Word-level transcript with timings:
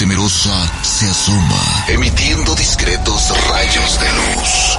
temerosa 0.00 0.50
se 0.82 1.10
asoma, 1.10 1.84
emitiendo 1.86 2.54
discretos 2.54 3.22
rayos 3.50 4.00
de 4.00 4.12
luz. 4.14 4.78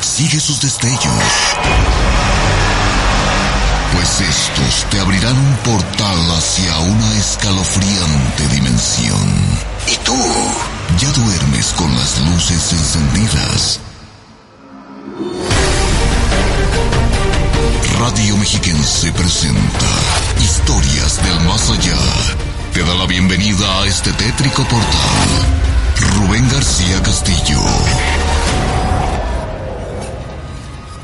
Sigue 0.00 0.40
sus 0.40 0.60
destellos, 0.62 1.22
pues 3.92 4.20
estos 4.20 4.90
te 4.90 4.98
abrirán 4.98 5.38
un 5.38 5.56
portal 5.58 6.36
hacia 6.36 6.76
una 6.80 7.16
escalofriante 7.18 8.48
dimensión. 8.48 9.28
Y 9.86 9.96
tú 9.98 10.18
ya 10.98 11.12
duermes 11.12 11.66
con 11.74 11.94
las 11.94 12.18
luces 12.18 12.72
encendidas. 12.72 13.78
Radio 18.02 18.36
Mexiquense 18.36 19.12
presenta 19.12 19.86
Historias 20.40 21.22
del 21.22 21.38
Más 21.46 21.70
Allá. 21.70 21.96
Te 22.74 22.82
da 22.82 22.96
la 22.96 23.06
bienvenida 23.06 23.80
a 23.80 23.86
este 23.86 24.12
tétrico 24.14 24.64
portal. 24.64 25.28
Rubén 26.16 26.48
García 26.50 27.00
Castillo. 27.00 27.60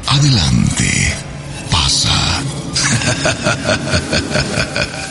Adelante. 0.09 1.15
Pasa. 1.71 2.43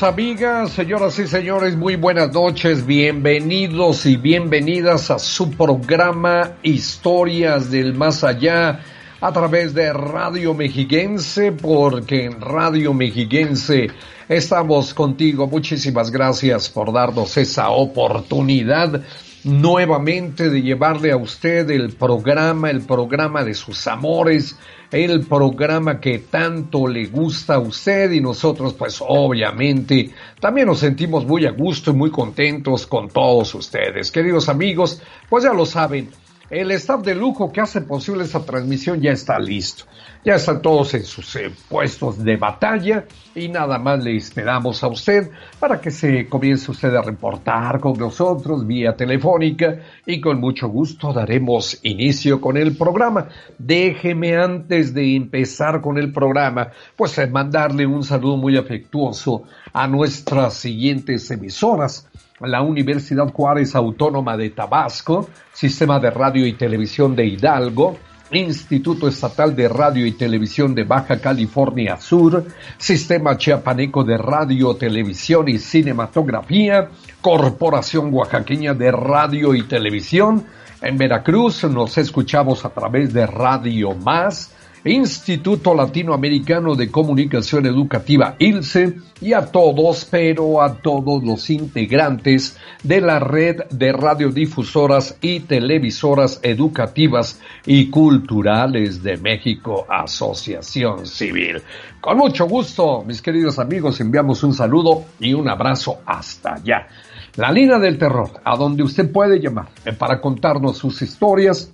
Amigas, 0.00 0.72
señoras 0.72 1.18
y 1.18 1.26
señores, 1.26 1.76
muy 1.76 1.96
buenas 1.96 2.32
noches, 2.32 2.86
bienvenidos 2.86 4.06
y 4.06 4.16
bienvenidas 4.16 5.10
a 5.10 5.18
su 5.18 5.50
programa 5.50 6.52
Historias 6.62 7.70
del 7.70 7.94
Más 7.94 8.22
Allá 8.22 8.80
a 9.20 9.32
través 9.32 9.74
de 9.74 9.92
Radio 9.92 10.54
Mexiquense, 10.54 11.50
porque 11.50 12.26
en 12.26 12.40
Radio 12.40 12.94
Mexiquense 12.94 13.88
estamos 14.28 14.94
contigo. 14.94 15.48
Muchísimas 15.48 16.12
gracias 16.12 16.68
por 16.68 16.92
darnos 16.92 17.36
esa 17.36 17.70
oportunidad 17.70 19.02
nuevamente 19.44 20.50
de 20.50 20.62
llevarle 20.62 21.12
a 21.12 21.16
usted 21.16 21.70
el 21.70 21.92
programa, 21.92 22.70
el 22.70 22.82
programa 22.82 23.44
de 23.44 23.54
sus 23.54 23.86
amores, 23.86 24.56
el 24.90 25.26
programa 25.26 26.00
que 26.00 26.18
tanto 26.18 26.86
le 26.86 27.06
gusta 27.06 27.54
a 27.54 27.58
usted 27.58 28.10
y 28.12 28.20
nosotros 28.20 28.74
pues 28.74 29.02
obviamente 29.06 30.10
también 30.40 30.66
nos 30.66 30.80
sentimos 30.80 31.26
muy 31.26 31.46
a 31.46 31.50
gusto 31.50 31.90
y 31.90 31.94
muy 31.94 32.10
contentos 32.10 32.86
con 32.86 33.08
todos 33.08 33.54
ustedes. 33.54 34.10
Queridos 34.10 34.48
amigos, 34.48 35.02
pues 35.28 35.44
ya 35.44 35.52
lo 35.52 35.66
saben, 35.66 36.10
el 36.50 36.70
staff 36.72 37.02
de 37.02 37.14
lujo 37.14 37.52
que 37.52 37.60
hace 37.60 37.82
posible 37.82 38.24
esta 38.24 38.40
transmisión 38.40 39.00
ya 39.00 39.12
está 39.12 39.38
listo. 39.38 39.84
Ya 40.24 40.34
están 40.34 40.60
todos 40.62 40.94
en 40.94 41.04
sus 41.04 41.36
eh, 41.36 41.50
puestos 41.68 42.22
de 42.24 42.36
batalla 42.36 43.04
y 43.34 43.48
nada 43.48 43.78
más 43.78 44.02
le 44.02 44.16
esperamos 44.16 44.82
a 44.82 44.88
usted 44.88 45.30
para 45.60 45.80
que 45.80 45.90
se 45.90 46.28
comience 46.28 46.70
usted 46.70 46.94
a 46.94 47.02
reportar 47.02 47.78
con 47.78 47.96
nosotros 47.98 48.66
vía 48.66 48.96
telefónica 48.96 49.78
y 50.04 50.20
con 50.20 50.40
mucho 50.40 50.68
gusto 50.68 51.12
daremos 51.12 51.78
inicio 51.82 52.40
con 52.40 52.56
el 52.56 52.76
programa. 52.76 53.28
Déjeme 53.58 54.36
antes 54.36 54.92
de 54.92 55.14
empezar 55.14 55.80
con 55.80 55.98
el 55.98 56.12
programa, 56.12 56.68
pues 56.96 57.16
eh, 57.18 57.26
mandarle 57.26 57.86
un 57.86 58.02
saludo 58.02 58.36
muy 58.38 58.56
afectuoso 58.56 59.44
a 59.72 59.86
nuestras 59.86 60.54
siguientes 60.54 61.30
emisoras 61.30 62.08
la 62.40 62.62
Universidad 62.62 63.32
Juárez 63.32 63.74
Autónoma 63.74 64.36
de 64.36 64.50
Tabasco, 64.50 65.28
Sistema 65.52 65.98
de 65.98 66.10
Radio 66.10 66.46
y 66.46 66.52
Televisión 66.52 67.16
de 67.16 67.26
Hidalgo, 67.26 67.96
Instituto 68.30 69.08
Estatal 69.08 69.56
de 69.56 69.68
Radio 69.68 70.06
y 70.06 70.12
Televisión 70.12 70.74
de 70.74 70.84
Baja 70.84 71.18
California 71.18 71.96
Sur, 71.96 72.44
Sistema 72.76 73.38
Chiapaneco 73.38 74.04
de 74.04 74.18
Radio, 74.18 74.76
Televisión 74.76 75.48
y 75.48 75.58
Cinematografía, 75.58 76.90
Corporación 77.22 78.12
Oaxaqueña 78.12 78.74
de 78.74 78.92
Radio 78.92 79.54
y 79.54 79.62
Televisión. 79.62 80.44
En 80.82 80.98
Veracruz 80.98 81.64
nos 81.64 81.96
escuchamos 81.96 82.64
a 82.64 82.68
través 82.68 83.12
de 83.12 83.26
Radio 83.26 83.94
Más, 83.94 84.54
Instituto 84.84 85.74
Latinoamericano 85.74 86.76
de 86.76 86.90
Comunicación 86.90 87.66
Educativa 87.66 88.36
ILSE 88.38 88.96
y 89.20 89.32
a 89.32 89.46
todos, 89.46 90.04
pero 90.04 90.62
a 90.62 90.74
todos 90.74 91.24
los 91.24 91.50
integrantes 91.50 92.56
de 92.84 93.00
la 93.00 93.18
red 93.18 93.64
de 93.70 93.92
radiodifusoras 93.92 95.18
y 95.20 95.40
televisoras 95.40 96.38
educativas 96.42 97.40
y 97.66 97.90
culturales 97.90 99.02
de 99.02 99.16
México, 99.16 99.84
Asociación 99.88 101.06
Civil. 101.06 101.60
Con 102.00 102.18
mucho 102.18 102.46
gusto, 102.46 103.02
mis 103.04 103.20
queridos 103.20 103.58
amigos, 103.58 104.00
enviamos 104.00 104.44
un 104.44 104.54
saludo 104.54 105.04
y 105.18 105.34
un 105.34 105.48
abrazo 105.48 105.98
hasta 106.06 106.54
allá. 106.54 106.86
La 107.34 107.50
línea 107.50 107.78
del 107.78 107.98
terror, 107.98 108.30
a 108.44 108.56
donde 108.56 108.84
usted 108.84 109.10
puede 109.10 109.40
llamar 109.40 109.68
para 109.98 110.20
contarnos 110.20 110.78
sus 110.78 111.02
historias 111.02 111.72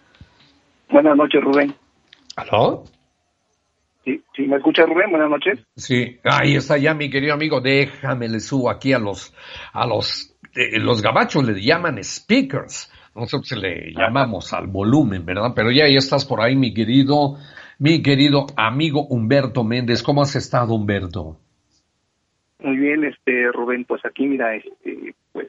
Buenas 0.90 1.18
noches, 1.18 1.42
Rubén. 1.44 1.74
¿Aló? 2.36 2.84
Sí, 4.06 4.24
sí, 4.36 4.44
¿me 4.44 4.58
escucha 4.58 4.86
Rubén? 4.86 5.10
Buenas 5.10 5.30
noches. 5.30 5.60
Sí, 5.76 6.18
ahí 6.24 6.56
está 6.56 6.78
ya 6.78 6.94
mi 6.94 7.10
querido 7.10 7.34
amigo. 7.34 7.60
Déjame 7.60 8.30
le 8.30 8.40
subo 8.40 8.70
aquí 8.70 8.94
a 8.94 9.00
los, 9.00 9.36
a 9.74 9.86
los, 9.86 10.38
eh, 10.56 10.80
los 10.80 11.02
gabachos 11.02 11.46
le 11.46 11.62
llaman 11.62 12.02
speakers. 12.04 12.92
Nosotros 13.16 13.52
le 13.60 13.92
llamamos 13.92 14.54
al 14.54 14.68
volumen, 14.68 15.26
¿verdad? 15.26 15.52
Pero 15.56 15.72
ya, 15.72 15.90
ya 15.90 15.98
estás 15.98 16.24
por 16.26 16.40
ahí, 16.40 16.56
mi 16.56 16.74
querido, 16.74 17.38
mi 17.80 18.02
querido 18.02 18.46
amigo 18.56 19.06
Humberto 19.08 19.64
Méndez. 19.64 20.04
¿Cómo 20.04 20.22
has 20.22 20.36
estado, 20.36 20.74
Humberto? 20.76 21.38
Muy 22.60 22.78
bien, 22.78 23.04
este, 23.04 23.52
Rubén, 23.52 23.86
pues 23.86 24.06
aquí, 24.06 24.26
mira, 24.26 24.56
este, 24.56 25.16
pues, 25.32 25.48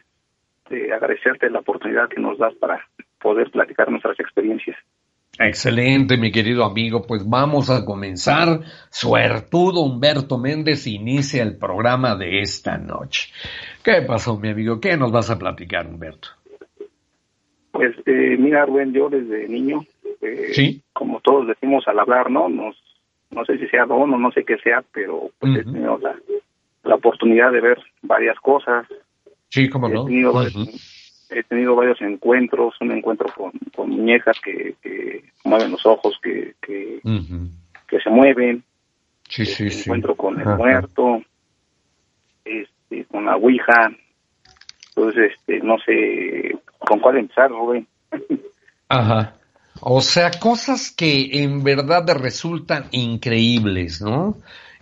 agradecerte 0.94 1.48
la 1.50 1.60
oportunidad 1.60 2.08
que 2.08 2.20
nos 2.20 2.38
das 2.38 2.54
para 2.54 2.84
poder 3.20 3.50
platicar 3.50 3.90
nuestras 3.90 4.18
experiencias. 4.18 4.76
Excelente, 5.38 6.16
mi 6.16 6.32
querido 6.32 6.64
amigo. 6.64 7.02
Pues 7.06 7.28
vamos 7.28 7.70
a 7.70 7.84
comenzar. 7.84 8.60
Suertudo 8.90 9.82
Humberto 9.82 10.36
Méndez 10.36 10.86
inicia 10.86 11.42
el 11.42 11.56
programa 11.56 12.16
de 12.16 12.40
esta 12.40 12.76
noche. 12.76 13.32
¿Qué 13.84 14.02
pasó, 14.06 14.38
mi 14.38 14.50
amigo? 14.50 14.80
¿Qué 14.80 14.96
nos 14.96 15.12
vas 15.12 15.30
a 15.30 15.38
platicar, 15.38 15.86
Humberto? 15.86 16.28
Pues 17.70 17.94
eh, 18.06 18.36
mira, 18.36 18.66
Rubén, 18.66 18.92
yo 18.92 19.08
desde 19.08 19.46
niño, 19.46 19.84
eh, 20.20 20.48
¿Sí? 20.52 20.82
como 20.92 21.20
todos 21.20 21.46
decimos 21.46 21.86
al 21.86 22.00
hablar, 22.00 22.30
¿no? 22.30 22.48
Nos, 22.48 22.76
no 23.30 23.44
sé 23.44 23.58
si 23.58 23.68
sea 23.68 23.86
don 23.86 24.12
o 24.12 24.18
no 24.18 24.32
sé 24.32 24.44
qué 24.44 24.56
sea, 24.58 24.82
pero 24.92 25.30
pues 25.38 25.58
he 25.58 25.62
tenido 25.62 25.98
la, 25.98 26.16
la, 26.82 26.94
oportunidad 26.96 27.52
de 27.52 27.60
ver 27.60 27.78
varias 28.02 28.36
cosas. 28.40 28.86
Sí, 29.48 29.68
cómo 29.68 29.88
no 29.88 30.06
he 31.30 31.42
tenido 31.44 31.74
varios 31.76 32.00
encuentros, 32.00 32.74
un 32.80 32.92
encuentro 32.92 33.28
con, 33.34 33.52
con 33.74 33.90
muñecas 33.90 34.38
que, 34.40 34.74
que, 34.82 35.24
mueven 35.44 35.72
los 35.72 35.84
ojos, 35.86 36.18
que, 36.22 36.54
que, 36.60 37.00
que 37.88 38.00
se 38.00 38.10
mueven, 38.10 38.62
sí, 39.28 39.46
sí, 39.46 39.66
este, 39.66 39.82
encuentro 39.82 40.14
con 40.14 40.40
el 40.40 40.46
muerto, 40.56 41.22
este, 42.44 43.04
con 43.06 43.26
la 43.26 43.36
Ouija, 43.36 43.90
entonces 44.88 45.32
este, 45.38 45.60
no 45.60 45.76
sé 45.78 46.58
con 46.78 47.00
cuál 47.00 47.18
empezar, 47.18 47.50
Rubén. 47.50 47.86
Ajá. 48.88 49.34
O 49.80 50.00
sea, 50.00 50.30
cosas 50.32 50.90
que 50.90 51.42
en 51.42 51.62
verdad 51.62 52.04
resultan 52.18 52.86
increíbles, 52.90 54.02
¿no? 54.02 54.36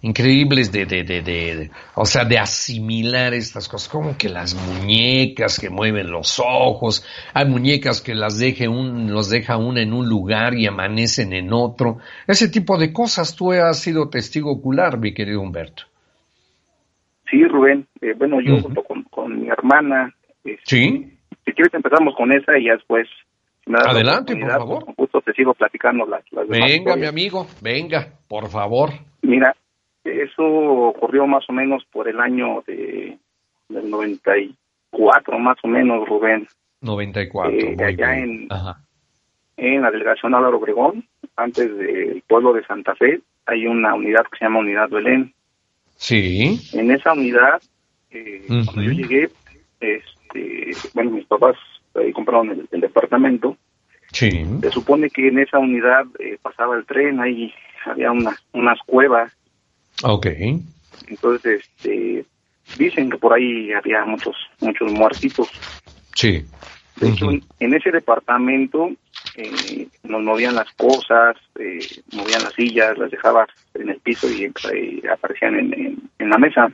Increíbles 0.07 0.71
de, 0.71 0.87
de, 0.87 1.03
de, 1.03 1.21
de, 1.21 1.71
o 1.95 2.05
sea, 2.05 2.25
de 2.25 2.39
asimilar 2.39 3.35
estas 3.35 3.69
cosas, 3.69 3.89
como 3.89 4.17
que 4.17 4.29
las 4.29 4.55
muñecas 4.55 5.59
que 5.59 5.69
mueven 5.69 6.11
los 6.11 6.41
ojos, 6.41 7.05
hay 7.35 7.47
muñecas 7.47 8.01
que 8.01 8.15
las 8.15 8.39
deje 8.39 8.69
un, 8.69 9.13
los 9.13 9.31
deja 9.31 9.57
una 9.57 9.83
en 9.83 9.93
un 9.93 10.09
lugar 10.09 10.55
y 10.55 10.67
amanecen 10.67 11.33
en 11.33 11.53
otro, 11.53 11.99
ese 12.27 12.49
tipo 12.49 12.79
de 12.79 12.93
cosas, 12.93 13.35
tú 13.35 13.53
has 13.53 13.81
sido 13.81 14.09
testigo 14.09 14.53
ocular, 14.53 14.99
mi 14.99 15.13
querido 15.13 15.41
Humberto. 15.41 15.85
Sí, 17.29 17.45
Rubén, 17.45 17.87
eh, 18.01 18.15
bueno, 18.17 18.41
yo 18.41 18.61
junto 18.61 18.85
con, 19.11 19.41
mi 19.41 19.49
hermana, 19.49 20.15
este, 20.45 20.61
sí. 20.65 21.13
Si 21.45 21.53
quieres 21.53 21.75
empezamos 21.75 22.15
con 22.17 22.33
esa 22.33 22.57
y 22.59 22.67
ya 22.67 22.75
después 22.75 23.09
Adelante, 23.67 24.37
por 24.37 24.51
favor. 24.51 24.85
Con 24.85 24.95
gusto 24.95 25.21
te 25.23 25.33
sigo 25.33 25.53
platicando 25.55 26.07
las, 26.07 26.23
las 26.31 26.47
Venga, 26.47 26.95
mi 26.95 27.07
amigo, 27.07 27.49
venga, 27.61 28.07
por 28.29 28.49
favor. 28.49 28.91
Mira, 29.23 29.57
eso 30.07 30.45
ocurrió 30.45 31.27
más 31.27 31.45
o 31.49 31.53
menos 31.53 31.85
por 31.93 32.09
el 32.09 32.21
año 32.21 32.63
de, 32.67 33.19
del 33.69 33.91
94, 33.91 35.39
más 35.39 35.57
o 35.63 35.69
menos, 35.69 36.09
Rubén. 36.09 36.47
94. 36.81 37.53
Eh, 37.53 37.77
allá 37.85 38.19
en, 38.19 38.49
en 39.57 39.83
la 39.83 39.91
delegación 39.91 40.35
Álvaro 40.35 40.59
Obregón, 40.59 41.05
antes 41.37 41.77
del 41.77 42.23
pueblo 42.27 42.53
de 42.53 42.65
Santa 42.65 42.95
Fe, 42.95 43.21
hay 43.47 43.67
una 43.67 43.95
unidad 43.95 44.25
que 44.31 44.39
se 44.39 44.45
llama 44.45 44.61
Unidad 44.61 44.89
Belén. 44.89 45.33
Sí. 45.97 46.61
En 46.73 46.91
esa 46.91 47.13
unidad, 47.13 47.61
eh, 48.11 48.45
cuando 48.49 48.83
yo 48.83 48.93
llegué, 48.93 49.29
este, 49.81 50.73
bueno, 50.95 51.13
mis 51.13 51.27
papás 51.27 51.57
ahí 51.95 52.13
compraron 52.13 52.67
el, 52.71 52.81
departamento. 52.81 53.57
Sí. 54.13 54.45
Se 54.61 54.71
supone 54.71 55.11
que 55.11 55.29
en 55.29 55.39
esa 55.39 55.59
unidad 55.59 56.07
eh, 56.19 56.39
pasaba 56.41 56.77
el 56.77 56.85
tren, 56.85 57.21
ahí 57.21 57.53
había 57.85 58.13
una, 58.13 58.37
unas 58.53 58.79
cuevas 58.87 59.36
Ok. 60.03 60.27
Entonces, 61.09 61.63
este, 61.77 62.25
dicen 62.79 63.11
que 63.11 63.19
por 63.19 63.33
ahí 63.33 63.73
había 63.73 64.05
muchos, 64.05 64.37
muchos 64.61 64.93
muertitos. 64.93 65.49
Sí. 66.15 66.45
De 66.97 67.11
hecho, 67.11 67.29
en 67.31 67.75
ese 67.75 67.91
departamento 67.91 68.91
eh, 69.37 69.87
nos 70.05 70.23
movían 70.23 70.55
las 70.55 70.71
cosas, 70.73 71.37
eh, 71.59 71.79
movían 72.13 72.43
las 72.43 72.55
sillas, 72.55 72.97
las 72.97 73.11
dejabas 73.11 73.49
en 73.75 73.91
el 73.91 74.01
piso 74.01 74.27
y, 74.31 74.51
aparecían 75.07 75.57
en, 75.57 75.99
en, 76.19 76.31
la 76.31 76.39
mesa. 76.39 76.73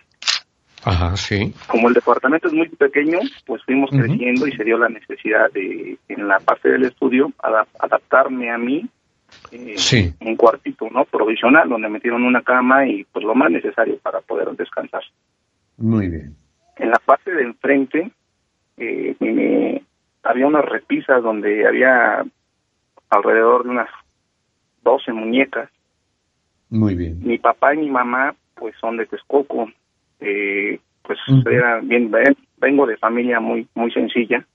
Ajá, 0.85 1.17
sí. 1.17 1.53
Como 1.67 1.89
el 1.89 1.95
departamento 1.95 2.47
es 2.47 2.55
muy 2.55 2.69
pequeño, 2.69 3.19
pues 3.47 3.63
fuimos 3.65 3.91
creciendo 3.91 4.47
y 4.47 4.53
se 4.57 4.63
dio 4.63 4.79
la 4.79 4.89
necesidad 4.89 5.51
de, 5.53 5.99
en 6.09 6.29
la 6.29 6.39
parte 6.39 6.69
del 6.69 6.85
estudio, 6.85 7.33
adaptarme 7.79 8.51
a 8.51 8.59
mí 8.59 8.89
sí. 9.77 10.15
un 10.21 10.37
cuartito 10.37 10.89
no 10.91 11.05
provisional 11.05 11.69
donde 11.69 11.89
metieron 11.89 12.25
una 12.25 12.43
cama 12.43 12.87
y 12.87 13.05
pues 13.05 13.25
lo 13.25 13.35
más 13.35 13.51
necesario 13.51 13.99
para 13.99 14.21
poder 14.21 14.51
descansar. 14.57 15.03
Muy 15.77 16.09
bien. 16.09 16.37
En 16.77 16.91
la 16.91 16.99
parte 16.99 17.33
de 17.33 17.43
enfrente 17.43 18.11
eh, 18.77 19.83
había 20.23 20.47
unas 20.47 20.65
repisas 20.65 21.23
donde 21.23 21.67
había 21.67 22.25
alrededor 23.11 23.65
de 23.65 23.71
unas 23.71 23.89
12 24.83 25.13
muñecas. 25.13 25.71
Muy 26.71 26.95
bien. 26.95 27.19
Mi 27.23 27.39
papá 27.39 27.75
y 27.75 27.79
mi 27.79 27.91
mamá 27.91 28.35
pues 28.55 28.75
son 28.81 28.97
de 28.97 29.07
Texcoco. 29.07 29.71
Eh, 30.21 30.81
pues 31.03 31.19
era 31.51 31.81
bien 31.81 32.11
vengo 32.59 32.87
de 32.87 32.97
familia 32.97 33.41
muy 33.41 33.67
muy 33.75 33.91
sencilla. 33.93 34.47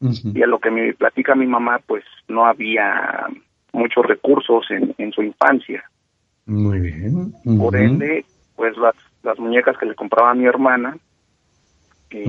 Y 0.00 0.42
a 0.42 0.46
lo 0.46 0.58
que 0.58 0.70
me 0.70 0.92
platica 0.92 1.34
mi 1.34 1.46
mamá 1.46 1.80
pues 1.86 2.04
no 2.28 2.46
había 2.46 3.26
muchos 3.76 4.04
recursos 4.04 4.64
en, 4.70 4.94
en 4.98 5.12
su 5.12 5.22
infancia. 5.22 5.84
Muy 6.46 6.80
bien. 6.80 7.32
Por 7.58 7.76
ende, 7.76 8.24
pues 8.54 8.76
las, 8.76 8.94
las 9.22 9.38
muñecas 9.38 9.76
que 9.78 9.86
le 9.86 9.94
compraba 9.94 10.30
a 10.30 10.34
mi 10.34 10.46
hermana, 10.46 10.96
eh, 12.10 12.24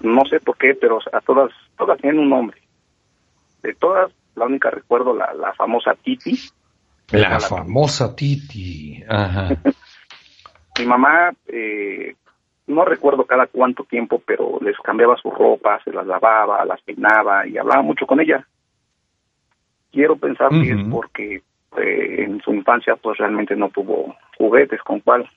no 0.00 0.24
sé 0.26 0.40
por 0.40 0.56
qué, 0.56 0.74
pero 0.74 0.98
a 1.12 1.20
todas, 1.20 1.50
todas 1.76 1.98
tienen 2.00 2.20
un 2.20 2.30
nombre. 2.30 2.60
De 3.62 3.74
todas, 3.74 4.12
la 4.36 4.46
única 4.46 4.70
recuerdo 4.70 5.14
la, 5.14 5.32
la 5.34 5.52
famosa 5.54 5.94
Titi. 5.94 6.38
La, 7.10 7.40
famosa 7.40 8.14
Titi. 8.14 9.02
Ajá. 9.08 9.56
mi 10.78 10.86
mamá, 10.86 11.32
eh, 11.48 12.14
no 12.66 12.84
recuerdo 12.84 13.24
cada 13.24 13.46
cuánto 13.46 13.84
tiempo, 13.84 14.22
pero 14.24 14.58
les 14.60 14.76
cambiaba 14.78 15.16
su 15.16 15.30
ropa, 15.30 15.80
se 15.82 15.92
las 15.92 16.06
lavaba, 16.06 16.64
las 16.64 16.80
peinaba 16.82 17.46
y 17.46 17.58
hablaba 17.58 17.82
mucho 17.82 18.06
con 18.06 18.20
ella. 18.20 18.46
Quiero 19.92 20.16
pensar 20.16 20.50
que 20.50 20.70
es 20.70 20.78
porque 20.90 21.42
eh, 21.76 22.24
en 22.24 22.40
su 22.42 22.52
infancia 22.52 22.96
pues 22.96 23.18
realmente 23.18 23.54
no 23.56 23.68
tuvo 23.70 24.16
juguetes 24.36 24.80
con 24.82 25.00
cual 25.00 25.28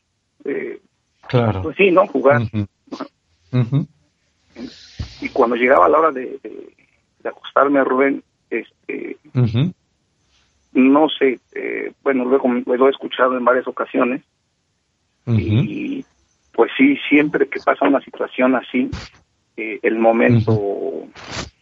eh, 0.45 0.79
claro. 1.27 1.61
pues 1.61 1.77
sí 1.77 1.91
no 1.91 2.07
jugar. 2.07 2.41
Y 5.21 5.29
cuando 5.29 5.55
llegaba 5.55 5.89
la 5.89 5.99
hora 5.99 6.11
de, 6.11 6.39
de, 6.43 7.29
acostarme 7.29 7.79
a 7.79 7.83
Rubén 7.83 8.23
este 8.49 9.17
no 10.73 11.07
sé 11.09 11.39
eh, 11.53 11.91
bueno 12.03 12.25
luego 12.25 12.49
lo 12.49 12.87
he 12.87 12.91
escuchado 12.91 13.37
en 13.37 13.45
varias 13.45 13.67
ocasiones. 13.67 14.21
Y 15.25 16.03
pues 16.51 16.71
sí 16.77 16.97
siempre 17.09 17.47
que 17.47 17.59
pasa 17.61 17.87
una 17.87 18.01
situación 18.01 18.55
así 18.55 18.89
eh, 19.55 19.79
el 19.83 19.97
momento 19.97 21.07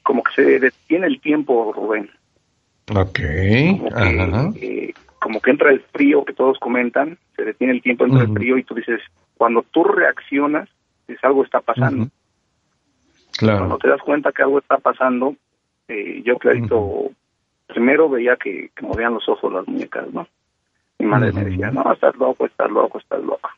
como 0.04 0.24
que 0.24 0.34
se 0.34 0.60
detiene 0.60 1.08
el 1.08 1.22
tiempo 1.22 1.72
Rubén 1.74 2.10
Ok. 2.96 3.20
Como 3.94 4.54
que, 4.54 4.90
eh, 4.90 4.94
como 5.20 5.40
que 5.40 5.52
entra 5.52 5.72
el 5.72 5.82
frío 5.82 6.26
que 6.26 6.34
todos 6.34 6.58
comentan, 6.60 7.18
se 7.36 7.44
detiene 7.44 7.74
el 7.74 7.82
tiempo, 7.82 8.06
entra 8.06 8.24
el 8.24 8.34
frío 8.34 8.58
y 8.58 8.64
tú 8.64 8.76
dices, 8.76 9.02
cuando 9.38 9.64
tú 9.72 9.84
reaccionas, 9.84 10.70
es 11.08 11.24
algo 11.24 11.44
está 11.44 11.62
pasando. 11.62 12.08
Claro. 13.38 13.60
Cuando 13.60 13.78
te 13.78 13.90
das 13.90 14.02
cuenta 14.02 14.32
que 14.32 14.44
algo 14.44 14.60
está 14.60 14.78
pasando, 14.78 15.36
eh, 15.88 16.22
yo 16.26 16.38
clarito 16.38 17.12
primero 17.68 18.10
veía 18.10 18.36
que, 18.36 18.70
que 18.76 18.86
movían 18.86 19.14
los 19.14 19.28
ojos 19.30 19.52
las 19.54 19.68
muñecas, 19.68 20.12
¿no? 20.12 20.28
Mi 21.00 21.06
madre 21.06 21.32
me 21.32 21.46
decía, 21.46 21.72
no, 21.72 21.92
estás 21.92 22.16
loco, 22.18 22.46
estás 22.46 22.70
loco, 22.70 23.00
estás 23.00 23.24
loco. 23.24 23.50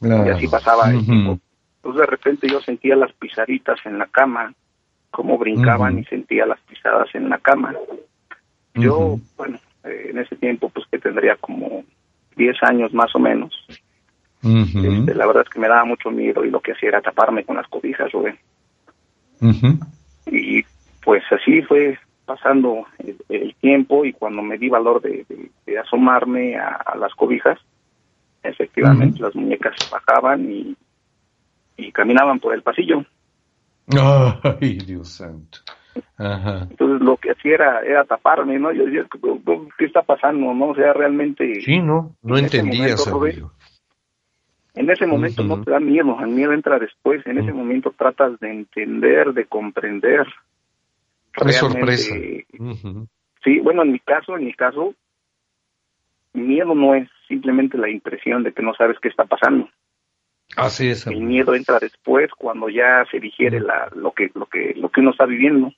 Y 0.00 0.28
así 0.28 0.46
pasaba 0.46 0.90
el 0.90 1.04
tiempo. 1.04 1.38
Entonces 1.76 2.00
de 2.00 2.06
repente 2.06 2.48
yo 2.48 2.60
sentía 2.60 2.96
las 2.96 3.12
pisaditas 3.12 3.78
en 3.84 3.98
la 3.98 4.06
cama, 4.06 4.54
cómo 5.10 5.38
brincaban 5.38 5.98
y 5.98 6.04
sentía 6.04 6.46
las 6.46 6.60
pisadas 6.60 7.12
en 7.14 7.28
la 7.28 7.38
cama. 7.38 7.74
Yo, 8.74 9.18
bueno, 9.36 9.58
eh, 9.84 10.08
en 10.10 10.18
ese 10.18 10.36
tiempo 10.36 10.68
pues 10.68 10.86
que 10.90 10.98
tendría 10.98 11.36
como 11.36 11.84
10 12.36 12.62
años 12.62 12.92
más 12.92 13.14
o 13.14 13.18
menos. 13.18 13.52
Este, 14.42 15.14
la 15.14 15.26
verdad 15.26 15.44
es 15.46 15.48
que 15.48 15.58
me 15.58 15.68
daba 15.68 15.86
mucho 15.86 16.10
miedo 16.10 16.44
y 16.44 16.50
lo 16.50 16.60
que 16.60 16.72
hacía 16.72 16.90
era 16.90 17.00
taparme 17.00 17.44
con 17.44 17.56
las 17.56 17.66
cobijas, 17.68 18.12
Rubén. 18.12 18.38
Y 20.26 20.62
pues 21.02 21.22
así 21.30 21.62
fue 21.62 21.98
pasando 22.26 22.86
el, 23.28 23.54
tiempo 23.60 24.04
y 24.04 24.12
cuando 24.12 24.42
me 24.42 24.58
di 24.58 24.68
valor 24.68 25.00
de, 25.00 25.24
asomarme 25.78 26.56
a, 26.56 26.94
las 26.98 27.14
cobijas, 27.14 27.58
efectivamente 28.42 29.20
las 29.20 29.34
muñecas 29.34 29.74
bajaban 29.90 30.50
y, 30.50 30.76
y 31.78 31.92
caminaban 31.92 32.38
por 32.38 32.54
el 32.54 32.62
pasillo. 32.62 33.04
Ay, 34.60 34.78
Dios 34.78 35.08
santo. 35.08 35.58
Entonces 36.18 37.00
lo 37.00 37.16
que 37.16 37.30
hacía 37.32 37.54
era, 37.54 37.80
era 37.80 38.04
taparme, 38.04 38.58
¿no? 38.58 38.72
Yo 38.72 38.86
decía, 38.86 39.06
¿qué 39.78 39.84
está 39.84 40.02
pasando? 40.02 40.52
¿No? 40.54 40.68
O 40.68 40.74
sea, 40.74 40.92
realmente... 40.92 41.60
Sí, 41.62 41.80
no, 41.80 42.14
no 42.22 42.36
entendías, 42.38 43.06
En 44.74 44.90
ese 44.90 45.06
momento 45.06 45.42
no 45.44 45.62
te 45.62 45.70
da 45.70 45.80
miedo, 45.80 46.16
el 46.20 46.28
miedo 46.28 46.52
entra 46.52 46.78
después, 46.78 47.24
en 47.26 47.38
ese 47.38 47.52
momento 47.52 47.94
tratas 47.96 48.38
de 48.40 48.50
entender, 48.50 49.32
de 49.32 49.46
comprender. 49.46 50.26
Qué 51.32 51.52
sorpresa. 51.52 52.14
Sí, 53.44 53.60
bueno, 53.60 53.82
en 53.82 53.92
mi 53.92 53.98
caso, 53.98 54.36
en 54.36 54.46
mi 54.46 54.54
caso, 54.54 54.94
miedo 56.32 56.74
no 56.74 56.94
es 56.94 57.08
simplemente 57.28 57.76
la 57.78 57.90
impresión 57.90 58.42
de 58.42 58.52
que 58.52 58.62
no 58.62 58.74
sabes 58.74 58.98
qué 59.00 59.08
está 59.08 59.24
pasando. 59.24 59.68
Así 60.56 60.88
es. 60.88 61.06
El 61.06 61.22
miedo 61.22 61.54
entra 61.54 61.78
después 61.78 62.30
cuando 62.36 62.68
ya 62.68 63.04
se 63.10 63.18
digiere 63.18 63.60
la, 63.60 63.90
lo 63.94 64.12
que 64.12 64.30
lo 64.34 64.46
que 64.46 64.74
lo 64.76 64.90
que 64.90 65.00
uno 65.00 65.10
está 65.10 65.26
viviendo. 65.26 65.72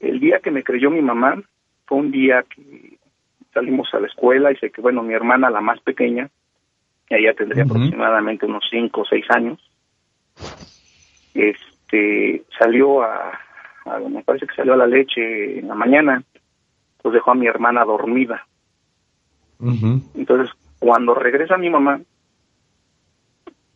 El 0.00 0.20
día 0.20 0.40
que 0.40 0.50
me 0.50 0.62
creyó 0.62 0.90
mi 0.90 1.02
mamá 1.02 1.42
fue 1.86 1.98
un 1.98 2.10
día 2.10 2.44
que 2.44 2.98
salimos 3.52 3.92
a 3.94 4.00
la 4.00 4.06
escuela 4.06 4.52
y 4.52 4.56
sé 4.56 4.70
que 4.70 4.80
bueno 4.80 5.02
mi 5.02 5.14
hermana 5.14 5.50
la 5.50 5.60
más 5.60 5.80
pequeña 5.80 6.28
ella 7.08 7.34
tendría 7.34 7.64
aproximadamente 7.64 8.46
unos 8.46 8.64
cinco 8.70 9.00
o 9.00 9.04
seis 9.06 9.24
años 9.30 9.58
este 11.34 12.44
salió 12.58 13.02
a, 13.02 13.32
a, 13.86 13.98
me 14.00 14.22
parece 14.22 14.46
que 14.46 14.54
salió 14.54 14.74
a 14.74 14.76
la 14.76 14.86
leche 14.86 15.58
en 15.58 15.68
la 15.68 15.74
mañana 15.74 16.22
pues 17.02 17.14
dejó 17.14 17.30
a 17.30 17.34
mi 17.34 17.46
hermana 17.46 17.84
dormida. 17.84 18.46
Entonces 20.14 20.54
cuando 20.78 21.14
regresa 21.14 21.56
mi 21.56 21.70
mamá, 21.70 22.00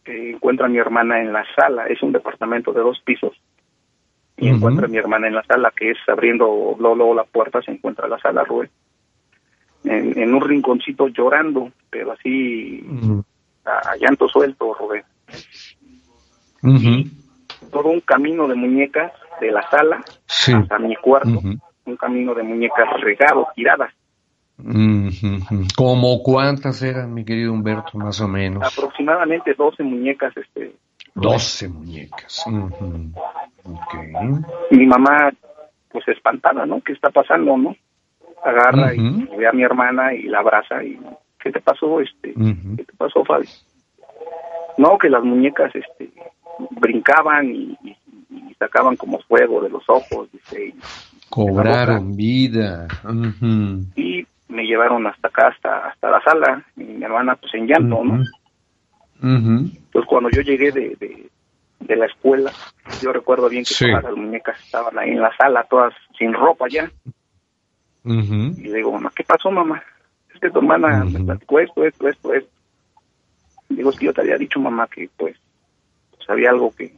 eh, 0.04 0.30
encuentra 0.34 0.66
a 0.66 0.68
mi 0.68 0.78
hermana 0.78 1.20
en 1.20 1.32
la 1.32 1.44
sala, 1.54 1.87
es 1.87 2.02
un 2.02 2.12
departamento 2.12 2.72
de 2.72 2.80
dos 2.80 3.00
pisos, 3.04 3.40
y 4.37 4.49
encuentra 4.49 4.87
a 4.87 4.89
mi 4.89 4.97
hermana 4.97 5.29
en 5.29 5.35
la 5.35 5.43
sala, 5.45 5.73
que 5.77 5.91
es 5.91 5.99
abriendo 6.09 6.77
luego, 6.79 7.15
la 7.15 7.25
puerta, 7.25 7.61
se 7.62 7.71
encuentra 7.71 8.09
la 8.09 8.19
sala, 8.19 8.45
Rubén, 8.45 8.71
en, 9.85 10.35
un 10.35 10.41
rinconcito 10.41 11.09
llorando, 11.09 11.71
pero 11.91 12.12
así 12.12 12.85
a, 13.65 13.97
llanto 14.01 14.29
suelto, 14.29 14.75
Rubén. 14.75 15.05
todo 17.71 17.89
un 17.89 18.01
camino 18.01 18.49
de 18.49 18.55
muñecas 18.55 19.12
de 19.41 19.51
la 19.51 19.69
sala 19.71 20.05
hasta 20.27 20.79
mi 20.79 20.97
cuarto, 20.97 21.41
un 21.85 21.97
camino 21.97 22.35
de 22.35 22.43
muñecas 22.43 22.89
regado, 23.01 23.49
tiradas. 23.55 23.93
¿Como 25.77 26.23
cuántas 26.23 26.83
eran, 26.83 27.12
mi 27.12 27.25
querido 27.25 27.53
Humberto, 27.53 27.99
más 27.99 28.21
o 28.21 28.29
menos? 28.29 28.62
Aproximadamente 28.62 29.55
12 29.55 29.83
muñecas. 29.83 30.37
este 30.37 30.75
12 31.14 31.69
muñecas. 31.69 32.45
Mi 34.71 34.87
mamá, 34.87 35.33
pues 35.90 36.09
espantada, 36.09 36.66
¿no? 36.66 36.81
¿Qué 36.81 36.92
está 36.92 37.11
pasando, 37.11 37.57
no? 37.57 37.76
Agarra 38.45 38.95
y 38.95 39.25
ve 39.37 39.47
a 39.47 39.52
mi 39.52 39.62
hermana 39.62 40.14
y 40.14 40.25
la 40.25 40.40
abraza 40.40 40.83
y 40.83 40.99
¿qué 41.38 41.52
te 41.52 41.61
pasó, 41.61 42.00
este? 42.00 42.35
¿Qué 42.76 42.85
te 42.85 42.92
pasó, 42.97 43.25
Fabi? 43.25 43.47
No, 44.78 44.99
que 44.99 45.11
las 45.11 45.23
muñecas, 45.23 45.75
este, 45.75 46.11
brincaban 46.71 47.54
y, 47.54 47.76
sacaban 48.59 48.97
como 48.97 49.19
fuego 49.21 49.61
de 49.61 49.69
los 49.71 49.83
ojos, 49.88 50.31
dice. 50.33 50.75
Cobraron 51.28 52.16
vida. 52.16 52.87
Y 53.97 54.25
me 54.49 54.64
llevaron 54.64 55.07
hasta 55.07 55.28
acá, 55.28 55.49
hasta, 55.49 55.88
hasta 55.88 56.11
la 56.11 56.23
sala, 56.23 56.64
y 56.76 56.85
mi 56.85 57.04
hermana 57.04 57.37
pues 57.37 57.52
en 57.54 57.66
llanto, 57.66 58.04
¿no? 58.04 58.23
Entonces 59.23 60.09
cuando 60.09 60.31
yo 60.31 60.43
llegué 60.43 60.73
de, 60.73 61.31
de, 61.81 61.97
la 61.97 62.07
escuela, 62.07 62.52
yo 63.00 63.12
recuerdo 63.12 63.49
bien 63.49 63.64
que 63.64 63.75
todas 63.75 64.02
las 64.05 64.17
muñecas 64.17 64.59
estaban 64.64 64.99
ahí 64.99 65.11
en 65.11 65.21
la 65.21 65.35
sala, 65.37 65.67
todas 65.71 65.95
sin 66.19 66.33
ropa 66.33 66.67
ya. 66.69 66.91
Y 68.05 68.69
le 68.69 68.76
digo, 68.79 68.93
mamá, 68.93 69.12
¿qué 69.14 69.23
pasó, 69.23 69.50
mamá? 69.50 69.83
Es 70.35 70.41
que 70.41 70.50
tu 70.50 70.59
hermana 70.59 71.05
me 71.05 71.25
platicó 71.25 71.61
esto, 71.61 71.85
esto, 71.85 72.09
esto, 72.09 72.35
esto. 72.35 72.50
digo, 73.69 73.91
es 73.91 73.99
que 73.99 74.07
yo 74.07 74.12
te 74.12 74.23
había 74.23 74.37
dicho, 74.37 74.59
mamá, 74.59 74.88
que 74.88 75.09
pues, 75.17 75.37
pues 76.11 76.29
había 76.29 76.50
algo 76.50 76.73
que, 76.73 76.93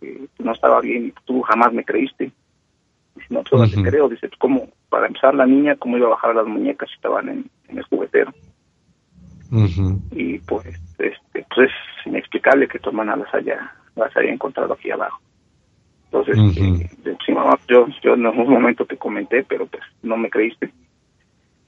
que 0.00 0.28
no 0.38 0.52
estaba 0.52 0.80
bien 0.80 1.06
y 1.06 1.12
tú 1.24 1.42
jamás 1.42 1.72
me 1.72 1.84
creíste. 1.84 2.24
Y 2.24 3.34
no, 3.34 3.42
pues 3.44 3.72
te 3.72 3.82
creo. 3.82 4.08
Dice, 4.08 4.28
pues, 4.28 4.38
¿cómo? 4.38 4.68
Para 4.88 5.06
empezar, 5.06 5.34
la 5.34 5.46
niña, 5.46 5.76
¿cómo 5.76 5.96
iba 5.96 6.06
a 6.06 6.10
bajar 6.10 6.34
las 6.34 6.46
muñecas 6.46 6.88
si 6.88 6.96
estaban 6.96 7.28
en, 7.28 7.50
el 7.68 7.82
juguetero? 7.84 8.32
Y 10.12 10.38
pues, 10.40 10.66
este, 10.98 11.46
pues 11.54 11.70
es 11.70 12.06
inexplicable 12.06 12.68
que 12.68 12.78
tu 12.78 12.90
hermana 12.90 13.16
las 13.16 13.32
haya, 13.34 13.72
las 13.96 14.16
haya 14.16 14.30
encontrado 14.30 14.74
aquí 14.74 14.90
abajo. 14.90 15.20
Entonces, 16.06 16.38
eh, 16.56 17.16
sí, 17.24 17.32
mamá, 17.32 17.58
yo, 17.68 17.86
yo 18.02 18.14
en 18.14 18.26
algún 18.26 18.48
momento 18.48 18.86
te 18.86 18.96
comenté, 18.96 19.44
pero 19.44 19.66
pues 19.66 19.82
no 20.02 20.16
me 20.16 20.30
creíste. 20.30 20.72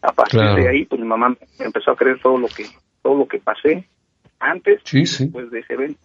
A 0.03 0.13
partir 0.13 0.41
de 0.41 0.69
ahí, 0.69 0.87
pues 0.87 1.01
mi 1.01 1.07
mamá 1.07 1.37
empezó 1.59 1.91
a 1.91 1.97
creer 1.97 2.19
todo 2.21 2.39
lo 2.39 2.49
que, 2.49 2.65
todo 3.03 3.19
lo 3.19 3.29
que 3.29 3.39
pasé 3.39 3.87
antes, 4.39 4.81
sí, 4.85 5.01
después 5.01 5.51
de 5.51 5.59
ese 5.59 5.75
evento. 5.75 6.01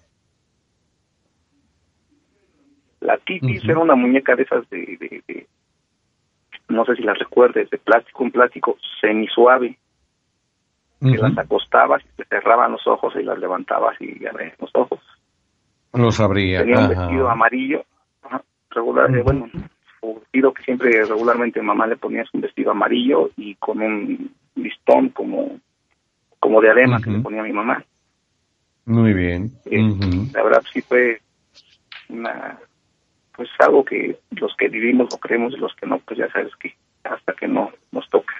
La 2.99 3.17
Titis 3.17 3.63
era 3.63 3.79
una 3.79 3.95
muñeca 3.95 4.35
de 4.35 4.43
esas 4.43 4.69
de, 4.69 5.47
no 6.67 6.85
sé 6.85 6.95
si 6.95 7.03
las 7.03 7.19
recuerdes, 7.19 7.69
de 7.69 7.77
plástico, 7.77 8.23
un 8.23 8.31
plástico 8.31 8.77
semisuave, 8.99 9.77
que 11.11 11.17
las 11.17 11.37
acostabas 11.37 12.03
y 12.03 12.15
te 12.17 12.25
cerraban 12.25 12.71
los 12.71 12.85
ojos 12.87 13.13
y 13.15 13.23
las 13.23 13.37
levantabas 13.39 13.99
y 14.01 14.25
abrías 14.25 14.53
los 14.59 14.71
ojos. 14.73 14.99
Los 15.93 16.19
abría. 16.19 16.59
Tenía 16.59 16.79
un 16.79 16.89
vestido 16.89 17.29
amarillo, 17.29 17.85
regular, 18.69 19.15
eh, 19.15 19.21
bueno, 19.21 19.49
un 20.01 20.19
vestido 20.19 20.53
que 20.53 20.63
siempre 20.63 21.03
regularmente 21.03 21.61
mamá 21.61 21.87
le 21.87 21.97
ponía 21.97 22.23
un 22.33 22.41
vestido 22.41 22.71
amarillo 22.71 23.29
y 23.37 23.55
con 23.55 23.81
un 23.81 24.31
listón 24.55 25.09
como, 25.09 25.59
como 26.39 26.61
de 26.61 26.69
arena 26.69 26.99
que 27.03 27.11
le 27.11 27.19
ponía 27.19 27.43
mi 27.43 27.53
mamá. 27.53 27.83
Muy 28.85 29.13
bien. 29.13 29.51
Eh, 29.65 29.81
la 30.33 30.43
verdad 30.43 30.63
sí 30.71 30.81
fue 30.81 31.19
una 32.09 32.59
pues 33.35 33.49
algo 33.59 33.83
que 33.83 34.17
los 34.31 34.55
que 34.55 34.69
vivimos 34.69 35.09
lo 35.11 35.17
creemos 35.17 35.53
y 35.53 35.57
los 35.57 35.75
que 35.75 35.85
no, 35.85 35.99
pues 35.99 36.19
ya 36.19 36.31
sabes 36.31 36.55
que 36.55 36.73
hasta 37.03 37.33
que 37.33 37.47
no 37.47 37.71
nos 37.91 38.09
toca. 38.09 38.33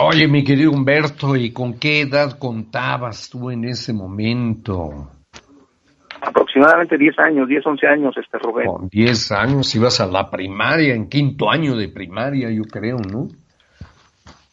Oye, 0.00 0.28
mi 0.28 0.44
querido 0.44 0.70
Humberto, 0.70 1.34
¿y 1.34 1.52
con 1.52 1.78
qué 1.78 2.02
edad 2.02 2.38
contabas 2.38 3.28
tú 3.28 3.50
en 3.50 3.64
ese 3.64 3.92
momento? 3.92 5.10
Aproximadamente 6.20 6.96
10 6.96 7.18
años, 7.18 7.48
10, 7.48 7.66
11 7.66 7.86
años, 7.86 8.16
este 8.16 8.38
Rubén. 8.38 8.66
Con 8.66 8.88
10 8.88 9.32
años 9.32 9.74
ibas 9.74 10.00
a 10.00 10.06
la 10.06 10.30
primaria, 10.30 10.94
en 10.94 11.08
quinto 11.08 11.50
año 11.50 11.76
de 11.76 11.88
primaria, 11.88 12.48
yo 12.50 12.62
creo, 12.62 12.98
¿no? 12.98 13.26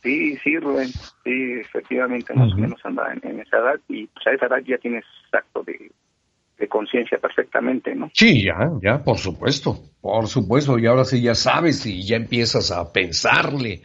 Sí, 0.02 0.36
sí, 0.38 0.58
Rubén, 0.58 0.88
sí, 1.24 1.60
efectivamente, 1.62 2.34
más 2.34 2.52
o 2.52 2.58
menos 2.58 2.84
andaba 2.84 3.14
en, 3.14 3.22
en, 3.24 3.40
esa 3.40 3.58
edad 3.58 3.80
y 3.88 4.08
pues 4.08 4.26
a 4.26 4.32
esa 4.32 4.48
edad 4.48 4.64
ya 4.66 4.78
tienes 4.80 5.06
acto 5.32 5.64
de, 5.64 5.92
de 6.58 6.68
conciencia 6.68 7.18
perfectamente, 7.18 7.94
¿no? 7.96 8.10
Sí, 8.14 8.44
ya, 8.44 8.72
ya, 8.82 9.04
por 9.04 9.18
supuesto, 9.18 9.78
por 10.02 10.28
supuesto, 10.28 10.78
y 10.80 10.86
ahora 10.86 11.04
sí 11.04 11.22
ya 11.22 11.36
sabes 11.36 11.86
y 11.86 12.04
ya 12.04 12.16
empiezas 12.16 12.72
a 12.72 12.92
pensarle 12.94 13.82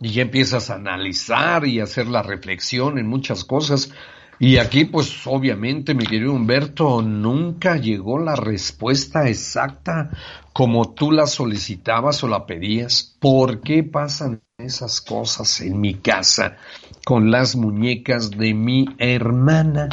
y 0.00 0.12
ya 0.12 0.22
empiezas 0.22 0.70
a 0.70 0.76
analizar 0.76 1.66
y 1.66 1.80
hacer 1.80 2.06
la 2.06 2.22
reflexión 2.22 2.98
en 2.98 3.06
muchas 3.06 3.44
cosas. 3.44 3.92
Y 4.38 4.56
aquí, 4.56 4.84
pues 4.84 5.26
obviamente, 5.26 5.94
mi 5.94 6.06
querido 6.06 6.32
Humberto, 6.32 7.02
nunca 7.02 7.76
llegó 7.76 8.18
la 8.18 8.34
respuesta 8.34 9.28
exacta 9.28 10.10
como 10.52 10.92
tú 10.94 11.12
la 11.12 11.26
solicitabas 11.26 12.24
o 12.24 12.28
la 12.28 12.44
pedías. 12.46 13.16
¿Por 13.20 13.60
qué 13.60 13.84
pasan 13.84 14.40
esas 14.58 15.00
cosas 15.00 15.60
en 15.60 15.80
mi 15.80 15.94
casa 15.94 16.56
con 17.04 17.30
las 17.30 17.54
muñecas 17.54 18.30
de 18.30 18.54
mi 18.54 18.86
hermana? 18.98 19.88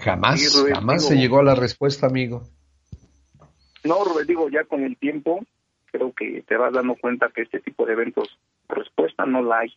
Jamás, 0.00 0.64
jamás 0.72 1.06
se 1.06 1.16
llegó 1.16 1.40
a 1.40 1.44
la 1.44 1.54
respuesta, 1.54 2.06
amigo. 2.06 2.42
No, 3.84 4.04
Rubén, 4.04 4.26
digo, 4.26 4.48
ya 4.48 4.64
con 4.64 4.82
el 4.82 4.96
tiempo 4.96 5.44
creo 5.90 6.12
que 6.12 6.42
te 6.46 6.56
vas 6.56 6.72
dando 6.72 6.94
cuenta 6.94 7.30
que 7.34 7.42
este 7.42 7.60
tipo 7.60 7.84
de 7.84 7.92
eventos, 7.92 8.38
respuesta 8.68 9.26
no 9.26 9.42
la 9.42 9.60
hay. 9.60 9.74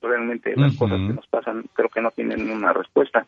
Realmente 0.00 0.54
las 0.54 0.76
cosas 0.76 0.98
que 0.98 1.14
nos 1.14 1.26
pasan 1.28 1.64
creo 1.72 1.88
que 1.88 2.02
no 2.02 2.10
tienen 2.10 2.50
una 2.50 2.72
respuesta. 2.72 3.26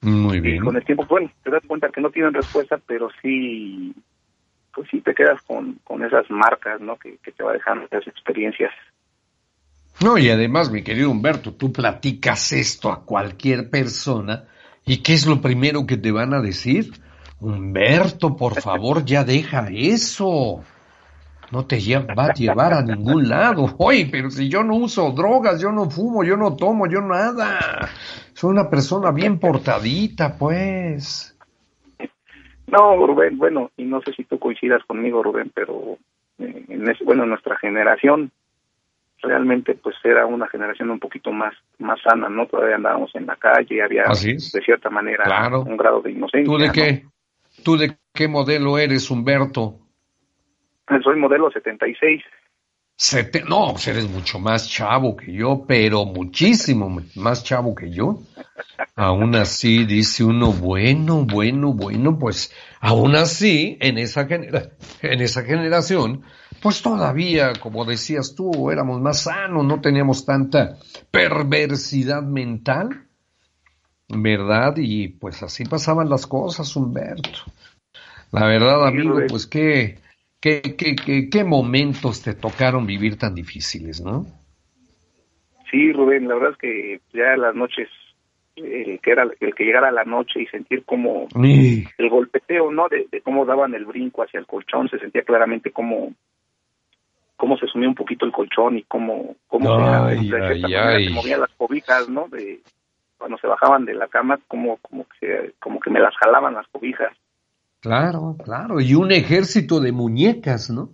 Muy 0.00 0.40
bien. 0.40 0.56
Y 0.56 0.60
con 0.60 0.76
el 0.76 0.84
tiempo, 0.84 1.04
bueno, 1.06 1.30
te 1.42 1.50
das 1.50 1.62
cuenta 1.66 1.90
que 1.90 2.00
no 2.00 2.10
tienen 2.10 2.32
respuesta, 2.32 2.80
pero 2.86 3.10
sí, 3.20 3.94
pues 4.74 4.88
sí 4.90 5.02
te 5.02 5.14
quedas 5.14 5.42
con, 5.42 5.74
con 5.84 6.02
esas 6.04 6.30
marcas, 6.30 6.80
¿no? 6.80 6.96
Que, 6.96 7.18
que 7.18 7.32
te 7.32 7.42
va 7.42 7.52
dejando 7.52 7.84
esas 7.84 8.06
experiencias. 8.06 8.72
No, 10.00 10.16
y 10.16 10.30
además, 10.30 10.70
mi 10.70 10.82
querido 10.82 11.10
Humberto, 11.10 11.52
tú 11.52 11.70
platicas 11.70 12.52
esto 12.52 12.90
a 12.90 13.04
cualquier 13.04 13.68
persona 13.68 14.48
y 14.88 15.02
¿qué 15.02 15.12
es 15.12 15.26
lo 15.26 15.40
primero 15.42 15.86
que 15.86 15.98
te 15.98 16.10
van 16.10 16.32
a 16.32 16.40
decir? 16.40 16.92
Humberto, 17.40 18.34
por 18.36 18.60
favor, 18.60 19.04
ya 19.04 19.22
deja 19.22 19.68
eso. 19.70 20.64
No 21.52 21.66
te 21.66 21.78
va 21.98 22.26
a 22.26 22.32
llevar 22.32 22.72
a 22.72 22.82
ningún 22.82 23.28
lado. 23.28 23.66
Oye, 23.78 24.08
pero 24.10 24.30
si 24.30 24.48
yo 24.48 24.64
no 24.64 24.76
uso 24.76 25.12
drogas, 25.12 25.60
yo 25.60 25.70
no 25.72 25.90
fumo, 25.90 26.24
yo 26.24 26.36
no 26.36 26.56
tomo, 26.56 26.86
yo 26.86 27.00
nada. 27.00 27.88
Soy 28.32 28.50
una 28.50 28.68
persona 28.68 29.12
bien 29.12 29.38
portadita, 29.38 30.36
pues. 30.36 31.36
No, 32.66 33.06
Rubén, 33.06 33.38
bueno, 33.38 33.70
y 33.76 33.84
no 33.84 34.00
sé 34.02 34.12
si 34.12 34.24
tú 34.24 34.38
coincidas 34.38 34.82
conmigo, 34.86 35.22
Rubén, 35.22 35.50
pero 35.54 35.98
eh, 36.38 36.64
en 36.68 36.84
bueno, 37.04 37.26
nuestra 37.26 37.56
generación 37.58 38.30
realmente 39.22 39.74
pues 39.74 39.96
era 40.04 40.26
una 40.26 40.48
generación 40.48 40.90
un 40.90 40.98
poquito 40.98 41.32
más 41.32 41.54
más 41.78 42.00
sana, 42.02 42.28
¿no? 42.28 42.46
Todavía 42.46 42.76
andábamos 42.76 43.14
en 43.14 43.26
la 43.26 43.36
calle, 43.36 43.82
había 43.82 44.04
de 44.04 44.38
cierta 44.38 44.90
manera 44.90 45.24
un 45.58 45.76
grado 45.76 46.00
de 46.02 46.12
inocencia. 46.12 46.52
¿Tú 46.52 46.58
de 46.58 46.72
qué? 46.72 47.04
¿Tú 47.64 47.76
de 47.76 47.96
qué 48.12 48.28
modelo 48.28 48.78
eres, 48.78 49.10
Humberto? 49.10 49.78
Soy 51.02 51.16
modelo 51.16 51.50
76. 51.50 52.22
Sete 53.00 53.44
no, 53.48 53.68
pues 53.72 53.86
eres 53.86 54.10
mucho 54.10 54.40
más 54.40 54.68
chavo 54.68 55.16
que 55.16 55.32
yo, 55.32 55.64
pero 55.68 56.04
muchísimo 56.04 57.00
más 57.14 57.44
chavo 57.44 57.74
que 57.74 57.90
yo. 57.92 58.18
Aún 58.96 59.36
así, 59.36 59.84
dice 59.84 60.24
uno, 60.24 60.50
bueno, 60.50 61.24
bueno, 61.24 61.72
bueno, 61.72 62.18
pues 62.18 62.52
aún 62.80 63.14
así, 63.14 63.78
en 63.80 63.98
esa, 63.98 64.22
en 64.22 65.20
esa 65.20 65.44
generación, 65.44 66.24
pues 66.62 66.82
todavía, 66.82 67.52
como 67.60 67.84
decías 67.84 68.34
tú, 68.34 68.70
éramos 68.70 69.00
más 69.00 69.24
sanos, 69.24 69.64
no 69.64 69.80
teníamos 69.80 70.24
tanta 70.24 70.76
perversidad 71.10 72.22
mental, 72.22 73.06
¿verdad? 74.08 74.74
Y 74.76 75.08
pues 75.08 75.42
así 75.42 75.64
pasaban 75.64 76.08
las 76.08 76.26
cosas, 76.26 76.74
Humberto. 76.74 77.40
La 78.32 78.46
verdad, 78.46 78.86
amigo, 78.86 79.18
pues 79.28 79.46
qué, 79.46 79.98
qué, 80.40 80.60
qué, 80.76 81.28
qué, 81.30 81.44
momentos 81.44 82.22
te 82.22 82.34
tocaron 82.34 82.86
vivir 82.86 83.16
tan 83.16 83.34
difíciles, 83.34 84.00
¿no? 84.00 84.26
Sí, 85.70 85.92
Rubén, 85.92 86.28
la 86.28 86.34
verdad 86.34 86.52
es 86.52 86.58
que 86.58 87.00
ya 87.12 87.36
las 87.36 87.54
noches, 87.54 87.88
el 88.56 89.00
que 89.00 89.10
era 89.10 89.28
el 89.40 89.54
que 89.54 89.64
llegara 89.64 89.88
a 89.88 89.92
la 89.92 90.04
noche 90.04 90.42
y 90.42 90.46
sentir 90.46 90.84
como 90.84 91.28
el 91.34 92.10
golpeteo, 92.10 92.70
¿no? 92.70 92.88
De, 92.88 93.06
cómo 93.22 93.46
daban 93.46 93.74
el 93.74 93.84
brinco 93.86 94.22
hacia 94.22 94.40
el 94.40 94.46
colchón, 94.46 94.88
se 94.88 94.98
sentía 94.98 95.22
claramente 95.22 95.70
como 95.70 96.12
cómo 97.38 97.56
se 97.56 97.66
sumía 97.68 97.88
un 97.88 97.94
poquito 97.94 98.26
el 98.26 98.32
colchón 98.32 98.76
y 98.76 98.82
cómo, 98.82 99.36
cómo 99.46 99.78
se, 99.78 101.10
movían 101.10 101.40
las 101.40 101.50
cobijas, 101.56 102.08
¿no? 102.08 102.28
De, 102.28 102.60
cuando 103.16 103.38
se 103.38 103.46
bajaban 103.46 103.84
de 103.84 103.94
la 103.94 104.08
cama, 104.08 104.38
como, 104.48 104.76
como, 104.78 105.06
que, 105.18 105.54
como 105.60 105.80
que 105.80 105.88
me 105.88 106.00
las 106.00 106.14
jalaban 106.16 106.54
las 106.54 106.66
cobijas. 106.68 107.12
Claro, 107.80 108.36
claro, 108.44 108.80
y 108.80 108.94
un 108.94 109.12
ejército 109.12 109.80
de 109.80 109.92
muñecas, 109.92 110.68
¿no? 110.68 110.90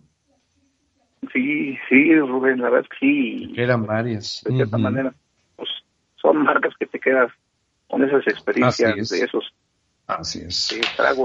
Sí, 1.33 1.79
sí, 1.89 2.15
Rubén, 2.19 2.59
la 2.59 2.69
verdad 2.69 2.87
es 2.91 2.99
que 3.01 3.07
sí. 3.07 3.55
Eran 3.57 3.87
varias. 3.87 4.43
De 4.45 4.55
cierta 4.55 4.77
manera, 4.77 5.15
pues 5.57 5.71
son 6.17 6.43
marcas 6.43 6.75
que 6.79 6.85
te 6.85 7.01
quedas 7.01 7.33
con 7.89 8.05
esas 8.05 8.27
experiencias 8.27 9.09
de 9.09 9.25
esos 9.25 9.55
Así 10.07 10.41
es. 10.41 10.79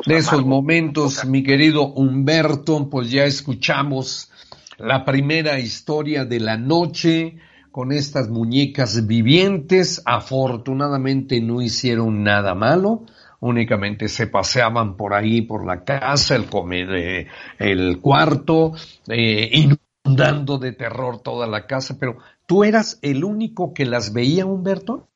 De, 0.05 0.15
esos 0.15 0.45
momentos, 0.45 1.25
mi 1.25 1.43
querido 1.43 1.87
Humberto, 1.87 2.89
pues 2.89 3.11
ya 3.11 3.25
escuchamos 3.25 4.31
la 4.79 5.05
primera 5.05 5.59
historia 5.59 6.25
de 6.25 6.39
la 6.39 6.57
noche 6.57 7.37
con 7.71 7.91
estas 7.91 8.29
muñecas 8.29 9.05
vivientes. 9.07 10.01
Afortunadamente 10.05 11.41
no 11.41 11.61
hicieron 11.61 12.23
nada 12.23 12.55
malo 12.55 13.05
únicamente 13.41 14.07
se 14.07 14.27
paseaban 14.27 14.97
por 14.97 15.13
ahí, 15.13 15.41
por 15.41 15.65
la 15.65 15.83
casa, 15.83 16.35
el, 16.35 16.49
comer, 16.49 16.89
eh, 16.95 17.27
el 17.57 17.99
cuarto, 18.01 18.73
eh, 19.07 19.49
inundando 19.53 20.57
de 20.57 20.73
terror 20.73 21.21
toda 21.21 21.47
la 21.47 21.65
casa, 21.65 21.97
pero 21.99 22.17
¿tú 22.45 22.63
eras 22.63 22.99
el 23.01 23.23
único 23.23 23.73
que 23.73 23.85
las 23.85 24.13
veía, 24.13 24.45
Humberto? 24.45 25.07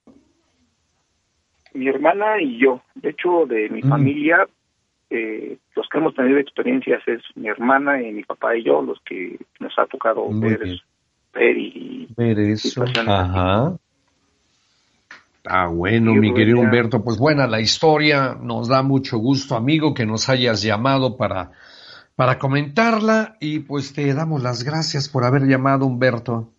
Mi 1.74 1.88
hermana 1.88 2.40
y 2.42 2.60
yo, 2.60 2.82
de 2.96 3.10
hecho, 3.10 3.46
de 3.48 3.70
mi 3.70 3.82
mm. 3.82 3.90
familia, 3.90 4.48
eh, 5.16 5.58
los 5.76 5.88
que 5.90 5.98
hemos 6.00 6.16
tenido 6.16 6.40
experiencias 6.40 7.02
es 7.08 7.22
mi 7.36 7.48
hermana 7.48 8.02
y 8.02 8.12
mi 8.12 8.24
papá 8.24 8.58
y 8.58 8.64
yo, 8.64 8.82
los 8.82 9.00
que 9.06 9.38
nos 9.60 9.72
ha 9.78 9.86
tocado 9.86 10.28
ver, 10.32 10.60
ver, 11.34 11.58
y 11.58 12.08
ver 12.18 12.40
eso. 12.40 12.84
Ajá. 12.84 13.78
Ah, 15.46 15.68
bueno, 15.68 16.14
mi 16.16 16.34
querido 16.34 16.60
Humberto, 16.60 17.04
pues 17.04 17.20
buena 17.20 17.46
la 17.46 17.60
historia, 17.60 18.36
nos 18.42 18.70
da 18.70 18.82
mucho 18.82 19.18
gusto, 19.18 19.56
amigo, 19.56 19.94
que 19.94 20.06
nos 20.06 20.30
hayas 20.30 20.64
llamado 20.64 21.16
para, 21.16 21.52
para 22.16 22.40
comentarla. 22.40 23.36
Y 23.40 23.60
pues 23.60 23.94
te 23.94 24.14
damos 24.14 24.42
las 24.42 24.64
gracias 24.64 25.10
por 25.10 25.26
haber 25.26 25.44
llamado, 25.44 25.86
Humberto. 25.86 26.50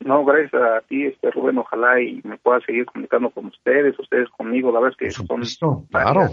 No, 0.00 0.24
gracias 0.24 0.54
a 0.54 0.80
ti, 0.88 1.04
este 1.04 1.30
Rubén, 1.30 1.58
ojalá 1.58 2.00
y 2.00 2.20
me 2.24 2.38
pueda 2.38 2.60
seguir 2.60 2.86
comunicando 2.86 3.30
con 3.30 3.46
ustedes, 3.46 3.98
ustedes 3.98 4.28
conmigo, 4.30 4.72
la 4.72 4.80
verdad 4.80 4.96
es 5.00 5.16
que 5.16 5.24
son... 5.24 5.84
Claro, 5.90 6.30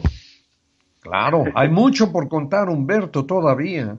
claro, 1.05 1.45
hay 1.53 1.69
mucho 1.69 2.11
por 2.11 2.27
contar, 2.27 2.69
Humberto, 2.69 3.25
todavía. 3.25 3.97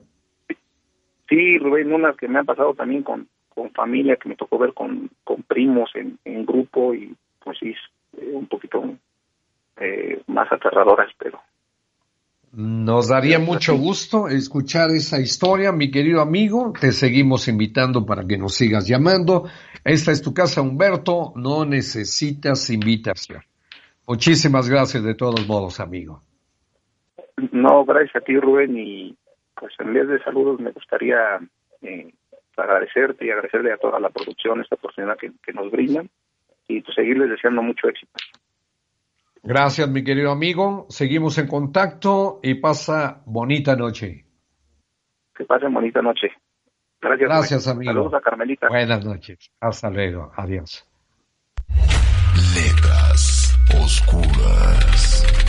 Sí, 1.29 1.57
Rubén, 1.57 1.91
unas 1.93 2.15
que 2.15 2.27
me 2.27 2.39
han 2.39 2.45
pasado 2.45 2.73
también 2.73 3.03
con, 3.03 3.27
con 3.49 3.71
familia 3.71 4.17
que 4.17 4.29
me 4.29 4.35
tocó 4.35 4.57
ver 4.57 4.73
con, 4.73 5.09
con 5.23 5.43
primos 5.43 5.89
en, 5.95 6.19
en 6.25 6.45
grupo 6.45 6.93
y 6.93 7.15
pues 7.43 7.57
sí, 7.59 7.73
eh, 8.17 8.31
un 8.33 8.47
poquito 8.47 8.83
eh, 9.77 10.21
más 10.27 10.51
aterradoras, 10.51 11.09
pero... 11.17 11.39
Nos 12.53 13.09
daría 13.09 13.39
mucho 13.39 13.77
gusto 13.77 14.29
escuchar 14.29 14.89
esa 14.91 15.19
historia, 15.19 15.71
mi 15.71 15.91
querido 15.91 16.21
amigo. 16.21 16.73
Te 16.79 16.91
seguimos 16.91 17.47
invitando 17.47 18.05
para 18.05 18.25
que 18.25 18.37
nos 18.37 18.55
sigas 18.55 18.87
llamando. 18.87 19.47
Esta 19.83 20.11
es 20.11 20.21
tu 20.21 20.33
casa, 20.33 20.61
Humberto. 20.61 21.33
No 21.35 21.65
necesitas 21.65 22.69
invitación. 22.69 23.43
Muchísimas 24.07 24.69
gracias 24.69 25.03
de 25.03 25.13
todos 25.13 25.45
modos, 25.45 25.79
amigo. 25.81 26.23
No, 27.51 27.85
gracias 27.85 28.15
a 28.15 28.21
ti, 28.21 28.37
Rubén. 28.39 28.77
Y 28.77 29.15
pues 29.55 29.73
en 29.79 29.93
vez 29.93 30.07
de 30.07 30.23
saludos 30.23 30.59
me 30.59 30.71
gustaría 30.71 31.39
eh, 31.81 32.13
agradecerte 32.55 33.25
y 33.25 33.29
agradecerle 33.29 33.71
a 33.71 33.77
toda 33.77 33.99
la 33.99 34.09
producción 34.09 34.61
esta 34.61 34.75
oportunidad 34.75 35.17
que, 35.17 35.53
nos 35.53 35.71
brindan 35.71 36.09
y 36.67 36.81
pues 36.81 36.95
seguirles 36.95 37.29
deseando 37.29 37.61
mucho 37.61 37.87
éxito. 37.87 38.11
Gracias, 39.43 39.87
mi 39.89 40.03
querido 40.03 40.31
amigo. 40.31 40.87
Seguimos 40.89 41.37
en 41.37 41.47
contacto 41.47 42.39
y 42.43 42.55
pasa 42.55 43.21
bonita 43.25 43.75
noche. 43.75 44.25
Que 45.35 45.45
pasen 45.45 45.73
bonita 45.73 46.01
noche. 46.01 46.31
Gracias. 46.99 47.29
Gracias, 47.29 47.67
amigo. 47.67 47.91
Saludos 47.91 48.13
a 48.15 48.21
Carmelita. 48.21 48.67
Buenas 48.67 49.05
noches. 49.05 49.51
Hasta 49.61 49.89
luego. 49.89 50.31
Adiós. 50.35 50.85
Letras 52.55 53.57
oscuras. 53.83 55.46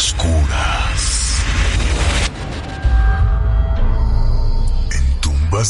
Oscuras. 0.00 1.44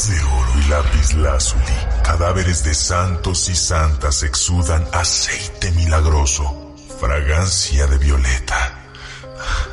de 0.07 0.23
oro 0.23 0.53
y 0.57 0.69
lápiz 0.69 1.13
lazuli, 1.15 1.75
cadáveres 2.01 2.63
de 2.63 2.73
santos 2.73 3.49
y 3.49 3.55
santas 3.57 4.23
exudan 4.23 4.87
aceite 4.93 5.69
milagroso, 5.73 6.73
fragancia 6.97 7.87
de 7.87 7.97
violeta. 7.97 8.79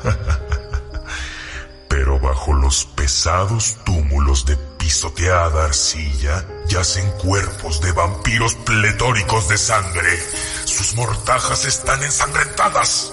Pero 1.89 2.19
bajo 2.19 2.53
los 2.53 2.85
pesados 2.85 3.77
túmulos 3.85 4.45
de 4.45 4.57
pisoteada 4.57 5.67
arcilla 5.67 6.45
yacen 6.67 7.09
cuerpos 7.13 7.81
de 7.81 7.93
vampiros 7.93 8.57
pletóricos 8.57 9.49
de 9.49 9.57
sangre. 9.57 10.19
Sus 10.65 10.97
mortajas 10.97 11.65
están 11.65 12.03
ensangrentadas 12.03 13.13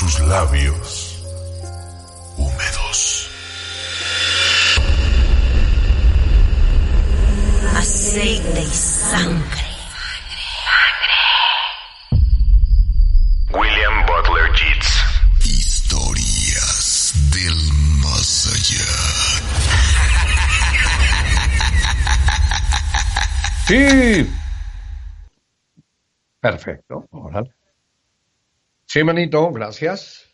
sus 0.00 0.18
labios 0.20 1.22
húmedos. 2.38 3.30
Aceite 7.76 8.62
y 8.62 8.66
sangre. 8.66 9.66
William 13.52 14.06
Butler 14.06 14.50
Yeats. 14.54 15.04
Historias 15.44 17.12
del 17.34 17.58
más 18.00 18.46
allá. 18.54 18.86
Sí. 23.66 24.32
Perfecto. 26.40 27.06
Órale. 27.10 27.59
Sí, 28.92 29.04
manito, 29.04 29.52
gracias. 29.52 30.28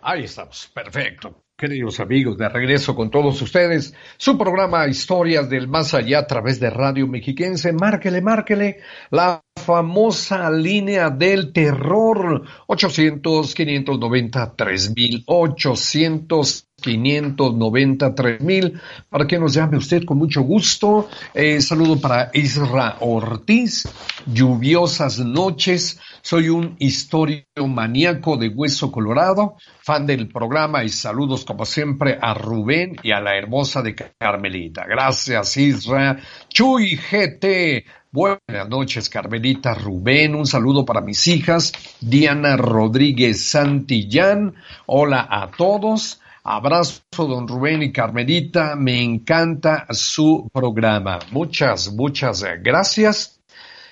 Ahí 0.00 0.22
estamos, 0.22 0.70
perfecto. 0.72 1.42
Queridos 1.56 1.98
amigos, 1.98 2.38
de 2.38 2.48
regreso 2.48 2.94
con 2.94 3.10
todos 3.10 3.42
ustedes, 3.42 3.94
su 4.16 4.38
programa 4.38 4.86
Historias 4.86 5.50
del 5.50 5.66
Más 5.66 5.92
Allá 5.92 6.20
a 6.20 6.26
través 6.28 6.60
de 6.60 6.70
Radio 6.70 7.08
Mexiquense. 7.08 7.72
Márquele, 7.72 8.22
márquele 8.22 8.78
la 9.10 9.42
famosa 9.56 10.48
línea 10.52 11.10
del 11.10 11.52
terror 11.52 12.44
800 12.68 13.52
590 13.56 14.54
3000 14.54 15.24
800 15.26 16.67
593 16.80 18.40
mil 18.40 18.80
para 19.08 19.26
que 19.26 19.38
nos 19.38 19.54
llame 19.54 19.76
usted 19.76 20.04
con 20.04 20.18
mucho 20.18 20.42
gusto. 20.42 21.08
Eh, 21.34 21.60
saludo 21.60 22.00
para 22.00 22.30
Isra 22.32 22.96
Ortiz. 23.00 23.88
Lluviosas 24.26 25.18
noches. 25.18 26.00
Soy 26.22 26.48
un 26.48 26.76
historio 26.78 27.44
maníaco 27.66 28.36
de 28.36 28.48
Hueso 28.48 28.92
Colorado, 28.92 29.56
fan 29.82 30.06
del 30.06 30.28
programa 30.28 30.84
y 30.84 30.88
saludos 30.88 31.44
como 31.44 31.64
siempre 31.64 32.18
a 32.20 32.34
Rubén 32.34 32.96
y 33.02 33.12
a 33.12 33.20
la 33.20 33.36
hermosa 33.36 33.82
de 33.82 33.94
Carmelita. 33.94 34.84
Gracias 34.86 35.56
Isra. 35.56 36.18
Chuy 36.48 36.96
GT. 36.96 37.84
Buenas 38.10 38.68
noches, 38.68 39.10
Carmelita 39.10 39.74
Rubén. 39.74 40.34
Un 40.34 40.46
saludo 40.46 40.84
para 40.86 41.02
mis 41.02 41.26
hijas, 41.26 41.72
Diana 42.00 42.56
Rodríguez 42.56 43.50
Santillán. 43.50 44.54
Hola 44.86 45.26
a 45.30 45.50
todos. 45.50 46.20
Abrazo, 46.50 47.02
don 47.14 47.46
Rubén 47.46 47.82
y 47.82 47.92
Carmelita. 47.92 48.74
Me 48.74 49.02
encanta 49.02 49.86
su 49.90 50.48
programa. 50.50 51.18
Muchas, 51.30 51.92
muchas 51.92 52.42
gracias. 52.62 53.38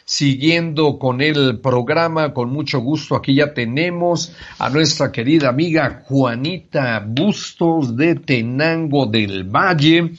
Siguiendo 0.07 0.99
con 0.99 1.21
el 1.21 1.61
programa, 1.61 2.33
con 2.33 2.49
mucho 2.49 2.81
gusto, 2.81 3.15
aquí 3.15 3.35
ya 3.35 3.53
tenemos 3.53 4.35
a 4.59 4.71
nuestra 4.71 5.13
querida 5.13 5.51
amiga 5.51 6.03
Juanita 6.07 7.05
Bustos 7.07 7.95
de 7.95 8.15
Tenango 8.15 9.05
del 9.05 9.45
Valle. 9.45 10.13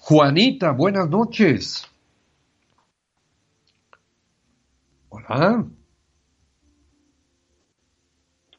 Juanita, 0.00 0.72
buenas 0.72 1.08
noches. 1.08 1.86
Hola. 5.10 5.64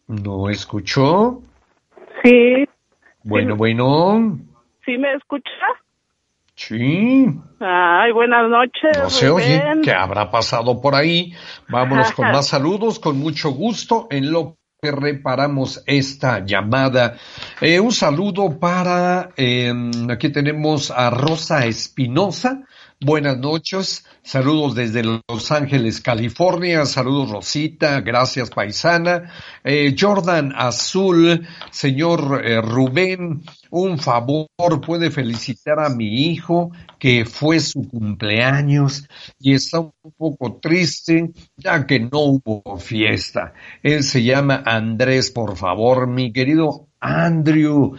¿No 0.07 0.49
escuchó? 0.49 1.41
Sí, 2.23 2.65
bueno, 3.25 3.55
bueno. 3.55 4.37
¿Sí 4.85 4.97
me 4.97 5.13
escucha? 5.13 5.49
Sí. 6.55 7.25
Ay, 7.59 8.11
buenas 8.13 8.49
noches. 8.49 8.97
No 8.97 9.09
se 9.09 9.29
oye. 9.29 9.61
¿Qué 9.83 9.91
habrá 9.91 10.29
pasado 10.29 10.79
por 10.79 10.95
ahí? 10.95 11.33
Vámonos 11.67 12.11
con 12.13 12.27
más 12.31 12.47
saludos, 12.47 12.99
con 12.99 13.17
mucho 13.17 13.49
gusto 13.49 14.07
en 14.11 14.31
lo 14.31 14.57
que 14.79 14.91
reparamos 14.91 15.83
esta 15.87 16.45
llamada. 16.45 17.17
Eh, 17.59 17.79
un 17.79 17.91
saludo 17.91 18.59
para, 18.59 19.31
em, 19.35 19.91
aquí 20.09 20.29
tenemos 20.29 20.91
a 20.91 21.09
Rosa 21.09 21.65
Espinosa. 21.65 22.61
Buenas 23.01 23.37
noches, 23.39 24.07
saludos 24.25 24.73
desde 24.73 25.03
Los 25.03 25.51
Ángeles, 25.51 26.01
California, 26.01 26.85
saludos 26.85 27.29
Rosita, 27.29 28.01
gracias 28.01 28.49
paisana. 28.49 29.31
Eh, 29.63 29.95
Jordan 29.97 30.51
Azul, 30.55 31.47
señor 31.71 32.41
eh, 32.43 32.59
Rubén, 32.59 33.43
un 33.69 33.99
favor, 33.99 34.47
puede 34.83 35.11
felicitar 35.11 35.79
a 35.79 35.89
mi 35.89 36.25
hijo 36.25 36.71
que 36.97 37.25
fue 37.25 37.59
su 37.59 37.87
cumpleaños 37.87 39.07
y 39.39 39.53
está 39.53 39.79
un 39.79 39.93
poco 40.17 40.59
triste 40.59 41.31
ya 41.55 41.85
que 41.85 41.99
no 41.99 42.19
hubo 42.19 42.77
fiesta. 42.79 43.53
Él 43.83 44.03
se 44.03 44.23
llama 44.23 44.63
Andrés, 44.65 45.29
por 45.29 45.55
favor, 45.55 46.07
mi 46.07 46.33
querido 46.33 46.87
Andrew, 46.99 47.95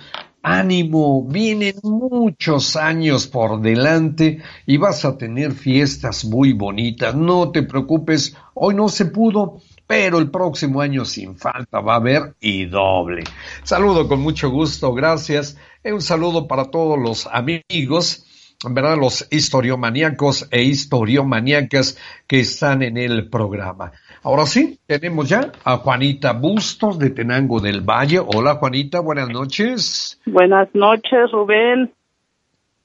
ánimo, 0.46 1.24
vienen 1.24 1.74
muchos 1.82 2.76
años 2.76 3.26
por 3.26 3.60
delante 3.60 4.40
y 4.64 4.76
vas 4.76 5.04
a 5.04 5.18
tener 5.18 5.50
fiestas 5.52 6.24
muy 6.24 6.52
bonitas. 6.52 7.16
No 7.16 7.50
te 7.50 7.64
preocupes, 7.64 8.36
hoy 8.54 8.76
no 8.76 8.88
se 8.88 9.06
pudo, 9.06 9.60
pero 9.88 10.18
el 10.20 10.30
próximo 10.30 10.80
año 10.80 11.04
sin 11.04 11.36
falta 11.36 11.80
va 11.80 11.94
a 11.94 11.96
haber 11.96 12.36
y 12.40 12.66
doble. 12.66 13.24
Saludo 13.64 14.06
con 14.06 14.20
mucho 14.20 14.48
gusto, 14.50 14.94
gracias. 14.94 15.56
un 15.82 16.00
saludo 16.00 16.46
para 16.46 16.70
todos 16.70 16.96
los 16.96 17.26
amigos 17.26 18.25
¿verdad? 18.64 18.96
Los 18.98 19.28
historiomaníacos 19.30 20.48
e 20.50 20.62
historiomaníacas 20.62 21.98
que 22.26 22.40
están 22.40 22.82
en 22.82 22.96
el 22.96 23.28
programa. 23.28 23.92
Ahora 24.22 24.46
sí, 24.46 24.78
tenemos 24.86 25.28
ya 25.28 25.52
a 25.64 25.76
Juanita 25.76 26.32
Bustos 26.32 26.98
de 26.98 27.10
Tenango 27.10 27.60
del 27.60 27.80
Valle. 27.82 28.18
Hola 28.18 28.54
Juanita, 28.56 29.00
buenas 29.00 29.28
noches. 29.28 30.20
Buenas 30.26 30.68
noches, 30.74 31.30
Rubén. 31.32 31.92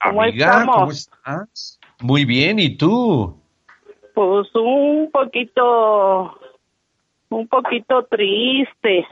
¿Cómo 0.04 0.24
Amiga, 0.24 0.66
¿cómo 0.66 0.92
estás? 0.92 1.80
Muy 2.02 2.26
bien, 2.26 2.60
¿y 2.60 2.76
tú? 2.76 3.38
Pues 4.14 4.48
un 4.56 5.10
poquito, 5.12 6.38
un 7.30 7.48
poquito 7.48 8.04
triste. 8.10 9.06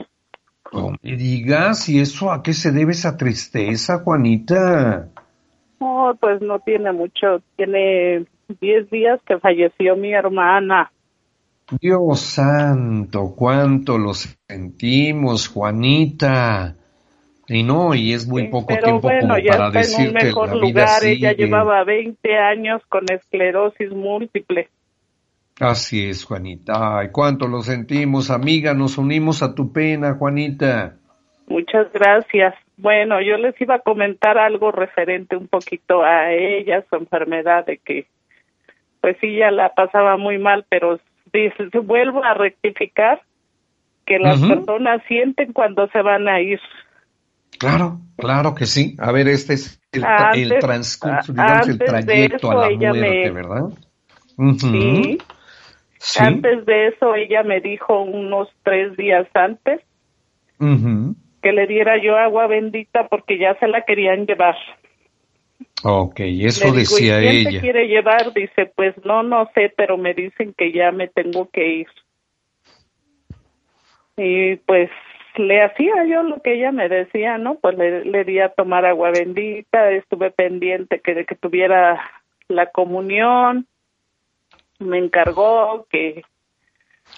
No 0.72 0.92
me 1.02 1.16
digas, 1.16 1.88
¿y 1.88 2.00
eso 2.00 2.30
a 2.30 2.42
qué 2.42 2.52
se 2.52 2.70
debe 2.70 2.92
esa 2.92 3.16
tristeza, 3.16 4.00
Juanita? 4.04 5.08
No, 5.80 6.16
pues 6.20 6.42
no 6.42 6.58
tiene 6.60 6.92
mucho, 6.92 7.42
tiene 7.56 8.26
10 8.60 8.90
días 8.90 9.20
que 9.26 9.38
falleció 9.38 9.96
mi 9.96 10.12
hermana. 10.12 10.92
Dios 11.80 12.20
santo, 12.20 13.32
cuánto 13.36 13.96
lo 13.96 14.12
sentimos, 14.14 15.48
Juanita. 15.48 16.76
Y 17.46 17.62
no, 17.62 17.94
y 17.94 18.12
es 18.12 18.28
muy 18.28 18.48
poco 18.48 18.76
tiempo 18.76 19.00
bueno, 19.00 19.20
como 19.22 19.38
ya 19.38 19.52
para 19.52 19.66
está 19.66 19.78
decirte 19.80 20.02
en 20.02 20.08
un 20.08 20.24
mejor 20.24 20.56
lugar. 20.56 21.04
Ella 21.04 21.32
llevaba 21.32 21.82
20 21.84 22.36
años 22.36 22.82
con 22.88 23.04
esclerosis 23.10 23.90
múltiple. 23.90 24.68
Así 25.58 26.08
es, 26.08 26.24
Juanita. 26.24 26.98
Ay, 26.98 27.08
cuánto 27.10 27.48
lo 27.48 27.62
sentimos, 27.62 28.30
amiga. 28.30 28.72
Nos 28.72 28.98
unimos 28.98 29.42
a 29.42 29.54
tu 29.54 29.72
pena, 29.72 30.14
Juanita. 30.14 30.96
Muchas 31.48 31.92
gracias. 31.92 32.54
Bueno, 32.80 33.20
yo 33.20 33.36
les 33.36 33.60
iba 33.60 33.76
a 33.76 33.80
comentar 33.80 34.38
algo 34.38 34.72
referente 34.72 35.36
un 35.36 35.48
poquito 35.48 36.02
a 36.02 36.32
ella, 36.32 36.84
su 36.88 36.96
enfermedad, 36.96 37.66
de 37.66 37.78
que 37.78 38.06
pues 39.00 39.16
sí, 39.20 39.36
ya 39.36 39.50
la 39.50 39.74
pasaba 39.74 40.16
muy 40.16 40.38
mal, 40.38 40.64
pero 40.68 40.98
vuelvo 41.84 42.24
a 42.24 42.34
rectificar 42.34 43.22
que 44.06 44.18
las 44.18 44.40
personas 44.40 45.02
sienten 45.06 45.52
cuando 45.52 45.88
se 45.88 46.02
van 46.02 46.28
a 46.28 46.40
ir. 46.40 46.60
Claro, 47.58 48.00
claro 48.16 48.54
que 48.54 48.66
sí. 48.66 48.96
A 48.98 49.12
ver, 49.12 49.28
este 49.28 49.54
es 49.54 49.80
el, 49.92 50.04
el 50.34 50.58
transcurso, 50.58 51.32
digamos, 51.32 51.68
el 51.68 51.78
trayecto 51.78 52.50
a 52.50 52.70
la 52.70 52.76
muerte, 52.76 53.30
¿verdad? 53.30 53.64
sí. 54.58 55.18
Antes 56.18 56.64
de 56.64 56.88
eso, 56.88 57.14
ella 57.14 57.42
me 57.42 57.60
dijo 57.60 58.02
unos 58.02 58.48
tres 58.62 58.96
días 58.96 59.26
antes 59.34 59.80
que 61.42 61.52
le 61.52 61.66
diera 61.66 61.96
yo 61.98 62.16
agua 62.16 62.46
bendita 62.46 63.08
porque 63.08 63.38
ya 63.38 63.54
se 63.58 63.68
la 63.68 63.82
querían 63.82 64.26
llevar. 64.26 64.56
Ok, 65.82 66.20
eso 66.20 66.72
decía 66.72 67.20
¿y 67.20 67.22
quién 67.22 67.36
ella. 67.36 67.50
Te 67.50 67.60
quiere 67.60 67.88
llevar? 67.88 68.32
Dice, 68.32 68.66
pues 68.66 68.94
no, 69.04 69.22
no 69.22 69.50
sé, 69.54 69.72
pero 69.74 69.96
me 69.96 70.14
dicen 70.14 70.54
que 70.56 70.72
ya 70.72 70.92
me 70.92 71.08
tengo 71.08 71.48
que 71.50 71.66
ir. 71.66 71.88
Y 74.16 74.56
pues 74.56 74.90
le 75.36 75.62
hacía 75.62 76.04
yo 76.04 76.22
lo 76.22 76.42
que 76.42 76.54
ella 76.54 76.72
me 76.72 76.88
decía, 76.88 77.38
¿no? 77.38 77.54
Pues 77.54 77.78
le, 77.78 78.04
le 78.04 78.24
di 78.24 78.40
a 78.40 78.50
tomar 78.50 78.84
agua 78.84 79.10
bendita, 79.10 79.90
estuve 79.90 80.30
pendiente 80.30 81.00
que, 81.00 81.14
de 81.14 81.24
que 81.24 81.34
tuviera 81.34 82.00
la 82.48 82.66
comunión, 82.66 83.66
me 84.78 84.98
encargó 84.98 85.86
que 85.90 86.22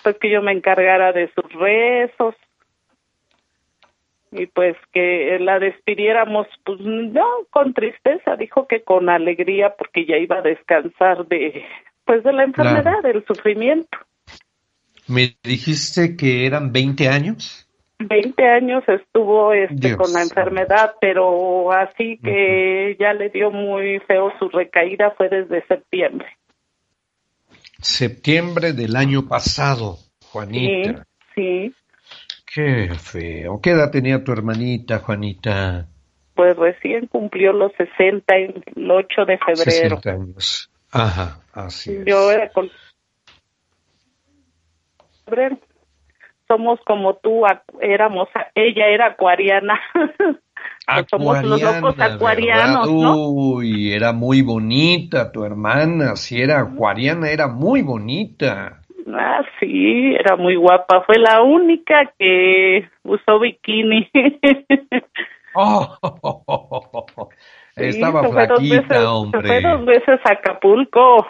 pues 0.03 0.17
que 0.19 0.31
yo 0.31 0.43
me 0.43 0.53
encargara 0.53 1.13
de 1.13 1.31
sus 1.35 1.53
rezos 1.53 2.35
y 4.33 4.47
pues 4.47 4.77
que 4.93 5.39
la 5.41 5.59
despidiéramos, 5.59 6.47
pues 6.65 6.81
no 6.81 7.27
con 7.51 7.75
tristeza, 7.75 8.37
dijo 8.37 8.67
que 8.67 8.83
con 8.83 9.09
alegría 9.11 9.75
porque 9.77 10.07
ya 10.07 10.17
iba 10.17 10.39
a 10.39 10.43
descansar 10.43 11.27
de, 11.27 11.65
pues 12.05 12.25
de 12.25 12.33
la 12.33 12.45
enfermedad, 12.45 13.03
del 13.03 13.25
sufrimiento. 13.27 13.99
¿Me 15.07 15.37
dijiste 15.43 16.17
que 16.17 16.47
eran 16.47 16.73
20 16.73 17.09
años? 17.09 17.69
20 17.99 18.43
años 18.49 18.83
estuvo 18.89 19.53
este 19.53 19.97
con 19.97 20.13
la 20.13 20.23
enfermedad, 20.23 20.95
pero 21.01 21.71
así 21.73 22.19
que 22.23 22.97
ya 22.99 23.13
le 23.13 23.29
dio 23.29 23.51
muy 23.51 24.01
feo 24.01 24.33
su 24.39 24.49
recaída 24.49 25.13
fue 25.17 25.29
desde 25.29 25.65
septiembre. 25.67 26.27
Septiembre 27.81 28.73
del 28.73 28.97
año 28.97 29.29
pasado, 29.29 29.99
Juanita. 30.31 31.05
Sí, 31.35 31.69
sí. 31.69 31.75
Qué 32.55 32.91
feo. 32.95 33.61
¿Qué 33.63 33.71
edad 33.71 33.91
tenía 33.91 34.23
tu 34.23 34.33
hermanita, 34.33 34.99
Juanita? 34.99 35.87
pues 36.35 36.57
recién 36.57 37.07
cumplió 37.07 37.53
los 37.53 37.73
60 37.77 38.35
el 38.35 38.91
8 38.91 39.25
de 39.27 39.39
febrero. 39.39 40.01
60 40.01 40.11
años. 40.11 40.71
Ajá, 40.91 41.41
así 41.53 41.95
es. 41.95 42.05
Yo 42.05 42.31
era 42.31 42.51
con 42.51 42.71
somos 46.49 46.81
como 46.85 47.15
tú, 47.15 47.43
éramos, 47.81 48.29
ella 48.55 48.87
era 48.89 49.07
acuariana. 49.07 49.81
somos 51.11 51.43
los 51.43 51.63
locos 51.63 51.99
acuarianos, 51.99 52.93
¿no? 52.93 53.29
Uy, 53.29 53.93
era 53.93 54.13
muy 54.13 54.43
bonita 54.43 55.33
tu 55.33 55.45
hermana, 55.45 56.17
si 56.17 56.43
era 56.43 56.61
acuariana, 56.61 57.31
era 57.31 57.49
muy 57.49 57.81
bonita. 57.81 58.82
Ah, 59.15 59.43
sí, 59.61 60.15
era 60.15 60.37
muy 60.37 60.57
guapa. 60.57 61.03
Fue 61.07 61.19
la 61.19 61.43
única 61.43 62.13
que 62.19 62.89
usó 63.03 63.39
bikini. 63.41 64.09
oh, 65.55 67.29
estaba 67.77 68.29
flaquita, 68.29 69.13
hombre. 69.13 69.47
fue 69.47 69.61
dos 69.61 69.85
veces 69.85 70.21
a 70.25 70.33
Acapulco. 70.33 71.27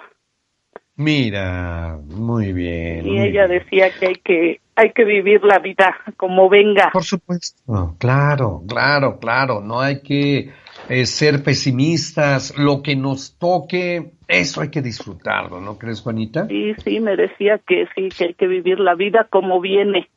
Mira, 0.96 1.98
muy 2.04 2.52
bien. 2.52 3.06
Y 3.06 3.20
ella 3.20 3.48
decía 3.48 3.90
que 3.98 4.06
hay 4.06 4.14
que 4.16 4.60
hay 4.74 4.92
que 4.92 5.04
vivir 5.04 5.42
la 5.44 5.58
vida 5.58 5.96
como 6.16 6.48
venga. 6.48 6.90
Por 6.92 7.04
supuesto, 7.04 7.96
claro, 7.98 8.62
claro, 8.68 9.18
claro. 9.18 9.60
No 9.60 9.80
hay 9.80 10.02
que 10.02 10.50
eh, 10.88 11.06
ser 11.06 11.42
pesimistas. 11.42 12.56
Lo 12.56 12.82
que 12.82 12.96
nos 12.96 13.38
toque, 13.38 14.12
eso 14.28 14.60
hay 14.60 14.70
que 14.70 14.82
disfrutarlo, 14.82 15.60
¿no 15.60 15.78
crees, 15.78 16.00
Juanita? 16.00 16.46
Sí, 16.46 16.74
sí, 16.84 17.00
me 17.00 17.16
decía 17.16 17.60
que 17.66 17.86
sí, 17.94 18.08
que 18.08 18.24
hay 18.24 18.34
que 18.34 18.46
vivir 18.46 18.80
la 18.80 18.94
vida 18.94 19.26
como 19.30 19.60
viene. 19.60 20.08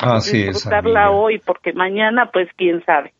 Así 0.00 0.42
Disfrutarla 0.44 1.10
hoy, 1.10 1.38
porque 1.38 1.72
mañana, 1.72 2.30
pues, 2.32 2.48
quién 2.56 2.84
sabe. 2.84 3.12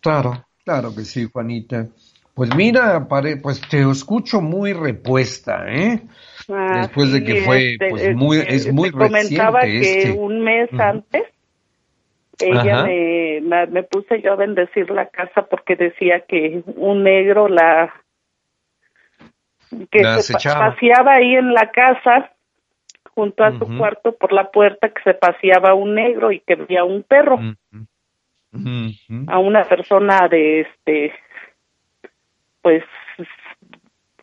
Claro, 0.00 0.44
claro 0.64 0.94
que 0.94 1.02
sí, 1.02 1.28
Juanita. 1.32 1.88
Pues 2.34 2.54
mira, 2.56 3.06
pues 3.42 3.60
te 3.68 3.82
escucho 3.90 4.40
muy 4.40 4.72
repuesta, 4.72 5.66
¿eh? 5.68 6.02
Ah, 6.48 6.78
Después 6.82 7.12
de 7.12 7.22
que 7.24 7.42
fue, 7.42 7.72
este, 7.72 7.90
pues 7.90 8.16
muy, 8.16 8.38
es 8.38 8.72
muy 8.72 8.90
comentaba 8.90 9.60
que 9.60 9.98
este. 9.98 10.12
un 10.12 10.42
mes 10.42 10.70
antes 10.78 11.24
ella 12.42 12.84
me, 12.84 13.66
me, 13.66 13.82
puse 13.82 14.20
yo 14.20 14.32
a 14.32 14.36
bendecir 14.36 14.90
la 14.90 15.06
casa 15.06 15.42
porque 15.42 15.76
decía 15.76 16.20
que 16.20 16.62
un 16.76 17.02
negro 17.02 17.48
la 17.48 17.92
que 19.90 20.04
se 20.22 20.34
paseaba 20.34 21.14
ahí 21.14 21.34
en 21.34 21.54
la 21.54 21.70
casa 21.70 22.32
junto 23.14 23.44
a 23.44 23.52
su 23.58 23.76
cuarto 23.76 24.12
por 24.12 24.32
la 24.32 24.50
puerta 24.50 24.88
que 24.90 25.02
se 25.02 25.14
paseaba 25.14 25.74
un 25.74 25.94
negro 25.94 26.32
y 26.32 26.40
que 26.40 26.56
veía 26.56 26.84
un 26.84 27.02
perro. 27.02 27.38
A 29.28 29.38
una 29.38 29.64
persona 29.64 30.28
de 30.28 30.60
este 30.60 31.12
pues 32.60 32.84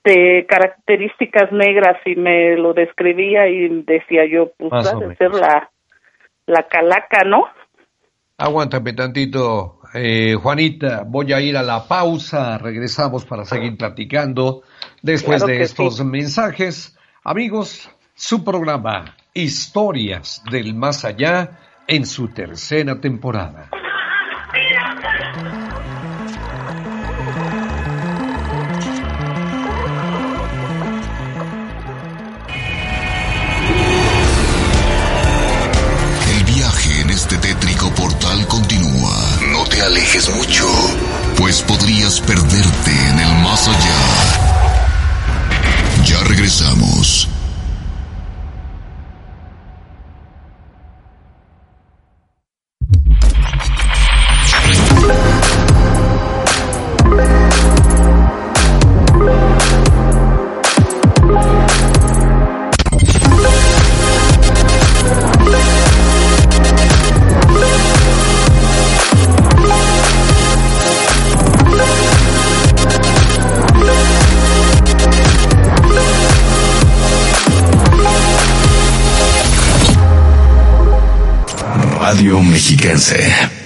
de 0.03 0.45
características 0.47 1.51
negras 1.51 1.97
y 2.05 2.15
me 2.15 2.55
lo 2.55 2.73
describía 2.73 3.47
y 3.47 3.67
decía 3.84 4.25
yo, 4.25 4.51
pues 4.58 4.71
va 4.71 4.79
a 4.79 5.15
ser 5.15 5.34
la, 5.34 5.69
la 6.45 6.63
calaca, 6.63 7.23
¿no? 7.25 7.47
Aguántame 8.41 8.93
tantito, 8.93 9.82
eh, 9.93 10.34
Juanita, 10.41 11.04
voy 11.06 11.34
a 11.34 11.41
ir 11.41 11.58
a 11.58 11.62
la 11.62 11.86
pausa, 11.86 12.58
regresamos 12.58 13.25
para 13.25 13.43
seguir 13.43 13.75
platicando 13.75 14.63
después 15.02 15.45
de 15.45 15.62
estos 15.62 16.02
mensajes. 16.06 16.97
Amigos, 17.21 17.89
su 18.15 18.45
programa 18.45 19.17
Historias 19.34 20.41
del 20.49 20.73
Más 20.73 21.04
Allá 21.04 21.60
en 21.86 22.06
su 22.06 22.30
tercera 22.30 23.02
temporada. 23.02 23.69
Alejes 39.82 40.30
mucho, 40.36 40.68
pues 41.38 41.62
podrías 41.62 42.20
perderte 42.22 42.92
en 42.92 43.20
el 43.20 43.44
más 43.44 43.68
allá. 43.68 44.00
Ya 46.06 46.20
regresamos. 46.26 47.30
Mexiquense. 82.69 83.59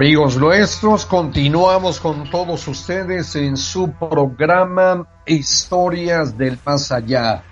Amigos 0.00 0.38
nuestros, 0.38 1.04
continuamos 1.04 2.00
con 2.00 2.24
todos 2.30 2.66
ustedes 2.68 3.36
en 3.36 3.58
su 3.58 3.92
programa 3.92 5.06
Historias 5.26 6.38
del 6.38 6.58
Más 6.64 6.90
Allá 6.90 7.42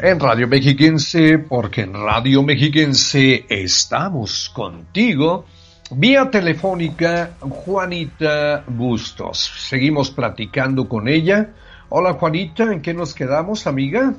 en 0.00 0.18
Radio 0.18 0.48
Mexiquense, 0.48 1.38
porque 1.38 1.82
en 1.82 1.94
Radio 1.94 2.42
Mexiquense 2.42 3.46
estamos 3.48 4.50
contigo. 4.52 5.44
Vía 5.92 6.28
telefónica, 6.28 7.34
Juanita 7.38 8.64
Bustos. 8.66 9.38
Seguimos 9.38 10.10
platicando 10.10 10.88
con 10.88 11.06
ella. 11.06 11.50
Hola 11.90 12.14
Juanita, 12.14 12.72
¿en 12.72 12.82
qué 12.82 12.92
nos 12.92 13.14
quedamos, 13.14 13.68
amiga? 13.68 14.14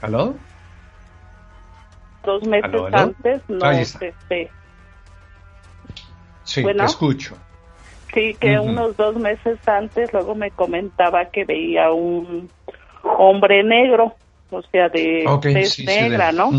¿Aló? 0.00 0.34
Dos 2.24 2.42
meses 2.44 2.80
antes 2.94 3.42
no 3.48 3.70
este, 3.70 4.14
Sí, 6.48 6.64
te 6.64 6.84
escucho. 6.84 7.36
Sí, 8.14 8.34
que 8.40 8.58
unos 8.58 8.96
dos 8.96 9.16
meses 9.16 9.58
antes 9.66 10.10
luego 10.14 10.34
me 10.34 10.50
comentaba 10.50 11.26
que 11.26 11.44
veía 11.44 11.92
un 11.92 12.48
hombre 13.02 13.62
negro, 13.62 14.14
o 14.50 14.62
sea, 14.62 14.88
de 14.88 15.26
negra, 15.84 16.32
¿no? 16.32 16.50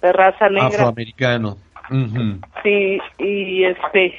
De 0.00 0.12
raza 0.12 0.48
negra. 0.48 0.68
Afroamericano. 0.68 1.56
Sí, 2.62 3.00
y 3.18 3.64
este, 3.64 4.14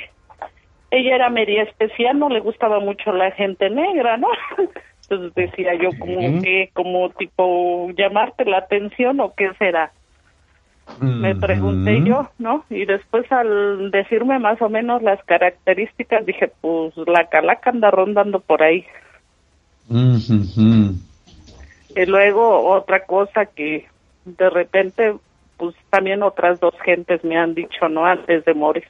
ella 0.91 1.15
era 1.15 1.29
media 1.29 1.63
especial, 1.63 2.19
no 2.19 2.27
le 2.27 2.41
gustaba 2.41 2.81
mucho 2.81 3.13
la 3.13 3.31
gente 3.31 3.69
negra, 3.69 4.17
¿no? 4.17 4.27
Entonces 5.03 5.33
decía 5.35 5.75
yo 5.75 5.89
como 5.97 6.41
que, 6.41 6.69
como 6.73 7.09
tipo 7.11 7.89
llamarte 7.91 8.43
la 8.43 8.57
atención 8.57 9.21
o 9.21 9.33
qué 9.33 9.51
será 9.57 9.93
me 10.99 11.35
pregunté 11.35 12.03
yo, 12.03 12.29
¿no? 12.37 12.65
Y 12.69 12.85
después 12.85 13.31
al 13.31 13.91
decirme 13.91 14.39
más 14.39 14.61
o 14.61 14.69
menos 14.69 15.01
las 15.01 15.23
características, 15.23 16.25
dije, 16.25 16.51
pues 16.61 16.93
la 17.07 17.27
calaca 17.29 17.69
anda 17.69 17.89
rondando 17.91 18.39
por 18.39 18.61
ahí. 18.63 18.85
Y 21.95 22.05
luego 22.05 22.69
otra 22.69 23.05
cosa 23.05 23.45
que 23.45 23.87
de 24.25 24.49
repente, 24.49 25.15
pues 25.57 25.75
también 25.89 26.23
otras 26.23 26.59
dos 26.59 26.73
gentes 26.83 27.23
me 27.23 27.37
han 27.37 27.53
dicho, 27.53 27.87
¿no? 27.89 28.05
Antes 28.05 28.45
de 28.45 28.53
morir, 28.53 28.85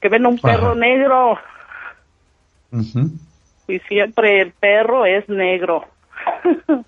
que 0.00 0.08
ven 0.08 0.26
un 0.26 0.38
perro 0.38 0.74
negro. 0.74 1.38
Y 3.68 3.78
siempre 3.80 4.40
el 4.40 4.52
perro 4.52 5.04
es 5.06 5.28
negro. 5.28 5.84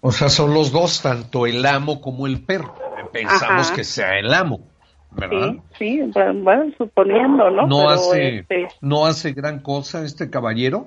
o 0.00 0.12
sea, 0.12 0.28
son 0.28 0.54
los 0.54 0.72
dos, 0.72 1.02
tanto 1.02 1.46
el 1.46 1.64
amo 1.66 2.00
como 2.00 2.26
el 2.26 2.42
perro 2.44 2.88
pensamos 3.12 3.70
que 3.72 3.84
sea 3.84 4.18
el 4.18 4.32
amo. 4.32 4.60
¿verdad? 5.10 5.54
Sí, 5.78 6.00
sí, 6.00 6.20
bueno, 6.34 6.70
suponiendo, 6.76 7.50
¿no? 7.50 7.66
No 7.66 7.88
hace, 7.88 8.40
este 8.40 8.68
no 8.82 9.06
hace 9.06 9.32
gran 9.32 9.60
cosa 9.60 10.04
este 10.04 10.30
caballero. 10.30 10.86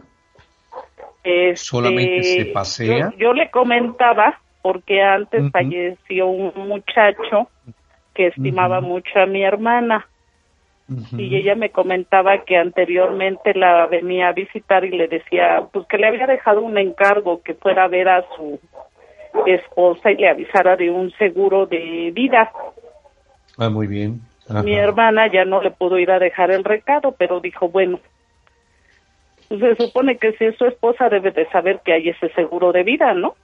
Este, 1.24 1.58
Solamente 1.58 2.24
se 2.24 2.46
pasea. 2.46 3.14
Yo, 3.18 3.34
le 3.34 3.50
comentaba, 3.50 4.40
porque 4.62 5.02
antes 5.02 5.52
falleció 5.52 6.28
un 6.28 6.68
muchacho 6.68 7.50
que 8.14 8.28
estimaba 8.28 8.80
mucho 8.80 9.20
a 9.20 9.26
mi 9.26 9.44
hermana. 9.44 10.08
Y 11.18 11.38
ella 11.38 11.56
me 11.56 11.70
comentaba 11.70 12.44
que 12.44 12.58
anteriormente 12.58 13.54
la 13.54 13.88
venía 13.88 14.28
a 14.28 14.34
visitar 14.34 14.84
y 14.84 14.90
le 14.90 15.08
decía, 15.08 15.64
pues 15.72 15.88
que 15.88 15.98
le 15.98 16.08
había 16.08 16.28
dejado 16.28 16.62
un 16.62 16.78
encargo 16.78 17.42
que 17.42 17.54
fuera 17.54 17.86
a 17.86 17.88
ver 17.88 18.10
a 18.10 18.26
su 18.36 18.60
esposa 19.46 20.12
y 20.12 20.18
le 20.18 20.30
avisara 20.30 20.76
de 20.76 20.90
un 20.90 21.12
seguro 21.12 21.66
de 21.66 22.12
vida. 22.14 22.52
Ah, 23.58 23.70
muy 23.70 23.88
bien. 23.88 24.22
Mi 24.64 24.76
hermana 24.76 25.32
ya 25.32 25.46
no 25.46 25.62
le 25.62 25.72
pudo 25.72 25.98
ir 25.98 26.12
a 26.12 26.20
dejar 26.20 26.52
el 26.52 26.64
recado, 26.64 27.16
pero 27.18 27.40
dijo, 27.40 27.70
bueno, 27.70 28.00
pues 29.48 29.60
se 29.60 29.76
supone 29.76 30.18
que 30.18 30.34
si 30.34 30.46
es 30.46 30.58
su 30.58 30.66
esposa 30.66 31.10
debe 31.10 31.32
de 31.32 31.46
saber 31.50 31.82
que 31.84 31.94
hay 31.94 32.10
ese 32.10 32.30
seguro 32.34 32.72
de 32.72 32.84
vida, 32.84 33.14
¿no? 33.14 33.36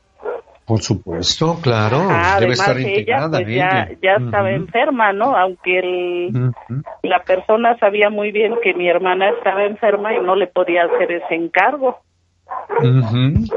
Por 0.66 0.80
supuesto, 0.80 1.60
claro. 1.62 2.10
debe 2.42 2.52
estar 2.52 2.78
integrada 2.78 3.40
pues, 3.40 3.56
ya, 3.56 3.90
ya 4.02 4.16
estaba 4.16 4.52
enferma, 4.52 5.14
¿no? 5.14 5.36
Aunque 5.38 5.80
el, 5.80 6.52
la 7.04 7.24
persona 7.24 7.78
sabía 7.78 8.10
muy 8.10 8.34
bien 8.34 8.56
que 8.62 8.74
mi 8.74 8.90
hermana 8.90 9.30
estaba 9.30 9.64
enferma 9.64 10.14
y 10.14 10.20
no 10.20 10.36
le 10.36 10.48
podía 10.48 10.84
hacer 10.84 11.10
ese 11.12 11.36
encargo. 11.36 12.00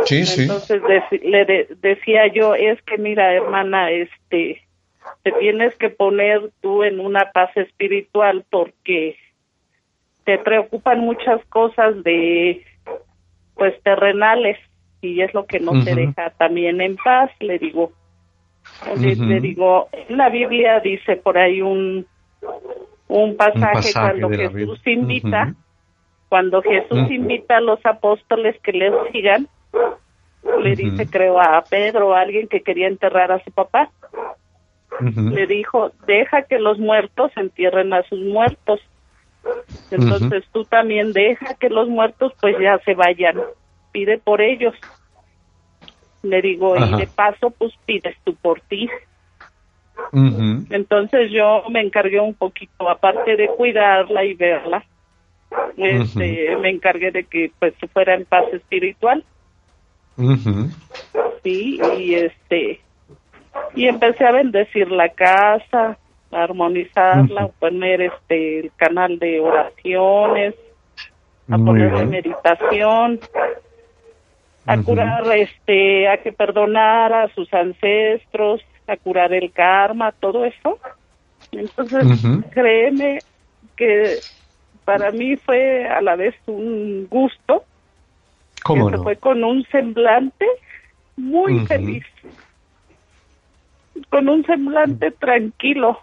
Sí, 0.05 0.25
sí. 0.25 0.43
Entonces 0.43 0.83
le 1.23 1.69
decía 1.81 2.27
yo, 2.29 2.55
es 2.55 2.81
que 2.83 2.99
mira, 2.99 3.33
hermana, 3.33 3.91
este, 3.91 4.63
te 5.23 5.33
tienes 5.33 5.75
que 5.77 5.91
poner 5.91 6.51
tú 6.61 6.83
en 6.83 7.01
una 7.01 7.31
paz 7.33 7.55
espiritual 7.57 8.45
porque 8.51 9.17
te 10.25 10.39
preocupan 10.39 11.01
muchas 11.01 11.45
cosas 11.47 12.03
de, 12.03 12.65
pues, 13.55 13.81
terrenales 13.83 14.59
y 15.01 15.23
es 15.23 15.33
lo 15.35 15.47
que 15.47 15.61
no 15.61 15.85
te 15.85 15.95
deja 15.95 16.31
también 16.31 16.81
en 16.81 16.97
paz, 16.97 17.31
le 17.41 17.59
digo. 17.59 17.93
Le, 18.97 19.41
digo, 19.41 19.89
en 19.93 20.19
la 20.19 20.29
Biblia 20.29 20.81
dice 20.81 21.17
por 21.17 21.39
ahí 21.39 21.63
un, 21.63 22.07
un 23.09 23.37
pasaje, 23.37 23.91
cuando 23.93 24.29
Jesús 24.29 24.81
invita, 24.87 25.55
cuando 26.31 26.63
Jesús 26.63 27.11
invita 27.11 27.57
a 27.57 27.61
los 27.61 27.85
apóstoles 27.85 28.57
que 28.63 28.73
le 28.73 28.93
sigan, 29.11 29.49
le 30.63 30.77
dice, 30.77 31.07
creo, 31.11 31.41
a 31.41 31.63
Pedro, 31.69 32.15
a 32.15 32.21
alguien 32.21 32.47
que 32.47 32.63
quería 32.63 32.87
enterrar 32.87 33.33
a 33.33 33.43
su 33.43 33.51
papá, 33.51 33.91
le 35.01 35.47
dijo, 35.49 35.91
deja 36.07 36.43
que 36.43 36.61
los 36.61 36.79
muertos 36.79 37.33
entierren 37.37 37.93
a 37.93 38.05
sus 38.05 38.21
muertos. 38.21 38.81
Entonces 39.91 40.45
tú 40.53 40.65
también 40.65 41.13
deja 41.13 41.55
que 41.55 41.69
los 41.69 41.89
muertos 41.89 42.33
pues 42.41 42.57
ya 42.61 42.79
se 42.85 42.95
vayan. 42.95 43.41
Pide 43.91 44.19
por 44.19 44.41
ellos. 44.41 44.75
Le 46.23 46.41
digo, 46.43 46.77
y 46.77 46.97
de 46.97 47.09
paso, 47.09 47.51
pues 47.51 47.73
pides 47.87 48.17
tú 48.23 48.37
por 48.37 48.61
ti. 48.61 48.89
Entonces 50.13 51.33
yo 51.33 51.65
me 51.71 51.81
encargué 51.81 52.21
un 52.21 52.35
poquito, 52.35 52.89
aparte 52.89 53.37
de 53.37 53.49
cuidarla 53.49 54.25
y 54.25 54.35
verla, 54.35 54.85
este, 55.77 56.57
me 56.57 56.71
encargué 56.71 57.11
de 57.11 57.25
que 57.25 57.51
pues 57.59 57.75
fuera 57.93 58.15
en 58.15 58.25
paz 58.25 58.45
espiritual. 58.53 59.25
Sí, 61.43 61.81
y 61.99 62.15
este, 62.15 62.81
y 63.75 63.87
empecé 63.87 64.27
a 64.27 64.33
bendecir 64.33 64.91
la 64.91 65.09
casa, 65.09 65.97
a 66.31 66.43
armonizarla, 66.43 67.45
a 67.45 67.49
poner 67.49 68.03
este 68.03 68.61
el 68.61 68.73
canal 68.77 69.19
de 69.19 69.41
oraciones, 69.41 70.55
a 71.51 71.59
poner 71.59 72.07
meditación, 72.07 73.21
a 74.67 74.77
curar, 74.83 75.25
este, 75.37 76.09
a 76.09 76.19
que 76.19 76.33
perdonara 76.33 77.25
a 77.25 77.35
sus 77.35 77.53
ancestros, 77.53 78.61
a 78.87 78.97
curar 78.97 79.33
el 79.33 79.51
karma, 79.53 80.13
todo 80.13 80.45
eso. 80.45 80.79
Entonces, 81.53 82.05
créeme 82.51 83.19
que 83.77 84.19
para 84.91 85.13
mí 85.13 85.37
fue 85.37 85.87
a 85.87 86.01
la 86.01 86.17
vez 86.17 86.35
un 86.47 87.07
gusto. 87.09 87.63
¿Cómo 88.65 88.91
que 88.91 88.99
fue 88.99 89.15
con 89.15 89.45
un 89.45 89.65
semblante 89.67 90.45
muy 91.17 91.65
feliz. 91.67 92.05
Con 94.09 94.29
un 94.29 94.45
semblante 94.45 95.13
tranquilo. 95.13 96.01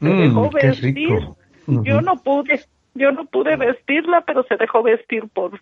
Se 0.00 0.06
mm, 0.06 0.18
dejó 0.18 0.50
vestir. 0.50 1.20
Yo 1.68 2.00
no 2.00 2.16
pude, 2.16 2.60
yo 2.94 3.12
no 3.12 3.24
pude 3.26 3.54
vestirla, 3.54 4.22
pero 4.22 4.42
se 4.42 4.56
dejó 4.56 4.82
vestir 4.82 5.28
por 5.32 5.60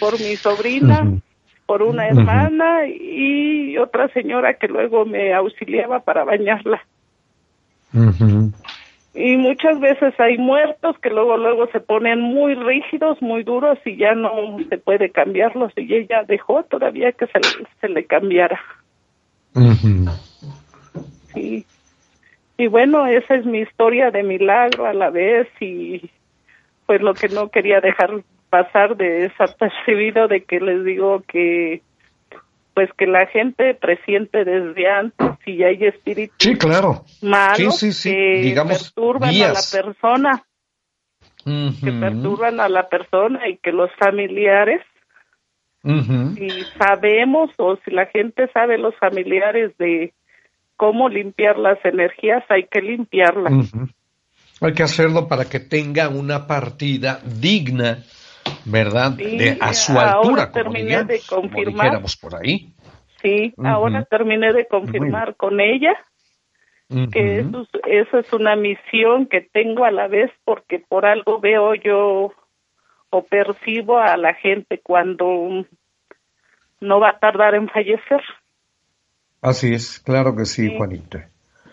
por 0.00 0.18
mi 0.18 0.34
sobrina, 0.36 1.20
por 1.66 1.82
una 1.82 2.08
hermana 2.08 2.86
y 2.86 3.76
otra 3.76 4.08
señora 4.14 4.54
que 4.54 4.68
luego 4.68 5.04
me 5.04 5.34
auxiliaba 5.34 6.00
para 6.00 6.24
bañarla. 6.24 6.82
Y 9.20 9.36
muchas 9.36 9.80
veces 9.80 10.14
hay 10.20 10.38
muertos 10.38 10.96
que 11.00 11.10
luego 11.10 11.36
luego 11.36 11.66
se 11.72 11.80
ponen 11.80 12.20
muy 12.20 12.54
rígidos, 12.54 13.20
muy 13.20 13.42
duros 13.42 13.76
y 13.84 13.96
ya 13.96 14.14
no 14.14 14.30
se 14.68 14.78
puede 14.78 15.10
cambiarlos 15.10 15.72
y 15.74 15.92
ella 15.92 16.22
dejó 16.22 16.62
todavía 16.62 17.10
que 17.10 17.26
se, 17.26 17.40
se 17.80 17.88
le 17.88 18.04
cambiara. 18.04 18.60
Sí. 21.34 21.66
Y 22.56 22.66
bueno, 22.68 23.08
esa 23.08 23.34
es 23.34 23.44
mi 23.44 23.58
historia 23.58 24.12
de 24.12 24.22
milagro 24.22 24.86
a 24.86 24.94
la 24.94 25.10
vez 25.10 25.48
y 25.58 26.08
pues 26.86 27.00
lo 27.00 27.12
que 27.12 27.28
no 27.28 27.48
quería 27.48 27.80
dejar 27.80 28.22
pasar 28.50 28.96
de 28.96 29.32
percibido 29.58 30.28
de 30.28 30.44
que 30.44 30.60
les 30.60 30.84
digo 30.84 31.24
que 31.26 31.82
pues 32.78 32.90
que 32.96 33.08
la 33.08 33.26
gente 33.26 33.74
presiente 33.74 34.44
desde 34.44 34.88
antes 34.88 35.30
y 35.44 35.64
hay 35.64 35.84
espíritus 35.84 36.36
sí, 36.38 36.54
claro. 36.54 37.04
malos 37.20 37.80
que 37.80 38.54
perturban 38.54 39.34
a 39.34 39.48
la 39.48 39.60
persona. 39.72 40.44
Que 41.44 41.90
perturban 41.90 42.60
a 42.60 42.68
la 42.68 42.88
persona 42.88 43.48
y 43.48 43.56
que 43.56 43.72
los 43.72 43.90
familiares 43.98 44.80
si 45.82 46.50
sabemos 46.78 47.50
o 47.56 47.78
si 47.84 47.90
la 47.90 48.06
gente 48.06 48.48
sabe 48.52 48.78
los 48.78 48.94
familiares 48.94 49.76
de 49.78 50.14
cómo 50.76 51.08
limpiar 51.08 51.58
las 51.58 51.84
energías 51.84 52.44
hay 52.48 52.68
que 52.70 52.80
limpiarlas. 52.80 53.72
Hay 54.60 54.72
que 54.72 54.84
hacerlo 54.84 55.26
para 55.26 55.46
que 55.46 55.58
tenga 55.58 56.10
una 56.10 56.46
partida 56.46 57.20
digna 57.24 58.04
¿verdad? 58.64 59.12
de, 59.12 59.58
a 59.60 59.72
su 59.72 59.98
altura, 59.98 60.50
como, 60.50 60.72
de 60.72 61.20
confirmar. 61.28 62.00
por 62.20 62.36
ahí. 62.36 62.72
Sí, 63.22 63.52
ahora 63.64 64.04
terminé 64.04 64.52
de 64.52 64.66
confirmar 64.66 65.34
con 65.36 65.60
ella 65.60 65.96
que 67.12 67.40
eso, 67.40 67.66
eso, 67.86 68.18
es 68.18 68.32
una 68.32 68.56
misión 68.56 69.26
que 69.26 69.42
tengo 69.42 69.84
a 69.84 69.90
la 69.90 70.08
vez 70.08 70.30
porque 70.44 70.78
por 70.78 71.04
algo 71.04 71.38
veo 71.38 71.74
yo 71.74 72.32
o 73.10 73.24
percibo 73.24 73.98
a 73.98 74.16
la 74.16 74.32
gente 74.34 74.80
cuando 74.82 75.66
no 76.80 77.00
va 77.00 77.10
a 77.10 77.18
tardar 77.18 77.54
en 77.54 77.68
fallecer. 77.68 78.22
Así 79.42 79.74
es, 79.74 80.00
claro 80.00 80.34
que 80.34 80.46
sí, 80.46 80.74
Juanita. 80.76 81.28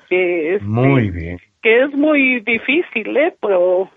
Que 0.10 0.60
muy 0.62 1.10
bien. 1.12 1.40
Que 1.62 1.84
es 1.84 1.94
muy 1.94 2.42
difícil, 2.42 3.16
¿eh? 3.16 3.36
Pero 3.42 3.90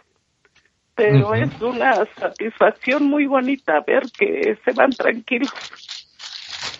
pero 0.98 1.32
es 1.32 1.60
una 1.60 2.04
satisfacción 2.16 3.04
muy 3.04 3.26
bonita 3.26 3.84
ver 3.86 4.02
que 4.18 4.58
se 4.64 4.72
van 4.72 4.90
tranquilos. 4.90 5.52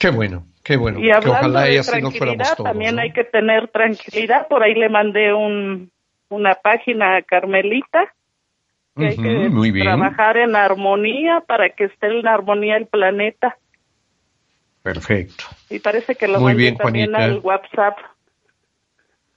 Qué 0.00 0.10
bueno, 0.10 0.44
qué 0.64 0.76
bueno. 0.76 0.98
Y 0.98 1.12
hablando 1.12 1.60
de 1.60 1.80
tranquilidad, 1.82 2.56
también 2.56 2.98
hay 2.98 3.12
que 3.12 3.22
tener 3.22 3.68
tranquilidad. 3.68 4.48
Por 4.48 4.64
ahí 4.64 4.74
le 4.74 4.88
mandé 4.88 5.32
un, 5.32 5.92
una 6.30 6.56
página 6.56 7.18
a 7.18 7.22
Carmelita. 7.22 8.12
Que 8.96 9.06
hay 9.06 9.16
que 9.16 9.80
trabajar 9.82 10.36
en 10.36 10.56
armonía 10.56 11.44
para 11.46 11.68
que 11.68 11.84
esté 11.84 12.08
en 12.08 12.26
armonía 12.26 12.76
el 12.76 12.88
planeta. 12.88 13.56
Perfecto. 14.82 15.44
Y 15.70 15.78
parece 15.78 16.16
que 16.16 16.26
lo 16.26 16.40
muy 16.40 16.54
bien, 16.54 16.76
también 16.76 17.14
al 17.14 17.38
WhatsApp. 17.38 17.98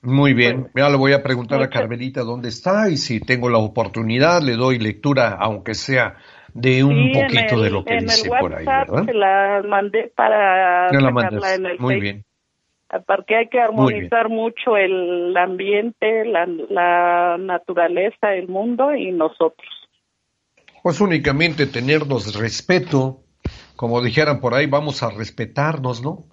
Muy 0.02 0.34
bien, 0.34 0.68
ya 0.74 0.88
le 0.88 0.96
voy 0.96 1.12
a 1.12 1.22
preguntar 1.22 1.62
a 1.62 1.70
Carmelita 1.70 2.22
dónde 2.22 2.48
está 2.48 2.88
y 2.88 2.96
si 2.96 3.20
tengo 3.20 3.48
la 3.48 3.58
oportunidad 3.58 4.42
le 4.42 4.56
doy 4.56 4.80
lectura, 4.80 5.36
aunque 5.38 5.74
sea 5.74 6.16
de 6.54 6.82
un 6.82 7.12
poquito 7.12 7.60
de 7.62 7.70
lo 7.70 7.84
que 7.84 7.98
dice 7.98 8.28
por 8.28 8.52
ahí, 8.52 8.66
¿verdad? 8.66 9.04
Se 9.04 9.14
la 9.14 9.62
mandé 9.64 10.12
para 10.14 10.90
la 10.90 11.54
en 11.54 11.66
el 11.66 11.78
Muy 11.78 12.00
bien. 12.00 12.24
Porque 13.06 13.36
hay 13.36 13.48
que 13.48 13.60
armonizar 13.60 14.28
mucho 14.28 14.76
el 14.76 15.34
ambiente, 15.36 16.24
la, 16.26 16.46
la 16.46 17.36
naturaleza, 17.38 18.34
el 18.34 18.48
mundo 18.48 18.94
y 18.94 19.12
nosotros. 19.12 19.68
Pues 20.82 21.00
únicamente 21.00 21.66
tenernos 21.66 22.34
respeto, 22.34 23.20
como 23.76 24.02
dijeran 24.02 24.40
por 24.40 24.52
ahí, 24.52 24.66
vamos 24.66 25.02
a 25.02 25.10
respetarnos, 25.10 26.02
¿no? 26.02 26.24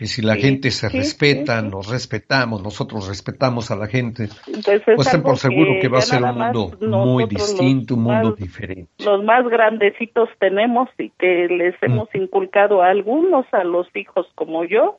Y 0.00 0.06
si 0.06 0.22
la 0.22 0.36
gente 0.36 0.70
se 0.70 0.88
respeta, 0.88 1.62
nos 1.62 1.88
respetamos, 1.88 2.62
nosotros 2.62 3.08
respetamos 3.08 3.70
a 3.70 3.76
la 3.76 3.86
gente, 3.86 4.28
Entonces, 4.46 4.82
pues 4.84 5.06
estén 5.06 5.22
por 5.22 5.38
seguro 5.38 5.74
que, 5.80 5.88
va 5.88 5.98
a 5.98 6.02
ser 6.02 6.22
un 6.22 6.36
mundo 6.36 6.70
muy 6.80 7.26
distinto, 7.26 7.94
un 7.94 8.02
mundo 8.02 8.32
diferente. 8.32 8.90
Los 9.04 9.22
más 9.24 9.46
grandecitos 9.48 10.28
tenemos 10.38 10.88
y 10.98 11.10
que 11.10 11.48
les 11.48 11.74
hemos 11.82 12.08
inculcado 12.14 12.82
a 12.82 12.90
algunos, 12.90 13.46
a 13.52 13.64
los 13.64 13.86
hijos 13.94 14.26
como 14.34 14.64
yo, 14.64 14.98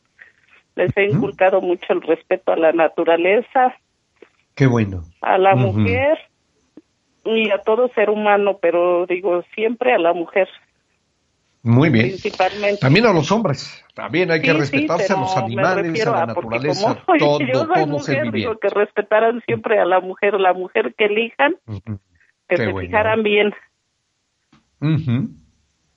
les 0.76 0.96
he 0.98 1.06
inculcado 1.06 1.62
mucho 1.62 1.94
el 1.94 2.02
respeto 2.02 2.52
a 2.52 2.58
la 2.58 2.72
naturaleza. 2.72 3.76
Qué 4.56 4.68
bueno. 4.68 5.04
A 5.22 5.38
la 5.38 5.56
mujer 5.56 6.18
y 7.26 7.52
a 7.52 7.60
todo 7.60 7.90
ser 7.90 8.10
humano, 8.10 8.58
pero 8.62 9.06
digo 9.06 9.44
siempre 9.54 9.94
a 9.94 9.98
la 9.98 10.14
mujer. 10.14 10.48
Muy 11.64 11.90
bien. 11.90 12.10
Principalmente. 12.10 12.82
También 12.82 13.06
a 13.06 13.14
los 13.14 13.32
hombres. 13.32 13.84
También 13.96 14.30
hay 14.32 14.42
que 14.42 14.52
respetarse 14.52 15.14
a 15.14 15.20
los 15.20 15.36
animales, 15.38 16.06
a 16.06 16.12
la 16.12 16.26
naturaleza, 16.26 16.98
todo, 17.20 17.40
yo 17.40 17.66
soy 17.66 17.86
mujer, 17.86 18.32
digo 18.32 18.58
que 18.60 18.68
respetaran 18.68 19.42
siempre 19.46 19.80
a 19.80 19.86
la 19.86 20.02
mujer, 20.02 20.34
la 20.34 20.54
mujer 20.54 20.94
que 20.98 21.06
elijan, 21.06 21.56
que 22.50 22.58
se 22.58 22.74
fijaran 22.74 23.24
bien. 23.24 23.54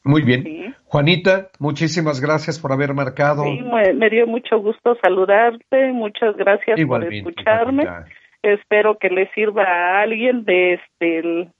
Muy 0.04 0.22
bien. 0.22 0.76
Juanita, 0.84 1.48
muchísimas 1.58 2.20
gracias 2.20 2.60
por 2.60 2.70
haber 2.70 2.94
marcado. 2.94 3.42
Sí, 3.42 3.60
me, 3.94 4.08
dio 4.08 4.28
mucho 4.28 4.60
gusto 4.60 4.96
saludarte, 5.02 5.92
muchas 5.92 6.36
gracias 6.36 6.78
por 6.86 7.12
escucharme. 7.12 7.86
Espero 8.42 8.98
que 8.98 9.08
le 9.08 9.28
sirva 9.32 9.64
a 9.64 10.02
alguien 10.02 10.44
de 10.44 10.74
este 10.74 11.50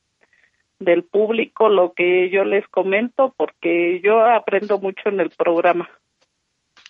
del 0.78 1.04
público 1.04 1.68
lo 1.68 1.92
que 1.94 2.30
yo 2.30 2.44
les 2.44 2.66
comento 2.68 3.34
porque 3.36 4.00
yo 4.02 4.24
aprendo 4.24 4.78
mucho 4.78 5.08
en 5.08 5.20
el 5.20 5.30
programa. 5.30 5.88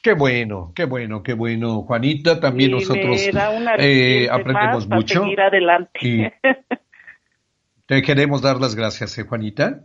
Qué 0.03 0.15
bueno, 0.15 0.73
qué 0.75 0.85
bueno, 0.85 1.23
qué 1.23 1.33
bueno, 1.35 1.83
Juanita. 1.83 2.39
También 2.39 2.71
nosotros 2.71 3.29
eh, 3.79 4.29
aprendemos 4.31 4.89
mucho. 4.89 5.23
Seguir 5.23 5.41
adelante. 5.41 6.33
te 7.87 8.03
queremos 8.03 8.41
dar 8.41 8.61
las 8.61 8.77
gracias, 8.77 9.19
¿eh, 9.19 9.25
Juanita. 9.25 9.81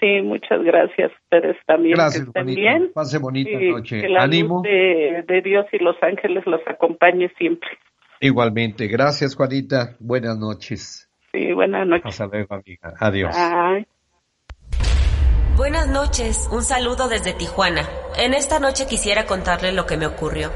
Sí, 0.00 0.22
muchas 0.22 0.62
gracias. 0.62 1.12
Ustedes 1.24 1.56
también. 1.66 1.96
Gracias, 1.96 2.28
que 2.34 2.42
bien. 2.42 2.92
Pase 2.94 3.18
bonita 3.18 3.58
noche. 3.60 4.00
Que 4.00 4.08
la 4.08 4.22
Ánimo. 4.22 4.62
de, 4.62 5.22
de 5.28 5.42
Dios 5.42 5.66
y 5.70 5.78
los 5.78 5.96
ángeles 6.02 6.44
los 6.46 6.60
acompañe 6.66 7.30
siempre. 7.36 7.68
Igualmente. 8.20 8.88
Gracias, 8.88 9.36
Juanita. 9.36 9.96
Buenas 10.00 10.38
noches. 10.38 11.11
Sí, 11.32 11.52
buenas 11.52 11.86
noches. 11.86 12.06
Hasta 12.06 12.26
luego, 12.26 12.54
amiga. 12.54 12.94
Adiós. 12.98 13.34
Buenas 15.56 15.88
noches, 15.88 16.48
un 16.50 16.62
saludo 16.62 17.08
desde 17.08 17.32
Tijuana. 17.32 17.88
En 18.16 18.34
esta 18.34 18.58
noche 18.58 18.86
quisiera 18.86 19.24
contarle 19.24 19.72
lo 19.72 19.86
que 19.86 19.96
me 19.96 20.06
ocurrió. 20.06 20.50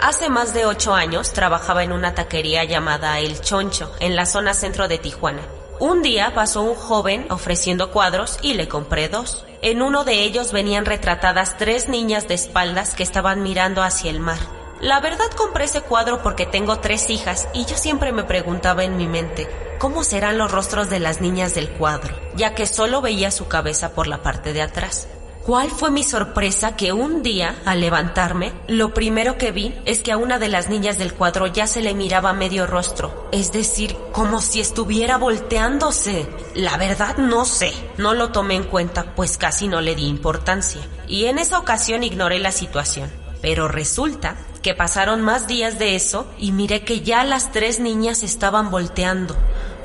Hace 0.00 0.28
más 0.28 0.52
de 0.52 0.66
ocho 0.66 0.94
años 0.94 1.32
trabajaba 1.32 1.84
en 1.84 1.92
una 1.92 2.14
taquería 2.14 2.64
llamada 2.64 3.18
El 3.20 3.40
Choncho, 3.40 3.92
en 4.00 4.16
la 4.16 4.26
zona 4.26 4.54
centro 4.54 4.88
de 4.88 4.98
Tijuana. 4.98 5.42
Un 5.78 6.02
día 6.02 6.32
pasó 6.34 6.62
un 6.62 6.74
joven 6.74 7.26
ofreciendo 7.30 7.90
cuadros 7.90 8.38
y 8.42 8.54
le 8.54 8.66
compré 8.66 9.08
dos. 9.08 9.46
En 9.62 9.82
uno 9.82 10.04
de 10.04 10.24
ellos 10.24 10.52
venían 10.52 10.86
retratadas 10.86 11.56
tres 11.56 11.88
niñas 11.88 12.28
de 12.28 12.34
espaldas 12.34 12.94
que 12.94 13.02
estaban 13.02 13.42
mirando 13.42 13.82
hacia 13.82 14.10
el 14.10 14.20
mar. 14.20 14.38
La 14.80 15.00
verdad 15.00 15.30
compré 15.36 15.64
ese 15.64 15.80
cuadro 15.80 16.22
porque 16.22 16.44
tengo 16.44 16.80
tres 16.80 17.08
hijas 17.08 17.48
y 17.54 17.64
yo 17.64 17.76
siempre 17.76 18.12
me 18.12 18.24
preguntaba 18.24 18.84
en 18.84 18.98
mi 18.98 19.08
mente, 19.08 19.48
¿cómo 19.78 20.04
serán 20.04 20.36
los 20.36 20.52
rostros 20.52 20.90
de 20.90 21.00
las 21.00 21.22
niñas 21.22 21.54
del 21.54 21.70
cuadro? 21.70 22.14
Ya 22.36 22.54
que 22.54 22.66
solo 22.66 23.00
veía 23.00 23.30
su 23.30 23.48
cabeza 23.48 23.92
por 23.92 24.06
la 24.06 24.22
parte 24.22 24.52
de 24.52 24.60
atrás. 24.60 25.08
¿Cuál 25.46 25.70
fue 25.70 25.90
mi 25.90 26.02
sorpresa 26.02 26.76
que 26.76 26.92
un 26.92 27.22
día, 27.22 27.54
al 27.64 27.80
levantarme, 27.80 28.52
lo 28.66 28.92
primero 28.92 29.38
que 29.38 29.52
vi 29.52 29.74
es 29.84 30.02
que 30.02 30.12
a 30.12 30.16
una 30.16 30.38
de 30.38 30.48
las 30.48 30.68
niñas 30.68 30.98
del 30.98 31.14
cuadro 31.14 31.46
ya 31.46 31.68
se 31.68 31.82
le 31.82 31.94
miraba 31.94 32.32
medio 32.32 32.66
rostro, 32.66 33.28
es 33.30 33.52
decir, 33.52 33.96
como 34.12 34.40
si 34.40 34.60
estuviera 34.60 35.18
volteándose. 35.18 36.26
La 36.54 36.76
verdad 36.76 37.16
no 37.16 37.44
sé, 37.44 37.72
no 37.96 38.12
lo 38.12 38.30
tomé 38.32 38.56
en 38.56 38.64
cuenta, 38.64 39.14
pues 39.14 39.38
casi 39.38 39.68
no 39.68 39.80
le 39.80 39.94
di 39.94 40.06
importancia, 40.06 40.82
y 41.06 41.26
en 41.26 41.38
esa 41.38 41.60
ocasión 41.60 42.02
ignoré 42.02 42.40
la 42.40 42.50
situación. 42.50 43.08
Pero 43.46 43.68
resulta 43.68 44.34
que 44.60 44.74
pasaron 44.74 45.22
más 45.22 45.46
días 45.46 45.78
de 45.78 45.94
eso 45.94 46.26
y 46.36 46.50
miré 46.50 46.82
que 46.82 47.02
ya 47.02 47.22
las 47.22 47.52
tres 47.52 47.78
niñas 47.78 48.24
estaban 48.24 48.72
volteando. 48.72 49.36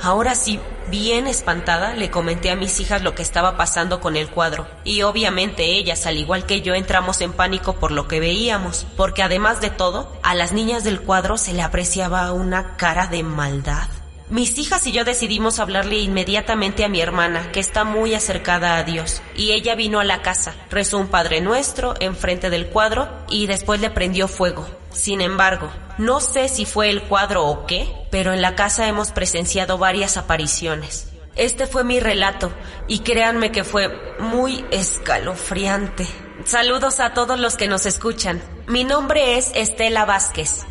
Ahora 0.01 0.33
sí, 0.33 0.59
bien 0.89 1.27
espantada, 1.27 1.93
le 1.93 2.09
comenté 2.09 2.49
a 2.49 2.55
mis 2.55 2.79
hijas 2.79 3.03
lo 3.03 3.13
que 3.13 3.21
estaba 3.21 3.57
pasando 3.57 4.01
con 4.01 4.15
el 4.15 4.29
cuadro. 4.31 4.65
Y 4.83 5.03
obviamente 5.03 5.75
ellas, 5.77 6.07
al 6.07 6.17
igual 6.17 6.47
que 6.47 6.61
yo, 6.61 6.73
entramos 6.73 7.21
en 7.21 7.33
pánico 7.33 7.73
por 7.73 7.91
lo 7.91 8.07
que 8.07 8.19
veíamos, 8.19 8.87
porque 8.97 9.21
además 9.21 9.61
de 9.61 9.69
todo, 9.69 10.11
a 10.23 10.33
las 10.33 10.53
niñas 10.53 10.83
del 10.83 10.99
cuadro 10.99 11.37
se 11.37 11.53
le 11.53 11.61
apreciaba 11.61 12.33
una 12.33 12.77
cara 12.77 13.05
de 13.05 13.21
maldad. 13.21 14.00
Mis 14.31 14.57
hijas 14.57 14.87
y 14.87 14.93
yo 14.93 15.03
decidimos 15.03 15.59
hablarle 15.59 15.97
inmediatamente 15.97 16.85
a 16.85 16.87
mi 16.87 17.01
hermana, 17.01 17.51
que 17.51 17.59
está 17.59 17.83
muy 17.83 18.13
acercada 18.13 18.77
a 18.77 18.83
Dios, 18.83 19.21
y 19.35 19.51
ella 19.51 19.75
vino 19.75 19.99
a 19.99 20.05
la 20.05 20.21
casa, 20.21 20.55
rezó 20.69 20.99
un 20.99 21.09
Padre 21.09 21.41
Nuestro 21.41 21.95
enfrente 21.99 22.49
del 22.49 22.67
cuadro 22.67 23.09
y 23.29 23.47
después 23.47 23.81
le 23.81 23.89
prendió 23.89 24.29
fuego. 24.29 24.65
Sin 24.89 25.19
embargo, 25.19 25.69
no 25.97 26.21
sé 26.21 26.47
si 26.47 26.63
fue 26.63 26.89
el 26.89 27.03
cuadro 27.03 27.45
o 27.45 27.65
qué, 27.65 27.93
pero 28.09 28.31
en 28.31 28.41
la 28.41 28.55
casa 28.55 28.87
hemos 28.87 29.11
presenciado 29.11 29.77
varias 29.77 30.15
apariciones. 30.15 31.09
Este 31.35 31.67
fue 31.67 31.83
mi 31.83 31.99
relato 31.99 32.53
y 32.87 32.99
créanme 32.99 33.51
que 33.51 33.65
fue 33.65 34.15
muy 34.19 34.63
escalofriante. 34.71 36.07
Saludos 36.45 37.01
a 37.01 37.13
todos 37.13 37.37
los 37.37 37.57
que 37.57 37.67
nos 37.67 37.85
escuchan. 37.85 38.41
Mi 38.65 38.85
nombre 38.85 39.37
es 39.37 39.51
Estela 39.55 40.05
Vázquez. 40.05 40.65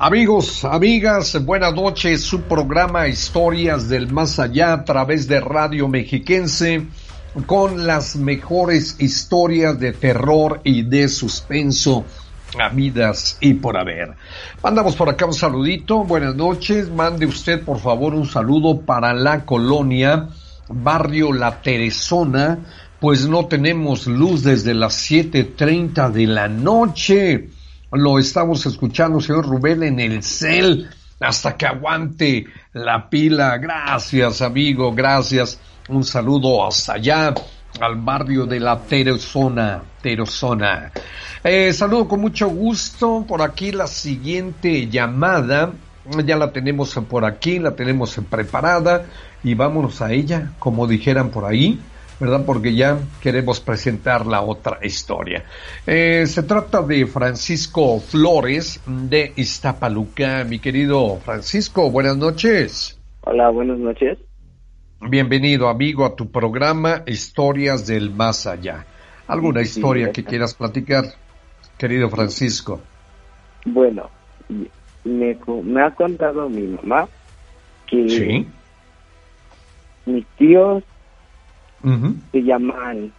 Amigos, 0.00 0.64
amigas, 0.64 1.44
buenas 1.44 1.74
noches. 1.74 2.22
Su 2.22 2.42
programa 2.42 3.08
Historias 3.08 3.88
del 3.88 4.06
Más 4.06 4.38
Allá 4.38 4.72
a 4.72 4.84
través 4.84 5.26
de 5.26 5.40
Radio 5.40 5.88
Mexiquense 5.88 6.86
con 7.46 7.84
las 7.84 8.14
mejores 8.14 8.94
historias 9.00 9.80
de 9.80 9.92
terror 9.92 10.60
y 10.62 10.82
de 10.82 11.08
suspenso 11.08 12.04
habidas 12.60 13.38
y 13.40 13.54
por 13.54 13.76
haber. 13.76 14.14
Mandamos 14.62 14.94
por 14.94 15.08
acá 15.08 15.26
un 15.26 15.34
saludito. 15.34 16.04
Buenas 16.04 16.36
noches. 16.36 16.88
Mande 16.88 17.26
usted, 17.26 17.64
por 17.64 17.80
favor, 17.80 18.14
un 18.14 18.28
saludo 18.28 18.82
para 18.82 19.12
la 19.12 19.44
colonia 19.44 20.28
Barrio 20.68 21.32
La 21.32 21.60
Teresona, 21.60 22.60
pues 23.00 23.28
no 23.28 23.46
tenemos 23.46 24.06
luz 24.06 24.44
desde 24.44 24.74
las 24.74 25.10
7.30 25.10 26.12
de 26.12 26.26
la 26.28 26.46
noche. 26.46 27.48
Lo 27.92 28.18
estamos 28.18 28.66
escuchando, 28.66 29.18
señor 29.18 29.46
Rubén, 29.46 29.82
en 29.82 29.98
el 29.98 30.22
cel, 30.22 30.90
hasta 31.20 31.56
que 31.56 31.66
aguante 31.66 32.44
la 32.74 33.08
pila. 33.08 33.56
Gracias, 33.56 34.42
amigo, 34.42 34.92
gracias. 34.92 35.58
Un 35.88 36.04
saludo 36.04 36.66
hasta 36.66 36.94
allá, 36.94 37.34
al 37.80 37.96
barrio 37.96 38.44
de 38.44 38.60
la 38.60 38.78
Teresona. 38.78 39.82
Teresona. 40.02 40.92
Eh, 41.42 41.72
saludo 41.72 42.06
con 42.06 42.20
mucho 42.20 42.50
gusto. 42.50 43.24
Por 43.26 43.40
aquí 43.40 43.72
la 43.72 43.86
siguiente 43.86 44.88
llamada. 44.88 45.72
Ya 46.26 46.36
la 46.36 46.52
tenemos 46.52 46.94
por 47.08 47.24
aquí, 47.24 47.58
la 47.58 47.74
tenemos 47.74 48.18
preparada 48.28 49.06
y 49.42 49.54
vámonos 49.54 50.02
a 50.02 50.12
ella, 50.12 50.52
como 50.58 50.86
dijeran 50.86 51.30
por 51.30 51.46
ahí. 51.46 51.80
¿Verdad? 52.20 52.44
Porque 52.44 52.74
ya 52.74 52.98
queremos 53.22 53.60
presentar 53.60 54.26
la 54.26 54.42
otra 54.42 54.78
historia. 54.82 55.44
Eh, 55.86 56.24
se 56.26 56.42
trata 56.42 56.82
de 56.82 57.06
Francisco 57.06 58.00
Flores 58.00 58.80
de 58.86 59.32
Iztapaluca. 59.36 60.44
Mi 60.44 60.58
querido 60.58 61.16
Francisco, 61.18 61.90
buenas 61.90 62.16
noches. 62.16 62.98
Hola, 63.22 63.50
buenas 63.50 63.78
noches. 63.78 64.18
Bienvenido, 65.00 65.68
amigo, 65.68 66.04
a 66.04 66.16
tu 66.16 66.30
programa 66.30 67.04
Historias 67.06 67.86
del 67.86 68.10
Más 68.10 68.46
Allá. 68.46 68.84
¿Alguna 69.28 69.60
historia 69.60 70.10
que 70.10 70.24
quieras 70.24 70.54
platicar, 70.54 71.04
querido 71.76 72.08
Francisco? 72.08 72.80
Bueno, 73.64 74.10
me, 75.04 75.38
me 75.62 75.82
ha 75.82 75.94
contado 75.94 76.48
mi 76.48 76.62
mamá 76.62 77.08
que 77.86 78.08
¿Sí? 78.08 78.46
mis 80.06 80.26
tíos 80.38 80.82
se 81.82 82.42
llaman 82.42 83.12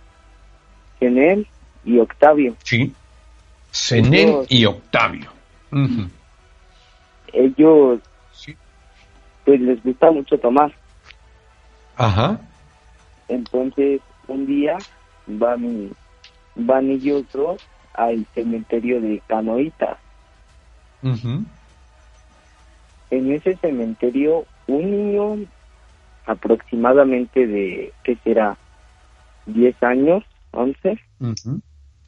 Zenel 1.00 1.48
y 1.86 2.00
Octavio. 2.00 2.56
Sí. 2.64 2.94
Zenel 3.72 4.46
y 4.50 4.66
Octavio. 4.66 5.30
Ellos 7.32 8.02
pues 9.46 9.62
les 9.62 9.82
gusta 9.84 10.12
mucho 10.12 10.38
tomar. 10.38 10.74
Ajá. 11.98 12.40
Entonces, 13.28 14.02
un 14.28 14.46
día 14.46 14.78
van, 15.26 15.90
van 16.56 16.92
ellos 16.92 17.24
dos 17.34 17.60
al 17.94 18.28
cementerio 18.36 19.02
de 19.02 19.24
Canoitas. 19.28 19.98
En 21.02 21.48
ese 23.32 23.58
cementerio, 23.58 24.46
un 24.68 24.92
niño 24.92 25.48
aproximadamente 26.26 27.48
de, 27.48 27.94
¿qué 28.04 28.18
será? 28.24 28.58
10 29.46 29.82
años, 29.84 30.24
11. 30.52 31.00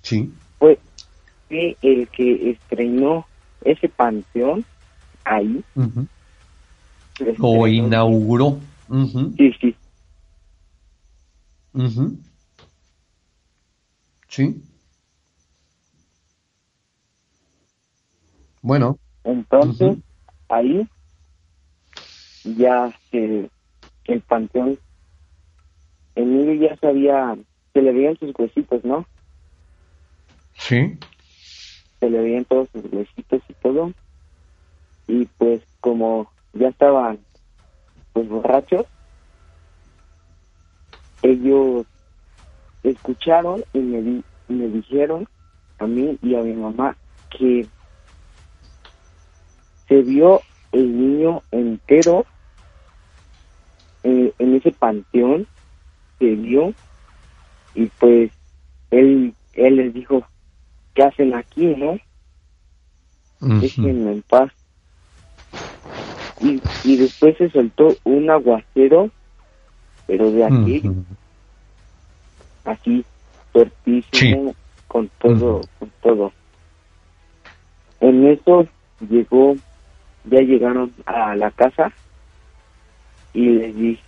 Sí. 0.02 0.32
Fue 0.60 0.80
el 1.50 2.08
que 2.10 2.52
estrenó 2.52 3.26
ese 3.64 3.90
panteón 3.90 4.64
ahí. 5.24 5.64
O 7.40 7.68
inauguró. 7.68 8.60
Sí, 9.38 9.54
sí. 9.60 9.76
Sí. 14.28 14.64
Bueno. 18.62 18.98
Entonces, 19.24 19.98
ahí 20.50 20.88
ya 22.44 22.94
se, 23.10 23.50
el 24.06 24.22
panteón, 24.22 24.78
Emilio 26.16 26.70
ya 26.70 26.76
sabía, 26.78 27.38
se 27.74 27.82
le 27.82 27.94
veían 27.94 28.18
sus 28.18 28.34
huesitos, 28.38 28.84
¿no? 28.84 29.06
Sí. 30.54 30.98
Se 32.00 32.10
le 32.10 32.22
veían 32.22 32.46
todos 32.46 32.70
sus 32.70 32.84
huesitos 32.92 33.42
y 33.48 33.54
todo. 33.56 33.94
Y 35.08 35.26
pues 35.38 35.62
como 35.80 36.32
ya 36.54 36.70
estaban 36.70 37.20
pues 38.14 38.28
borrachos, 38.28 38.86
ellos 41.22 41.86
escucharon 42.84 43.64
y 43.74 43.80
me, 43.80 44.24
me 44.48 44.68
dijeron 44.68 45.28
a 45.80 45.88
mí 45.88 46.18
y 46.22 46.36
a 46.36 46.42
mi 46.42 46.54
mamá 46.54 46.98
que 47.30 47.68
se 49.88 50.02
vio 50.02 50.42
el 50.72 50.98
niño 50.98 51.42
entero 51.52 52.26
eh, 54.04 54.34
en 54.40 54.56
ese 54.56 54.72
panteón, 54.72 55.48
se 56.20 56.36
vio 56.36 56.74
y 57.76 57.86
pues 57.86 58.32
él, 58.92 59.34
él 59.54 59.76
les 59.76 59.94
dijo, 59.94 60.24
¿qué 60.94 61.04
hacen 61.04 61.34
aquí, 61.34 61.66
no? 61.78 61.98
Déjenme 63.40 64.12
en 64.12 64.22
paz. 64.24 64.52
Y, 66.42 66.62
y 66.84 66.98
después 66.98 67.38
se 67.38 67.50
soltó 67.50 67.96
un 68.04 68.30
aguacero, 68.30 69.10
pero 70.08 70.32
de 70.32 70.44
aquí, 70.44 70.84
así, 72.66 73.06
fuertísimo, 73.52 74.56
con 74.88 75.10
todo, 75.20 75.62
con 75.80 75.92
todo. 76.02 76.34
En 78.00 78.28
eso 78.28 78.68
llegó, 79.08 79.56
ya 80.26 80.42
llegaron 80.42 80.94
a 81.06 81.36
la 81.36 81.52
casa 81.52 81.94
y 83.34 83.46
les 83.46 83.76
dije, 83.76 84.04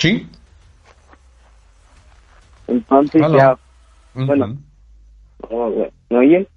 Sí. 0.00 0.26
Entonces 2.66 3.20
ya, 3.36 3.58
bueno, 4.14 4.56
¿me 6.08 6.16
oyen? 6.16 6.48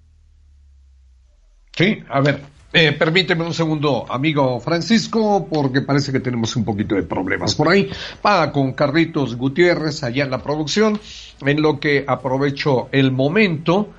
Sí, 1.76 2.02
a 2.08 2.22
ver, 2.22 2.40
eh, 2.72 2.94
permíteme 2.94 3.44
un 3.44 3.54
segundo, 3.54 4.06
amigo 4.10 4.62
Francisco, 4.62 5.46
porque 5.52 5.82
parece 5.82 6.14
que 6.14 6.22
tenemos 6.22 6.56
un 6.56 6.64
poquito 6.64 6.96
de 6.96 7.04
problemas 7.04 7.54
por 7.56 7.68
ahí. 7.68 7.90
Va 8.26 8.50
con 8.54 8.72
Carlitos 8.72 9.36
Gutiérrez 9.36 10.04
allá 10.04 10.24
en 10.24 10.32
la 10.32 10.42
producción, 10.42 10.98
en 11.42 11.62
lo 11.62 11.82
que 11.82 12.06
aprovecho 12.08 12.88
el 12.94 13.12
momento, 13.12 13.90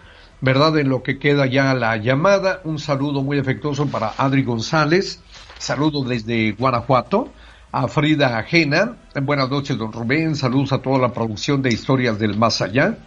¿verdad? 0.45 0.79
En 0.79 0.91
lo 0.91 1.03
que 1.03 1.19
queda 1.19 1.47
ya 1.47 1.73
la 1.75 1.97
llamada. 1.97 2.61
Un 2.65 2.79
saludo 2.79 3.23
muy 3.23 3.39
afectuoso 3.39 3.87
para 3.87 4.13
Adri 4.19 4.43
González, 4.43 5.21
saludo 5.59 6.05
desde 6.05 6.53
Guanajuato. 6.53 7.33
A 7.73 7.89
Frida 7.89 8.39
Ajena, 8.39 8.99
buenas 9.21 9.51
noches, 9.51 9.77
don 9.77 9.93
Rubén, 9.93 10.37
saludos 10.37 10.73
a 10.73 10.79
toda 10.79 10.97
la 10.99 11.13
producción 11.13 11.61
de 11.61 11.71
Historias 11.71 12.21
del 12.21 12.37
Más 12.37 12.63
Allá 12.63 12.99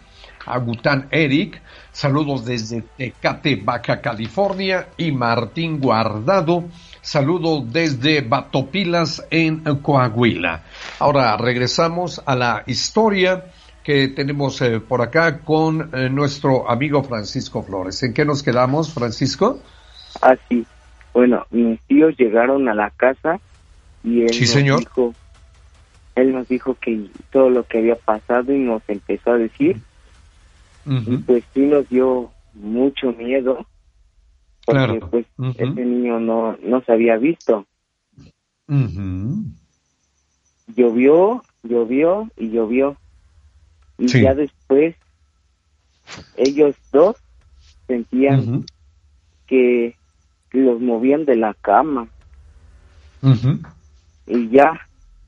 a 0.48 0.58
Gután 0.58 1.08
Eric, 1.10 1.60
saludos 1.92 2.44
desde 2.44 2.82
Tecate, 2.96 3.56
Baja 3.56 4.00
California, 4.00 4.88
y 4.96 5.12
Martín 5.12 5.78
Guardado, 5.80 6.64
saludos 7.00 7.70
desde 7.72 8.22
Batopilas 8.22 9.24
en 9.30 9.60
Coahuila. 9.82 10.62
Ahora 10.98 11.36
regresamos 11.36 12.22
a 12.24 12.34
la 12.34 12.62
historia 12.66 13.46
que 13.88 14.08
tenemos 14.08 14.60
eh, 14.60 14.80
por 14.80 15.00
acá 15.00 15.38
con 15.38 15.88
eh, 15.94 16.10
nuestro 16.10 16.70
amigo 16.70 17.02
Francisco 17.02 17.62
Flores. 17.62 18.02
¿En 18.02 18.12
qué 18.12 18.26
nos 18.26 18.42
quedamos, 18.42 18.92
Francisco? 18.92 19.62
Ah, 20.20 20.36
sí. 20.46 20.66
Bueno, 21.14 21.46
mis 21.50 21.80
tíos 21.86 22.14
llegaron 22.18 22.68
a 22.68 22.74
la 22.74 22.90
casa 22.90 23.40
y 24.04 24.24
él 24.24 24.34
sí, 24.34 24.46
señor. 24.46 24.80
dijo, 24.80 25.14
él 26.16 26.34
nos 26.34 26.46
dijo 26.48 26.76
que 26.78 27.06
todo 27.32 27.48
lo 27.48 27.62
que 27.62 27.78
había 27.78 27.96
pasado 27.96 28.52
y 28.52 28.58
nos 28.58 28.82
empezó 28.88 29.30
a 29.32 29.38
decir 29.38 29.80
y 30.84 31.16
pues 31.16 31.44
sí 31.54 31.60
nos 31.60 31.88
dio 31.88 32.30
mucho 32.52 33.14
miedo 33.14 33.66
porque 34.66 35.00
pues 35.10 35.24
ese 35.56 35.64
niño 35.64 36.20
no, 36.20 36.58
no 36.62 36.82
se 36.82 36.92
había 36.92 37.16
visto. 37.16 37.64
Llovió, 40.76 41.42
llovió 41.62 42.28
y 42.36 42.50
llovió. 42.50 42.98
Y 43.98 44.06
ya 44.22 44.34
después 44.34 44.94
ellos 46.36 46.76
dos 46.92 47.16
sentían 47.86 48.64
que 49.46 49.96
los 50.52 50.80
movían 50.80 51.24
de 51.24 51.36
la 51.36 51.54
cama. 51.54 52.08
Y 54.26 54.48
ya, 54.50 54.72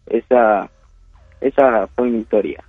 esa, 0.06 0.70
esa 1.40 1.88
fue 1.88 2.10
mi 2.10 2.20
historia. 2.20 2.62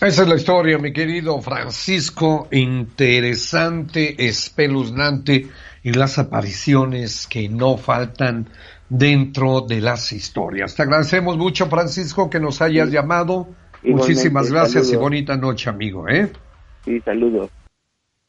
Esa 0.00 0.22
es 0.22 0.28
la 0.28 0.36
historia, 0.36 0.78
mi 0.78 0.94
querido 0.94 1.42
Francisco, 1.42 2.48
interesante, 2.50 4.26
espeluznante 4.26 5.48
y 5.82 5.92
las 5.92 6.18
apariciones 6.18 7.26
que 7.26 7.50
no 7.50 7.76
faltan 7.76 8.48
dentro 8.88 9.60
de 9.60 9.82
las 9.82 10.12
historias. 10.12 10.74
Te 10.74 10.84
agradecemos 10.84 11.36
mucho, 11.36 11.66
Francisco, 11.66 12.30
que 12.30 12.40
nos 12.40 12.62
hayas 12.62 12.90
llamado. 12.90 13.48
Muchísimas 13.82 14.50
gracias 14.50 14.92
y 14.92 14.96
bonita 14.96 15.36
noche, 15.36 15.70
amigo, 15.70 16.08
¿eh? 16.08 16.30
Sí, 16.84 17.00
saludos. 17.00 17.50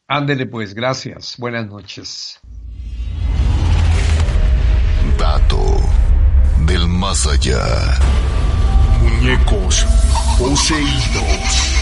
Ándele 0.08 0.46
pues, 0.46 0.74
gracias. 0.74 1.36
Buenas 1.38 1.66
noches. 1.66 2.40
Dato 5.18 5.64
del 6.66 6.86
más 6.88 7.26
allá. 7.26 7.60
Muñecos 9.00 9.86
poseídos. 10.38 11.78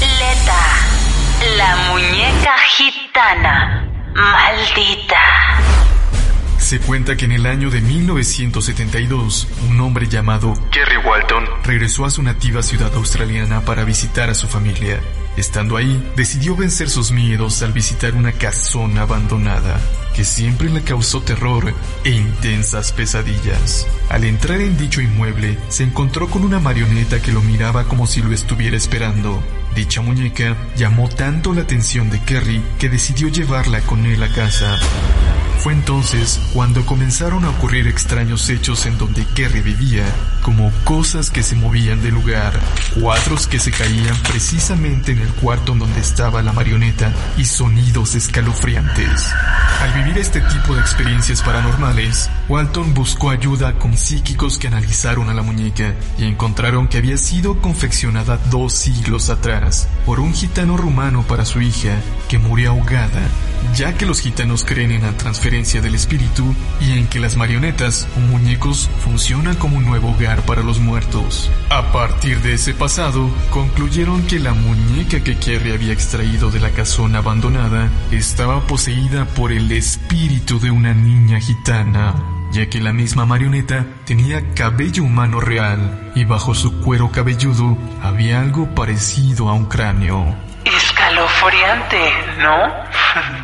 Leta, 0.00 1.56
la 1.56 1.92
muñeca 1.92 2.56
gitana. 2.76 3.88
Maldita. 4.14 5.83
Se 6.74 6.80
cuenta 6.80 7.16
que 7.16 7.26
en 7.26 7.30
el 7.30 7.46
año 7.46 7.70
de 7.70 7.80
1972, 7.80 9.46
un 9.70 9.80
hombre 9.80 10.08
llamado 10.08 10.54
Kerry 10.72 10.96
Walton 11.06 11.44
regresó 11.62 12.04
a 12.04 12.10
su 12.10 12.20
nativa 12.20 12.64
ciudad 12.64 12.92
australiana 12.96 13.60
para 13.60 13.84
visitar 13.84 14.28
a 14.28 14.34
su 14.34 14.48
familia. 14.48 14.98
Estando 15.36 15.76
ahí, 15.76 16.04
decidió 16.16 16.56
vencer 16.56 16.90
sus 16.90 17.12
miedos 17.12 17.62
al 17.62 17.72
visitar 17.72 18.14
una 18.14 18.32
casona 18.32 19.02
abandonada, 19.02 19.80
que 20.16 20.24
siempre 20.24 20.68
le 20.68 20.82
causó 20.82 21.22
terror 21.22 21.72
e 22.02 22.10
intensas 22.10 22.90
pesadillas. 22.90 23.86
Al 24.08 24.24
entrar 24.24 24.60
en 24.60 24.76
dicho 24.76 25.00
inmueble, 25.00 25.56
se 25.68 25.84
encontró 25.84 26.28
con 26.28 26.42
una 26.42 26.58
marioneta 26.58 27.22
que 27.22 27.30
lo 27.30 27.40
miraba 27.40 27.84
como 27.84 28.08
si 28.08 28.20
lo 28.20 28.32
estuviera 28.32 28.76
esperando. 28.76 29.40
Dicha 29.74 30.00
muñeca 30.02 30.56
llamó 30.76 31.08
tanto 31.08 31.52
la 31.52 31.62
atención 31.62 32.08
de 32.08 32.20
Kerry 32.20 32.62
que 32.78 32.88
decidió 32.88 33.28
llevarla 33.28 33.80
con 33.80 34.06
él 34.06 34.22
a 34.22 34.28
casa. 34.28 34.78
Fue 35.58 35.72
entonces 35.72 36.40
cuando 36.52 36.84
comenzaron 36.84 37.44
a 37.44 37.50
ocurrir 37.50 37.86
extraños 37.88 38.50
hechos 38.50 38.84
en 38.86 38.98
donde 38.98 39.24
Kerry 39.24 39.62
vivía, 39.62 40.04
como 40.42 40.70
cosas 40.84 41.30
que 41.30 41.42
se 41.42 41.56
movían 41.56 42.02
del 42.02 42.14
lugar, 42.14 42.52
cuadros 43.00 43.46
que 43.46 43.58
se 43.58 43.70
caían 43.70 44.16
precisamente 44.30 45.12
en 45.12 45.20
el 45.20 45.28
cuarto 45.28 45.72
en 45.72 45.78
donde 45.78 46.00
estaba 46.00 46.42
la 46.42 46.52
marioneta 46.52 47.12
y 47.38 47.46
sonidos 47.46 48.14
escalofriantes. 48.14 49.32
Al 49.80 49.92
vivir 49.94 50.18
este 50.18 50.40
tipo 50.42 50.74
de 50.74 50.82
experiencias 50.82 51.40
paranormales, 51.42 52.30
Walton 52.48 52.92
buscó 52.92 53.30
ayuda 53.30 53.78
con 53.78 53.96
psíquicos 53.96 54.58
que 54.58 54.68
analizaron 54.68 55.30
a 55.30 55.34
la 55.34 55.42
muñeca 55.42 55.94
y 56.18 56.24
encontraron 56.24 56.88
que 56.88 56.98
había 56.98 57.16
sido 57.16 57.60
confeccionada 57.62 58.38
dos 58.50 58.74
siglos 58.74 59.30
atrás 59.30 59.63
por 60.06 60.20
un 60.20 60.32
gitano 60.34 60.76
rumano 60.76 61.22
para 61.22 61.44
su 61.44 61.60
hija 61.60 61.96
que 62.28 62.38
murió 62.38 62.70
ahogada 62.70 63.22
ya 63.72 63.94
que 63.94 64.06
los 64.06 64.20
gitanos 64.20 64.64
creen 64.64 64.90
en 64.90 65.02
la 65.02 65.16
transferencia 65.16 65.80
del 65.80 65.94
espíritu 65.94 66.54
y 66.80 66.92
en 66.92 67.06
que 67.08 67.18
las 67.18 67.36
marionetas 67.36 68.06
o 68.16 68.20
muñecos 68.20 68.88
funcionan 69.00 69.56
como 69.56 69.78
un 69.78 69.84
nuevo 69.84 70.10
hogar 70.10 70.42
para 70.42 70.62
los 70.62 70.78
muertos. 70.78 71.50
A 71.70 71.90
partir 71.92 72.40
de 72.40 72.54
ese 72.54 72.74
pasado, 72.74 73.30
concluyeron 73.50 74.26
que 74.26 74.38
la 74.38 74.52
muñeca 74.52 75.22
que 75.22 75.36
Kerry 75.36 75.72
había 75.72 75.92
extraído 75.92 76.50
de 76.50 76.60
la 76.60 76.70
casona 76.70 77.18
abandonada 77.18 77.90
estaba 78.12 78.66
poseída 78.66 79.24
por 79.24 79.52
el 79.52 79.70
espíritu 79.72 80.60
de 80.60 80.70
una 80.70 80.94
niña 80.94 81.40
gitana 81.40 82.33
ya 82.54 82.70
que 82.70 82.80
la 82.80 82.92
misma 82.92 83.26
marioneta 83.26 83.84
tenía 84.06 84.54
cabello 84.54 85.02
humano 85.02 85.40
real 85.40 86.12
y 86.14 86.24
bajo 86.24 86.54
su 86.54 86.80
cuero 86.80 87.10
cabelludo 87.10 87.76
había 88.00 88.40
algo 88.40 88.72
parecido 88.76 89.48
a 89.48 89.54
un 89.54 89.66
cráneo. 89.66 90.36
Escalofriante, 90.64 91.98
¿no? 92.38 92.56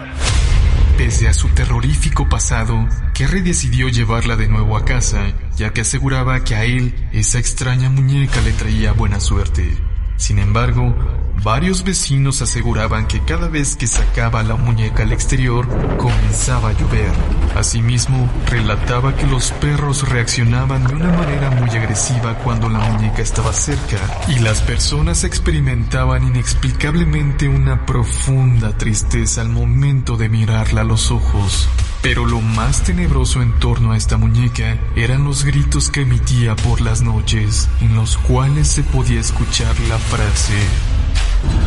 Pese 0.97 1.29
a 1.29 1.33
su 1.33 1.49
terrorífico 1.49 2.29
pasado, 2.29 2.87
Kerry 3.13 3.41
decidió 3.41 3.89
llevarla 3.89 4.37
de 4.37 4.47
nuevo 4.47 4.77
a 4.77 4.85
casa, 4.85 5.33
ya 5.57 5.73
que 5.73 5.81
aseguraba 5.81 6.45
que 6.45 6.55
a 6.55 6.65
él 6.65 6.95
esa 7.13 7.41
extraña 7.41 7.91
muñeca 7.91 8.41
le 8.43 8.53
traía 8.53 8.93
buena 8.93 9.19
suerte. 9.19 9.77
Sin 10.19 10.39
embargo, 10.39 10.95
varios 11.43 11.85
vecinos 11.85 12.43
aseguraban 12.43 13.07
que 13.07 13.21
cada 13.21 13.49
vez 13.49 13.77
que 13.77 13.87
sacaba 13.87 14.43
la 14.43 14.57
muñeca 14.57 15.03
al 15.03 15.13
exterior, 15.13 15.67
comenzaba 15.97 16.71
a 16.71 16.73
llover. 16.73 17.13
Asimismo, 17.57 18.29
relataba 18.47 19.17
que 19.17 19.27
los 19.27 19.51
perros 19.53 20.09
reaccionaban 20.09 20.87
de 20.87 20.95
una 20.95 21.11
manera 21.13 21.51
muy 21.51 21.71
agresiva 21.71 22.35
cuando 22.39 22.69
la 22.69 22.81
muñeca 22.81 23.23
estaba 23.23 23.53
cerca, 23.53 23.99
y 24.29 24.39
las 24.41 24.61
personas 24.63 25.25
experimentaban 25.25 26.27
inexplicablemente 26.27 27.49
una 27.49 27.87
profunda 27.87 28.77
tristeza 28.77 29.41
al 29.41 29.49
momento 29.49 30.17
de 30.17 30.29
mirarla 30.29 30.83
a 30.83 30.85
los 30.85 31.11
ojos. 31.11 31.69
Pero 32.03 32.25
lo 32.25 32.41
más 32.41 32.83
tenebroso 32.83 33.43
en 33.43 33.53
torno 33.59 33.93
a 33.93 33.97
esta 33.97 34.17
muñeca 34.17 34.79
eran 34.97 35.25
los 35.25 35.45
gritos 35.45 35.91
que 35.91 36.03
emitía 36.03 36.57
por 36.57 36.81
las 36.81 37.03
noches, 37.03 37.69
en 37.81 37.95
los 37.95 38.17
cuales 38.17 38.69
se 38.69 38.83
podía 38.83 39.21
escuchar 39.21 39.79
la 39.81 39.99
frase 39.99 40.55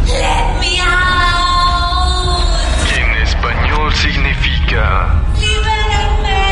Let 0.05 0.59
me 0.59 0.79
out. 0.79 2.43
Que 2.87 2.95
en 3.01 3.11
español 3.23 3.93
significa 3.93 4.83
Libérenme. 5.39 6.43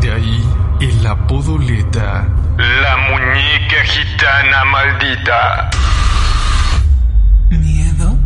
De 0.00 0.12
ahí 0.12 0.44
el 0.80 1.06
apodo 1.06 1.58
Leta. 1.58 2.26
La 2.56 2.96
muñeca 3.08 3.84
gitana 3.84 4.64
maldita. 4.64 5.70
¿Miedo? 7.50 8.16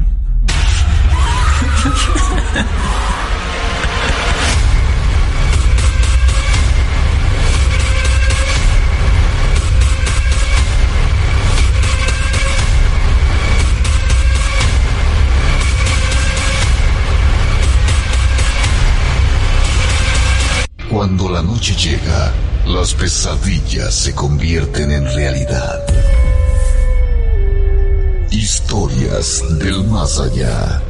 Cuando 20.92 21.30
la 21.30 21.40
noche 21.40 21.74
llega, 21.74 22.30
las 22.66 22.92
pesadillas 22.92 23.94
se 23.94 24.14
convierten 24.14 24.92
en 24.92 25.06
realidad. 25.06 25.80
Historias 28.30 29.42
del 29.58 29.84
más 29.84 30.20
allá. 30.20 30.82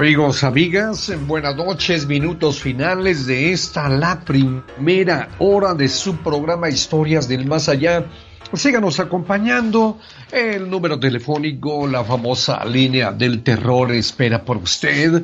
Amigos, 0.00 0.44
amigas, 0.44 1.12
buenas 1.26 1.54
noches, 1.56 2.06
minutos 2.06 2.58
finales 2.58 3.26
de 3.26 3.52
esta, 3.52 3.86
la 3.90 4.24
primera 4.24 5.28
hora 5.38 5.74
de 5.74 5.90
su 5.90 6.16
programa 6.16 6.70
Historias 6.70 7.28
del 7.28 7.44
Más 7.44 7.68
Allá. 7.68 8.06
Síganos 8.54 8.98
acompañando. 8.98 9.98
El 10.32 10.70
número 10.70 10.98
telefónico, 10.98 11.86
la 11.86 12.02
famosa 12.02 12.64
línea 12.64 13.12
del 13.12 13.42
terror 13.42 13.92
espera 13.92 14.42
por 14.42 14.56
usted. 14.56 15.22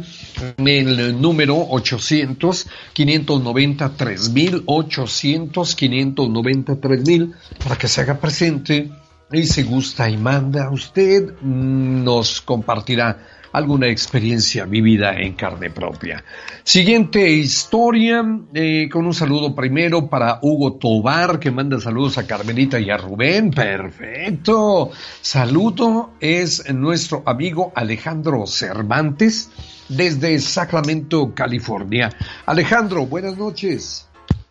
El 0.58 1.22
número 1.22 1.56
800 1.70 2.66
593 2.92 4.28
mil 4.28 4.62
800 4.66 5.74
593 5.74 7.06
mil 7.06 7.34
para 7.64 7.76
que 7.78 7.88
se 7.88 8.02
haga 8.02 8.20
presente 8.20 8.90
y 9.32 9.42
si 9.44 9.62
gusta 9.62 10.08
y 10.10 10.18
manda 10.18 10.70
usted 10.70 11.32
nos 11.40 12.40
compartirá 12.42 13.18
alguna 13.56 13.88
experiencia 13.88 14.66
vivida 14.66 15.18
en 15.18 15.32
carne 15.32 15.70
propia. 15.70 16.22
Siguiente 16.62 17.30
historia, 17.30 18.22
eh, 18.52 18.86
con 18.92 19.06
un 19.06 19.14
saludo 19.14 19.54
primero 19.54 20.10
para 20.10 20.40
Hugo 20.42 20.74
Tobar, 20.74 21.40
que 21.40 21.50
manda 21.50 21.80
saludos 21.80 22.18
a 22.18 22.26
Carmelita 22.26 22.78
y 22.78 22.90
a 22.90 22.98
Rubén. 22.98 23.50
Perfecto. 23.50 24.90
Saludo 25.22 26.10
es 26.20 26.70
nuestro 26.74 27.22
amigo 27.24 27.72
Alejandro 27.74 28.46
Cervantes 28.46 29.50
desde 29.88 30.38
Sacramento, 30.38 31.32
California. 31.34 32.10
Alejandro, 32.44 33.06
buenas 33.06 33.38
noches. 33.38 34.06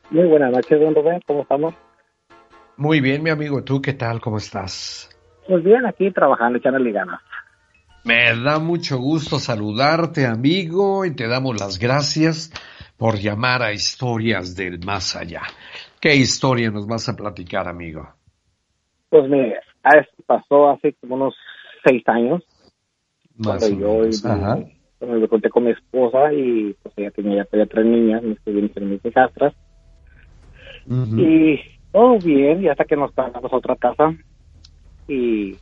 Muy 0.10 0.26
buenas 0.26 0.52
noches, 0.52 0.80
don 0.80 0.96
Rubén, 0.96 1.22
¿cómo 1.28 1.44
estamos? 1.44 1.76
Muy 2.76 3.02
bien, 3.02 3.22
mi 3.22 3.30
amigo. 3.30 3.64
¿Tú 3.64 3.84
qué 3.84 3.94
tal? 3.94 4.20
¿Cómo 4.20 4.38
estás? 4.38 5.16
Pues 5.48 5.64
bien, 5.64 5.86
aquí 5.86 6.10
trabajando, 6.10 6.58
echándole 6.58 6.92
ganas. 6.92 7.22
Me 8.06 8.36
da 8.40 8.60
mucho 8.60 9.00
gusto 9.00 9.40
saludarte, 9.40 10.28
amigo, 10.28 11.06
y 11.06 11.16
te 11.16 11.28
damos 11.28 11.60
las 11.60 11.80
gracias 11.80 12.52
por 12.98 13.16
llamar 13.16 13.64
a 13.64 13.74
Historias 13.74 14.56
del 14.56 14.78
Más 14.86 15.16
Allá. 15.16 15.42
¿Qué 16.00 16.16
historia 16.16 16.70
nos 16.70 16.86
vas 16.86 17.10
a 17.10 17.16
platicar, 17.16 17.68
amigo? 17.68 18.08
Pues 19.10 19.28
mire, 19.28 19.56
pasó 20.28 20.70
hace 20.70 20.94
como 21.02 21.16
unos 21.16 21.34
seis 21.84 22.04
años. 22.06 22.44
Más 23.38 23.68
cuando 23.68 24.06
yo 24.06 24.20
cuando 25.00 25.20
me 25.20 25.28
conté 25.28 25.50
con 25.50 25.64
mi 25.64 25.72
esposa 25.72 26.32
y 26.32 26.76
pues 26.84 26.94
ella 26.98 27.10
tenía 27.10 27.38
ya 27.38 27.46
tenía 27.46 27.66
tres 27.66 27.86
niñas, 27.88 28.22
mis 28.22 28.38
mis 28.46 28.76
mis 28.82 29.04
hijastras. 29.04 29.56
Y 30.88 31.60
todo 31.92 32.20
bien, 32.20 32.64
y 32.64 32.68
hasta 32.68 32.86
que 32.86 32.96
nos 32.96 33.12
pasamos 33.14 33.52
a 33.52 33.58
otra 33.58 33.76
casa. 33.76 34.16
Y. 35.08 35.56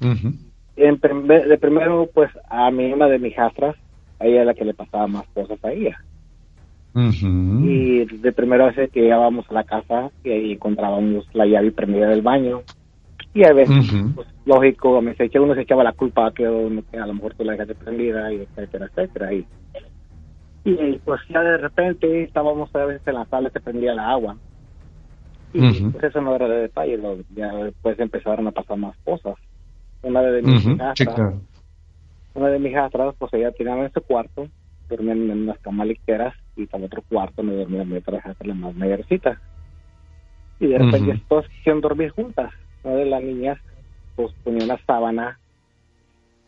en 0.76 1.00
de 1.28 1.58
primero, 1.58 2.10
pues 2.14 2.32
a 2.50 2.72
mi 2.72 2.92
una 2.92 3.08
de 3.08 3.20
mis 3.20 3.34
hijastras, 3.34 3.76
ella 4.20 4.42
es 4.42 4.46
la 4.46 4.54
que 4.54 4.66
le 4.66 4.74
pasaba 4.74 5.08
más 5.08 5.26
cosas 5.34 5.64
a 5.64 5.72
ella. 5.72 6.00
Y 7.66 8.06
de 8.06 8.32
primera 8.32 8.72
vez 8.72 8.92
que 8.92 9.02
llegábamos 9.02 9.46
a 9.50 9.54
la 9.54 9.64
casa 9.64 10.12
y 10.24 10.30
ahí 10.32 10.52
encontrábamos 10.54 11.28
la 11.34 11.46
llave 11.46 11.72
prendida 11.72 12.08
del 12.08 12.22
baño. 12.22 12.62
Y 13.34 13.46
a 13.46 13.54
veces, 13.54 13.92
Ujú. 13.92 14.14
pues, 14.16 14.28
lógico, 14.46 15.02
me 15.02 15.16
se 15.16 15.30
uno 15.40 15.56
se 15.56 15.62
echaba 15.62 15.84
la 15.84 15.94
culpa 15.94 16.32
que, 16.32 16.48
uno- 16.48 16.84
que 16.92 16.98
a 16.98 17.06
lo 17.08 17.16
mejor 17.16 17.34
tú 17.34 17.44
la 17.44 17.54
dejaste 17.54 17.76
prendida, 17.76 18.32
y 18.32 18.42
etcétera, 18.42 18.86
etcétera. 18.86 19.34
Y, 19.34 19.48
y 20.66 21.00
pues 21.04 21.20
ya 21.30 21.42
de 21.42 21.58
repente 21.58 22.24
estábamos 22.24 22.74
a 22.76 22.86
veces 22.86 23.08
en 23.08 23.16
la 23.16 23.26
sala, 23.26 23.50
se 23.50 23.60
prendía 23.60 23.96
la 23.96 24.12
agua. 24.12 24.38
Y 25.54 25.60
pues 25.92 26.04
eso 26.06 26.22
no 26.22 26.36
era 26.36 26.48
de 26.48 26.62
detalle, 26.62 26.98
lo- 26.98 27.18
ya 27.36 27.54
después 27.56 28.00
empezaron 28.00 28.48
a 28.48 28.52
pasar 28.52 28.78
más 28.78 28.96
cosas. 29.04 29.36
Una 30.04 30.22
de 30.22 30.42
mis 30.42 30.66
hijastras, 30.66 30.98
Sí, 30.98 31.06
claro. 31.06 31.42
una 32.36 32.50
de 32.50 32.60
mis 32.60 32.72
hijastras, 32.72 33.16
pues 33.18 33.34
ella 33.34 33.52
tenía 33.52 33.76
en 33.76 33.92
su 33.92 34.02
cuarto, 34.02 34.48
dormían 34.90 35.30
en 35.32 35.44
unas 35.44 35.60
camas 35.60 35.88
ligeras 35.88 36.36
y 36.56 36.64
estaba 36.64 36.86
otro 36.86 37.02
cuarto 37.10 37.42
donde 37.42 37.58
dormía 37.58 37.86
mi 37.86 37.98
otra 37.98 38.18
hijastra, 38.18 38.48
la 38.48 38.54
más 38.54 38.76
mayorcita. 38.76 39.40
Y 40.60 40.68
de 40.68 40.78
repente 40.78 41.12
Ujú. 41.12 41.22
todas 41.28 41.48
quisieron 41.50 41.82
dormir 41.82 42.10
juntas. 42.12 42.52
Una 42.84 42.96
de 42.96 43.06
las 43.06 43.24
niñas 43.24 43.58
pues 44.16 44.32
ponía 44.44 44.66
una 44.66 44.78
sábana 44.86 45.40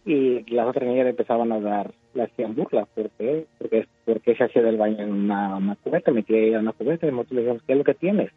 y 0.05 0.43
las 0.53 0.67
otras 0.67 0.87
niñas 0.87 1.05
le 1.05 1.09
empezaban 1.11 1.51
a 1.51 1.59
dar, 1.59 1.91
le 2.13 2.23
hacían 2.23 2.53
burlas. 2.55 2.87
¿Por 2.93 3.09
qué? 3.11 3.47
Porque, 3.57 3.87
porque 4.05 4.35
se 4.35 4.43
hacía 4.43 4.61
del 4.61 4.77
baño 4.77 4.99
en 4.99 5.11
una, 5.11 5.55
una 5.55 5.75
cubeta, 5.77 6.11
metía 6.11 6.37
ella 6.37 6.57
en 6.57 6.63
una 6.63 6.73
cubeta 6.73 7.07
y 7.07 7.11
nosotros 7.11 7.35
le 7.35 7.41
dijimos, 7.41 7.63
¿qué 7.65 7.71
es 7.73 7.77
lo 7.77 7.83
que 7.83 7.93
tienes? 7.95 8.31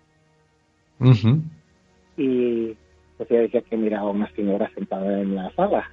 Ujú. 1.00 1.42
y 2.16 2.76
pues 3.18 3.30
ella 3.30 3.42
decía 3.42 3.60
que 3.60 3.76
miraba 3.76 4.08
a 4.08 4.12
una 4.12 4.30
señora 4.32 4.70
sentada 4.74 5.20
en 5.20 5.34
la 5.34 5.50
sala 5.54 5.90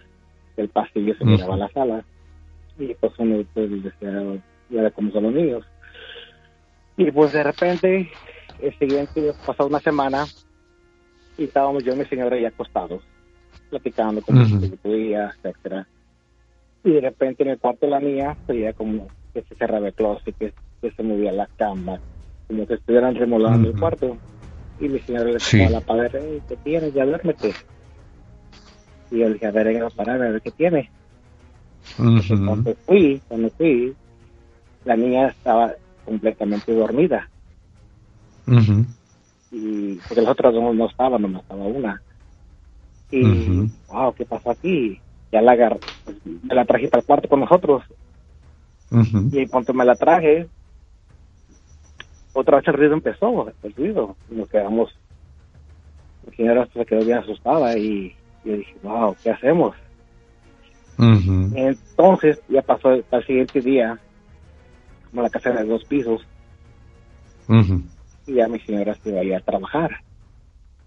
del 0.56 0.70
pasillo 0.70 1.14
se 1.16 1.26
miraba 1.26 1.58
la 1.58 1.70
sala 1.70 2.06
y 2.80 2.94
pues 2.94 3.12
uno 3.18 3.44
pues 3.54 3.84
decía 3.84 4.24
ya 4.70 4.80
era 4.80 4.92
como 4.92 5.12
son 5.12 5.24
los 5.24 5.34
niños 5.34 5.66
y 6.98 7.12
pues 7.12 7.34
de 7.34 7.44
repente 7.44 8.10
el 8.62 8.80
siguiente 8.80 9.34
pasó 9.46 9.68
una 9.68 9.80
semana 9.80 10.26
y 11.38 11.44
estábamos 11.44 11.84
yo 11.84 11.94
y 11.94 11.98
mi 11.98 12.06
señora 12.06 12.40
ya 12.40 12.48
acostados 12.48 13.04
platicando 13.70 14.22
como 14.22 14.42
uh 14.42 14.46
-huh. 14.46 14.78
podía, 14.80 15.34
etcétera. 15.36 15.88
Y 16.84 16.92
de 16.92 17.02
repente 17.02 17.44
en 17.44 17.50
el 17.50 17.60
cuarto 17.60 17.86
de 17.86 17.92
la 17.92 18.00
niña 18.00 18.38
veía 18.48 18.74
como 18.74 19.08
que 19.34 19.42
se 19.44 19.56
cerraba 19.56 19.88
el 19.88 19.94
closet, 19.94 20.36
que, 20.38 20.54
que 20.82 20.92
se 20.92 21.04
movía 21.04 21.32
la 21.32 21.48
cama, 21.58 22.00
como 22.48 22.66
que 22.68 22.76
estuvieran 22.76 23.16
remolando 23.16 23.70
el 23.70 23.80
cuarto. 23.80 24.18
Y 24.80 24.90
mi 24.90 25.00
señora 25.00 25.32
le 25.32 25.66
a 25.66 25.70
la 25.70 25.82
padre, 25.82 26.42
¿qué 26.48 26.58
tienes? 26.58 26.94
Ya 26.94 27.06
duérmete. 27.06 27.54
Y 29.12 29.20
yo 29.20 29.28
le 29.28 29.34
dije, 29.34 29.48
a 29.48 29.52
ver, 29.52 29.68
venga 29.68 29.88
a 29.88 29.90
parar, 29.90 30.22
a 30.22 30.30
ver 30.32 30.42
qué 30.42 30.52
tiene. 30.52 30.90
Cuando 31.98 32.76
fui, 32.86 33.22
cuando 33.28 33.50
fui, 33.52 33.96
la 34.84 34.96
niña 34.96 35.28
estaba 35.28 35.74
completamente 36.04 36.74
dormida. 36.74 37.30
Y 39.52 39.96
porque 39.96 40.22
las 40.22 40.32
otras 40.32 40.54
no, 40.54 40.74
no 40.74 40.88
estaban, 40.88 41.22
nomás 41.22 41.42
estaba 41.44 41.64
una. 41.66 42.02
Y, 43.12 43.70
wow, 43.88 44.14
¿qué 44.16 44.26
pasó 44.26 44.52
aquí? 44.52 45.00
Ya 45.32 45.42
la 45.42 45.54
agarré, 45.54 45.80
me 46.44 46.56
la 46.56 46.66
traje 46.66 46.88
para 46.88 47.02
el 47.02 47.06
cuarto 47.06 47.30
con 47.30 47.40
nosotros. 47.40 47.84
Y 49.32 49.48
cuando 49.48 49.74
me 49.74 49.86
la 49.86 49.96
traje, 49.96 50.48
otra 52.36 52.58
vez 52.58 52.68
el 52.68 52.74
ruido 52.74 52.94
empezó, 52.94 53.52
el 53.64 53.74
ruido. 53.74 54.16
Y 54.30 54.36
nos 54.36 54.50
quedamos, 54.50 54.94
la 56.28 56.36
señora 56.36 56.68
se 56.74 56.86
quedó 56.86 57.04
bien 57.04 57.18
asustada 57.18 57.78
y 57.78 58.14
yo 58.44 58.58
dije, 58.58 58.76
wow, 58.84 59.16
¿qué 59.24 59.32
hacemos? 59.32 59.76
Entonces, 60.98 62.42
ya 62.48 62.62
pasó 62.62 62.92
el, 62.92 63.06
siguiente 63.26 63.62
día, 63.62 64.00
como 65.10 65.24
la 65.24 65.30
casa 65.30 65.52
de 65.52 65.66
dos 65.66 65.84
pisos, 65.86 66.22
y 68.28 68.34
ya 68.34 68.48
mi 68.48 68.60
señora 68.60 68.96
se 68.96 69.10
iba 69.10 69.20
a 69.20 69.24
ir 69.24 69.36
a 69.36 69.40
trabajar. 69.40 70.02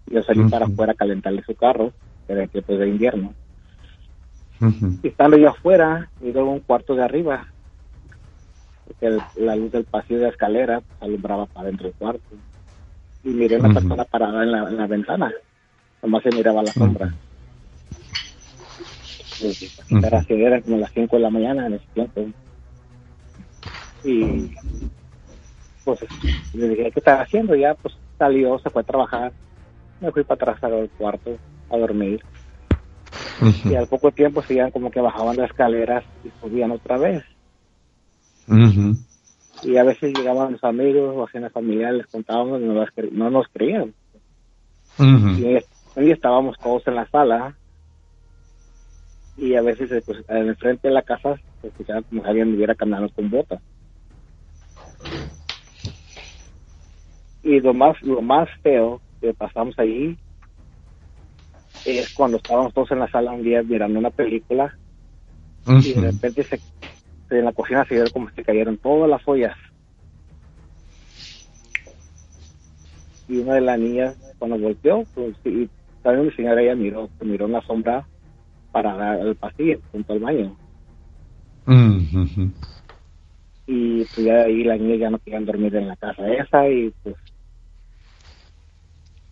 Yo 0.07 0.21
salí 0.23 0.47
para 0.49 0.65
afuera 0.65 0.93
a 0.93 0.95
calentarle 0.95 1.43
su 1.43 1.55
carro, 1.55 1.91
era 2.27 2.43
el 2.43 2.49
tiempo 2.49 2.73
de 2.73 2.89
invierno. 2.89 3.33
Y 5.03 5.07
estando 5.07 5.37
yo 5.37 5.49
afuera, 5.49 6.09
miró 6.21 6.45
un 6.45 6.59
cuarto 6.59 6.95
de 6.95 7.03
arriba, 7.03 7.47
porque 8.89 9.17
la 9.35 9.55
luz 9.55 9.71
del 9.71 9.85
pasillo 9.85 10.19
de 10.19 10.25
la 10.25 10.31
escalera 10.31 10.81
alumbraba 10.99 11.45
para 11.45 11.67
dentro 11.67 11.87
del 11.87 11.95
cuarto. 11.95 12.35
Y 13.23 13.29
miré 13.29 13.57
una 13.57 13.73
persona 13.73 14.03
parada 14.03 14.43
en 14.43 14.51
la, 14.51 14.69
en 14.69 14.77
la 14.77 14.87
ventana, 14.87 15.31
nomás 16.01 16.23
se 16.23 16.31
miraba 16.31 16.63
la 16.63 16.73
sombra. 16.73 17.13
Era, 19.89 20.25
era 20.27 20.61
como 20.61 20.77
las 20.77 20.91
5 20.91 21.15
de 21.15 21.21
la 21.21 21.29
mañana 21.29 21.67
en 21.67 21.73
ese 21.75 21.85
tiempo. 21.93 22.25
Y 24.03 24.51
pues 25.83 25.99
le 26.53 26.69
dije, 26.69 26.91
¿qué 26.91 26.99
estás 26.99 27.21
haciendo? 27.21 27.55
Ya 27.55 27.73
pues 27.75 27.95
salió, 28.17 28.59
se 28.59 28.69
fue 28.69 28.81
a 28.81 28.85
trabajar. 28.85 29.31
Me 30.01 30.11
fui 30.11 30.23
para 30.23 30.53
atrás 30.53 30.63
al 30.63 30.89
cuarto 30.97 31.37
a 31.69 31.77
dormir. 31.77 32.23
Y 33.65 33.75
al 33.75 33.87
poco 33.87 34.11
tiempo 34.11 34.41
seguían 34.41 34.71
como 34.71 34.91
que 34.91 34.99
bajaban 34.99 35.37
las 35.37 35.49
escaleras 35.49 36.03
y 36.23 36.31
subían 36.41 36.71
otra 36.71 36.97
vez. 36.97 37.23
Y 39.63 39.77
a 39.77 39.83
veces 39.83 40.17
llegaban 40.17 40.53
los 40.53 40.63
amigos 40.63 41.15
o 41.15 41.23
hacían 41.25 41.49
familiares, 41.51 41.97
les 41.97 42.07
contábamos 42.07 42.61
y 42.61 42.65
no, 42.65 42.85
no 43.11 43.29
nos 43.29 43.47
creían. 43.49 43.93
Y 44.99 45.57
hoy 45.95 46.11
estábamos 46.11 46.57
todos 46.59 46.87
en 46.87 46.95
la 46.95 47.07
sala. 47.09 47.55
Y 49.37 49.55
a 49.55 49.61
veces 49.61 50.03
pues, 50.05 50.23
en 50.27 50.49
el 50.49 50.55
frente 50.55 50.89
de 50.89 50.93
la 50.93 51.01
casa 51.01 51.39
se 51.61 51.67
escuchaba 51.67 52.01
como 52.01 52.21
si 52.21 52.27
alguien 52.27 52.51
viviera 52.51 52.75
caminando 52.75 53.09
con 53.09 53.29
botas. 53.29 53.61
Y 57.43 57.59
lo 57.61 57.73
más, 57.73 58.01
lo 58.01 58.21
más 58.21 58.49
feo 58.61 59.01
que 59.21 59.33
pasamos 59.33 59.77
ahí 59.79 60.17
es 61.85 62.13
cuando 62.13 62.37
estábamos 62.37 62.73
todos 62.73 62.91
en 62.91 62.99
la 62.99 63.09
sala 63.09 63.31
un 63.31 63.43
día 63.43 63.63
mirando 63.63 63.99
una 63.99 64.09
película. 64.09 64.75
Y 65.67 65.93
de 65.93 66.01
repente 66.01 66.43
se, 66.43 66.59
en 67.29 67.45
la 67.45 67.53
cocina 67.53 67.85
se 67.85 67.95
vieron 67.95 68.11
como 68.11 68.29
si 68.31 68.43
cayeron 68.43 68.77
todas 68.77 69.09
las 69.09 69.27
ollas. 69.27 69.55
Y 73.27 73.37
una 73.37 73.55
de 73.55 73.61
las 73.61 73.79
niñas 73.79 74.35
cuando 74.39 74.57
volteó, 74.57 75.03
pues 75.13 75.35
y 75.45 75.69
también 76.01 76.27
mi 76.27 76.31
señora 76.33 76.61
ella 76.61 76.75
miró, 76.75 77.09
miró 77.21 77.45
una 77.45 77.61
sombra 77.61 78.05
para 78.71 79.19
el 79.19 79.35
pasillo 79.35 79.79
junto 79.91 80.13
al 80.13 80.19
baño. 80.19 80.55
Y 83.67 84.03
pues 84.05 84.25
ya 84.25 84.41
ahí 84.41 84.63
la 84.63 84.77
niña 84.77 84.95
ya 84.95 85.09
no 85.11 85.19
querían 85.19 85.45
dormir 85.45 85.75
en 85.75 85.87
la 85.87 85.95
casa 85.95 86.27
esa 86.31 86.67
y 86.67 86.91
pues 87.03 87.15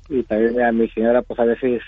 y 0.10 0.24
también 0.24 0.62
a 0.62 0.72
mi 0.72 0.88
señora 0.89 1.22
pues 1.22 1.39
a 1.39 1.45
veces 1.45 1.82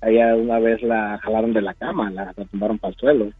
allá 0.00 0.36
una 0.36 0.58
vez 0.58 0.82
la 0.82 1.18
jalaron 1.18 1.52
de 1.52 1.62
la 1.62 1.74
cama, 1.74 2.10
la, 2.10 2.32
tumbaron 2.32 2.78
para 2.78 2.92
el 2.92 2.98
suelo. 2.98 3.32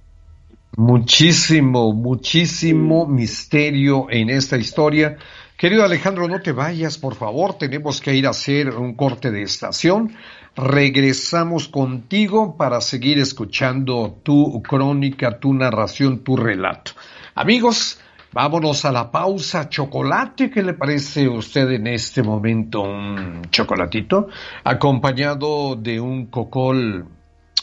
Muchísimo, 0.77 1.95
muchísimo 1.95 3.07
misterio 3.07 4.09
en 4.11 4.29
esta 4.29 4.59
historia. 4.59 5.17
Querido 5.57 5.83
Alejandro, 5.83 6.29
no 6.29 6.43
te 6.43 6.53
vayas, 6.53 6.99
por 6.99 7.15
favor. 7.15 7.55
Tenemos 7.55 7.99
que 7.99 8.15
ir 8.15 8.27
a 8.27 8.31
hacer 8.31 8.69
un 8.77 8.93
corte 8.93 9.31
de 9.31 9.41
estación. 9.41 10.13
Regresamos 10.55 11.69
contigo 11.69 12.59
para 12.59 12.83
seguir 12.83 13.19
escuchando 13.19 14.21
tu 14.23 14.63
crónica, 14.63 15.41
tu 15.41 15.55
narración, 15.55 16.19
tu 16.19 16.37
relato. 16.37 16.93
Amigos, 17.35 17.99
vámonos 18.35 18.85
a 18.85 18.93
la 18.93 19.11
pausa. 19.11 19.71
Chocolate, 19.71 20.51
¿qué 20.51 20.63
le 20.63 20.75
parece 20.75 21.25
a 21.25 21.31
usted 21.31 21.71
en 21.71 21.87
este 21.87 22.23
momento? 22.23 22.83
Un 22.83 23.47
chocolatito 23.51 24.29
acompañado 24.63 25.75
de 25.75 25.99
un 25.99 26.27
cocol 26.27 27.07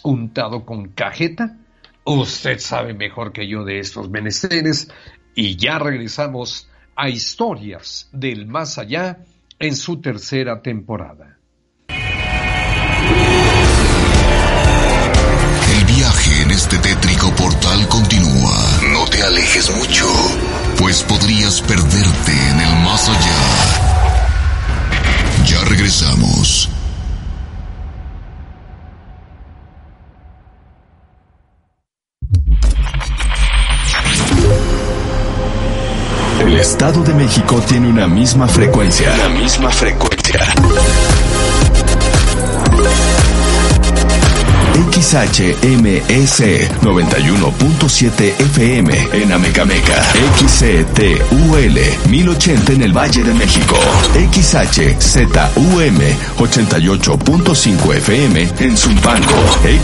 untado 0.02 0.66
con 0.66 0.88
cajeta. 0.90 1.58
Usted 2.06 2.60
sabe 2.60 2.94
mejor 2.94 3.32
que 3.32 3.48
yo 3.48 3.64
de 3.64 3.80
estos 3.80 4.10
menesteres. 4.10 4.90
Y 5.36 5.56
ya 5.56 5.80
regresamos 5.80 6.68
a 6.96 7.10
historias 7.10 8.10
del 8.12 8.46
más 8.46 8.78
allá 8.78 9.20
en 9.60 9.76
su 9.76 10.00
tercera 10.02 10.62
temporada. 10.62 11.38
El 15.76 15.86
viaje 15.86 16.42
en 16.44 16.52
este 16.52 16.78
tétrico 16.78 17.34
portal 17.36 17.88
continúa. 17.88 18.82
No 18.92 19.06
te 19.10 19.24
alejes 19.24 19.76
mucho, 19.76 20.06
pues 20.78 21.02
podrías 21.04 21.62
perderte 21.62 22.32
en 22.32 22.60
el 22.60 22.84
más 22.84 23.10
allá. 23.10 23.94
Ya 25.46 25.64
regresamos. 25.66 26.70
Estado 36.64 37.04
de 37.04 37.14
México 37.14 37.62
tiene 37.68 37.90
una 37.90 38.08
misma 38.08 38.48
frecuencia. 38.48 39.14
La 39.18 39.28
misma 39.28 39.70
frecuencia. 39.70 40.40
XHMS 44.90 46.40
91.7 46.82 48.40
FM 48.40 49.10
en 49.12 49.34
Amecameca. 49.34 50.02
XCTUL 50.38 51.80
1080 52.10 52.72
en 52.72 52.82
el 52.84 52.94
Valle 52.98 53.24
de 53.24 53.34
México. 53.34 53.76
XHZUM 54.32 56.00
88.5 56.38 57.96
FM 57.96 58.50
en 58.60 58.78
Zumpango. 58.78 59.36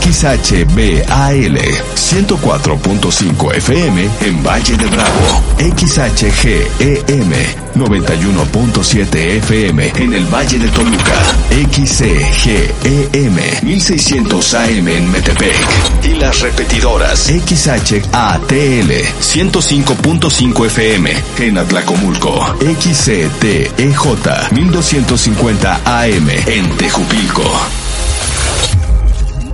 XHBAL 0.02 1.60
104.5 1.96 3.56
FM 3.56 4.10
en 4.22 4.44
Valle 4.44 4.78
de 4.78 4.86
Bravo. 4.86 5.49
XHGEM 5.80 7.32
91.7 7.74 9.16
FM 9.16 9.94
en 9.96 10.14
el 10.14 10.26
Valle 10.26 10.60
de 10.60 10.68
Toluca. 10.68 11.16
XCGEM 11.72 13.38
1600 13.64 14.54
AM 14.56 14.88
en 14.90 15.10
Metepec. 15.10 15.56
Y 16.04 16.16
las 16.16 16.42
repetidoras 16.42 17.28
XHATL 17.28 18.92
105.5 19.22 20.66
FM 20.66 21.14
en 21.38 21.58
Atlacomulco. 21.58 22.58
XCTEJ 22.60 24.52
1250 24.52 25.82
AM 25.86 26.30
en 26.46 26.70
Tejupilco. 26.76 27.50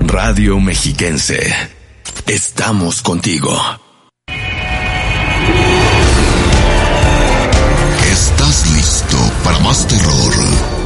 Radio 0.01 0.59
Mexiquense. 0.59 1.53
Estamos 2.25 3.03
contigo. 3.03 3.84
Terror? 9.83 10.33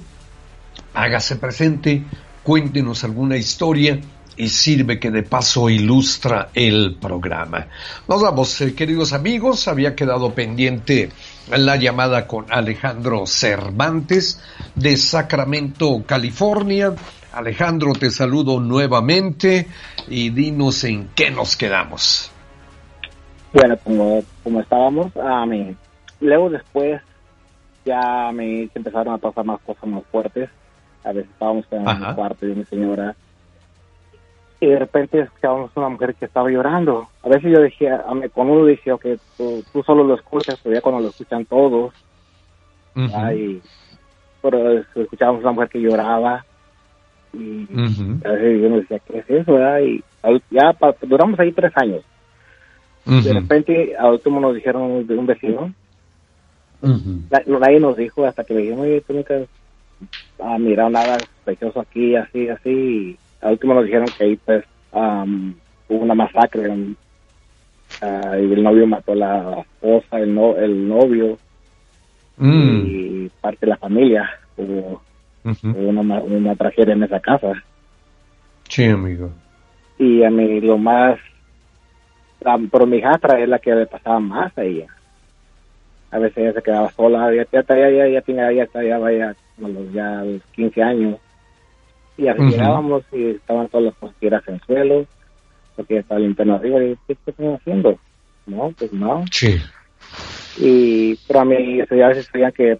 Hágase 0.93 1.37
presente, 1.37 2.05
cuéntenos 2.43 3.03
alguna 3.03 3.39
historia 3.39 3.99
y 4.41 4.49
sirve 4.49 4.99
que 4.99 5.11
de 5.11 5.22
paso 5.22 5.68
ilustra 5.68 6.49
el 6.55 6.97
programa. 6.99 7.66
Nos 8.09 8.22
vamos, 8.22 8.59
eh, 8.62 8.74
queridos 8.74 9.12
amigos, 9.12 9.68
había 9.68 9.95
quedado 9.95 10.32
pendiente 10.32 11.11
la 11.51 11.76
llamada 11.76 12.26
con 12.26 12.47
Alejandro 12.51 13.26
Cervantes 13.26 14.43
de 14.74 14.97
Sacramento, 14.97 16.03
California. 16.07 16.95
Alejandro, 17.34 17.93
te 17.93 18.11
saludo 18.11 18.61
nuevamente 18.61 19.66
y 20.09 20.30
dinos 20.30 20.84
en 20.84 21.11
qué 21.14 21.30
nos 21.30 21.55
quedamos. 21.55 22.32
Bueno, 23.53 23.76
como, 23.84 24.24
como 24.43 24.61
estábamos, 24.61 25.14
a 25.18 25.45
mí, 25.45 25.76
luego 26.20 26.49
después 26.49 27.03
ya 27.84 28.32
me 28.32 28.70
empezaron 28.74 29.12
a 29.12 29.18
pasar 29.18 29.45
más 29.45 29.61
cosas 29.61 29.84
más 29.84 30.03
fuertes. 30.11 30.49
A 31.05 31.12
veces 31.12 31.30
estábamos 31.30 31.66
en 31.70 31.86
el 31.86 32.14
cuarto 32.14 32.47
de 32.47 32.55
mi 32.55 32.64
señora 32.64 33.14
y 34.61 34.67
de 34.67 34.79
repente 34.79 35.21
escuchábamos 35.21 35.71
una 35.75 35.89
mujer 35.89 36.15
que 36.15 36.27
estaba 36.27 36.51
llorando. 36.51 37.09
A 37.23 37.29
veces 37.29 37.51
yo 37.51 37.61
decía, 37.63 38.05
a 38.07 38.29
cuando 38.29 38.53
uno 38.53 38.67
dice, 38.67 38.93
que 39.01 39.19
tú, 39.37 39.65
solo 39.85 40.05
lo 40.05 40.15
escuchas, 40.15 40.61
pero 40.63 40.75
ya 40.75 40.83
cuando 40.83 41.01
lo 41.01 41.09
escuchan 41.09 41.47
todos, 41.47 41.95
pero 44.43 44.79
escuchábamos 44.95 45.43
una 45.43 45.53
mujer 45.53 45.69
que 45.71 45.81
lloraba 45.81 46.45
y 47.33 47.67
a 48.25 48.33
veces 48.33 48.63
yo 48.63 48.71
me 48.71 48.81
decía, 48.81 48.99
¿qué 48.99 49.19
es 49.19 49.31
eso? 49.31 49.59
Y 49.81 50.05
ya 50.51 50.77
duramos 51.03 51.41
ahí 51.41 51.53
tres 51.53 51.73
años. 51.77 52.03
De 53.07 53.33
repente, 53.33 53.97
al 53.97 54.13
último 54.13 54.41
nos 54.41 54.55
dijeron 54.55 55.07
de 55.07 55.17
un 55.17 55.27
vecino, 55.27 55.73
nadie 56.83 57.81
nos 57.81 57.97
dijo 57.97 58.27
hasta 58.27 58.45
que 58.45 58.53
me 58.53 58.61
dijeron, 58.61 58.81
oye, 58.81 59.01
tú 59.01 59.15
nunca 59.15 59.35
has 60.39 60.61
mirado 60.61 60.91
nada 60.91 61.19
sospechoso 61.19 61.81
aquí, 61.81 62.15
así, 62.15 62.49
así, 62.49 63.19
al 63.41 63.53
último 63.53 63.74
nos 63.74 63.84
dijeron 63.84 64.09
que 64.16 64.24
ahí 64.24 64.36
pues 64.36 64.64
hubo 64.93 66.03
una 66.03 66.14
masacre 66.14 66.70
ah, 68.03 68.38
y 68.38 68.53
el 68.53 68.62
novio 68.62 68.86
mató 68.86 69.12
a 69.12 69.16
la 69.16 69.61
esposa, 69.61 70.18
el, 70.18 70.34
no, 70.34 70.57
el 70.57 70.88
novio 70.88 71.38
mm. 72.36 72.82
y 72.84 73.30
parte 73.41 73.66
de 73.66 73.70
la 73.70 73.76
familia. 73.76 74.28
Hubo, 74.57 75.01
una, 75.43 76.20
una, 76.20 76.55
tragedia 76.55 76.93
en 76.93 77.03
esa 77.03 77.18
casa. 77.18 77.53
Sí, 78.68 78.84
amigo. 78.84 79.30
Y 79.99 80.22
a 80.22 80.30
mí 80.30 80.61
lo 80.61 80.76
más, 80.76 81.18
pero 82.70 82.86
mi 82.86 82.99
hijastra 82.99 83.41
es 83.41 83.49
la 83.49 83.59
que 83.59 83.74
le 83.74 83.86
pasaba 83.86 84.20
más 84.20 84.57
a 84.59 84.62
ella. 84.62 84.86
A 86.11 86.18
veces 86.18 86.38
ella 86.38 86.53
se 86.53 86.62
quedaba 86.62 86.91
sola, 86.91 87.34
ya, 87.34 87.47
ya, 87.51 87.64
ya, 87.66 87.91
ya, 87.91 88.07
ya, 88.09 88.22
ya, 88.26 88.53
ya, 88.53 88.82
ya, 88.82 88.99
vaya, 88.99 89.34
ya 89.93 90.20
a 90.20 90.24
los 90.24 90.43
15 90.53 90.82
años 90.82 91.16
y 92.17 92.29
así 92.29 92.43
y 93.13 93.31
estaban 93.31 93.69
todas 93.69 93.87
las 93.87 93.95
conspiras 93.95 94.43
en 94.47 94.55
el 94.55 94.61
suelo, 94.63 95.07
porque 95.77 95.99
estaba 95.99 96.21
limpiando 96.21 96.55
arriba 96.55 96.83
y 96.85 96.97
¿qué 97.07 97.17
están 97.27 97.55
haciendo? 97.55 97.99
No, 98.47 98.73
pues 98.79 98.93
no. 98.93 99.25
Sí. 99.31 99.57
Y 100.59 101.17
pero 101.27 101.41
a 101.41 101.45
mí 101.45 101.81
a 101.81 102.09
veces 102.09 102.27
sabían 102.27 102.53
que 102.53 102.79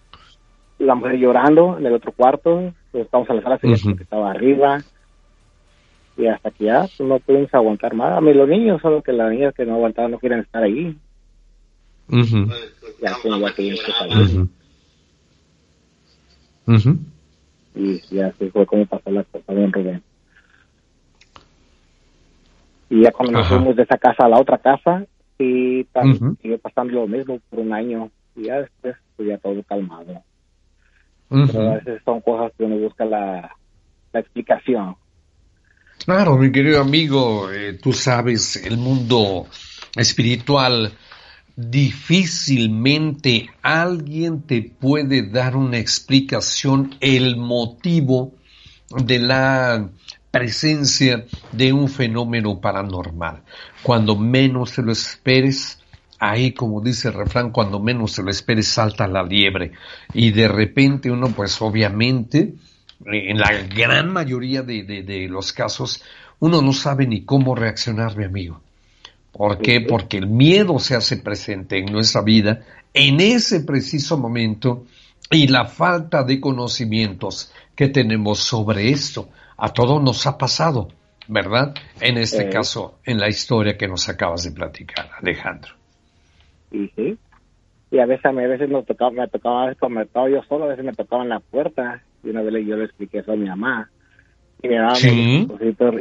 la 0.79 0.95
mujer 0.95 1.19
llorando 1.19 1.79
en 1.79 1.87
el 1.87 1.95
otro 1.95 2.13
cuarto, 2.13 2.73
pues 2.91 3.05
estamos 3.05 3.29
a 3.31 3.35
la 3.35 3.43
sala, 3.43 3.57
uh 3.63 3.97
que 3.97 4.03
estaba 4.03 4.31
arriba, 4.31 4.79
y 6.17 6.27
hasta 6.27 6.51
que 6.51 6.65
ya 6.65 6.81
pues, 6.81 7.01
no 7.01 7.19
pudimos 7.19 7.53
aguantar 7.55 7.95
más. 7.95 8.17
A 8.17 8.21
mí 8.21 8.35
los 8.35 8.49
niños, 8.49 8.81
solo 8.83 9.03
que 9.03 9.13
las 9.13 9.31
niñas 9.31 9.55
que 9.55 9.65
no 9.65 9.75
aguantaban 9.75 10.11
no 10.11 10.19
quieren 10.19 10.41
estar 10.41 10.63
ahí. 10.63 10.97
Ya, 12.09 12.19
ya 13.01 13.15
que 13.23 13.93
salir 13.99 14.49
y, 17.75 18.21
así 18.21 18.51
fue 18.51 18.67
como 18.67 18.87
pasó 18.87 19.11
la 19.11 19.25
cosa 19.25 19.53
de 19.53 19.67
Rubén. 19.67 20.03
Y 22.89 23.03
ya 23.03 23.13
cuando 23.13 23.39
nos 23.39 23.49
fuimos 23.49 23.77
de 23.77 23.85
esa 23.85 23.99
casa 23.99 24.25
a 24.25 24.29
la 24.29 24.41
otra 24.41 24.59
casa, 24.59 25.05
y 25.39 25.85
también 25.85 26.37
siguió 26.43 26.59
pasando 26.59 26.95
lo 26.95 27.07
mismo 27.07 27.39
por 27.49 27.61
un 27.61 27.73
año, 27.73 28.11
y 28.35 28.45
ya 28.45 28.61
después 28.61 28.97
pues 29.17 29.29
ya 29.29 29.39
todo 29.39 29.63
calmado. 29.63 30.23
Pero 31.29 31.71
a 31.71 31.75
veces 31.75 32.03
son 32.05 32.21
cosas 32.21 32.53
que 32.59 32.65
uno 32.65 32.77
busca 32.77 33.05
la, 33.05 33.55
la 34.13 34.21
explicación. 34.21 34.97
Claro, 36.05 36.37
mi 36.37 36.51
querido 36.51 36.81
amigo, 36.81 37.51
eh, 37.53 37.75
tú 37.75 37.93
sabes, 37.93 38.57
el 38.65 38.79
mundo 38.79 39.47
espiritual 39.97 40.93
difícilmente 41.69 43.51
alguien 43.63 44.43
te 44.43 44.63
puede 44.63 45.23
dar 45.23 45.57
una 45.57 45.79
explicación, 45.79 46.95
el 47.01 47.37
motivo 47.37 48.33
de 48.89 49.19
la 49.19 49.91
presencia 50.31 51.27
de 51.53 51.73
un 51.73 51.89
fenómeno 51.89 52.61
paranormal. 52.61 53.43
Cuando 53.83 54.17
menos 54.17 54.73
te 54.73 54.83
lo 54.83 54.93
esperes, 54.93 55.81
ahí 56.19 56.53
como 56.53 56.81
dice 56.81 57.09
el 57.09 57.15
refrán, 57.15 57.51
cuando 57.51 57.81
menos 57.81 58.15
te 58.15 58.23
lo 58.23 58.31
esperes 58.31 58.69
salta 58.69 59.07
la 59.07 59.23
liebre. 59.23 59.73
Y 60.15 60.31
de 60.31 60.49
repente 60.49 61.11
uno 61.11 61.29
pues 61.29 61.61
obviamente, 61.61 62.55
en 63.05 63.39
la 63.39 63.53
gran 63.75 64.13
mayoría 64.13 64.63
de, 64.63 64.85
de 64.85 65.29
los 65.29 65.53
casos, 65.53 66.03
uno 66.39 66.63
no 66.63 66.73
sabe 66.73 67.07
ni 67.07 67.25
cómo 67.25 67.55
reaccionar, 67.55 68.17
mi 68.17 68.25
amigo. 68.25 68.63
¿Por 69.33 69.59
qué? 69.59 69.81
Porque 69.81 70.19
el 70.19 70.27
miedo 70.27 70.79
se 70.79 70.97
hace 70.97 71.17
presente 71.17 71.79
en 71.79 71.87
nuestra 71.87 72.23
vida 72.23 72.61
en 72.95 73.21
ese 73.21 73.61
preciso 73.61 74.19
momento 74.19 74.85
y 75.31 75.47
la 75.47 75.67
falta 75.67 76.25
de 76.25 76.41
conocimientos 76.41 77.53
que 77.75 77.89
tenemos 77.89 78.41
sobre 78.41 78.91
esto. 78.91 79.29
A 79.57 79.73
todos 79.73 80.03
nos 80.03 80.27
ha 80.27 80.37
pasado, 80.37 80.89
¿verdad? 81.29 81.75
En 82.01 82.19
este 82.19 82.49
caso, 82.49 82.99
en 83.05 83.19
la 83.19 83.29
historia 83.29 83.77
que 83.77 83.87
nos 83.87 84.09
acabas 84.09 84.43
de 84.45 84.53
platicar, 84.53 85.09
Alejandro. 85.21 85.75
Y 86.73 86.89
sí. 86.89 87.19
Y 87.93 87.99
a 87.99 88.07
veces, 88.07 88.25
a 88.25 88.33
veces 88.33 88.69
me 88.69 88.83
tocaba, 88.83 89.11
me 89.11 89.29
tocaba, 89.29 89.67
me 89.89 90.07
tocaba 90.07 90.31
yo 90.31 90.43
solo, 90.49 90.65
a 90.65 90.69
veces 90.69 90.85
me 90.85 90.93
tocaba 90.93 91.23
en 91.23 91.29
la 91.29 91.41
puerta 91.41 92.03
y 92.25 92.31
una 92.31 92.43
vez 92.43 92.67
yo 92.67 92.77
le 92.77 92.85
expliqué 92.85 93.19
eso 93.19 93.33
a 93.33 93.37
mi 93.37 93.49
mamá. 93.49 93.91
Y 94.63 94.69
mi 94.69 94.77
mamá 94.77 94.95
¿Sí? 94.95 95.49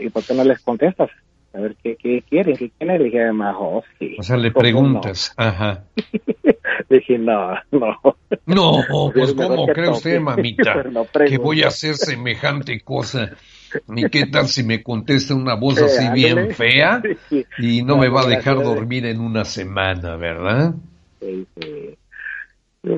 ¿y 0.01 0.09
por 0.09 0.23
qué 0.23 0.33
no 0.33 0.43
les 0.43 0.59
contestas? 0.61 1.09
A 1.53 1.59
ver 1.59 1.75
qué, 1.83 1.95
qué 1.95 2.23
quieren, 2.29 2.55
qué 2.55 2.69
quieren. 2.69 2.97
Le 2.97 3.03
dije, 3.05 3.23
además, 3.23 3.55
oh, 3.57 3.83
sí. 3.97 4.15
O 4.19 4.23
sea, 4.23 4.37
le 4.37 4.51
preguntas, 4.51 5.33
ajá. 5.37 5.83
dije, 6.89 7.17
no, 7.17 7.55
no. 7.71 7.97
No, 8.45 9.11
pues 9.13 9.33
¿cómo 9.33 9.67
cree 9.67 9.89
usted, 9.89 10.19
mamita, 10.19 10.83
que 11.27 11.37
voy 11.37 11.63
a 11.63 11.67
hacer 11.67 11.95
semejante 11.95 12.81
cosa? 12.81 13.31
¿Ni 13.87 14.09
qué 14.09 14.25
tal 14.25 14.47
si 14.47 14.63
me 14.63 14.81
contesta 14.81 15.35
una 15.35 15.55
voz 15.55 15.79
así 15.81 16.09
bien 16.11 16.51
fea 16.55 17.01
y 17.59 17.83
no, 17.83 17.97
me 17.97 18.09
va 18.09 18.21
a 18.21 18.27
dejar 18.27 18.63
dormir 18.63 19.05
en 19.05 19.19
una 19.19 19.45
semana, 19.45 20.15
verdad? 20.15 20.73
Sí, 21.19 21.45
sí. 21.59 21.97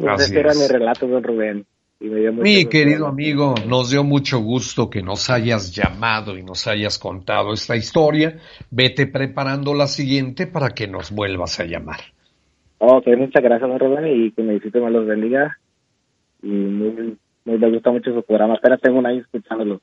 Así 0.07 0.35
era 0.35 0.53
mi 0.53 0.67
relato, 0.67 1.07
don 1.07 1.23
Rubén. 1.23 1.65
Mi 2.01 2.65
querido 2.65 3.05
amigo, 3.05 3.53
nos 3.67 3.91
dio 3.91 4.03
mucho 4.03 4.39
gusto 4.39 4.89
que 4.89 5.03
nos 5.03 5.29
hayas 5.29 5.71
llamado 5.75 6.35
y 6.35 6.41
nos 6.41 6.65
hayas 6.65 6.97
contado 6.97 7.53
esta 7.53 7.75
historia. 7.75 8.39
Vete 8.71 9.05
preparando 9.05 9.75
la 9.75 9.85
siguiente 9.85 10.47
para 10.47 10.69
que 10.69 10.87
nos 10.87 11.11
vuelvas 11.11 11.59
a 11.59 11.65
llamar. 11.65 11.99
Ok, 12.79 13.05
muchas 13.15 13.43
gracias, 13.43 13.79
Rubén, 13.79 14.07
y 14.07 14.31
que 14.31 14.41
me 14.41 14.55
visite, 14.55 14.79
me 14.79 14.89
los 14.89 15.05
bendiga. 15.05 15.59
Y 16.41 16.47
muy, 16.47 17.19
me 17.45 17.69
gusta 17.69 17.91
mucho 17.91 18.11
su 18.11 18.23
programa. 18.23 18.55
Apenas 18.55 18.81
tengo 18.81 18.97
un 18.97 19.05
año 19.05 19.21
escuchándolo. 19.21 19.79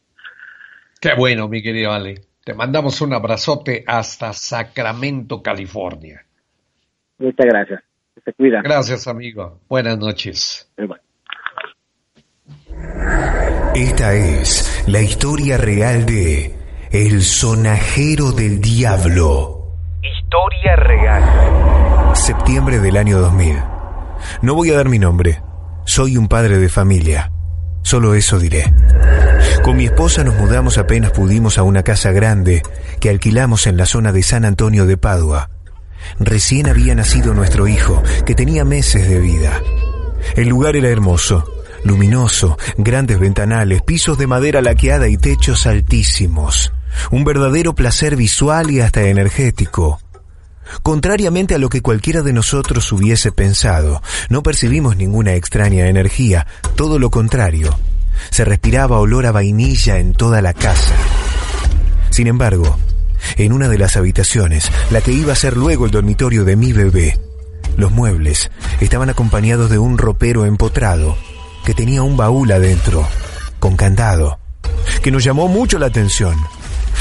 Qué 1.00 1.10
bueno, 1.16 1.48
mi 1.48 1.62
querido 1.62 1.92
Ale. 1.92 2.16
Te 2.44 2.52
mandamos 2.52 3.00
un 3.00 3.12
abrazote 3.12 3.84
hasta 3.86 4.32
Sacramento, 4.32 5.40
California. 5.40 6.24
Muchas 7.18 7.46
gracias. 7.46 7.84
Se 8.24 8.32
cuida. 8.32 8.60
Gracias, 8.62 9.06
amigo. 9.06 9.60
Buenas 9.68 9.96
noches. 9.98 10.68
Bye. 10.76 10.88
Esta 13.74 14.14
es 14.14 14.82
la 14.86 15.00
historia 15.00 15.56
real 15.56 16.04
de 16.04 16.54
El 16.90 17.22
Sonajero 17.22 18.32
del 18.32 18.60
Diablo. 18.60 19.76
Historia 20.02 20.74
real. 20.76 22.16
Septiembre 22.16 22.80
del 22.80 22.96
año 22.96 23.20
2000. 23.20 23.56
No 24.42 24.54
voy 24.54 24.70
a 24.70 24.76
dar 24.76 24.88
mi 24.88 24.98
nombre. 24.98 25.42
Soy 25.84 26.16
un 26.16 26.28
padre 26.28 26.58
de 26.58 26.68
familia. 26.68 27.30
Solo 27.82 28.14
eso 28.14 28.38
diré. 28.38 28.72
Con 29.62 29.76
mi 29.76 29.84
esposa 29.84 30.24
nos 30.24 30.36
mudamos 30.36 30.76
apenas 30.76 31.12
pudimos 31.12 31.58
a 31.58 31.62
una 31.62 31.82
casa 31.82 32.10
grande 32.10 32.62
que 33.00 33.10
alquilamos 33.10 33.66
en 33.66 33.76
la 33.76 33.86
zona 33.86 34.12
de 34.12 34.22
San 34.22 34.44
Antonio 34.44 34.86
de 34.86 34.96
Padua. 34.96 35.50
Recién 36.18 36.68
había 36.68 36.94
nacido 36.94 37.32
nuestro 37.34 37.68
hijo, 37.68 38.02
que 38.26 38.34
tenía 38.34 38.64
meses 38.64 39.08
de 39.08 39.20
vida. 39.20 39.62
El 40.34 40.48
lugar 40.48 40.74
era 40.74 40.88
hermoso 40.88 41.57
luminoso, 41.84 42.58
grandes 42.76 43.18
ventanales, 43.18 43.82
pisos 43.82 44.18
de 44.18 44.26
madera 44.26 44.60
laqueada 44.62 45.08
y 45.08 45.16
techos 45.16 45.66
altísimos. 45.66 46.72
Un 47.10 47.24
verdadero 47.24 47.74
placer 47.74 48.16
visual 48.16 48.70
y 48.70 48.80
hasta 48.80 49.02
energético. 49.02 50.00
Contrariamente 50.82 51.54
a 51.54 51.58
lo 51.58 51.68
que 51.68 51.80
cualquiera 51.80 52.22
de 52.22 52.32
nosotros 52.32 52.90
hubiese 52.92 53.32
pensado, 53.32 54.02
no 54.28 54.42
percibimos 54.42 54.96
ninguna 54.96 55.34
extraña 55.34 55.88
energía, 55.88 56.46
todo 56.76 56.98
lo 56.98 57.10
contrario. 57.10 57.78
Se 58.30 58.44
respiraba 58.44 58.98
olor 58.98 59.26
a 59.26 59.32
vainilla 59.32 59.98
en 59.98 60.12
toda 60.12 60.42
la 60.42 60.52
casa. 60.52 60.94
Sin 62.10 62.26
embargo, 62.26 62.78
en 63.36 63.52
una 63.52 63.68
de 63.68 63.78
las 63.78 63.96
habitaciones, 63.96 64.70
la 64.90 65.00
que 65.00 65.12
iba 65.12 65.32
a 65.32 65.36
ser 65.36 65.56
luego 65.56 65.86
el 65.86 65.90
dormitorio 65.90 66.44
de 66.44 66.56
mi 66.56 66.72
bebé, 66.72 67.18
los 67.76 67.92
muebles 67.92 68.50
estaban 68.80 69.08
acompañados 69.08 69.70
de 69.70 69.78
un 69.78 69.98
ropero 69.98 70.44
empotrado, 70.44 71.16
que 71.68 71.74
tenía 71.74 72.02
un 72.02 72.16
baúl 72.16 72.50
adentro, 72.50 73.06
con 73.58 73.76
candado, 73.76 74.38
que 75.02 75.10
nos 75.10 75.22
llamó 75.22 75.48
mucho 75.48 75.78
la 75.78 75.84
atención, 75.84 76.34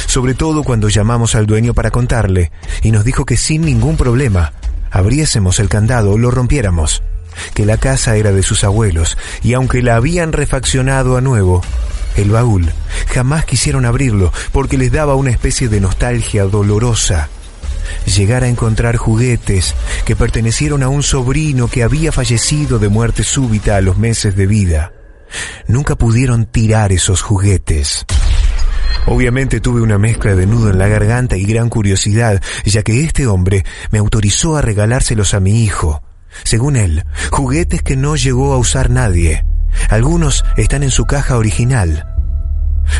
sobre 0.07 0.33
todo 0.33 0.61
cuando 0.61 0.89
llamamos 0.89 1.35
al 1.35 1.45
dueño 1.45 1.73
para 1.73 1.89
contarle, 1.89 2.51
y 2.81 2.91
nos 2.91 3.05
dijo 3.05 3.23
que 3.23 3.37
sin 3.37 3.61
ningún 3.61 3.95
problema 3.95 4.51
abriésemos 4.91 5.61
el 5.61 5.69
candado 5.69 6.11
o 6.11 6.17
lo 6.17 6.31
rompiéramos, 6.31 7.01
que 7.53 7.65
la 7.65 7.77
casa 7.77 8.17
era 8.17 8.33
de 8.33 8.43
sus 8.43 8.65
abuelos, 8.65 9.17
y 9.41 9.53
aunque 9.53 9.81
la 9.81 9.95
habían 9.95 10.33
refaccionado 10.33 11.15
a 11.15 11.21
nuevo, 11.21 11.61
el 12.17 12.29
baúl 12.31 12.69
jamás 13.13 13.45
quisieron 13.45 13.85
abrirlo 13.85 14.33
porque 14.51 14.77
les 14.77 14.91
daba 14.91 15.15
una 15.15 15.31
especie 15.31 15.69
de 15.69 15.79
nostalgia 15.79 16.43
dolorosa 16.43 17.29
llegar 18.07 18.43
a 18.43 18.47
encontrar 18.47 18.95
juguetes 18.95 19.75
que 20.05 20.15
pertenecieron 20.15 20.83
a 20.83 20.89
un 20.89 21.03
sobrino 21.03 21.67
que 21.67 21.83
había 21.83 22.11
fallecido 22.11 22.79
de 22.79 22.89
muerte 22.89 23.23
súbita 23.23 23.75
a 23.75 23.81
los 23.81 23.97
meses 23.97 24.35
de 24.35 24.47
vida. 24.47 24.93
Nunca 25.67 25.95
pudieron 25.95 26.45
tirar 26.45 26.91
esos 26.91 27.21
juguetes. 27.21 28.05
Obviamente 29.05 29.59
tuve 29.61 29.81
una 29.81 29.97
mezcla 29.97 30.35
de 30.35 30.45
nudo 30.45 30.69
en 30.69 30.77
la 30.77 30.87
garganta 30.87 31.37
y 31.37 31.45
gran 31.45 31.69
curiosidad, 31.69 32.41
ya 32.65 32.83
que 32.83 33.03
este 33.03 33.27
hombre 33.27 33.65
me 33.91 33.99
autorizó 33.99 34.57
a 34.57 34.61
regalárselos 34.61 35.33
a 35.33 35.39
mi 35.39 35.63
hijo. 35.63 36.01
Según 36.43 36.75
él, 36.75 37.05
juguetes 37.31 37.81
que 37.81 37.95
no 37.95 38.15
llegó 38.15 38.53
a 38.53 38.57
usar 38.57 38.89
nadie. 38.89 39.45
Algunos 39.89 40.43
están 40.57 40.83
en 40.83 40.91
su 40.91 41.05
caja 41.05 41.37
original, 41.37 42.16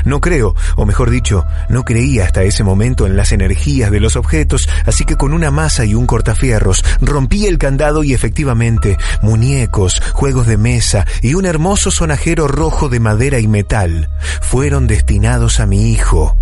no 0.06 0.22
creo, 0.22 0.56
o 0.76 0.86
mejor 0.86 1.10
dicho, 1.10 1.46
no 1.70 1.84
creía 1.84 2.26
hasta 2.26 2.44
ese 2.44 2.64
momento 2.64 3.06
en 3.08 3.16
las 3.16 3.32
energías 3.32 3.92
de 3.92 4.00
los 4.00 4.16
objetos, 4.16 4.70
así 4.86 5.06
que 5.06 5.16
con 5.16 5.34
una 5.34 5.52
masa 5.52 5.86
y 5.86 5.96
un 5.96 6.06
cortafierros 6.06 6.84
rompí 7.02 7.46
el 7.46 7.58
candado 7.58 8.04
y 8.04 8.14
efectivamente 8.14 8.98
muñecos, 9.22 10.02
juegos 10.14 10.48
de 10.48 10.58
mesa 10.58 11.06
y 11.22 11.34
un 11.34 11.46
hermoso 11.46 11.92
sonajero 11.92 12.48
rojo 12.48 12.90
de 12.90 13.00
madera 13.00 13.40
y 13.40 13.48
metal 13.48 14.10
fueron 14.42 14.88
destinados 14.88 15.60
a 15.60 15.66
mi 15.66 15.92
hijo 15.92 16.36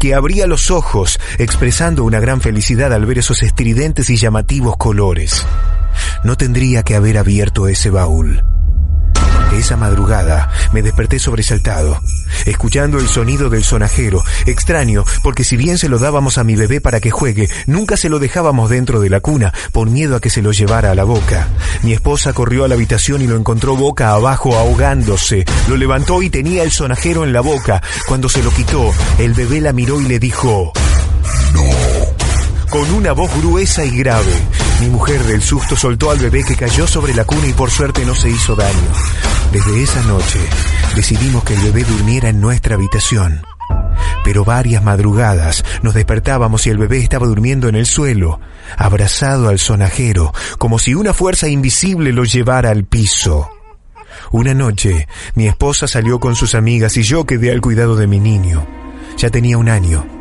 que 0.00 0.14
abría 0.14 0.46
los 0.46 0.70
ojos, 0.70 1.20
expresando 1.38 2.04
una 2.04 2.20
gran 2.20 2.40
felicidad 2.40 2.92
al 2.92 3.06
ver 3.06 3.18
esos 3.18 3.42
estridentes 3.42 4.10
y 4.10 4.16
llamativos 4.16 4.76
colores. 4.76 5.46
No 6.24 6.36
tendría 6.36 6.82
que 6.82 6.96
haber 6.96 7.18
abierto 7.18 7.68
ese 7.68 7.90
baúl. 7.90 8.42
Esa 9.52 9.76
madrugada 9.76 10.50
me 10.72 10.82
desperté 10.82 11.18
sobresaltado, 11.18 12.00
escuchando 12.46 12.98
el 12.98 13.08
sonido 13.08 13.48
del 13.50 13.64
sonajero, 13.64 14.22
extraño, 14.46 15.04
porque 15.22 15.42
si 15.42 15.56
bien 15.56 15.78
se 15.78 15.88
lo 15.88 15.98
dábamos 15.98 16.38
a 16.38 16.44
mi 16.44 16.54
bebé 16.54 16.80
para 16.80 17.00
que 17.00 17.10
juegue, 17.10 17.48
nunca 17.66 17.96
se 17.96 18.08
lo 18.08 18.18
dejábamos 18.18 18.70
dentro 18.70 19.00
de 19.00 19.10
la 19.10 19.20
cuna, 19.20 19.52
por 19.72 19.90
miedo 19.90 20.16
a 20.16 20.20
que 20.20 20.30
se 20.30 20.42
lo 20.42 20.52
llevara 20.52 20.92
a 20.92 20.94
la 20.94 21.04
boca. 21.04 21.48
Mi 21.82 21.92
esposa 21.92 22.32
corrió 22.32 22.64
a 22.64 22.68
la 22.68 22.74
habitación 22.74 23.22
y 23.22 23.26
lo 23.26 23.36
encontró 23.36 23.76
boca 23.76 24.10
abajo 24.10 24.56
ahogándose. 24.56 25.44
Lo 25.68 25.76
levantó 25.76 26.22
y 26.22 26.30
tenía 26.30 26.62
el 26.62 26.70
sonajero 26.70 27.24
en 27.24 27.32
la 27.32 27.40
boca. 27.40 27.82
Cuando 28.06 28.28
se 28.28 28.42
lo 28.42 28.50
quitó, 28.50 28.92
el 29.18 29.34
bebé 29.34 29.60
la 29.60 29.72
miró 29.72 30.00
y 30.00 30.04
le 30.04 30.18
dijo, 30.18 30.72
No 31.52 32.27
con 32.70 32.90
una 32.92 33.12
voz 33.12 33.30
gruesa 33.40 33.84
y 33.84 33.90
grave. 33.98 34.32
Mi 34.80 34.88
mujer 34.88 35.22
del 35.24 35.42
susto 35.42 35.76
soltó 35.76 36.10
al 36.10 36.18
bebé 36.18 36.44
que 36.44 36.56
cayó 36.56 36.86
sobre 36.86 37.14
la 37.14 37.24
cuna 37.24 37.46
y 37.46 37.52
por 37.52 37.70
suerte 37.70 38.04
no 38.04 38.14
se 38.14 38.30
hizo 38.30 38.54
daño. 38.54 38.92
Desde 39.52 39.82
esa 39.82 40.02
noche 40.02 40.38
decidimos 40.94 41.44
que 41.44 41.54
el 41.54 41.60
bebé 41.60 41.84
durmiera 41.84 42.28
en 42.28 42.40
nuestra 42.40 42.74
habitación. 42.74 43.42
Pero 44.24 44.44
varias 44.44 44.82
madrugadas 44.82 45.64
nos 45.82 45.94
despertábamos 45.94 46.66
y 46.66 46.70
el 46.70 46.78
bebé 46.78 46.98
estaba 46.98 47.26
durmiendo 47.26 47.68
en 47.68 47.74
el 47.74 47.86
suelo, 47.86 48.40
abrazado 48.76 49.48
al 49.48 49.58
sonajero, 49.58 50.32
como 50.58 50.78
si 50.78 50.94
una 50.94 51.14
fuerza 51.14 51.48
invisible 51.48 52.12
lo 52.12 52.24
llevara 52.24 52.70
al 52.70 52.84
piso. 52.84 53.48
Una 54.30 54.52
noche, 54.52 55.08
mi 55.34 55.46
esposa 55.46 55.86
salió 55.86 56.20
con 56.20 56.36
sus 56.36 56.54
amigas 56.54 56.96
y 56.96 57.02
yo 57.02 57.24
quedé 57.24 57.50
al 57.50 57.60
cuidado 57.60 57.96
de 57.96 58.06
mi 58.06 58.20
niño. 58.20 58.66
Ya 59.16 59.30
tenía 59.30 59.56
un 59.56 59.68
año. 59.68 60.17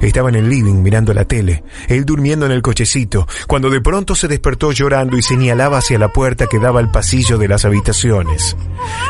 Estaba 0.00 0.28
en 0.28 0.36
el 0.36 0.48
living 0.48 0.82
mirando 0.82 1.12
la 1.14 1.24
tele, 1.24 1.64
él 1.88 2.04
durmiendo 2.04 2.46
en 2.46 2.52
el 2.52 2.62
cochecito, 2.62 3.26
cuando 3.46 3.70
de 3.70 3.80
pronto 3.80 4.14
se 4.14 4.28
despertó 4.28 4.72
llorando 4.72 5.16
y 5.16 5.22
señalaba 5.22 5.78
hacia 5.78 5.98
la 5.98 6.08
puerta 6.08 6.46
que 6.46 6.58
daba 6.58 6.80
al 6.80 6.90
pasillo 6.90 7.38
de 7.38 7.48
las 7.48 7.64
habitaciones. 7.64 8.56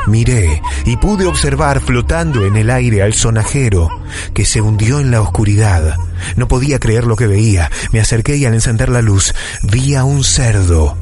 Miré 0.06 0.62
y 0.84 0.96
pude 0.96 1.26
observar 1.26 1.80
flotando 1.80 2.46
en 2.46 2.56
el 2.56 2.70
aire 2.70 3.02
al 3.02 3.14
sonajero, 3.14 3.88
que 4.32 4.44
se 4.44 4.60
hundió 4.60 5.00
en 5.00 5.10
la 5.10 5.20
oscuridad. 5.20 5.96
No 6.36 6.48
podía 6.48 6.78
creer 6.78 7.06
lo 7.06 7.16
que 7.16 7.26
veía. 7.26 7.70
Me 7.92 8.00
acerqué 8.00 8.36
y 8.36 8.44
al 8.44 8.54
encender 8.54 8.88
la 8.88 9.02
luz 9.02 9.34
vi 9.62 9.94
a 9.94 10.04
un 10.04 10.24
cerdo 10.24 10.96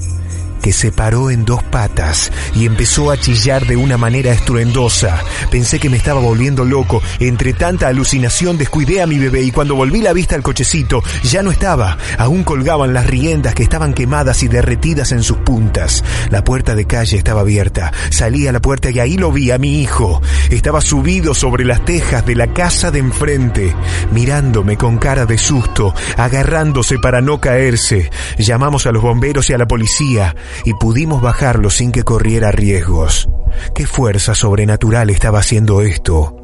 que 0.62 0.72
se 0.72 0.92
paró 0.92 1.30
en 1.30 1.44
dos 1.44 1.62
patas 1.64 2.30
y 2.54 2.64
empezó 2.64 3.10
a 3.10 3.18
chillar 3.18 3.66
de 3.66 3.76
una 3.76 3.98
manera 3.98 4.32
estruendosa. 4.32 5.20
Pensé 5.50 5.78
que 5.80 5.90
me 5.90 5.96
estaba 5.96 6.20
volviendo 6.20 6.64
loco. 6.64 7.02
Entre 7.18 7.52
tanta 7.52 7.88
alucinación 7.88 8.56
descuidé 8.56 9.02
a 9.02 9.06
mi 9.06 9.18
bebé 9.18 9.42
y 9.42 9.50
cuando 9.50 9.74
volví 9.74 10.00
la 10.00 10.12
vista 10.12 10.36
al 10.36 10.42
cochecito 10.42 11.02
ya 11.24 11.42
no 11.42 11.50
estaba. 11.50 11.98
Aún 12.16 12.44
colgaban 12.44 12.94
las 12.94 13.06
riendas 13.06 13.54
que 13.54 13.64
estaban 13.64 13.92
quemadas 13.92 14.42
y 14.44 14.48
derretidas 14.48 15.12
en 15.12 15.22
sus 15.22 15.38
puntas. 15.38 16.04
La 16.30 16.44
puerta 16.44 16.74
de 16.74 16.86
calle 16.86 17.18
estaba 17.18 17.40
abierta. 17.40 17.92
Salí 18.10 18.46
a 18.46 18.52
la 18.52 18.60
puerta 18.60 18.90
y 18.90 19.00
ahí 19.00 19.16
lo 19.16 19.32
vi 19.32 19.50
a 19.50 19.58
mi 19.58 19.80
hijo. 19.80 20.22
Estaba 20.50 20.80
subido 20.80 21.34
sobre 21.34 21.64
las 21.64 21.84
tejas 21.84 22.24
de 22.24 22.36
la 22.36 22.52
casa 22.54 22.90
de 22.90 23.00
enfrente, 23.00 23.74
mirándome 24.12 24.76
con 24.76 24.98
cara 24.98 25.26
de 25.26 25.38
susto, 25.38 25.92
agarrándose 26.16 26.98
para 26.98 27.20
no 27.20 27.40
caerse. 27.40 28.10
Llamamos 28.38 28.86
a 28.86 28.92
los 28.92 29.02
bomberos 29.02 29.50
y 29.50 29.54
a 29.54 29.58
la 29.58 29.66
policía 29.66 30.36
y 30.64 30.74
pudimos 30.74 31.22
bajarlo 31.22 31.70
sin 31.70 31.92
que 31.92 32.02
corriera 32.02 32.50
riesgos. 32.52 33.28
¿Qué 33.74 33.86
fuerza 33.86 34.34
sobrenatural 34.34 35.10
estaba 35.10 35.40
haciendo 35.40 35.82
esto? 35.82 36.36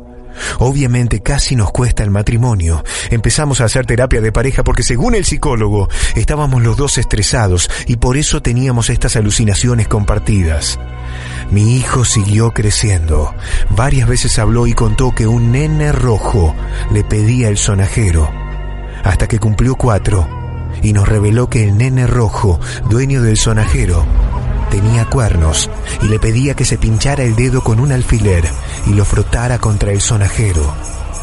Obviamente 0.58 1.20
casi 1.20 1.56
nos 1.56 1.70
cuesta 1.70 2.02
el 2.02 2.10
matrimonio. 2.10 2.84
Empezamos 3.10 3.60
a 3.60 3.64
hacer 3.64 3.86
terapia 3.86 4.20
de 4.20 4.32
pareja 4.32 4.64
porque 4.64 4.82
según 4.82 5.14
el 5.14 5.24
psicólogo 5.24 5.88
estábamos 6.14 6.62
los 6.62 6.76
dos 6.76 6.98
estresados 6.98 7.70
y 7.86 7.96
por 7.96 8.16
eso 8.16 8.40
teníamos 8.40 8.90
estas 8.90 9.16
alucinaciones 9.16 9.88
compartidas. 9.88 10.78
Mi 11.50 11.76
hijo 11.76 12.04
siguió 12.04 12.52
creciendo. 12.52 13.34
Varias 13.70 14.08
veces 14.08 14.38
habló 14.38 14.66
y 14.66 14.74
contó 14.74 15.14
que 15.14 15.26
un 15.26 15.52
nene 15.52 15.92
rojo 15.92 16.54
le 16.92 17.04
pedía 17.04 17.48
el 17.48 17.58
sonajero. 17.58 18.30
Hasta 19.02 19.26
que 19.26 19.38
cumplió 19.38 19.74
cuatro 19.74 20.37
y 20.82 20.92
nos 20.92 21.08
reveló 21.08 21.48
que 21.48 21.64
el 21.64 21.76
nene 21.78 22.06
rojo, 22.06 22.60
dueño 22.88 23.22
del 23.22 23.36
sonajero, 23.36 24.04
tenía 24.70 25.04
cuernos 25.06 25.70
y 26.02 26.08
le 26.08 26.18
pedía 26.18 26.54
que 26.54 26.64
se 26.64 26.78
pinchara 26.78 27.24
el 27.24 27.36
dedo 27.36 27.62
con 27.62 27.80
un 27.80 27.92
alfiler 27.92 28.44
y 28.86 28.94
lo 28.94 29.04
frotara 29.04 29.58
contra 29.58 29.92
el 29.92 30.00
sonajero. 30.00 30.74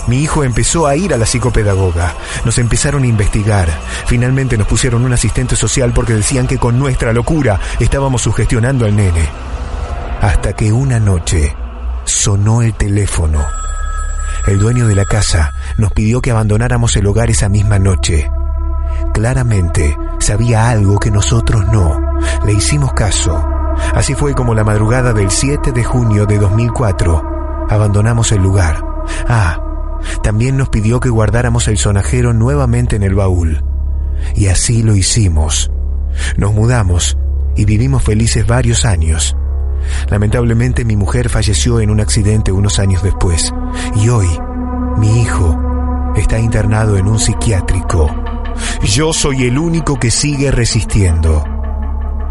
Mi 0.08 0.22
hijo 0.22 0.43
empezó 0.43 0.86
a 0.86 0.95
ir 0.95 1.14
a 1.14 1.18
la 1.18 1.26
psicopedagoga. 1.26 2.14
Nos 2.43 2.60
empezaron 2.60 3.03
a 3.03 3.08
investigar. 3.08 3.68
Finalmente 4.06 4.56
nos 4.58 4.68
pusieron 4.68 5.03
un 5.03 5.14
asistente 5.14 5.56
social 5.56 5.93
porque 5.93 6.14
decían 6.14 6.45
que 6.45 6.60
con 6.60 6.78
nuestra 6.78 7.12
locura 7.12 7.60
estábamos 7.80 8.22
sugestionando 8.22 8.86
al 8.86 8.95
nene. 8.95 9.28
Hasta 10.22 10.53
que 10.53 10.72
una 10.72 10.99
noche 10.99 11.56
sonó 12.03 12.62
el 12.62 12.74
teléfono. 12.76 13.43
El 14.45 14.60
dueño 14.60 14.88
de 14.88 14.93
la 14.93 15.06
casa 15.06 15.53
nos 15.78 15.91
pidió 15.91 16.22
que 16.22 16.30
abandonáramos 16.30 16.95
el 16.97 17.08
hogar 17.08 17.32
esa 17.32 17.49
misma 17.49 17.80
noche. 17.80 18.30
Claramente 19.14 19.98
sabía 20.20 20.70
algo 20.70 21.00
que 21.00 21.12
nosotros 21.12 21.66
no. 21.72 22.00
Le 22.46 22.54
hicimos 22.54 22.93
caso. 22.93 23.43
Así 23.93 24.16
fue 24.16 24.34
como 24.34 24.54
la 24.54 24.64
madrugada 24.64 25.14
del 25.14 25.32
7 25.32 25.72
de 25.72 25.84
junio 25.84 26.26
de 26.26 26.38
2004 26.38 27.36
abandonamos 27.70 28.32
el 28.32 28.41
lugar. 28.41 28.86
Ah, 29.28 29.62
también 30.22 30.58
nos 30.58 30.70
pidió 30.70 31.00
que 31.00 31.10
guardáramos 31.10 31.68
el 31.68 31.78
sonajero 31.78 32.34
nuevamente 32.34 32.96
en 32.96 33.04
el 33.04 33.16
baúl. 33.16 33.64
Y 34.36 34.48
así 34.48 34.84
lo 34.84 34.96
hicimos. 34.96 35.72
Nos 36.38 36.54
mudamos 36.54 37.18
y 37.56 37.66
vivimos 37.66 38.04
felices 38.04 38.46
varios 38.48 38.86
años. 38.86 39.36
Lamentablemente 40.10 40.86
mi 40.86 40.96
mujer 40.96 41.30
falleció 41.30 41.80
en 41.80 41.89
un 41.89 42.00
accidente 42.00 42.52
unos 42.52 42.80
años 42.80 43.04
después 43.04 43.54
y 43.96 44.10
hoy 44.10 44.28
mi 44.98 45.22
hijo 45.22 46.14
está 46.16 46.39
internado 46.39 46.98
en 46.98 47.08
un 47.08 47.20
psiquiátrico. 47.20 48.10
Yo 48.84 49.14
soy 49.14 49.45
el 49.45 49.58
único 49.58 49.99
que 49.99 50.12
sigue 50.12 50.51
resistiendo. 50.51 51.43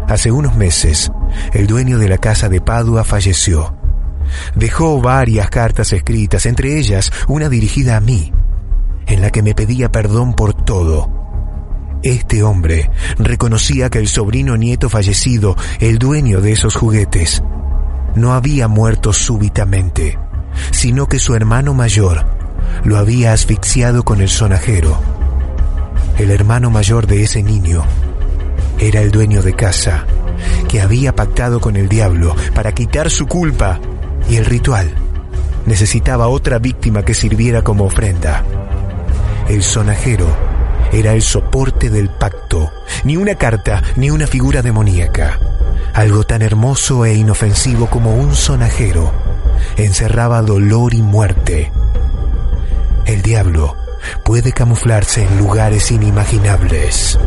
Hace 0.07 0.31
unos 0.31 0.55
meses, 0.55 1.11
el 1.53 1.67
dueño 1.67 1.97
de 1.97 2.07
la 2.07 2.17
casa 2.17 2.49
de 2.49 2.61
Padua 2.61 3.03
falleció. 3.03 3.75
Dejó 4.55 5.01
varias 5.01 5.49
cartas 5.49 5.93
escritas, 5.93 6.45
entre 6.45 6.77
ellas 6.77 7.11
una 7.27 7.49
dirigida 7.49 7.97
a 7.97 7.99
mí, 7.99 8.31
en 9.07 9.21
la 9.21 9.31
que 9.31 9.43
me 9.43 9.55
pedía 9.55 9.91
perdón 9.91 10.33
por 10.33 10.53
todo. 10.53 11.09
Este 12.03 12.43
hombre 12.43 12.91
reconocía 13.17 13.89
que 13.89 13.99
el 13.99 14.07
sobrino 14.07 14.57
nieto 14.57 14.89
fallecido, 14.89 15.55
el 15.79 15.97
dueño 15.97 16.39
de 16.41 16.51
esos 16.51 16.75
juguetes, 16.75 17.41
no 18.15 18.33
había 18.33 18.67
muerto 18.67 19.11
súbitamente, 19.11 20.19
sino 20.71 21.07
que 21.07 21.19
su 21.19 21.35
hermano 21.35 21.73
mayor 21.73 22.25
lo 22.83 22.97
había 22.97 23.33
asfixiado 23.33 24.03
con 24.03 24.21
el 24.21 24.29
sonajero. 24.29 25.24
El 26.17 26.31
hermano 26.31 26.69
mayor 26.69 27.07
de 27.07 27.23
ese 27.23 27.43
niño 27.43 27.83
era 28.79 29.01
el 29.01 29.11
dueño 29.11 29.41
de 29.41 29.53
casa, 29.53 30.05
que 30.69 30.81
había 30.81 31.15
pactado 31.15 31.59
con 31.59 31.75
el 31.75 31.89
diablo 31.89 32.35
para 32.53 32.73
quitar 32.73 33.09
su 33.09 33.27
culpa 33.27 33.79
y 34.29 34.37
el 34.37 34.45
ritual 34.45 34.95
necesitaba 35.65 36.27
otra 36.27 36.59
víctima 36.59 37.03
que 37.03 37.13
sirviera 37.13 37.63
como 37.63 37.85
ofrenda. 37.85 38.43
El 39.49 39.63
sonajero 39.63 40.27
era 40.91 41.13
el 41.13 41.21
soporte 41.21 41.89
del 41.89 42.09
pacto, 42.09 42.71
ni 43.03 43.17
una 43.17 43.35
carta 43.35 43.81
ni 43.95 44.09
una 44.09 44.27
figura 44.27 44.61
demoníaca. 44.61 45.39
Algo 45.93 46.23
tan 46.23 46.41
hermoso 46.41 47.05
e 47.05 47.15
inofensivo 47.15 47.87
como 47.87 48.15
un 48.15 48.35
sonajero 48.35 49.11
encerraba 49.77 50.41
dolor 50.41 50.93
y 50.93 51.01
muerte. 51.01 51.71
El 53.05 53.21
diablo 53.21 53.75
puede 54.23 54.51
camuflarse 54.51 55.23
en 55.23 55.37
lugares 55.37 55.91
inimaginables. 55.91 57.17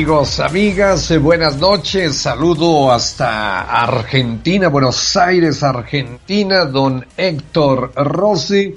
Amigos, 0.00 0.40
amigas, 0.40 1.10
eh, 1.10 1.18
buenas 1.18 1.58
noches. 1.58 2.16
Saludo 2.16 2.90
hasta 2.90 3.60
Argentina, 3.60 4.68
Buenos 4.68 5.14
Aires, 5.14 5.62
Argentina, 5.62 6.64
don 6.64 7.04
Héctor 7.18 7.92
Rossi. 7.96 8.76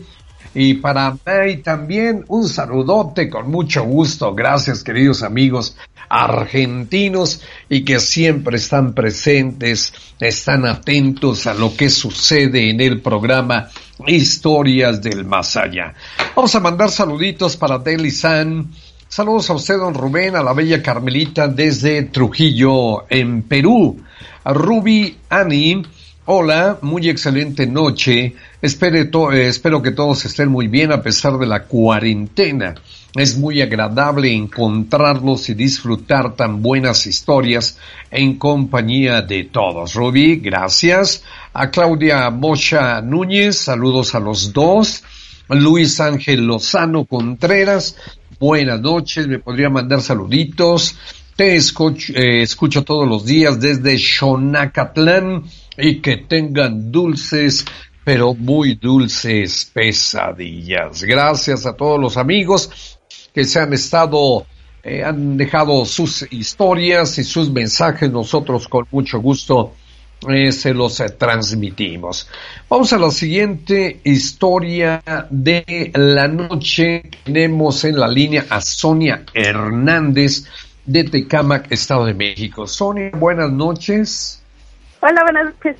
Y 0.53 0.74
para 0.74 1.11
mí 1.13 1.57
también 1.63 2.26
un 2.28 2.49
saludote 2.49 3.30
con 3.30 3.49
mucho 3.49 3.86
gusto. 3.86 4.36
Gracias, 4.36 4.84
queridos 4.84 5.24
amigos 5.24 5.78
argentinos 6.09 7.39
y 7.69 7.86
que 7.86 8.01
siempre 8.01 8.57
están 8.57 8.93
presentes, 8.93 9.93
están 10.19 10.65
atentos 10.65 11.47
a 11.47 11.53
lo 11.53 11.74
que 11.74 11.89
sucede 11.89 12.69
en 12.69 12.82
el 12.82 12.99
programa 12.99 13.69
Historias 14.05 15.01
del 15.01 15.24
Más 15.24 15.55
Allá. 15.55 15.93
Vamos 16.36 16.53
a 16.53 16.59
mandar 16.59 16.91
saluditos 16.91 17.55
para 17.55 17.80
Deli 17.80 18.11
San 18.11 18.69
Saludos 19.16 19.51
a 19.51 19.53
usted, 19.53 19.78
don 19.78 19.93
Rubén, 19.93 20.36
a 20.36 20.41
la 20.41 20.53
bella 20.53 20.82
Carmelita 20.82 21.47
desde 21.47 22.01
Trujillo, 22.01 23.05
en 23.11 23.43
Perú. 23.43 24.01
A 24.43 24.53
Ruby 24.53 25.18
Ani, 25.30 25.84
hola, 26.26 26.80
muy 26.82 27.09
excelente 27.09 27.68
noche. 27.68 28.24
Eh, 28.24 28.34
espero 28.59 29.84
que 29.84 29.91
todos 29.91 30.26
estén 30.26 30.49
muy 30.49 30.68
bien 30.68 30.91
a 30.91 31.03
pesar 31.03 31.38
de 31.38 31.45
la 31.45 31.66
cuarentena. 31.66 32.74
Es 33.14 33.38
muy 33.38 33.61
agradable 33.61 34.34
encontrarlos 34.34 35.47
y 35.49 35.53
disfrutar 35.53 36.36
tan 36.36 36.64
buenas 36.64 37.05
historias 37.05 37.78
en 38.09 38.39
compañía 38.39 39.22
de 39.22 39.43
todos. 39.43 39.93
Ruby, 39.93 40.38
gracias. 40.38 41.24
A 41.53 41.70
Claudia 41.70 42.32
Mocha 42.32 42.99
Núñez, 42.99 43.59
saludos 43.59 44.16
a 44.16 44.20
los 44.20 44.53
dos. 44.53 45.03
Luis 45.49 45.99
Ángel 45.99 46.47
Lozano 46.47 47.05
Contreras, 47.05 47.95
buenas 48.44 48.82
noches, 48.82 49.26
me 49.26 49.39
podría 49.39 49.70
mandar 49.70 50.01
saluditos. 50.01 50.97
Te 51.38 51.55
escucho, 51.55 52.12
eh, 52.13 52.42
escucho 52.42 52.84
todos 52.84 53.08
los 53.08 53.26
días 53.26 53.58
desde 53.58 53.97
Xonacatlán 53.97 55.46
y 55.78 56.01
que 56.01 56.17
tengan 56.17 56.92
dulces, 56.92 57.63
pero 58.04 58.34
muy 58.34 58.76
dulces 58.76 59.72
pesadillas. 59.74 61.04
Gracias 61.04 61.66
a 61.66 61.74
todos 61.74 61.97
los 61.97 62.17
amigos 62.17 63.00
que 63.34 63.46
se 63.46 63.62
han 63.62 63.72
estado, 63.72 64.46
eh, 64.84 65.05
han 65.05 65.38
dejado 65.38 65.86
sus 65.86 66.28
historias 66.30 67.17
y 67.20 67.24
sus 67.24 67.50
mensajes. 67.50 68.12
Nosotros 68.12 68.67
con 68.67 68.86
mucho 68.92 69.22
gusto 69.22 69.74
eh, 70.29 70.51
se 70.51 70.74
los 70.74 71.00
eh, 71.00 71.09
transmitimos. 71.09 72.29
Vamos 72.70 72.93
a 72.93 72.97
la 72.97 73.12
siguiente 73.12 74.00
historia 74.04 75.01
de 75.29 75.91
la 75.95 76.28
noche. 76.28 77.04
Tenemos 77.24 77.83
en 77.86 78.00
la 78.00 78.08
línea 78.08 78.45
a 78.50 78.62
Sonia 78.62 79.24
Hernández 79.33 80.45
de 80.86 81.04
Tecámac, 81.05 81.71
Estado 81.71 82.05
de 82.05 82.13
México. 82.13 82.67
Sonia, 82.67 83.12
buenas 83.13 83.51
noches. 83.51 84.43
Hola, 85.00 85.24
buenas 85.24 85.45
noches. 85.45 85.78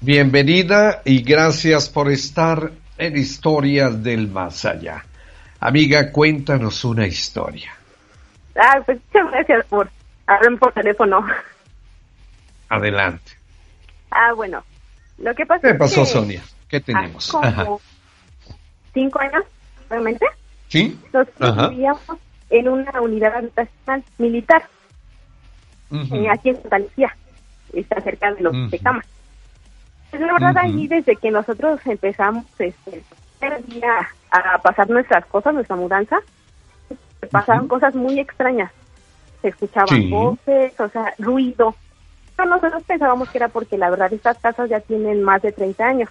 Bienvenida 0.00 1.02
y 1.04 1.22
gracias 1.22 1.88
por 1.88 2.10
estar 2.10 2.72
en 2.98 3.16
Historias 3.16 4.02
del 4.02 4.28
Más 4.28 4.64
Allá. 4.64 5.04
Amiga, 5.60 6.10
cuéntanos 6.10 6.84
una 6.84 7.06
historia. 7.06 7.72
Ah, 8.56 8.80
pues 8.84 8.98
muchas 9.12 9.30
gracias 9.30 9.66
por 9.66 9.88
hablar 10.26 10.58
por 10.58 10.72
teléfono. 10.72 11.24
Adelante. 12.68 13.31
Ah, 14.12 14.32
bueno. 14.34 14.62
Lo 15.18 15.34
que 15.34 15.46
pasa 15.46 15.68
¿Qué 15.68 15.74
pasó, 15.74 16.04
Sonia? 16.04 16.42
¿Qué 16.68 16.80
tenemos? 16.80 17.30
Como 17.30 17.80
cinco 18.92 19.20
años, 19.20 19.44
realmente. 19.88 20.26
Sí. 20.68 20.98
Nosotros 21.12 21.70
vivíamos 21.70 22.18
en 22.50 22.68
una 22.68 23.00
unidad 23.00 23.36
habitacional 23.36 24.04
militar. 24.18 24.68
Eh, 25.90 26.26
aquí 26.30 26.50
en 26.50 26.62
Santa 26.62 26.78
Lucía. 26.78 27.16
Está 27.72 28.00
cerca 28.00 28.32
de 28.32 28.42
los 28.42 28.52
uh 28.52 28.56
-huh. 28.56 29.02
Pues 30.10 30.22
la 30.22 30.32
verdad, 30.34 30.58
allí 30.58 30.88
desde 30.88 31.16
que 31.16 31.30
nosotros 31.30 31.80
empezamos 31.86 32.44
este, 32.58 33.02
día 33.66 34.08
a 34.30 34.58
pasar 34.58 34.90
nuestras 34.90 35.24
cosas, 35.26 35.54
nuestra 35.54 35.76
mudanza, 35.76 36.18
pasaron 37.30 37.66
cosas 37.66 37.94
muy 37.94 38.20
extrañas. 38.20 38.70
Se 39.40 39.48
escuchaban 39.48 40.10
voces, 40.10 40.78
o 40.78 40.88
sea, 40.90 41.14
ruido 41.18 41.74
nosotros 42.38 42.82
pensábamos 42.84 43.28
que 43.30 43.38
era 43.38 43.48
porque 43.48 43.78
la 43.78 43.90
verdad 43.90 44.12
estas 44.12 44.38
casas 44.38 44.68
ya 44.68 44.80
tienen 44.80 45.22
más 45.22 45.42
de 45.42 45.52
30 45.52 45.84
años. 45.84 46.10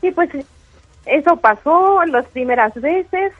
Sí, 0.00 0.10
pues 0.10 0.30
eso 1.06 1.36
pasó 1.36 2.04
las 2.06 2.26
primeras 2.26 2.74
veces. 2.74 3.32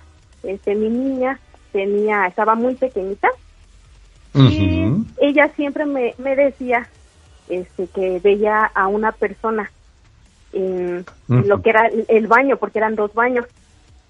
Este, 0.43 0.75
mi 0.75 0.89
niña 0.89 1.39
tenía, 1.73 2.27
estaba 2.27 2.55
muy 2.55 2.75
pequeñita. 2.75 3.29
Y 4.35 5.07
ella 5.19 5.49
siempre 5.55 5.87
me, 5.87 6.15
me 6.19 6.35
decía 6.35 6.89
este, 7.49 7.87
que 7.87 8.19
veía 8.19 8.65
a 8.65 8.89
una 8.89 9.13
persona 9.13 9.71
en, 10.53 11.05
lo 11.29 11.63
que 11.63 11.71
era 11.71 11.89
el 12.09 12.27
baño, 12.27 12.57
porque 12.57 12.79
eran 12.79 12.97
dos 12.97 13.15
baños. 13.15 13.47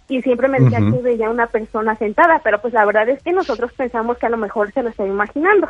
Y 0.08 0.22
siempre 0.22 0.48
me 0.48 0.60
decía 0.60 0.78
que 0.78 1.02
veía 1.02 1.28
a 1.28 1.30
una 1.30 1.46
persona 1.46 1.96
sentada, 1.96 2.40
pero 2.44 2.60
pues 2.60 2.74
la 2.74 2.84
verdad 2.84 3.08
es 3.08 3.22
que 3.22 3.32
nosotros 3.32 3.72
pensamos 3.72 4.18
que 4.18 4.26
a 4.26 4.30
lo 4.30 4.36
mejor 4.36 4.72
se 4.72 4.82
lo 4.82 4.90
estaba 4.90 5.08
imaginando. 5.08 5.68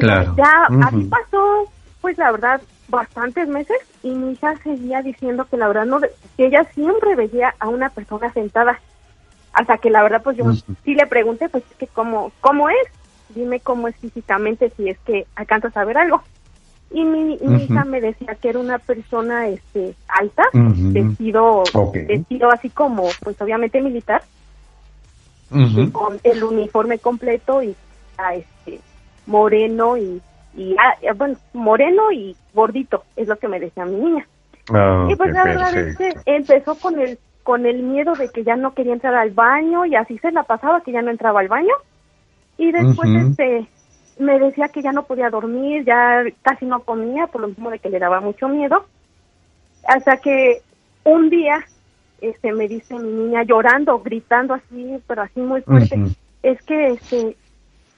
Pues 0.00 0.36
ya 0.36 0.66
así 0.82 1.04
pasó, 1.04 1.70
pues 2.00 2.18
la 2.18 2.32
verdad, 2.32 2.60
bastantes 2.88 3.46
meses 3.46 3.76
y 4.02 4.10
mi 4.10 4.32
hija 4.32 4.56
seguía 4.64 5.02
diciendo 5.02 5.46
que 5.48 5.56
la 5.56 5.68
verdad 5.68 5.86
no, 5.86 6.00
que 6.00 6.46
ella 6.46 6.64
siempre 6.74 7.14
veía 7.14 7.54
a 7.60 7.68
una 7.68 7.90
persona 7.90 8.32
sentada. 8.32 8.80
Hasta 9.52 9.78
que 9.78 9.90
la 9.90 10.02
verdad 10.02 10.20
pues 10.24 10.36
yo 10.36 10.52
sí 10.52 10.94
le 10.96 11.06
pregunté 11.06 11.48
pues 11.48 11.62
que 11.78 11.86
cómo, 11.86 12.32
cómo 12.40 12.68
es, 12.70 12.88
dime 13.36 13.60
cómo 13.60 13.86
es 13.86 13.94
físicamente 13.96 14.72
si 14.76 14.88
es 14.88 14.98
que 15.06 15.28
alcanzas 15.36 15.76
a 15.76 15.84
ver 15.84 15.96
algo. 15.96 16.22
Y 16.90 17.04
mi, 17.04 17.34
hija 17.34 17.84
me 17.84 18.00
decía 18.00 18.34
que 18.34 18.48
era 18.48 18.58
una 18.58 18.78
persona 18.78 19.46
este 19.46 19.94
alta, 20.08 20.42
vestido, 20.52 21.62
vestido 21.92 22.50
así 22.50 22.68
como 22.68 23.04
pues 23.22 23.40
obviamente 23.40 23.80
militar, 23.80 24.22
con 25.92 26.18
el 26.24 26.42
uniforme 26.42 26.98
completo 26.98 27.62
y 27.62 27.76
a 28.18 28.34
este 28.34 28.53
moreno 29.26 29.96
y 29.96 30.20
y 30.56 30.76
ah, 30.78 30.94
eh, 31.02 31.12
bueno, 31.14 31.36
moreno 31.52 32.12
y 32.12 32.36
gordito, 32.52 33.04
es 33.16 33.28
lo 33.28 33.36
que 33.36 33.48
me 33.48 33.58
decía 33.60 33.84
mi 33.84 33.96
niña. 33.96 34.26
Ah, 34.72 35.06
y 35.10 35.16
pues 35.16 35.32
la 35.32 35.44
verdad 35.44 35.76
es 35.76 35.96
que 35.96 36.12
empezó 36.26 36.76
con 36.76 36.98
el 37.00 37.18
con 37.42 37.66
el 37.66 37.82
miedo 37.82 38.14
de 38.14 38.30
que 38.30 38.42
ya 38.42 38.56
no 38.56 38.72
quería 38.72 38.94
entrar 38.94 39.14
al 39.14 39.30
baño 39.30 39.84
y 39.84 39.96
así 39.96 40.16
se 40.18 40.32
la 40.32 40.44
pasaba 40.44 40.80
que 40.80 40.92
ya 40.92 41.02
no 41.02 41.10
entraba 41.10 41.40
al 41.40 41.48
baño. 41.48 41.74
Y 42.56 42.72
después 42.72 43.10
este 43.10 43.66
me 44.18 44.38
decía 44.38 44.68
que 44.68 44.80
ya 44.80 44.92
no 44.92 45.04
podía 45.04 45.28
dormir, 45.28 45.84
ya 45.84 46.22
casi 46.42 46.64
no 46.64 46.80
comía 46.80 47.26
por 47.26 47.42
lo 47.42 47.48
mismo 47.48 47.70
de 47.70 47.80
que 47.80 47.90
le 47.90 47.98
daba 47.98 48.20
mucho 48.20 48.48
miedo. 48.48 48.86
Hasta 49.86 50.16
que 50.18 50.62
un 51.02 51.28
día 51.28 51.64
este 52.20 52.52
me 52.52 52.68
dice 52.68 52.94
mi 52.94 53.10
niña 53.10 53.42
llorando, 53.42 53.98
gritando 53.98 54.54
así, 54.54 54.98
pero 55.06 55.22
así 55.22 55.40
muy 55.40 55.60
fuerte, 55.62 55.96
es 56.42 56.62
que 56.62 56.92
este 56.92 57.36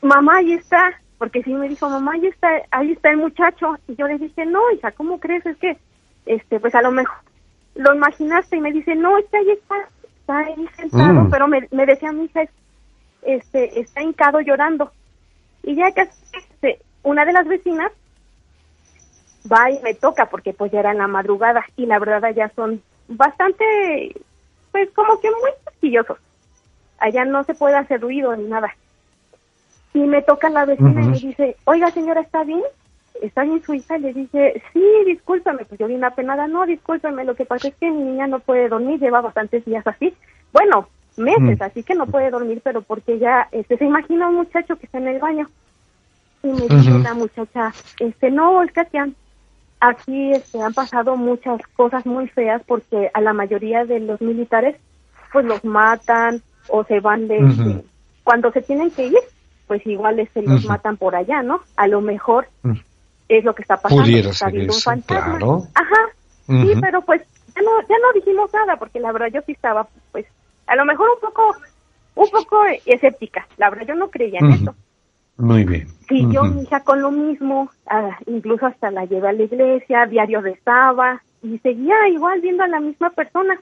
mamá 0.02 0.38
ahí 0.38 0.54
está 0.54 1.00
porque 1.18 1.42
sí 1.42 1.52
me 1.52 1.68
dijo, 1.68 1.88
mamá, 1.88 2.12
ahí 2.12 2.26
está, 2.26 2.48
ahí 2.70 2.92
está 2.92 3.10
el 3.10 3.16
muchacho. 3.16 3.76
Y 3.88 3.96
yo 3.96 4.06
le 4.06 4.18
dije, 4.18 4.44
no, 4.44 4.70
hija, 4.72 4.92
¿cómo 4.92 5.18
crees? 5.18 5.44
Es 5.46 5.56
que, 5.56 5.78
este, 6.26 6.60
pues 6.60 6.74
a 6.74 6.82
lo 6.82 6.90
mejor 6.90 7.16
lo 7.74 7.94
imaginaste. 7.94 8.56
Y 8.56 8.60
me 8.60 8.72
dice, 8.72 8.94
no, 8.94 9.16
está 9.18 9.38
ahí 9.38 9.50
está, 9.50 9.74
está 10.20 10.38
ahí 10.38 10.68
sentado. 10.76 11.22
Mm. 11.22 11.30
Pero 11.30 11.48
me, 11.48 11.68
me 11.70 11.86
decía 11.86 12.12
mi 12.12 12.24
hija, 12.24 12.42
este, 13.22 13.80
está 13.80 14.02
hincado 14.02 14.40
llorando. 14.40 14.92
Y 15.62 15.74
ya 15.74 15.90
que 15.92 16.02
este, 16.02 16.80
una 17.02 17.24
de 17.24 17.32
las 17.32 17.46
vecinas 17.46 17.92
va 19.50 19.70
y 19.70 19.80
me 19.82 19.94
toca, 19.94 20.26
porque 20.26 20.52
pues 20.52 20.70
ya 20.70 20.80
era 20.80 20.92
en 20.92 20.98
la 20.98 21.06
madrugada. 21.06 21.64
Y 21.76 21.86
la 21.86 21.98
verdad 21.98 22.34
ya 22.34 22.50
son 22.50 22.82
bastante, 23.08 24.14
pues 24.70 24.90
como 24.90 25.18
que 25.20 25.30
muy 25.30 25.50
fastidiosos. 25.64 26.18
Allá 26.98 27.24
no 27.24 27.42
se 27.44 27.54
puede 27.54 27.76
hacer 27.76 28.00
ruido 28.00 28.36
ni 28.36 28.44
nada 28.44 28.74
y 29.96 30.06
me 30.06 30.20
toca 30.20 30.50
la 30.50 30.66
vecina 30.66 31.00
y 31.00 31.06
me 31.06 31.18
dice, 31.18 31.56
oiga 31.64 31.90
señora, 31.90 32.20
¿está 32.20 32.44
bien? 32.44 32.60
¿Está 33.22 33.44
bien 33.44 33.62
su 33.62 33.72
hija? 33.72 33.96
Y 33.96 34.02
le 34.02 34.12
dije, 34.12 34.62
sí, 34.74 34.84
discúlpame, 35.06 35.64
pues 35.64 35.80
yo 35.80 35.86
vi 35.86 35.94
una 35.94 36.10
penada, 36.10 36.46
no, 36.46 36.66
discúlpame, 36.66 37.24
lo 37.24 37.34
que 37.34 37.46
pasa 37.46 37.68
es 37.68 37.74
que 37.76 37.90
mi 37.90 38.02
niña 38.02 38.26
no 38.26 38.40
puede 38.40 38.68
dormir, 38.68 39.00
lleva 39.00 39.22
bastantes 39.22 39.64
días 39.64 39.86
así, 39.86 40.14
bueno, 40.52 40.88
meses, 41.16 41.62
así 41.62 41.82
que 41.82 41.94
no 41.94 42.06
puede 42.06 42.30
dormir, 42.30 42.60
pero 42.62 42.82
porque 42.82 43.18
ya, 43.18 43.48
este, 43.52 43.78
se 43.78 43.86
imagina 43.86 44.28
un 44.28 44.34
muchacho 44.34 44.76
que 44.76 44.84
está 44.84 44.98
en 44.98 45.08
el 45.08 45.18
baño. 45.18 45.48
Y 46.42 46.48
me 46.48 46.68
dice 46.68 46.98
la 46.98 47.14
muchacha, 47.14 47.72
este, 47.98 48.30
no, 48.30 48.62
es 48.62 48.70
que 48.72 48.82
aquí 49.80 50.32
este, 50.32 50.60
han 50.60 50.74
pasado 50.74 51.16
muchas 51.16 51.62
cosas 51.74 52.04
muy 52.04 52.28
feas 52.28 52.62
porque 52.66 53.10
a 53.14 53.22
la 53.22 53.32
mayoría 53.32 53.86
de 53.86 54.00
los 54.00 54.20
militares, 54.20 54.76
pues 55.32 55.46
los 55.46 55.64
matan 55.64 56.42
o 56.68 56.84
se 56.84 57.00
van 57.00 57.28
de, 57.28 57.38
de 57.40 57.84
cuando 58.24 58.52
se 58.52 58.60
tienen 58.60 58.90
que 58.90 59.06
ir, 59.06 59.18
pues 59.66 59.86
igual 59.86 60.28
se 60.32 60.42
los 60.42 60.64
matan 60.64 60.96
por 60.96 61.16
allá, 61.16 61.42
¿no? 61.42 61.60
A 61.76 61.88
lo 61.88 62.00
mejor 62.00 62.48
es 63.28 63.44
lo 63.44 63.54
que 63.54 63.62
está 63.62 63.76
pasando. 63.76 64.04
Pudiera 64.04 64.30
está 64.30 64.50
ser 64.50 64.70
un 64.70 64.72
fantasma. 64.72 65.68
Ajá. 65.74 66.00
Sí, 66.46 66.72
pero 66.80 67.02
pues 67.02 67.22
ya 67.54 67.62
no, 67.62 67.80
ya 67.88 67.96
no 67.98 68.12
dijimos 68.14 68.50
nada 68.52 68.76
porque 68.76 69.00
la 69.00 69.12
verdad 69.12 69.28
yo 69.32 69.40
sí 69.46 69.52
estaba, 69.52 69.88
pues, 70.12 70.26
a 70.66 70.76
lo 70.76 70.84
mejor 70.84 71.08
un 71.10 71.20
poco, 71.20 71.56
un 72.14 72.30
poco 72.30 72.64
escéptica. 72.84 73.46
La 73.56 73.70
verdad 73.70 73.86
yo 73.88 73.94
no 73.94 74.10
creía 74.10 74.38
en 74.40 74.52
eso. 74.52 74.74
Muy 75.38 75.64
bien. 75.64 75.88
Sí, 76.08 76.26
yo 76.30 76.44
mi 76.44 76.62
hija 76.62 76.80
con 76.80 77.02
lo 77.02 77.10
mismo, 77.10 77.70
ah, 77.86 78.16
incluso 78.26 78.66
hasta 78.66 78.90
la 78.90 79.04
llevé 79.04 79.28
a 79.28 79.32
la 79.32 79.42
iglesia, 79.42 80.06
diario 80.06 80.44
estaba 80.46 81.20
y 81.42 81.58
seguía 81.58 82.08
igual 82.08 82.40
viendo 82.40 82.62
a 82.62 82.68
la 82.68 82.80
misma 82.80 83.10
persona. 83.10 83.60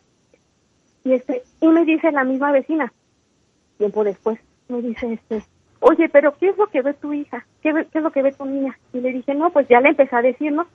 Y 1.05 1.13
este, 1.13 1.43
y 1.61 1.67
me 1.69 1.85
dice 1.85 2.13
la 2.13 2.25
misma 2.25 2.53
vecina, 2.53 2.93
tiempo 3.79 4.05
después, 4.05 4.39
me 4.69 4.81
dice 4.83 5.15
este, 5.15 5.45
oye, 5.85 6.09
pero 6.09 6.35
¿qué 6.39 6.49
es 6.49 6.57
lo 6.57 6.67
que 6.69 6.81
ve 6.81 6.95
tu 6.95 7.13
hija? 7.13 7.45
¿Qué, 7.63 7.71
es 7.93 8.03
lo 8.03 8.11
que 8.11 8.23
ve 8.23 8.33
tu 8.33 8.47
niña? 8.47 8.79
Y 8.93 9.01
le 9.01 9.13
dije, 9.13 9.35
no, 9.35 9.51
pues 9.51 9.69
ya 9.69 9.81
le 9.81 9.91
empecé 9.91 10.17
a 10.17 10.23
decir, 10.23 10.51
¿no? 10.51 10.67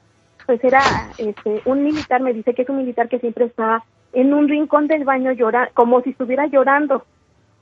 Pues 0.46 0.64
era 0.64 0.82
este, 1.18 1.62
un 1.66 1.84
militar, 1.84 2.22
me 2.22 2.34
dice 2.34 2.54
que 2.54 2.62
es 2.62 2.70
un 2.70 2.78
militar 2.78 3.10
que 3.10 3.20
siempre 3.20 3.46
está 3.46 3.84
en 4.14 4.34
un 4.34 4.48
rincón 4.48 4.88
del 4.88 5.06
baño 5.06 5.32
llorando, 5.32 5.72
como 5.74 6.02
si 6.02 6.12
estuviera 6.12 6.46
llorando, 6.46 7.06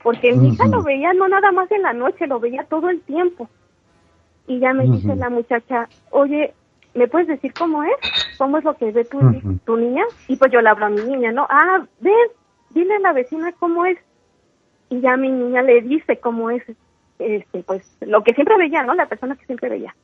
porque 0.02 0.34
mi 0.34 0.48
hija 0.48 0.66
lo 0.66 0.82
veía 0.82 1.12
no 1.14 1.26
nada 1.28 1.50
más 1.50 1.70
en 1.70 1.82
la 1.82 1.92
noche, 1.94 2.26
lo 2.26 2.38
veía 2.38 2.64
todo 2.64 2.90
el 2.90 3.00
tiempo. 3.00 3.48
Y 4.46 4.60
ya 4.60 4.72
me 4.72 4.84
dice 4.84 5.16
la 5.16 5.30
muchacha, 5.30 5.88
oye, 6.10 6.54
¿me 6.94 7.08
puedes 7.08 7.28
decir 7.28 7.52
cómo 7.54 7.82
es? 7.82 8.36
¿Cómo 8.38 8.58
es 8.58 8.64
lo 8.64 8.74
que 8.74 8.92
ve 8.92 9.04
tu, 9.04 9.18
tu 9.64 9.76
niña? 9.76 10.04
Y 10.26 10.36
pues 10.36 10.52
yo 10.52 10.60
le 10.60 10.68
hablo 10.68 10.86
a 10.86 10.90
mi 10.90 11.02
niña, 11.02 11.32
¿no? 11.32 11.46
Ah, 11.50 11.84
ven, 12.00 12.14
dile 12.70 12.96
a 12.96 13.00
la 13.00 13.12
vecina 13.12 13.52
cómo 13.58 13.84
es. 13.84 13.98
Y 14.90 15.00
ya 15.00 15.16
mi 15.16 15.30
niña 15.30 15.62
le 15.62 15.82
dice 15.82 16.18
cómo 16.18 16.50
es 16.50 16.62
este, 17.18 17.62
pues 17.62 17.96
lo 18.00 18.22
que 18.22 18.34
siempre 18.34 18.56
veía, 18.56 18.82
¿no? 18.82 18.94
La 18.94 19.06
persona 19.06 19.36
que 19.36 19.46
siempre 19.46 19.68
veía. 19.68 19.94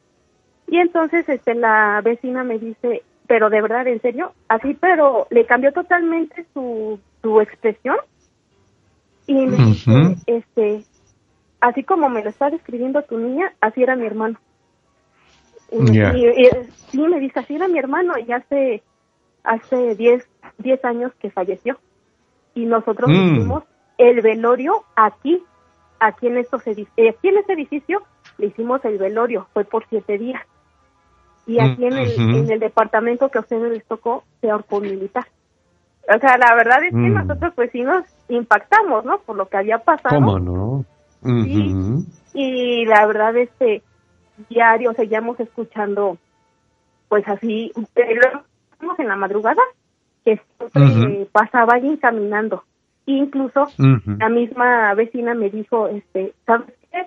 Y 0.67 0.79
entonces 0.79 1.29
este 1.29 1.55
la 1.55 2.01
vecina 2.03 2.45
me 2.45 2.59
dice, 2.59 3.03
pero 3.27 3.51
de 3.51 3.63
verdad, 3.63 3.87
en 3.87 4.01
serio, 4.01 4.33
así, 4.49 4.75
pero 4.75 5.27
le 5.31 5.47
cambió 5.47 5.73
totalmente 5.73 6.47
su, 6.55 6.99
su 7.23 7.41
expresión 7.41 7.97
y 9.27 9.47
me 9.47 9.57
dice, 9.57 10.17
este, 10.27 10.85
así 11.61 11.83
como 11.83 12.09
me 12.09 12.23
lo 12.23 12.31
está 12.31 12.51
describiendo 12.51 13.03
tu 13.03 13.19
niña, 13.19 13.53
así 13.61 13.83
era 13.83 13.97
mi 13.97 14.07
hermano. 14.07 14.39
Y, 15.73 15.87
sí, 16.91 16.99
me 16.99 17.21
dice, 17.21 17.41
así 17.41 17.55
era 17.55 17.69
mi 17.69 17.79
hermano 17.79 18.15
y 18.19 18.31
hace 18.33 18.83
hace 19.43 19.95
10 19.95 20.27
diez 20.59 20.85
años 20.85 21.13
que 21.19 21.31
falleció. 21.31 21.79
Y 22.55 22.67
nosotros 22.67 23.11
mm. 23.11 23.13
hicimos 23.13 23.65
el 23.99 24.21
velorio 24.21 24.85
aquí 24.97 25.43
aquí 26.07 26.27
en, 26.27 26.39
estos 26.39 26.67
eh, 26.67 26.87
aquí 27.09 27.29
en 27.29 27.39
este 27.39 27.53
edificio 27.55 28.03
le 28.39 28.47
hicimos 28.47 28.85
el 28.85 28.99
velorio, 28.99 29.47
fue 29.53 29.65
por 29.65 29.87
siete 29.89 30.19
días. 30.19 30.43
Y 31.47 31.61
aquí 31.61 31.85
en, 31.85 31.93
el, 31.93 32.11
en 32.13 32.51
el 32.51 32.59
departamento 32.59 33.29
que 33.29 33.39
a 33.39 33.43
ustedes 33.43 33.71
les 33.71 33.85
tocó, 33.85 34.25
por 34.69 34.83
militar. 34.83 35.27
O 36.15 36.19
sea, 36.19 36.39
la 36.39 36.55
verdad 36.55 36.83
es 36.85 36.91
que 36.91 36.97
mm. 36.97 37.15
nosotros 37.15 37.53
pues 37.55 37.71
sí 37.71 37.83
nos 37.83 38.05
impactamos, 38.29 39.05
¿no? 39.05 39.19
Por 39.19 39.37
lo 39.37 39.47
que 39.47 39.57
había 39.57 39.79
pasado. 39.79 40.15
¿Cómo 40.15 40.39
no? 40.39 40.85
Y 42.35 42.85
la 42.87 43.07
verdad 43.07 43.37
es 43.37 43.51
que 43.59 43.83
diario 44.49 44.93
seguíamos 44.95 45.39
escuchando, 45.41 46.19
pues 47.09 47.27
así, 47.29 47.73
lo 47.75 48.45
en 48.99 49.09
la 49.09 49.17
madrugada, 49.17 49.63
que 50.25 50.41
siempre 50.73 51.27
pasaba 51.33 51.75
alguien 51.75 51.97
caminando 51.97 52.65
Incluso 53.07 53.67
la 53.77 54.29
misma 54.29 54.95
vecina 54.95 55.35
me 55.35 55.51
dijo, 55.51 55.89
este, 55.89 56.33
¿sabes 56.47 56.75
qué? 56.91 57.07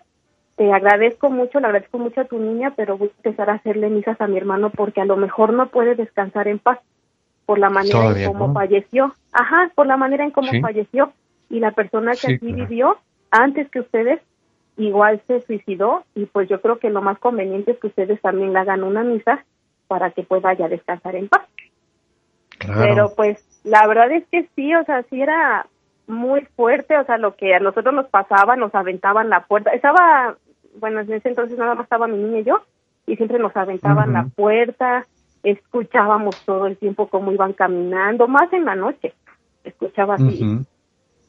Te 0.56 0.72
agradezco 0.72 1.30
mucho, 1.30 1.60
le 1.60 1.68
agradezco 1.68 1.98
mucho 1.98 2.22
a 2.22 2.26
tu 2.26 2.38
niña, 2.40 2.74
pero 2.76 2.98
voy 2.98 3.10
a 3.10 3.18
empezar 3.18 3.50
a 3.50 3.56
hacerle 3.56 3.90
misas 3.90 4.20
a 4.22 4.28
mi 4.28 4.38
hermano 4.38 4.70
porque 4.70 5.02
a 5.02 5.06
lo 5.06 5.18
mejor 5.18 5.54
no 5.54 5.70
puede 5.70 5.96
descansar 5.96 6.48
en 6.48 6.60
paz 6.60 6.80
por 7.46 7.60
la 7.60 7.70
manera 7.70 8.12
en 8.12 8.34
cómo 8.34 8.54
falleció. 8.54 9.14
Ajá, 9.32 9.72
por 9.74 9.88
la 9.88 9.98
manera 9.98 10.24
en 10.24 10.32
cómo 10.32 10.50
falleció. 10.62 11.14
Y 11.50 11.60
la 11.60 11.72
persona 11.72 12.14
que 12.14 12.36
aquí 12.36 12.52
vivió 12.52 12.98
antes 13.32 13.70
que 13.70 13.80
ustedes 13.80 14.22
igual 14.78 15.22
se 15.26 15.42
suicidó 15.42 16.04
y 16.14 16.26
pues 16.26 16.48
yo 16.50 16.62
creo 16.62 16.78
que 16.78 16.90
lo 16.90 17.02
más 17.02 17.18
conveniente 17.20 17.72
es 17.72 17.80
que 17.80 17.88
ustedes 17.88 18.22
también 18.22 18.54
le 18.54 18.60
hagan 18.60 18.84
una 18.84 19.04
misa 19.04 19.44
para 19.88 20.12
que 20.12 20.24
pueda 20.24 20.54
ya 20.54 20.68
descansar 20.68 21.16
en 21.16 21.30
paz. 21.30 21.48
Pero 22.60 23.14
pues 23.16 23.44
la 23.64 23.88
verdad 23.88 24.12
es 24.12 24.26
que 24.32 24.48
sí, 24.56 24.74
o 24.76 24.84
sea, 24.84 25.04
sí 25.10 25.22
era 25.22 25.66
muy 26.08 26.42
fuerte, 26.56 26.98
o 26.98 27.06
sea, 27.06 27.18
lo 27.18 27.36
que 27.36 27.54
a 27.54 27.60
nosotros 27.60 27.94
nos 27.94 28.08
pasaba, 28.08 28.56
nos 28.56 28.74
aventaban 28.74 29.30
la 29.30 29.46
puerta. 29.46 29.72
Estaba, 29.72 30.38
bueno, 30.80 31.02
en 31.02 31.12
ese 31.14 31.30
entonces 31.30 31.58
nada 31.58 31.76
más 31.76 31.84
estaba 31.84 32.08
mi 32.08 32.18
niña 32.18 32.40
y 32.40 32.44
yo, 32.46 32.62
y 33.06 33.16
siempre 33.16 33.40
nos 33.40 33.56
aventaban 33.56 34.14
la 34.14 34.26
puerta, 34.36 35.06
escuchábamos 35.44 36.44
todo 36.46 36.68
el 36.68 36.78
tiempo 36.78 37.08
cómo 37.08 37.32
iban 37.32 37.54
caminando, 37.54 38.28
más 38.28 38.52
en 38.54 38.66
la 38.66 38.76
noche, 38.76 39.14
escuchaba 39.64 40.16
así. 40.16 40.60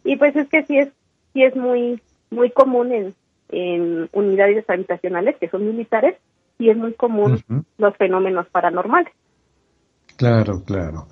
Y 0.05 0.17
pues 0.17 0.35
es 0.37 0.49
que 0.49 0.65
sí 0.65 0.79
es, 0.79 0.89
sí 1.33 1.43
es 1.43 1.55
muy, 1.57 2.01
muy 2.31 2.51
común 2.51 2.93
en, 2.93 3.15
en 3.51 4.09
unidades 4.13 4.69
habitacionales 4.69 5.37
que 5.37 5.49
son 5.49 5.67
militares 5.67 6.17
y 6.59 6.71
es 6.71 6.77
muy 6.77 6.95
común 6.95 7.41
los 7.79 7.97
fenómenos 7.97 8.47
paranormales. 8.49 9.13
Claro, 10.17 10.63
claro. 10.65 11.07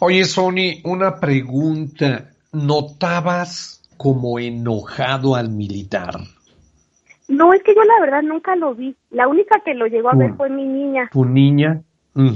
Oye, 0.00 0.24
Sony, 0.24 0.80
una 0.84 1.18
pregunta. 1.18 2.30
¿Notabas 2.52 3.82
como 3.96 4.38
enojado 4.38 5.34
al 5.36 5.50
militar? 5.50 6.20
No, 7.28 7.52
es 7.52 7.62
que 7.62 7.74
yo 7.74 7.82
la 7.84 8.00
verdad 8.00 8.22
nunca 8.22 8.56
lo 8.56 8.74
vi. 8.74 8.96
La 9.10 9.28
única 9.28 9.60
que 9.64 9.74
lo 9.74 9.86
llegó 9.86 10.10
a 10.10 10.16
ver 10.16 10.34
fue 10.34 10.50
mi 10.50 10.66
niña. 10.66 11.08
¿Tu 11.12 11.24
niña? 11.24 11.82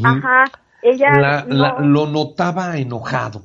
Ajá. 0.04 0.44
Ella 0.82 1.44
lo 1.48 2.06
notaba 2.06 2.76
enojado. 2.76 3.42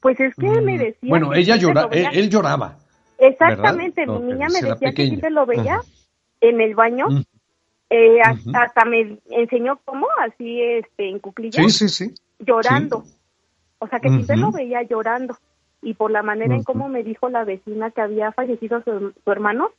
Pues 0.00 0.18
es 0.20 0.34
que 0.36 0.48
me 0.60 0.78
decía. 0.78 1.08
Bueno, 1.08 1.34
ella 1.34 1.56
lloraba, 1.56 1.90
él, 1.92 2.30
lloraba. 2.30 2.76
Exactamente, 3.18 4.06
mi 4.06 4.20
niña 4.20 4.46
me 4.48 4.62
decía 4.62 4.92
que 4.92 5.08
sí 5.08 5.16
te 5.16 5.30
lo 5.30 5.44
veía 5.44 5.80
en 6.40 6.60
el 6.60 6.74
baño. 6.74 7.06
Eh, 7.90 8.20
hasta, 8.22 8.84
me 8.84 9.18
enseñó 9.30 9.80
cómo, 9.84 10.06
así 10.20 10.60
este, 10.62 11.08
en 11.08 11.18
cuclillas. 11.18 11.72
Sí, 11.72 11.88
sí, 11.88 11.88
sí. 11.88 12.14
Llorando. 12.38 13.04
O 13.78 13.88
sea, 13.88 13.98
que 13.98 14.10
sí 14.10 14.26
te 14.26 14.36
lo 14.36 14.52
veía 14.52 14.82
llorando. 14.82 15.36
Y 15.82 15.94
por 15.94 16.10
la 16.10 16.22
manera 16.22 16.54
en 16.54 16.64
cómo 16.64 16.88
me 16.88 17.04
dijo 17.04 17.28
la 17.28 17.44
vecina 17.44 17.90
que 17.90 18.00
había 18.00 18.32
fallecido 18.32 18.82
su, 18.82 19.12
hermano, 19.30 19.70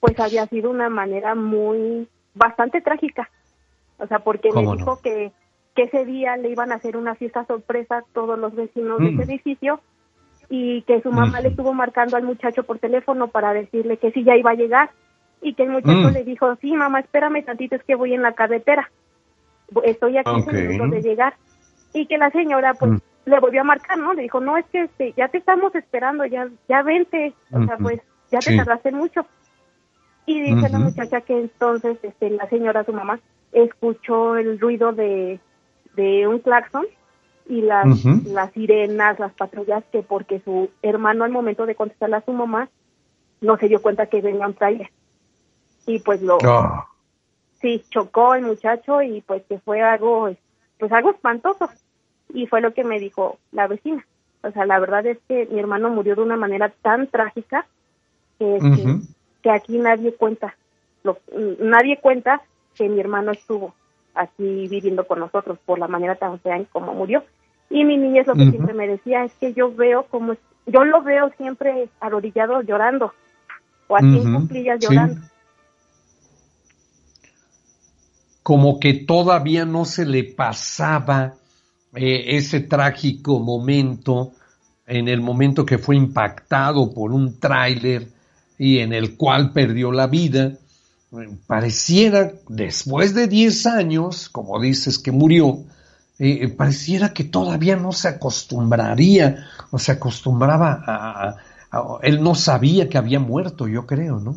pues 0.00 0.18
había 0.20 0.46
sido 0.46 0.70
una 0.70 0.88
manera 0.88 1.34
muy, 1.34 2.08
bastante 2.34 2.80
trágica. 2.80 3.30
O 3.98 4.06
sea, 4.06 4.20
porque 4.20 4.50
me 4.52 4.62
dijo 4.76 5.00
que, 5.02 5.32
que 5.74 5.84
ese 5.84 6.04
día 6.04 6.36
le 6.36 6.50
iban 6.50 6.70
a 6.70 6.76
hacer 6.76 6.96
una 6.96 7.14
fiesta 7.14 7.44
sorpresa 7.46 7.98
a 7.98 8.04
todos 8.12 8.38
los 8.38 8.54
vecinos 8.54 8.98
de 8.98 9.08
ese 9.08 9.16
mm. 9.16 9.30
edificio 9.30 9.80
y 10.50 10.82
que 10.82 11.00
su 11.02 11.10
mamá 11.10 11.40
le 11.40 11.48
estuvo 11.48 11.74
marcando 11.74 12.16
al 12.16 12.22
muchacho 12.22 12.62
por 12.62 12.78
teléfono 12.78 13.28
para 13.28 13.52
decirle 13.52 13.98
que 13.98 14.12
sí 14.12 14.24
ya 14.24 14.36
iba 14.36 14.52
a 14.52 14.54
llegar 14.54 14.90
y 15.42 15.54
que 15.54 15.64
el 15.64 15.70
muchacho 15.70 16.10
mm. 16.10 16.12
le 16.12 16.24
dijo, 16.24 16.56
sí, 16.56 16.74
mamá, 16.74 17.00
espérame 17.00 17.44
tantito, 17.44 17.76
es 17.76 17.84
que 17.84 17.94
voy 17.94 18.14
en 18.14 18.22
la 18.22 18.32
carretera, 18.32 18.90
estoy 19.84 20.18
aquí 20.18 20.30
okay. 20.30 20.78
de 20.78 21.02
llegar. 21.02 21.34
Y 21.94 22.06
que 22.06 22.18
la 22.18 22.30
señora, 22.30 22.74
pues, 22.74 22.92
mm. 22.92 22.98
Le 23.28 23.40
volvió 23.40 23.60
a 23.60 23.64
marcar, 23.64 23.98
¿no? 23.98 24.14
Le 24.14 24.22
dijo, 24.22 24.40
no, 24.40 24.56
es 24.56 24.66
que 24.66 24.82
este, 24.82 25.12
ya 25.16 25.28
te 25.28 25.38
estamos 25.38 25.74
esperando, 25.74 26.24
ya 26.26 26.48
ya 26.68 26.82
vente, 26.82 27.34
o 27.52 27.64
sea, 27.64 27.76
pues, 27.76 28.00
ya 28.30 28.38
te 28.38 28.56
tardaste 28.56 28.92
mucho. 28.92 29.26
Y 30.26 30.40
dice 30.42 30.68
la 30.68 30.78
muchacha 30.78 31.20
que 31.22 31.38
entonces 31.38 31.98
este, 32.02 32.30
la 32.30 32.48
señora, 32.48 32.84
su 32.84 32.92
mamá, 32.92 33.18
escuchó 33.52 34.36
el 34.36 34.60
ruido 34.60 34.92
de, 34.92 35.40
de 35.94 36.28
un 36.28 36.40
claxon 36.40 36.86
y 37.46 37.62
las, 37.62 38.04
las 38.26 38.52
sirenas, 38.52 39.18
las 39.18 39.32
patrullas, 39.32 39.82
que 39.90 40.02
porque 40.02 40.40
su 40.40 40.68
hermano 40.82 41.24
al 41.24 41.30
momento 41.30 41.64
de 41.64 41.74
contestarle 41.74 42.16
a 42.16 42.24
su 42.24 42.32
mamá 42.32 42.68
no 43.40 43.56
se 43.56 43.68
dio 43.68 43.80
cuenta 43.80 44.06
que 44.06 44.20
venía 44.20 44.46
un 44.46 44.54
trailer 44.54 44.90
y 45.88 45.98
pues 46.00 46.20
lo 46.22 46.38
ah. 46.44 46.86
sí 47.60 47.82
chocó 47.88 48.34
el 48.34 48.42
muchacho 48.42 49.00
y 49.02 49.22
pues 49.22 49.42
que 49.48 49.58
fue 49.58 49.80
algo 49.80 50.30
pues 50.78 50.92
algo 50.92 51.10
espantoso 51.10 51.68
y 52.32 52.46
fue 52.46 52.60
lo 52.60 52.74
que 52.74 52.84
me 52.84 52.98
dijo 52.98 53.38
la 53.52 53.66
vecina. 53.66 54.04
O 54.42 54.50
sea 54.50 54.66
la 54.66 54.78
verdad 54.78 55.06
es 55.06 55.18
que 55.28 55.46
mi 55.50 55.58
hermano 55.58 55.90
murió 55.90 56.14
de 56.14 56.22
una 56.22 56.36
manera 56.36 56.72
tan 56.82 57.08
trágica 57.08 57.66
que, 58.38 58.58
que 59.42 59.50
aquí 59.50 59.78
nadie 59.78 60.14
cuenta 60.14 60.54
lo, 61.02 61.18
nadie 61.60 61.98
cuenta 62.00 62.42
que 62.74 62.88
mi 62.88 63.00
hermano 63.00 63.32
estuvo 63.32 63.74
aquí 64.14 64.68
viviendo 64.68 65.06
con 65.06 65.20
nosotros 65.20 65.58
por 65.64 65.78
la 65.78 65.88
manera 65.88 66.16
tan 66.16 66.38
fea 66.40 66.56
en 66.56 66.64
como 66.64 66.94
murió. 66.94 67.24
Y 67.70 67.84
mi 67.84 67.96
niña 67.96 68.22
es 68.22 68.26
lo 68.26 68.34
que 68.34 68.50
siempre 68.50 68.74
me 68.74 68.88
decía 68.88 69.24
es 69.24 69.32
que 69.34 69.52
yo 69.52 69.74
veo 69.74 70.04
como 70.04 70.34
yo 70.66 70.84
lo 70.84 71.02
veo 71.02 71.30
siempre 71.36 71.88
arrodillado 72.00 72.62
llorando 72.62 73.12
o 73.88 73.96
así 73.96 74.18
en 74.18 74.34
cuclillas 74.34 74.78
llorando. 74.80 75.20
Como 78.42 78.80
que 78.80 78.94
todavía 78.94 79.66
no 79.66 79.84
se 79.84 80.06
le 80.06 80.24
pasaba 80.24 81.34
eh, 81.94 82.36
ese 82.36 82.60
trágico 82.60 83.40
momento 83.40 84.32
en 84.88 85.06
el 85.06 85.20
momento 85.20 85.66
que 85.66 85.78
fue 85.78 85.96
impactado 85.96 86.92
por 86.92 87.12
un 87.12 87.38
tráiler 87.38 88.08
y 88.58 88.78
en 88.78 88.92
el 88.92 89.16
cual 89.16 89.52
perdió 89.52 89.92
la 89.92 90.06
vida. 90.06 90.54
Pareciera, 91.46 92.32
después 92.48 93.14
de 93.14 93.28
10 93.28 93.66
años, 93.66 94.28
como 94.28 94.60
dices 94.60 94.98
que 94.98 95.12
murió, 95.12 95.64
eh, 96.18 96.48
pareciera 96.48 97.12
que 97.12 97.24
todavía 97.24 97.76
no 97.76 97.92
se 97.92 98.08
acostumbraría 98.08 99.46
o 99.70 99.78
se 99.78 99.92
acostumbraba 99.92 100.82
a, 100.86 101.36
Él 102.02 102.22
no 102.22 102.34
sabía 102.34 102.88
que 102.88 102.98
había 102.98 103.20
muerto, 103.20 103.68
yo 103.68 103.86
creo, 103.86 104.18
¿no? 104.18 104.36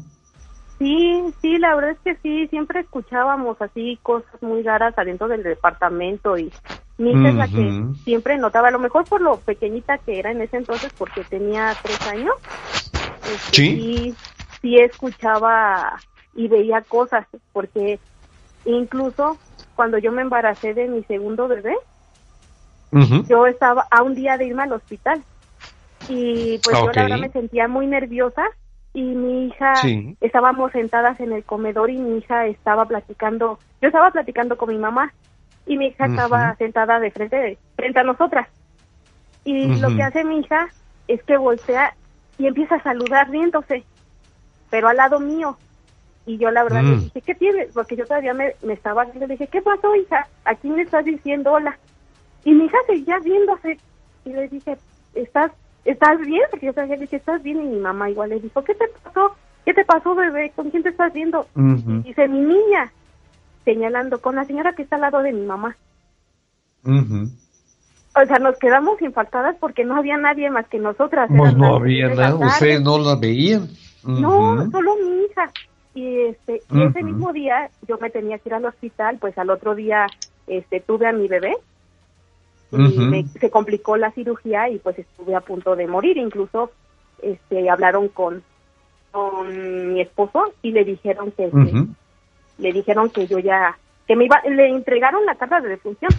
Sí, 0.81 1.23
sí, 1.43 1.59
la 1.59 1.75
verdad 1.75 1.91
es 1.91 1.99
que 1.99 2.15
sí, 2.23 2.47
siempre 2.47 2.79
escuchábamos 2.79 3.55
así 3.61 3.99
cosas 4.01 4.41
muy 4.41 4.63
raras 4.63 4.97
adentro 4.97 5.27
del 5.27 5.43
departamento 5.43 6.39
y 6.39 6.51
mi 6.97 7.11
es 7.11 7.35
la 7.35 7.47
que 7.47 7.83
siempre 8.03 8.35
notaba, 8.39 8.69
a 8.69 8.71
lo 8.71 8.79
mejor 8.79 9.05
por 9.05 9.21
lo 9.21 9.37
pequeñita 9.41 9.99
que 9.99 10.17
era 10.17 10.31
en 10.31 10.41
ese 10.41 10.57
entonces 10.57 10.91
porque 10.97 11.23
tenía 11.25 11.77
tres 11.83 12.01
años, 12.07 12.33
este, 12.93 13.51
¿Sí? 13.51 14.15
sí, 14.59 14.75
escuchaba 14.79 16.01
y 16.33 16.47
veía 16.47 16.81
cosas 16.81 17.27
porque 17.53 17.99
incluso 18.65 19.37
cuando 19.75 19.99
yo 19.99 20.11
me 20.11 20.23
embaracé 20.23 20.73
de 20.73 20.87
mi 20.87 21.03
segundo 21.03 21.47
bebé, 21.47 21.77
yo 23.29 23.45
estaba 23.45 23.85
a 23.91 24.01
un 24.01 24.15
día 24.15 24.35
de 24.37 24.47
irme 24.47 24.63
al 24.63 24.73
hospital. 24.73 25.23
Y 26.07 26.57
pues 26.63 26.75
yo 26.79 26.91
la 26.91 27.03
verdad 27.03 27.19
me 27.19 27.29
sentía 27.29 27.67
muy 27.67 27.85
nerviosa 27.85 28.43
y 28.93 29.01
mi 29.01 29.47
hija, 29.47 29.73
estábamos 30.19 30.71
sentadas 30.73 31.19
en 31.19 31.31
el 31.31 31.43
comedor 31.43 31.89
y 31.89 31.97
mi 31.97 32.17
hija 32.17 32.47
estaba 32.47 32.85
platicando, 32.85 33.57
yo 33.81 33.87
estaba 33.87 34.11
platicando 34.11 34.57
con 34.57 34.69
mi 34.69 34.77
mamá 34.77 35.13
y 35.65 35.77
mi 35.77 35.87
hija 35.87 36.07
estaba 36.07 36.55
sentada 36.55 36.99
de 36.99 37.11
frente, 37.11 37.57
frente 37.75 37.99
a 37.99 38.03
nosotras. 38.03 38.49
Y 39.45 39.79
lo 39.79 39.95
que 39.95 40.03
hace 40.03 40.23
mi 40.23 40.39
hija 40.39 40.67
es 41.07 41.23
que 41.23 41.37
voltea 41.37 41.95
y 42.37 42.47
empieza 42.47 42.75
a 42.75 42.83
saludar 42.83 43.29
riéndose, 43.29 43.83
pero 44.69 44.89
al 44.89 44.97
lado 44.97 45.19
mío. 45.19 45.57
Y 46.25 46.37
yo 46.37 46.51
la 46.51 46.63
verdad 46.63 46.83
le 46.83 46.95
mm. 46.97 46.99
dije, 46.99 47.21
¿qué 47.21 47.35
tienes? 47.35 47.73
Porque 47.73 47.95
yo 47.95 48.05
todavía 48.05 48.33
me, 48.33 48.53
me 48.61 48.73
estaba 48.73 49.05
viendo, 49.05 49.25
le 49.25 49.33
dije, 49.33 49.47
¿qué 49.47 49.61
pasó, 49.61 49.95
hija? 49.95 50.27
¿A 50.45 50.55
quién 50.55 50.75
le 50.75 50.83
estás 50.83 51.05
diciendo 51.05 51.53
hola? 51.53 51.77
Y 52.43 52.53
mi 52.53 52.65
hija 52.65 52.77
seguía 52.87 53.19
viéndose 53.19 53.79
y 54.25 54.29
le 54.33 54.47
dije, 54.49 54.77
¿estás 55.15 55.51
¿estás 55.85 56.19
bien? 56.19 56.43
Porque 56.49 56.67
yo 56.67 56.73
sabía, 56.73 56.97
que 56.97 57.15
¿estás 57.15 57.41
bien? 57.43 57.61
Y 57.61 57.67
mi 57.67 57.79
mamá 57.79 58.09
igual 58.09 58.29
le 58.29 58.39
dijo, 58.39 58.63
¿qué 58.63 58.75
te 58.75 58.85
pasó? 59.03 59.35
¿Qué 59.65 59.73
te 59.73 59.85
pasó, 59.85 60.15
bebé? 60.15 60.51
¿Con 60.55 60.69
quién 60.71 60.83
te 60.83 60.89
estás 60.89 61.13
viendo? 61.13 61.47
dice, 61.55 62.27
mi 62.27 62.39
niña, 62.39 62.91
señalando, 63.63 64.19
con 64.21 64.35
la 64.35 64.45
señora 64.45 64.73
que 64.73 64.83
está 64.83 64.95
al 64.95 65.01
lado 65.01 65.21
de 65.21 65.33
mi 65.33 65.45
mamá. 65.45 65.75
O 66.83 68.25
sea, 68.25 68.39
nos 68.39 68.57
quedamos 68.57 69.01
impactadas 69.01 69.55
porque 69.59 69.85
no 69.85 69.95
había 69.95 70.17
nadie 70.17 70.49
más 70.49 70.67
que 70.67 70.79
nosotras. 70.79 71.29
Pues 71.35 71.55
no 71.55 71.75
había 71.75 72.09
nada, 72.09 72.35
ustedes 72.35 72.81
no 72.81 72.97
la 72.97 73.15
veían. 73.15 73.69
No, 74.03 74.69
solo 74.71 74.95
mi 74.95 75.25
hija. 75.25 75.51
Y, 75.93 76.21
este, 76.21 76.61
y 76.71 76.83
ese 76.83 77.03
mismo 77.03 77.33
día 77.33 77.69
yo 77.87 77.97
me 77.99 78.09
tenía 78.09 78.39
que 78.39 78.49
ir 78.49 78.55
al 78.55 78.65
hospital, 78.65 79.17
pues 79.19 79.37
al 79.37 79.49
otro 79.49 79.75
día 79.75 80.07
este, 80.47 80.79
tuve 80.79 81.07
a 81.07 81.11
mi 81.11 81.27
bebé 81.27 81.55
y 82.71 83.27
se 83.39 83.49
complicó 83.49 83.97
la 83.97 84.11
cirugía 84.11 84.69
y 84.69 84.79
pues 84.79 84.97
estuve 84.99 85.35
a 85.35 85.41
punto 85.41 85.75
de 85.75 85.87
morir. 85.87 86.17
Incluso 86.17 86.71
este, 87.21 87.69
hablaron 87.69 88.07
con, 88.07 88.43
con 89.11 89.93
mi 89.93 90.01
esposo 90.01 90.53
y 90.61 90.71
le 90.71 90.85
dijeron 90.85 91.31
que 91.31 91.51
le 92.57 92.71
dijeron 92.71 93.09
que 93.09 93.27
yo 93.27 93.39
ya 93.39 93.77
que 94.07 94.15
me 94.15 94.25
iba 94.25 94.41
le 94.49 94.69
entregaron 94.69 95.25
la 95.25 95.35
carta 95.35 95.59
de 95.59 95.69
defunción. 95.69 96.11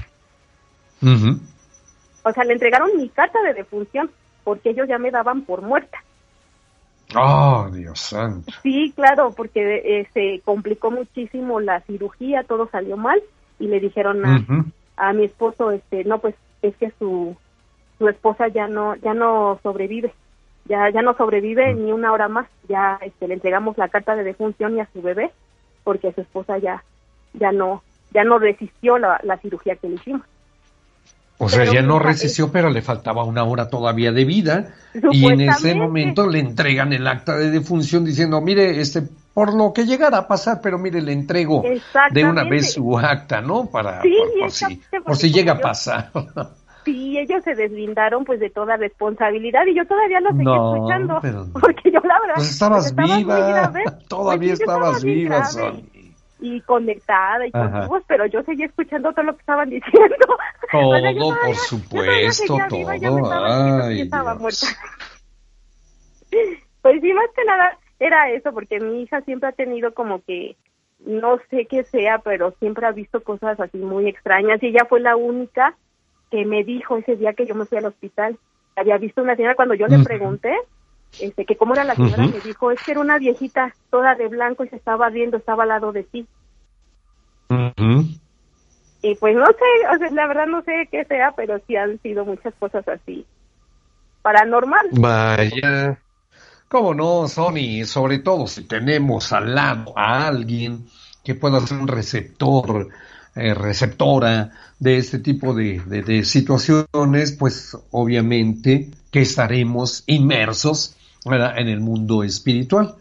O 2.25 2.33
sea, 2.33 2.45
le 2.45 2.53
entregaron 2.53 2.97
mi 2.97 3.09
carta 3.09 3.43
de 3.43 3.55
defunción 3.55 4.11
porque 4.45 4.71
ellos 4.71 4.89
ya 4.89 4.99
me 4.99 5.11
daban 5.11 5.43
por 5.43 5.63
muerta. 5.63 5.99
Oh, 7.15 7.69
Dios 7.73 8.01
santo. 8.01 8.53
Sí, 8.63 8.93
claro, 8.95 9.33
porque 9.37 9.83
eh, 9.85 10.09
se 10.15 10.41
complicó 10.45 10.91
muchísimo 10.91 11.61
la 11.61 11.81
cirugía, 11.83 12.45
todo 12.45 12.69
salió 12.71 12.97
mal 12.97 13.21
y 13.59 13.67
le 13.69 13.81
dijeron 13.81 14.25
a, 14.25 14.45
a 14.97 15.13
mi 15.13 15.25
esposo, 15.25 15.71
este, 15.71 16.05
no, 16.05 16.19
pues 16.19 16.35
es 16.63 16.77
que 16.77 16.93
su, 16.99 17.37
su 17.99 18.09
esposa 18.09 18.49
ya 18.49 18.69
no, 18.69 18.95
ya 18.97 19.15
no 19.15 19.59
sobrevive, 19.63 20.13
ya, 20.67 20.91
ya 20.91 21.03
no 21.03 21.17
sobrevive 21.17 21.75
ni 21.75 21.93
una 21.93 22.13
hora 22.13 22.29
más, 22.29 22.47
ya 22.69 22.99
este, 23.03 23.29
le 23.29 23.35
entregamos 23.35 23.79
la 23.79 23.89
carta 23.89 24.15
de 24.15 24.25
defunción 24.25 24.77
y 24.77 24.81
a 24.81 24.89
su 24.93 25.03
bebé, 25.03 25.31
porque 25.85 26.13
su 26.13 26.21
esposa 26.21 26.59
ya, 26.59 26.85
ya 27.35 27.53
no, 27.53 27.83
ya 28.13 28.25
no 28.25 28.39
resistió 28.39 28.99
la, 28.99 29.21
la 29.23 29.39
cirugía 29.39 29.77
que 29.77 29.89
le 29.89 29.95
hicimos. 29.97 30.23
O 31.39 31.49
sea, 31.49 31.65
ya 31.65 31.83
no 31.83 31.99
resistió, 31.99 32.53
pero 32.53 32.71
le 32.71 32.83
faltaba 32.83 33.25
una 33.25 33.43
hora 33.43 33.69
todavía 33.69 34.13
de 34.13 34.25
vida. 34.25 34.75
Y 35.11 35.27
en 35.27 35.41
ese 35.41 35.75
momento 35.75 36.29
le 36.29 36.39
entregan 36.39 36.93
el 36.93 37.05
acta 37.05 37.37
de 37.37 37.51
defunción 37.51 38.05
diciendo, 38.05 38.41
mire, 38.41 38.81
este, 38.81 39.03
por 39.35 39.55
lo 39.55 39.73
que 39.73 39.87
llegara 39.87 40.19
a 40.19 40.29
pasar, 40.29 40.61
pero 40.63 40.79
mire, 40.79 41.01
le 41.01 41.13
entrego 41.13 41.63
de 42.11 42.25
una 42.25 42.45
vez 42.45 42.75
su 42.75 42.99
acta, 42.99 43.41
¿no? 43.41 43.67
Para, 43.67 44.03
por, 44.41 44.51
si, 44.51 44.81
por 45.05 45.17
si 45.17 45.33
llega 45.33 45.53
a 45.55 45.59
pasar. 45.59 46.11
Sí, 46.85 47.17
ellos 47.17 47.45
se 47.45 47.55
deslindaron 47.55 48.25
pues 48.25 48.41
de 48.41 48.51
toda 48.51 48.77
responsabilidad 48.77 49.65
y 49.67 49.75
yo 49.75 49.87
todavía 49.87 50.21
lo 50.21 50.31
seguía 50.31 50.57
escuchando. 50.57 51.21
Porque 51.61 51.91
yo 51.93 52.01
la 52.01 52.21
verdad... 52.21 52.35
Pues 52.37 52.51
estabas 52.51 52.95
viva, 52.95 53.73
todavía 54.09 54.53
estabas 54.53 55.03
viva, 55.03 55.45
y 56.41 56.61
conectada 56.63 57.47
y 57.47 57.53
con 57.53 57.71
pero 58.09 58.27
yo 58.27 58.43
seguía 58.43 58.67
escuchando 58.67 59.13
todo 59.13 59.27
lo 59.27 59.35
que 59.35 59.41
estaban 59.41 59.71
diciendo. 59.71 60.27
Todo, 60.73 61.37
por 61.47 61.55
supuesto, 61.55 62.59
todo. 62.69 62.91
Ay, 62.91 64.11
Pues 66.83 67.01
sí, 67.01 67.13
más 67.13 67.31
que 67.37 67.45
nada 67.45 67.79
era 68.07 68.31
eso, 68.31 68.53
porque 68.53 68.81
mi 68.81 69.03
hija 69.03 69.21
siempre 69.23 69.49
ha 69.49 69.53
tenido 69.53 69.95
como 69.95 70.23
que, 70.23 70.57
no 71.05 71.39
sé 71.51 71.67
qué 71.67 71.85
sea, 71.85 72.19
pero 72.19 72.55
siempre 72.59 72.87
ha 72.87 72.93
visto 72.93 73.23
cosas 73.23 73.59
así 73.61 73.79
muy 73.79 74.09
extrañas 74.09 74.63
y 74.63 74.69
ella 74.69 74.87
fue 74.89 75.01
la 75.01 75.17
única 75.17 75.75
que 76.31 76.45
me 76.45 76.65
dijo 76.65 76.97
ese 76.97 77.17
día 77.17 77.35
que 77.35 77.47
yo 77.47 77.55
me 77.55 77.67
fui 77.67 77.79
al 77.79 77.87
hospital. 77.87 78.39
Había 78.77 78.99
visto 78.99 79.23
una 79.23 79.37
señora 79.37 79.55
cuando 79.55 79.75
yo 79.75 79.87
le 79.87 79.99
pregunté 79.99 80.57
este, 81.21 81.45
que 81.45 81.57
cómo 81.57 81.75
era 81.75 81.85
la 81.85 81.95
señora, 81.95 82.27
me 82.27 82.41
dijo, 82.41 82.71
es 82.71 82.83
que 82.83 82.93
era 82.93 83.01
una 83.01 83.19
viejita 83.19 83.75
toda 83.91 84.15
de 84.15 84.29
blanco 84.29 84.65
y 84.65 84.69
se 84.69 84.77
estaba 84.77 85.11
viendo, 85.11 85.37
estaba 85.37 85.65
al 85.65 85.69
lado 85.69 85.93
de 85.93 86.05
ti. 86.05 86.27
Y 89.03 89.15
pues 89.17 89.37
no 89.37 89.47
sé, 89.47 89.95
o 89.95 89.99
sea, 89.99 90.11
la 90.11 90.27
verdad 90.27 90.47
no 90.47 90.63
sé 90.63 90.89
qué 90.91 91.05
sea, 91.05 91.33
pero 91.37 91.61
sí 91.67 91.77
han 91.77 92.01
sido 92.01 92.25
muchas 92.25 92.55
cosas 92.55 92.87
así 92.89 93.27
paranormal. 94.23 94.89
Vaya. 94.93 95.99
¿Cómo 96.73 96.95
no, 96.95 97.29
Sony? 97.29 97.85
Sobre 97.85 98.21
todo 98.21 98.47
si 98.47 98.63
tenemos 98.63 99.31
al 99.35 99.55
lado 99.55 99.93
a 99.95 100.27
alguien 100.27 100.87
que 101.23 101.35
pueda 101.35 101.61
ser 101.61 101.77
un 101.77 101.87
receptor, 101.87 102.89
eh, 103.35 103.53
receptora 103.53 104.53
de 104.79 104.97
este 104.97 105.19
tipo 105.19 105.53
de, 105.53 106.25
situaciones, 106.25 107.33
pues 107.33 107.77
obviamente 107.91 108.91
que 109.11 109.21
estaremos 109.21 110.03
inmersos 110.07 110.97
en 111.27 111.69
el 111.69 111.81
mundo 111.81 112.25
espiritual. 112.25 112.95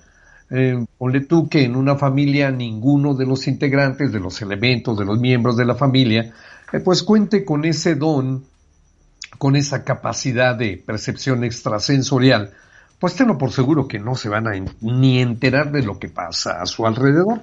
Eh, 0.50 0.86
ponle 0.98 1.22
tú 1.22 1.48
que 1.48 1.64
en 1.64 1.78
una 1.78 1.96
familia 1.96 2.52
ninguno 2.52 3.14
de 3.14 3.26
los 3.26 3.48
integrantes, 3.48 4.12
de 4.12 4.20
los 4.20 4.42
elementos, 4.42 4.98
de 4.98 5.06
los 5.06 5.18
miembros 5.18 5.56
de 5.56 5.64
la 5.64 5.76
familia, 5.76 6.34
eh, 6.74 6.82
pues 6.82 7.04
cuente 7.04 7.46
con 7.46 7.64
ese 7.64 7.96
don, 7.96 8.44
con 9.38 9.56
esa 9.56 9.86
capacidad 9.86 10.58
de 10.58 10.76
percepción 10.86 11.46
extrasensorial, 11.46 12.52
pues 13.02 13.16
tengo 13.16 13.36
por 13.36 13.52
seguro 13.52 13.88
que 13.88 13.98
no 13.98 14.14
se 14.14 14.30
van 14.30 14.48
a 14.48 14.52
ni 14.80 15.20
enterar 15.20 15.72
de 15.72 15.82
lo 15.82 15.98
que 15.98 16.08
pasa 16.08 16.62
a 16.62 16.68
su 16.68 16.86
alrededor. 16.86 17.42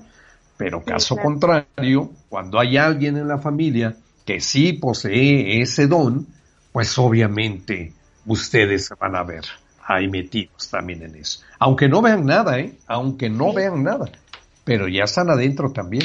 Pero 0.57 0.85
caso 0.85 1.17
contrario, 1.17 2.13
cuando 2.29 2.61
hay 2.61 2.77
alguien 2.77 3.17
en 3.17 3.27
la 3.27 3.39
familia 3.39 3.97
que 4.25 4.41
sí 4.41 4.75
posee 4.75 5.61
ese 5.61 5.89
don, 5.89 6.29
pues 6.71 6.97
obviamente 6.97 7.93
ustedes 8.25 8.87
se 8.87 8.95
van 8.95 9.17
a 9.17 9.25
ver 9.25 9.47
ahí 9.85 10.07
metidos 10.07 10.71
también 10.71 11.03
en 11.03 11.17
eso. 11.17 11.41
Aunque 11.59 11.89
no 11.89 12.03
vean 12.03 12.25
nada, 12.25 12.61
¿eh? 12.61 12.79
Aunque 12.87 13.29
no 13.29 13.53
vean 13.53 13.83
nada. 13.83 14.13
Pero 14.63 14.87
ya 14.87 15.05
están 15.05 15.29
adentro 15.29 15.73
también. 15.73 16.05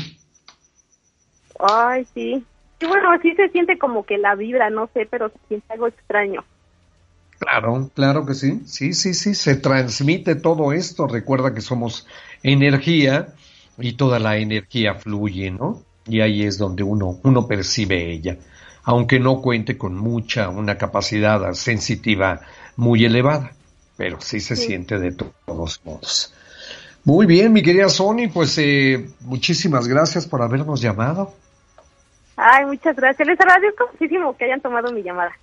Ay, 1.59 2.07
sí. 2.15 2.43
Y 2.79 2.85
bueno, 2.87 3.11
así 3.11 3.35
se 3.35 3.49
siente 3.49 3.77
como 3.77 4.03
que 4.03 4.17
la 4.17 4.33
vibra, 4.33 4.71
no 4.71 4.89
sé, 4.95 5.07
pero 5.09 5.29
se 5.29 5.37
siente 5.47 5.73
algo 5.73 5.87
extraño. 5.87 6.43
Claro, 7.39 7.89
claro 7.93 8.25
que 8.25 8.33
sí. 8.33 8.61
Sí, 8.65 8.93
sí, 8.93 9.13
sí. 9.13 9.35
Se 9.35 9.55
transmite 9.55 10.35
todo 10.35 10.73
esto. 10.73 11.07
Recuerda 11.07 11.53
que 11.53 11.61
somos 11.61 12.07
energía 12.41 13.33
y 13.77 13.93
toda 13.93 14.19
la 14.19 14.37
energía 14.37 14.95
fluye, 14.95 15.51
¿no? 15.51 15.81
Y 16.05 16.21
ahí 16.21 16.43
es 16.43 16.57
donde 16.57 16.83
uno, 16.83 17.19
uno 17.23 17.47
percibe 17.47 18.11
ella. 18.11 18.37
Aunque 18.83 19.19
no 19.19 19.41
cuente 19.41 19.77
con 19.77 19.95
mucha, 19.95 20.49
una 20.49 20.77
capacidad 20.77 21.53
sensitiva 21.53 22.41
muy 22.75 23.05
elevada 23.05 23.51
pero 23.95 24.19
sí 24.21 24.39
se 24.39 24.55
siente 24.55 24.99
de 24.99 25.11
todos 25.11 25.81
modos. 25.85 26.33
Muy 27.03 27.25
bien, 27.25 27.51
mi 27.51 27.61
querida 27.61 27.89
Sony, 27.89 28.29
pues 28.33 28.57
eh, 28.57 29.07
muchísimas 29.21 29.87
gracias 29.87 30.25
por 30.25 30.41
habernos 30.41 30.81
llamado. 30.81 31.33
Ay, 32.35 32.65
muchas 32.65 32.95
gracias. 32.95 33.27
Les 33.27 33.39
agradezco 33.39 33.89
muchísimo 33.91 34.35
que 34.35 34.45
hayan 34.45 34.61
tomado 34.61 34.91
mi 34.91 35.03
llamada. 35.03 35.33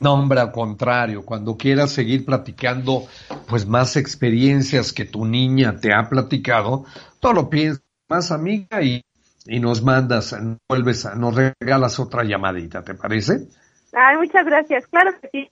No, 0.00 0.14
hombre, 0.14 0.40
al 0.40 0.52
contrario, 0.52 1.24
cuando 1.24 1.56
quieras 1.56 1.92
seguir 1.92 2.24
platicando, 2.24 3.06
pues 3.46 3.66
más 3.66 3.96
experiencias 3.96 4.92
que 4.92 5.04
tu 5.04 5.24
niña 5.24 5.78
te 5.80 5.94
ha 5.94 6.08
platicado, 6.08 6.84
todo 7.20 7.32
lo 7.32 7.50
piensas 7.50 7.82
más 8.08 8.30
amiga 8.30 8.82
y, 8.82 9.02
y 9.46 9.60
nos 9.60 9.82
mandas, 9.82 10.36
vuelves, 10.68 11.06
a, 11.06 11.14
nos 11.14 11.34
regalas 11.34 11.98
otra 11.98 12.24
llamadita, 12.24 12.82
¿te 12.82 12.94
parece? 12.94 13.48
Ay, 13.92 14.16
muchas 14.18 14.44
gracias, 14.44 14.86
claro 14.88 15.12
que 15.20 15.28
sí. 15.30 15.50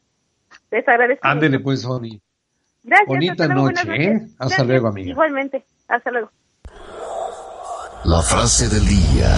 Les 0.70 0.86
agradezco. 0.86 1.27
Ándele 1.27 1.60
pues, 1.60 1.82
Sony. 1.82 2.20
Gracias. 2.82 3.06
Bonita 3.06 3.47
noche, 3.47 3.82
¿eh? 3.94 4.27
Hasta 4.39 4.64
luego, 4.64 4.89
amiga. 4.89 5.10
Igualmente. 5.10 5.64
Hasta 5.89 6.10
luego. 6.10 6.31
La 8.05 8.20
frase 8.23 8.69
del 8.69 8.85
día. 8.86 9.36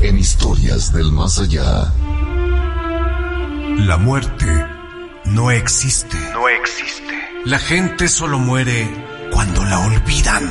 En 0.00 0.18
historias 0.18 0.92
del 0.92 1.10
más 1.10 1.40
allá. 1.40 1.92
La 3.78 3.96
muerte 3.98 4.46
no 5.26 5.50
existe. 5.50 6.16
No 6.32 6.48
existe. 6.48 7.12
La 7.44 7.58
gente 7.58 8.08
solo 8.08 8.38
muere 8.38 8.88
cuando 9.32 9.64
la 9.64 9.80
olvidan. 9.80 10.48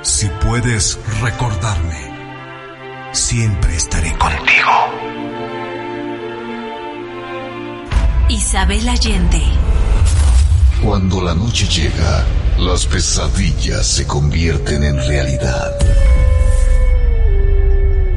Si 0.00 0.26
puedes 0.44 0.98
recordarme, 1.20 3.10
siempre 3.12 3.76
estaré 3.76 4.16
contigo. 4.18 4.70
Isabel 8.30 8.88
Allende. 8.88 9.42
Cuando 10.82 11.20
la 11.20 11.34
noche 11.34 11.68
llega, 11.68 12.24
las 12.58 12.86
pesadillas 12.86 13.86
se 13.86 14.06
convierten 14.06 14.82
en 14.82 14.96
realidad. 14.96 15.70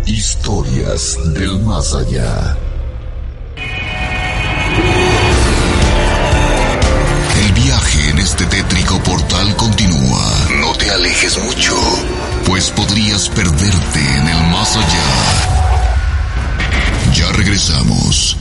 Historias 0.05 1.17
del 1.33 1.59
más 1.59 1.93
allá. 1.93 2.57
Este 8.25 8.45
tétrico 8.47 8.97
portal 9.03 9.55
continúa. 9.55 10.47
No 10.59 10.73
te 10.73 10.89
alejes 10.89 11.37
mucho, 11.43 11.75
pues 12.47 12.71
podrías 12.71 13.29
perderte 13.29 13.99
en 13.99 14.27
el 14.27 14.43
más 14.51 14.75
allá. 14.75 15.03
Ya 17.13 17.31
regresamos. 17.33 18.35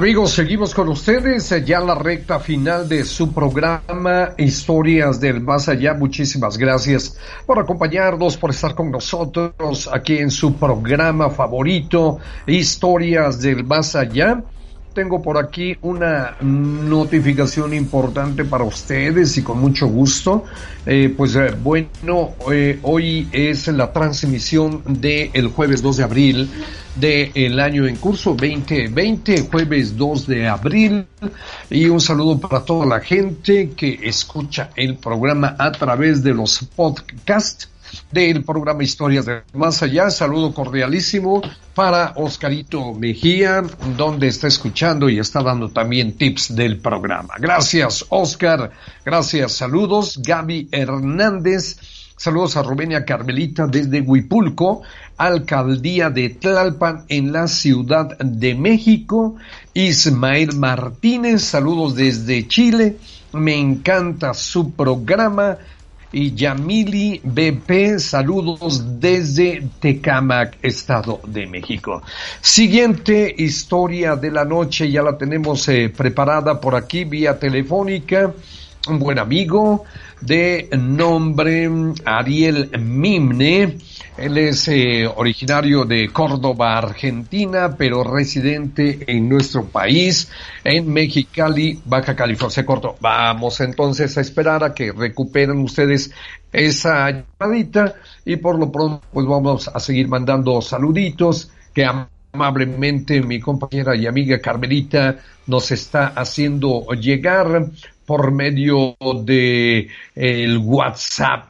Amigos, 0.00 0.30
seguimos 0.30 0.74
con 0.74 0.88
ustedes 0.88 1.52
eh, 1.52 1.62
ya 1.62 1.78
la 1.78 1.94
recta 1.94 2.40
final 2.40 2.88
de 2.88 3.04
su 3.04 3.34
programa 3.34 4.30
Historias 4.38 5.20
del 5.20 5.42
Más 5.42 5.68
Allá. 5.68 5.92
Muchísimas 5.92 6.56
gracias 6.56 7.18
por 7.44 7.58
acompañarnos, 7.58 8.38
por 8.38 8.48
estar 8.48 8.74
con 8.74 8.90
nosotros 8.90 9.90
aquí 9.92 10.16
en 10.16 10.30
su 10.30 10.54
programa 10.54 11.28
favorito 11.28 12.16
Historias 12.46 13.42
del 13.42 13.62
Más 13.62 13.94
Allá. 13.94 14.42
Tengo 14.92 15.22
por 15.22 15.38
aquí 15.38 15.76
una 15.82 16.36
notificación 16.40 17.74
importante 17.74 18.44
para 18.44 18.64
ustedes 18.64 19.36
y 19.38 19.42
con 19.42 19.60
mucho 19.60 19.86
gusto. 19.86 20.44
Eh, 20.84 21.14
pues 21.16 21.36
eh, 21.36 21.54
bueno, 21.62 22.34
hoy 22.82 23.28
es 23.30 23.68
la 23.68 23.92
transmisión 23.92 24.82
del 24.86 25.48
jueves 25.48 25.80
2 25.80 25.96
de 25.96 26.02
abril 26.02 26.50
del 26.96 27.60
año 27.60 27.86
en 27.86 27.96
curso 27.96 28.30
2020, 28.30 29.48
jueves 29.50 29.96
2 29.96 30.26
de 30.26 30.48
abril. 30.48 31.06
Y 31.70 31.86
un 31.86 32.00
saludo 32.00 32.40
para 32.40 32.64
toda 32.64 32.84
la 32.84 33.00
gente 33.00 33.70
que 33.76 34.00
escucha 34.02 34.70
el 34.74 34.96
programa 34.96 35.54
a 35.56 35.70
través 35.70 36.22
de 36.24 36.34
los 36.34 36.58
podcasts 36.74 37.68
del 38.10 38.44
programa 38.44 38.82
Historias 38.82 39.26
de 39.26 39.42
Más 39.54 39.82
Allá. 39.82 40.10
Saludo 40.10 40.52
cordialísimo 40.52 41.42
para 41.74 42.12
Oscarito 42.16 42.94
Mejía, 42.94 43.62
donde 43.96 44.28
está 44.28 44.48
escuchando 44.48 45.08
y 45.08 45.18
está 45.18 45.42
dando 45.42 45.68
también 45.70 46.16
tips 46.16 46.54
del 46.54 46.78
programa. 46.78 47.34
Gracias, 47.38 48.06
Oscar. 48.08 48.70
Gracias, 49.04 49.52
saludos. 49.52 50.20
Gaby 50.22 50.68
Hernández 50.72 51.78
Saludos 52.20 52.58
a 52.58 52.62
Rubenia 52.62 53.06
Carmelita 53.06 53.66
desde 53.66 54.02
Huipulco, 54.02 54.82
alcaldía 55.16 56.10
de 56.10 56.28
Tlalpan 56.28 57.06
en 57.08 57.32
la 57.32 57.48
Ciudad 57.48 58.18
de 58.18 58.54
México. 58.54 59.36
Ismael 59.72 60.54
Martínez, 60.54 61.44
saludos 61.44 61.94
desde 61.94 62.46
Chile. 62.46 62.98
Me 63.32 63.56
encanta 63.56 64.34
su 64.34 64.72
programa 64.72 65.56
y 66.12 66.34
Yamili 66.34 67.20
BP, 67.22 67.98
saludos 67.98 69.00
desde 69.00 69.62
Tecamac, 69.78 70.58
Estado 70.62 71.20
de 71.26 71.46
México. 71.46 72.02
Siguiente 72.40 73.34
historia 73.38 74.16
de 74.16 74.30
la 74.30 74.44
noche, 74.44 74.90
ya 74.90 75.02
la 75.02 75.16
tenemos 75.16 75.68
eh, 75.68 75.92
preparada 75.94 76.60
por 76.60 76.74
aquí 76.74 77.04
vía 77.04 77.38
telefónica. 77.38 78.32
Un 78.88 78.98
buen 78.98 79.18
amigo 79.18 79.84
de 80.20 80.68
nombre 80.72 81.70
Ariel 82.04 82.70
Mimne 82.78 83.76
él 84.20 84.36
es 84.36 84.68
eh, 84.68 85.06
originario 85.06 85.84
de 85.84 86.10
Córdoba, 86.10 86.76
Argentina, 86.76 87.74
pero 87.76 88.04
residente 88.04 89.04
en 89.06 89.28
nuestro 89.28 89.64
país, 89.64 90.30
en 90.62 90.92
Mexicali, 90.92 91.80
Baja 91.86 92.14
California 92.14 92.66
Corto. 92.66 92.96
Vamos 93.00 93.60
entonces 93.60 94.16
a 94.18 94.20
esperar 94.20 94.62
a 94.62 94.74
que 94.74 94.92
recuperen 94.92 95.58
ustedes 95.60 96.12
esa 96.52 97.10
llamadita 97.10 97.94
y 98.24 98.36
por 98.36 98.58
lo 98.58 98.70
pronto 98.70 99.02
pues 99.10 99.26
vamos 99.26 99.68
a 99.68 99.80
seguir 99.80 100.08
mandando 100.08 100.60
saluditos 100.60 101.50
que 101.72 101.86
amablemente 102.32 103.22
mi 103.22 103.40
compañera 103.40 103.96
y 103.96 104.06
amiga 104.06 104.38
Carmelita 104.38 105.16
nos 105.46 105.70
está 105.70 106.08
haciendo 106.08 106.86
llegar 106.92 107.70
por 108.04 108.32
medio 108.32 108.96
de 109.24 109.88
el 110.14 110.58
WhatsApp, 110.58 111.46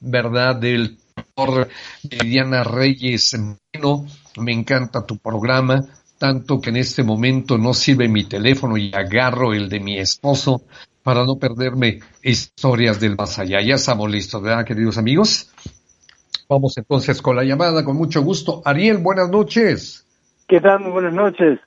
¿verdad? 0.00 0.56
Del 0.56 0.96
Diana 2.02 2.64
Reyes 2.64 3.36
me 4.38 4.52
encanta 4.52 5.04
tu 5.04 5.18
programa, 5.18 5.84
tanto 6.16 6.58
que 6.62 6.70
en 6.70 6.76
este 6.76 7.02
momento 7.02 7.58
no 7.58 7.74
sirve 7.74 8.08
mi 8.08 8.24
teléfono 8.24 8.78
y 8.78 8.90
agarro 8.94 9.52
el 9.52 9.68
de 9.68 9.80
mi 9.80 9.98
esposo 9.98 10.62
para 11.02 11.26
no 11.26 11.36
perderme 11.36 12.00
historias 12.22 12.98
del 13.00 13.16
más 13.16 13.38
allá. 13.38 13.60
Ya 13.60 13.74
estamos 13.74 14.10
listos, 14.10 14.40
¿verdad, 14.40 14.64
queridos 14.64 14.96
amigos? 14.96 15.52
Vamos 16.48 16.78
entonces 16.78 17.20
con 17.20 17.36
la 17.36 17.44
llamada, 17.44 17.84
con 17.84 17.96
mucho 17.96 18.22
gusto. 18.22 18.62
Ariel, 18.64 18.96
buenas 18.98 19.28
noches. 19.28 20.06
¿Qué 20.48 20.60
tal? 20.60 20.80
Muy 20.80 20.92
buenas 20.92 21.12
noches. 21.12 21.60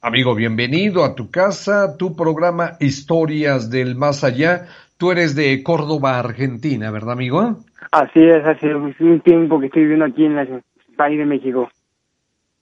Amigo, 0.00 0.34
bienvenido 0.34 1.04
a 1.04 1.14
tu 1.14 1.30
casa, 1.30 1.96
tu 1.96 2.16
programa 2.16 2.76
Historias 2.80 3.70
del 3.70 3.94
Más 3.94 4.24
Allá. 4.24 4.66
Tú 4.96 5.10
eres 5.10 5.34
de 5.34 5.62
Córdoba, 5.62 6.18
Argentina, 6.18 6.90
¿verdad, 6.90 7.12
amigo? 7.12 7.58
Así 7.90 8.20
es, 8.22 8.44
hace 8.44 8.74
un 8.74 9.20
tiempo 9.20 9.58
que 9.58 9.66
estoy 9.66 9.82
viviendo 9.82 10.04
aquí 10.04 10.24
en 10.24 10.38
el 10.38 10.62
país 10.96 11.18
de 11.18 11.26
México. 11.26 11.68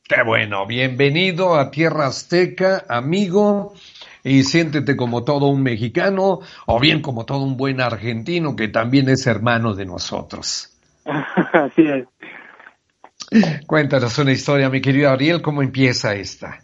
Qué 0.09 0.23
bueno, 0.25 0.67
bienvenido 0.67 1.55
a 1.55 1.71
Tierra 1.71 2.07
Azteca, 2.07 2.85
amigo, 2.89 3.75
y 4.25 4.43
siéntete 4.43 4.97
como 4.97 5.25
todo 5.25 5.47
un 5.47 5.63
mexicano 5.63 6.41
o 6.67 6.81
bien 6.81 7.03
como 7.03 7.25
todo 7.25 7.45
un 7.45 7.57
buen 7.57 7.81
argentino 7.81 8.57
que 8.57 8.69
también 8.69 9.09
es 9.09 9.27
hermano 9.27 9.75
de 9.75 9.87
nosotros. 9.87 10.77
Así 11.05 11.83
es. 11.83 12.07
Cuéntanos 13.67 14.19
una 14.19 14.33
historia, 14.33 14.69
mi 14.69 14.81
querido 14.81 15.11
Ariel, 15.11 15.41
¿cómo 15.41 15.63
empieza 15.63 16.15
esta? 16.15 16.59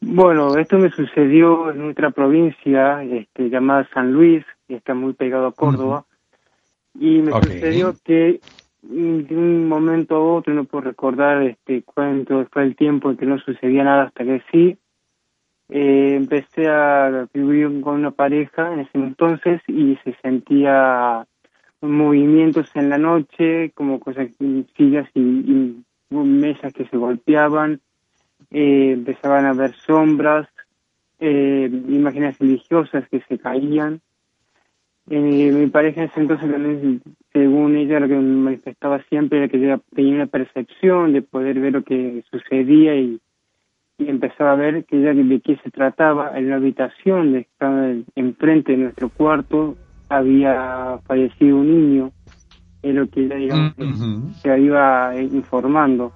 Bueno, 0.00 0.56
esto 0.56 0.78
me 0.78 0.90
sucedió 0.90 1.70
en 1.70 1.90
otra 1.90 2.10
provincia 2.10 3.02
este, 3.02 3.50
llamada 3.50 3.86
San 3.92 4.12
Luis, 4.12 4.44
que 4.70 4.76
está 4.76 4.94
muy 4.94 5.14
pegado 5.14 5.48
a 5.48 5.52
Córdoba. 5.52 6.04
Y 6.94 7.18
me 7.18 7.32
sucedió 7.32 7.94
que 8.04 8.40
de 8.82 9.36
un 9.36 9.68
momento 9.68 10.16
a 10.16 10.20
otro, 10.20 10.54
no 10.54 10.64
puedo 10.64 10.84
recordar 10.84 11.42
este 11.42 11.82
cuánto 11.82 12.46
fue 12.50 12.62
el 12.62 12.76
tiempo 12.76 13.10
en 13.10 13.16
que 13.16 13.26
no 13.26 13.38
sucedía 13.38 13.84
nada 13.84 14.04
hasta 14.04 14.24
que 14.24 14.42
sí, 14.50 14.78
eh, 15.68 16.14
empecé 16.16 16.68
a 16.68 17.28
vivir 17.34 17.80
con 17.80 17.96
una 17.96 18.10
pareja 18.12 18.72
en 18.72 18.80
ese 18.80 18.98
entonces 18.98 19.60
y 19.68 19.98
se 20.04 20.14
sentía 20.22 21.26
movimientos 21.80 22.70
en 22.74 22.90
la 22.90 22.98
noche, 22.98 23.70
como 23.74 24.00
cosas, 24.00 24.28
sillas 24.76 25.08
y, 25.14 25.82
mesas 26.10 26.72
que 26.72 26.86
se 26.86 26.96
golpeaban, 26.96 27.80
eh, 28.50 28.92
empezaban 28.92 29.46
a 29.46 29.52
ver 29.52 29.74
sombras, 29.74 30.48
eh, 31.20 31.68
imágenes 31.70 32.38
religiosas 32.38 33.08
que 33.08 33.20
se 33.28 33.38
caían, 33.38 34.00
eh, 35.08 35.52
mi 35.52 35.66
pareja 35.68 36.02
en 36.02 36.08
ese 36.08 36.20
entonces 36.20 36.50
también, 36.50 37.02
según 37.32 37.76
ella, 37.76 38.00
lo 38.00 38.08
que 38.08 38.16
manifestaba 38.16 39.02
siempre 39.08 39.38
era 39.38 39.48
que 39.48 39.56
ella 39.56 39.80
tenía 39.94 40.14
una 40.14 40.26
percepción 40.26 41.12
de 41.12 41.22
poder 41.22 41.58
ver 41.58 41.72
lo 41.72 41.82
que 41.82 42.22
sucedía 42.30 42.94
y, 42.96 43.20
empezaba 43.98 44.52
a 44.52 44.56
ver 44.56 44.86
que 44.86 44.96
ella 44.96 45.12
de 45.12 45.40
qué 45.40 45.56
se 45.62 45.70
trataba. 45.70 46.38
En 46.38 46.48
la 46.48 46.56
habitación, 46.56 47.32
de 47.32 47.40
estaba 47.40 47.92
enfrente 48.14 48.72
de 48.72 48.78
nuestro 48.78 49.10
cuarto, 49.10 49.76
había 50.08 50.98
fallecido 51.06 51.58
un 51.58 51.66
niño, 51.66 52.10
es 52.82 52.94
lo 52.94 53.06
que 53.08 53.26
ella, 53.26 53.36
digamos, 53.36 53.74
se 54.40 54.58
iba 54.58 55.14
informando. 55.20 56.12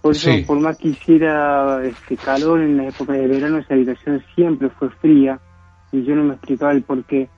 Por 0.00 0.12
eso, 0.12 0.30
por 0.46 0.60
más 0.60 0.78
que 0.78 0.88
hiciera 0.90 1.84
este 1.84 2.16
calor 2.16 2.60
en 2.60 2.76
la 2.76 2.86
época 2.86 3.14
de 3.14 3.26
verano, 3.26 3.58
esa 3.58 3.74
habitación 3.74 4.22
siempre 4.36 4.68
fue 4.68 4.88
fría 4.90 5.40
y 5.90 6.04
yo 6.04 6.14
no 6.14 6.22
me 6.22 6.34
explicaba 6.34 6.70
el 6.70 6.82
por 6.82 7.02
qué 7.04 7.28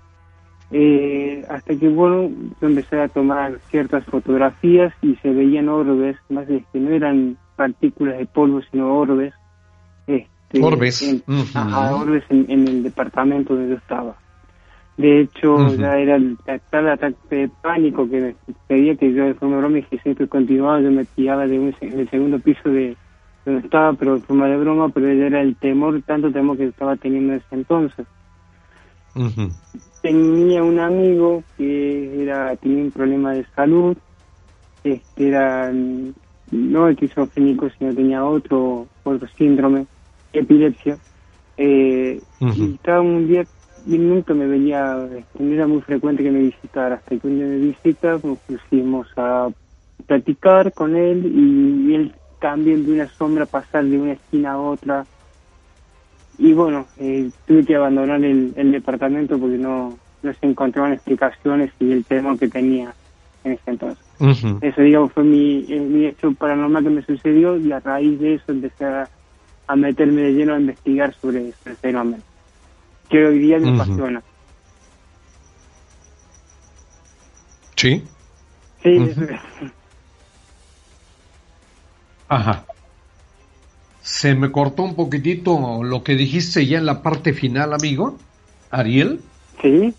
eh, 0.71 1.45
hasta 1.49 1.75
que 1.77 1.89
bueno 1.89 2.31
yo 2.61 2.69
empecé 2.69 3.01
a 3.01 3.09
tomar 3.09 3.59
ciertas 3.71 4.05
fotografías 4.05 4.93
y 5.01 5.15
se 5.17 5.31
veían 5.31 5.69
orbes 5.69 6.17
más 6.29 6.47
de 6.47 6.63
que 6.73 6.79
no 6.79 6.91
eran 6.91 7.39
partículas 7.57 8.19
de 8.19 8.27
polvo 8.27 8.61
sino 8.71 8.95
orbes 8.95 9.33
este, 10.07 10.63
orbes. 10.63 11.03
en, 11.03 11.23
orbes 11.27 12.25
en, 12.31 12.69
el 12.69 12.83
departamento 12.83 13.55
donde 13.55 13.71
yo 13.71 13.77
estaba. 13.77 14.17
De 14.97 15.21
hecho 15.21 15.75
ya 15.77 15.97
era 15.97 16.17
el, 16.17 16.37
tal 16.71 16.89
ataque 16.89 17.17
de 17.31 17.51
pánico 17.63 18.09
que 18.11 18.21
me 18.21 18.35
pedía 18.67 18.97
que 18.97 19.13
yo 19.13 19.25
de 19.25 19.35
forma 19.35 19.59
broma 19.59 19.79
y 19.79 19.83
que 19.85 19.99
siempre 19.99 20.27
continuaba 20.27 20.81
yo 20.81 20.91
me 20.91 21.05
tiraba 21.05 21.47
de 21.47 21.59
un, 21.59 21.75
del 21.81 22.11
segundo 22.11 22.39
piso 22.41 22.69
de 22.69 22.97
donde 23.47 23.61
estaba 23.65 23.93
pero 23.93 24.17
de 24.17 24.23
forma 24.23 24.49
de 24.49 24.57
broma 24.57 24.89
pero 24.89 25.09
era 25.09 25.41
el 25.41 25.55
temor 25.57 26.03
tanto 26.03 26.33
temor 26.33 26.57
que 26.57 26.65
estaba 26.65 26.97
teniendo 26.97 27.35
en 27.35 27.39
ese 27.39 27.55
entonces 27.55 28.07
tenía 30.01 30.63
un 30.63 30.79
amigo 30.79 31.43
que 31.57 32.23
era 32.23 32.55
tenía 32.57 32.85
un 32.85 32.91
problema 32.91 33.33
de 33.33 33.45
salud, 33.55 33.97
este 34.85 35.29
era 35.29 35.73
no 36.51 36.89
esquizofrénico, 36.89 37.69
sino 37.79 37.95
tenía 37.95 38.25
otro, 38.25 38.87
otro 39.05 39.29
síndrome, 39.37 39.87
epilepsia. 40.33 40.97
Eh, 41.57 42.21
Y 42.41 42.75
estaba 42.75 43.01
un 43.01 43.29
día, 43.29 43.45
y 43.87 43.99
nunca 43.99 44.33
me 44.33 44.47
venía, 44.47 44.97
no 45.39 45.53
era 45.53 45.67
muy 45.67 45.83
frecuente 45.83 46.23
que 46.23 46.31
me 46.31 46.41
visitara, 46.41 46.97
hasta 46.97 47.17
que 47.17 47.27
un 47.27 47.37
día 47.37 47.47
me 47.47 47.59
visita, 47.59 48.19
nos 48.23 48.39
pusimos 48.39 49.07
a 49.17 49.49
platicar 50.07 50.73
con 50.73 50.97
él 50.97 51.27
y 51.27 51.95
él 51.95 52.15
también 52.41 52.87
de 52.87 52.93
una 52.93 53.09
sombra 53.09 53.45
pasar 53.47 53.85
de 53.85 53.99
una 53.99 54.13
esquina 54.13 54.53
a 54.53 54.59
otra 54.59 55.05
y 56.39 56.53
bueno, 56.53 56.89
eh, 56.97 57.31
tuve 57.47 57.65
que 57.65 57.75
abandonar 57.75 58.23
el, 58.25 58.55
departamento 58.71 59.39
porque 59.39 59.59
no, 59.59 59.99
no 60.23 60.35
se 60.35 60.47
encontraban 60.47 60.93
explicaciones 60.93 61.73
y 61.81 61.91
el 61.91 62.05
temor 62.05 62.39
que 62.39 62.49
tenía 62.49 62.95
en 63.43 63.53
ese 63.53 63.63
entonces. 63.67 64.05
Eso, 64.61 64.81
digamos, 64.83 65.13
fue 65.13 65.25
mi, 65.25 65.67
eh, 65.69 65.81
mi 65.81 66.07
hecho 66.07 66.33
paranormal 66.35 66.85
que 66.85 66.91
me 66.91 67.03
sucedió 67.03 67.57
y 67.57 67.73
a 67.73 67.81
raíz 67.81 68.21
de 68.21 68.35
eso 68.35 68.53
empecé 68.53 68.85
a, 68.85 69.11
meterme 69.77 70.23
de 70.23 70.33
lleno 70.33 70.55
a 70.55 70.61
investigar 70.61 71.15
sobre 71.21 71.49
ese 71.51 71.77
fenómeno, 71.77 72.23
que 73.09 73.27
hoy 73.27 73.41
día 73.41 73.59
me 73.59 73.75
apasiona. 73.75 74.23
¿Sí? 77.77 78.09
Sí, 78.83 78.99
Ajá. 82.29 82.65
Se 84.09 84.35
me 84.35 84.51
cortó 84.51 84.85
un 84.85 84.97
poquitito 84.97 85.85
lo 85.85 86.03
que 86.03 86.17
dijiste 86.17 86.67
ya 86.67 86.79
en 86.79 86.87
la 86.87 87.03
parte 87.03 87.35
final, 87.35 87.75
amigo. 87.75 88.17
Ariel. 88.71 89.21
Sí. 89.61 89.95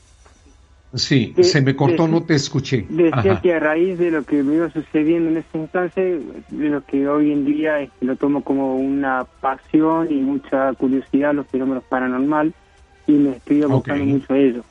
Sí, 0.96 1.36
se 1.42 1.62
me 1.62 1.76
cortó, 1.76 2.08
no 2.08 2.24
te 2.24 2.34
escuché. 2.34 2.88
Decía 2.90 3.40
que 3.40 3.54
a 3.54 3.60
raíz 3.60 4.00
de 4.00 4.10
lo 4.10 4.24
que 4.24 4.42
me 4.42 4.56
iba 4.56 4.72
sucediendo 4.72 5.30
en 5.30 5.38
ese 5.38 5.58
instante, 5.60 6.20
de 6.50 6.70
lo 6.70 6.84
que 6.84 7.08
hoy 7.08 7.32
en 7.32 7.46
día 7.46 7.82
es, 7.82 7.92
lo 8.02 8.16
tomo 8.16 8.44
como 8.44 8.76
una 8.78 9.26
pasión 9.40 10.12
y 10.12 10.16
mucha 10.16 10.74
curiosidad 10.74 11.36
los 11.36 11.46
fenómenos 11.48 11.84
paranormal 11.84 12.54
y 13.06 13.12
me 13.12 13.38
estoy 13.38 13.62
abocando 13.62 14.04
mucho 14.06 14.34
a 14.34 14.38
ello. 14.40 14.64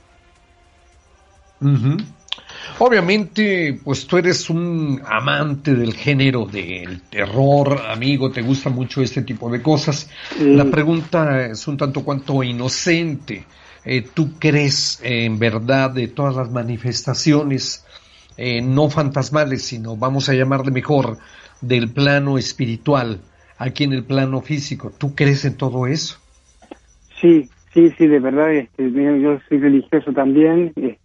Obviamente, 2.78 3.78
pues 3.82 4.06
tú 4.06 4.18
eres 4.18 4.48
un 4.50 5.00
amante 5.04 5.74
del 5.74 5.94
género 5.94 6.46
del 6.46 7.02
terror, 7.02 7.82
amigo, 7.88 8.30
te 8.30 8.42
gusta 8.42 8.70
mucho 8.70 9.02
este 9.02 9.22
tipo 9.22 9.50
de 9.50 9.62
cosas. 9.62 10.10
La 10.40 10.64
pregunta 10.64 11.46
es 11.46 11.66
un 11.66 11.76
tanto 11.76 12.04
cuanto 12.04 12.42
inocente. 12.42 13.44
Eh, 13.84 14.06
¿Tú 14.14 14.38
crees 14.38 15.00
en 15.02 15.38
verdad 15.38 15.90
de 15.90 16.08
todas 16.08 16.36
las 16.36 16.50
manifestaciones 16.50 17.84
eh, 18.40 18.62
no 18.62 18.88
fantasmales, 18.88 19.64
sino 19.64 19.96
vamos 19.96 20.28
a 20.28 20.34
llamarle 20.34 20.70
mejor 20.70 21.18
del 21.60 21.90
plano 21.90 22.38
espiritual, 22.38 23.20
aquí 23.58 23.82
en 23.82 23.92
el 23.92 24.04
plano 24.04 24.40
físico. 24.40 24.92
¿Tú 24.96 25.16
crees 25.16 25.44
en 25.44 25.56
todo 25.56 25.88
eso? 25.88 26.20
Sí, 27.20 27.48
sí, 27.74 27.90
sí, 27.98 28.06
de 28.06 28.20
verdad. 28.20 28.52
Este, 28.52 28.92
yo 28.92 29.40
soy 29.48 29.58
religioso 29.58 30.12
también, 30.12 30.72
este, 30.76 30.98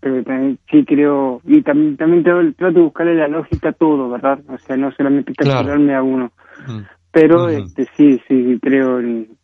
pero 0.00 0.22
también 0.22 0.58
sí 0.70 0.84
creo, 0.84 1.40
y 1.44 1.62
también, 1.62 1.96
también 1.96 2.22
trato, 2.22 2.72
de 2.72 2.80
buscarle 2.80 3.14
la 3.14 3.28
lógica 3.28 3.70
a 3.70 3.72
todo, 3.72 4.10
¿verdad? 4.10 4.38
O 4.48 4.58
sea, 4.58 4.76
no 4.76 4.92
solamente 4.92 5.34
capturarme 5.34 5.94
a 5.94 6.02
uno. 6.02 6.32
Mm. 6.66 6.80
Pero 7.10 7.48
este, 7.48 7.88
sí, 7.96 8.20
sí, 8.28 8.58
creo 8.60 9.00
en, 9.00 9.36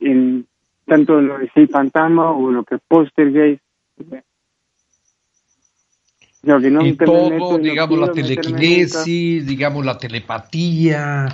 en 0.00 0.46
tanto 0.86 1.20
lo 1.20 1.38
que 1.38 1.50
es 1.62 1.70
fantasma 1.70 2.30
o 2.30 2.50
lo 2.50 2.64
que 2.64 2.76
es 2.76 2.80
poltergeist. 2.86 3.62
y 6.44 6.92
todo, 6.96 7.58
digamos, 7.58 7.98
la 7.98 8.12
telequinesis, 8.12 9.46
digamos, 9.46 9.84
la 9.84 9.98
telepatía, 9.98 11.26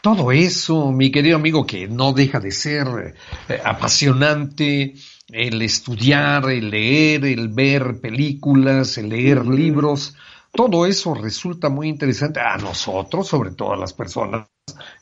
todo 0.00 0.32
eso, 0.32 0.90
mi 0.90 1.10
querido 1.10 1.36
amigo, 1.36 1.66
que 1.66 1.86
no 1.88 2.12
deja 2.12 2.40
de 2.40 2.50
ser 2.50 3.14
eh, 3.48 3.60
apasionante, 3.64 4.94
el 5.28 5.62
estudiar, 5.62 6.50
el 6.50 6.70
leer, 6.70 7.24
el 7.24 7.48
ver 7.48 8.00
películas, 8.00 8.98
el 8.98 9.08
leer 9.08 9.46
libros, 9.46 10.14
todo 10.52 10.86
eso 10.86 11.14
resulta 11.14 11.68
muy 11.68 11.88
interesante 11.88 12.40
a 12.40 12.56
nosotros, 12.58 13.26
sobre 13.26 13.50
todo 13.50 13.72
a 13.72 13.76
las 13.76 13.92
personas 13.92 14.46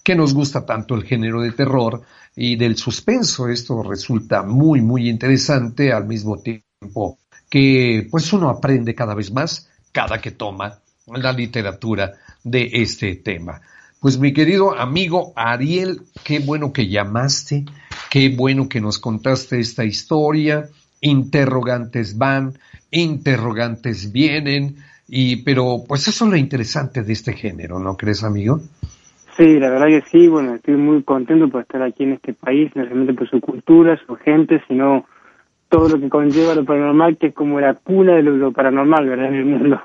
que 0.03 0.15
nos 0.15 0.33
gusta 0.33 0.65
tanto 0.65 0.95
el 0.95 1.05
género 1.05 1.43
de 1.43 1.53
terror 1.53 2.03
y 2.35 2.57
del 2.57 2.77
suspenso. 2.77 3.49
Esto 3.49 3.83
resulta 3.83 4.43
muy, 4.43 4.81
muy 4.81 5.11
interesante 5.11 5.93
al 5.93 6.07
mismo 6.07 6.41
tiempo 6.41 7.19
que 7.51 8.09
pues 8.11 8.33
uno 8.33 8.49
aprende 8.49 8.95
cada 8.95 9.15
vez 9.15 9.31
más 9.31 9.69
cada 9.93 10.21
que 10.21 10.31
toma 10.31 10.81
la 11.07 11.33
literatura 11.33 12.13
de 12.43 12.71
este 12.73 13.17
tema. 13.17 13.61
Pues 14.03 14.19
mi 14.19 14.33
querido 14.33 14.77
amigo 14.77 15.33
Ariel, 15.37 15.99
qué 16.25 16.41
bueno 16.41 16.73
que 16.73 16.89
llamaste, 16.89 17.67
qué 18.11 18.35
bueno 18.37 18.69
que 18.69 18.81
nos 18.81 18.99
contaste 18.99 19.61
esta 19.61 19.85
historia. 19.85 20.65
Interrogantes 21.01 22.19
van, 22.19 22.55
interrogantes 22.91 24.11
vienen, 24.13 24.75
y 25.07 25.45
pero 25.45 25.85
pues 25.87 26.09
eso 26.09 26.25
es 26.25 26.31
lo 26.33 26.37
interesante 26.37 27.05
de 27.05 27.13
este 27.13 27.35
género, 27.35 27.79
¿no 27.79 27.97
crees, 27.97 28.25
amigo? 28.25 28.59
Sí, 29.37 29.61
la 29.61 29.71
verdad 29.71 29.87
que 29.87 30.03
sí, 30.11 30.27
bueno, 30.27 30.57
estoy 30.57 30.75
muy 30.75 31.05
contento 31.05 31.49
por 31.49 31.63
estar 31.63 31.81
aquí 31.85 32.03
en 32.03 32.15
este 32.15 32.35
país, 32.35 32.73
no 32.75 32.83
solamente 32.83 33.15
por 33.15 33.31
su 33.31 33.41
cultura, 33.41 33.97
su 34.05 34.17
gente, 34.17 34.61
sino 34.67 35.07
todo 35.69 35.91
lo 35.91 36.01
que 36.01 36.09
conlleva 36.09 36.57
lo 36.57 36.65
paranormal, 36.65 37.19
que 37.19 37.29
es 37.29 37.35
como 37.35 37.61
la 37.61 37.75
cuna 37.75 38.17
de 38.17 38.25
lo, 38.25 38.51
paranormal, 38.51 39.09
¿verdad? 39.09 39.29
En 39.29 39.35
el 39.37 39.45
mundo. 39.45 39.81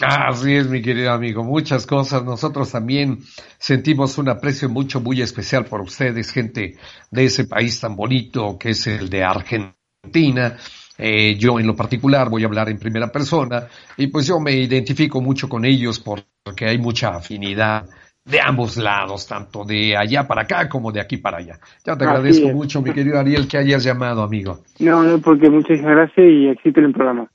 Así 0.00 0.54
es, 0.54 0.68
mi 0.68 0.80
querido 0.80 1.12
amigo, 1.12 1.42
muchas 1.42 1.86
cosas. 1.86 2.24
Nosotros 2.24 2.70
también 2.70 3.18
sentimos 3.58 4.18
un 4.18 4.28
aprecio 4.28 4.68
mucho, 4.68 5.00
muy 5.00 5.20
especial 5.20 5.64
por 5.64 5.80
ustedes, 5.80 6.30
gente 6.30 6.76
de 7.10 7.24
ese 7.24 7.46
país 7.46 7.80
tan 7.80 7.96
bonito 7.96 8.56
que 8.58 8.70
es 8.70 8.86
el 8.86 9.08
de 9.08 9.24
Argentina. 9.24 10.56
Eh, 10.96 11.36
yo 11.36 11.58
en 11.60 11.66
lo 11.66 11.76
particular 11.76 12.28
voy 12.28 12.42
a 12.42 12.46
hablar 12.46 12.68
en 12.68 12.78
primera 12.78 13.08
persona 13.08 13.68
y 13.96 14.08
pues 14.08 14.26
yo 14.26 14.40
me 14.40 14.52
identifico 14.52 15.20
mucho 15.20 15.48
con 15.48 15.64
ellos 15.64 16.00
porque 16.00 16.66
hay 16.66 16.78
mucha 16.78 17.10
afinidad 17.10 17.86
de 18.24 18.40
ambos 18.40 18.76
lados, 18.76 19.26
tanto 19.26 19.64
de 19.64 19.96
allá 19.96 20.26
para 20.26 20.42
acá 20.42 20.68
como 20.68 20.92
de 20.92 21.00
aquí 21.00 21.16
para 21.16 21.38
allá. 21.38 21.58
Ya 21.84 21.96
te 21.96 22.04
agradezco 22.04 22.48
mucho, 22.48 22.82
mi 22.82 22.92
querido 22.92 23.18
Ariel, 23.18 23.48
que 23.48 23.56
hayas 23.56 23.82
llamado, 23.82 24.22
amigo. 24.22 24.58
No, 24.80 25.02
no, 25.02 25.18
porque 25.18 25.48
muchas 25.48 25.80
gracias 25.80 26.26
y 26.26 26.48
existe 26.48 26.80
el 26.80 26.92
programa. 26.92 27.30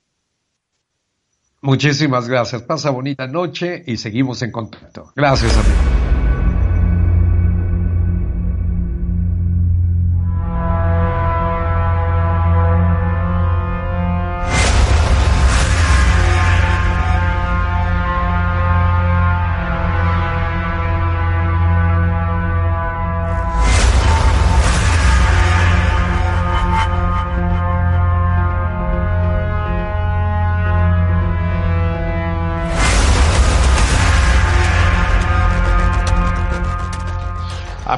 Muchísimas 1.63 2.27
gracias. 2.27 2.61
Pasa 2.61 2.89
bonita 2.89 3.25
noche 3.25 3.83
y 3.87 3.95
seguimos 3.95 4.41
en 4.41 4.51
contacto. 4.51 5.13
Gracias, 5.15 5.57
amigo. 5.57 6.12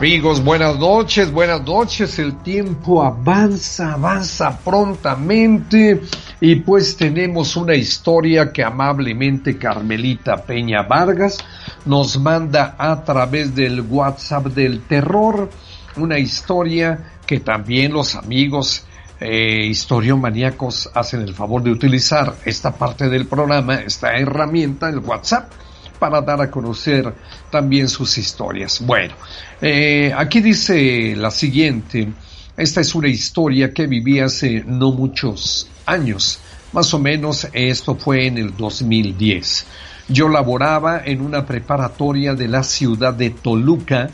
Amigos, 0.05 0.43
buenas 0.43 0.77
noches, 0.77 1.31
buenas 1.31 1.63
noches. 1.63 2.19
El 2.19 2.37
tiempo 2.43 3.03
avanza, 3.03 3.93
avanza 3.93 4.55
prontamente 4.59 5.99
y 6.39 6.57
pues 6.57 6.95
tenemos 6.95 7.55
una 7.55 7.73
historia 7.73 8.53
que 8.53 8.63
amablemente 8.63 9.57
Carmelita 9.57 10.43
Peña 10.43 10.83
Vargas 10.83 11.39
nos 11.85 12.19
manda 12.19 12.75
a 12.77 13.03
través 13.03 13.55
del 13.55 13.81
WhatsApp 13.81 14.45
del 14.45 14.81
terror. 14.81 15.49
Una 15.97 16.19
historia 16.19 17.13
que 17.25 17.39
también 17.39 17.91
los 17.91 18.13
amigos 18.13 18.85
eh, 19.19 19.65
historiomaníacos 19.65 20.91
hacen 20.93 21.21
el 21.21 21.33
favor 21.33 21.63
de 21.63 21.71
utilizar 21.71 22.35
esta 22.45 22.75
parte 22.75 23.09
del 23.09 23.25
programa, 23.25 23.77
esta 23.77 24.13
herramienta, 24.13 24.87
el 24.87 24.99
WhatsApp 24.99 25.51
para 25.99 26.21
dar 26.21 26.41
a 26.41 26.51
conocer 26.51 27.13
también 27.49 27.87
sus 27.89 28.17
historias. 28.17 28.81
Bueno, 28.85 29.13
eh, 29.61 30.13
aquí 30.15 30.41
dice 30.41 31.15
la 31.15 31.31
siguiente, 31.31 32.11
esta 32.57 32.81
es 32.81 32.95
una 32.95 33.07
historia 33.07 33.73
que 33.73 33.87
viví 33.87 34.19
hace 34.19 34.63
no 34.65 34.91
muchos 34.91 35.67
años, 35.85 36.39
más 36.73 36.93
o 36.93 36.99
menos 36.99 37.47
esto 37.53 37.95
fue 37.95 38.27
en 38.27 38.37
el 38.37 38.55
2010. 38.55 39.65
Yo 40.07 40.29
laboraba 40.29 41.01
en 41.03 41.21
una 41.21 41.45
preparatoria 41.45 42.35
de 42.35 42.47
la 42.47 42.63
ciudad 42.63 43.13
de 43.13 43.31
Toluca, 43.31 44.09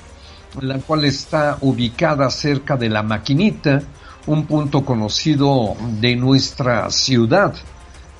la 0.61 0.77
cual 0.79 1.05
está 1.05 1.57
ubicada 1.61 2.29
cerca 2.29 2.77
de 2.77 2.89
la 2.89 3.03
maquinita, 3.03 3.81
un 4.27 4.45
punto 4.45 4.85
conocido 4.85 5.75
de 5.99 6.15
nuestra 6.15 6.89
ciudad. 6.91 7.53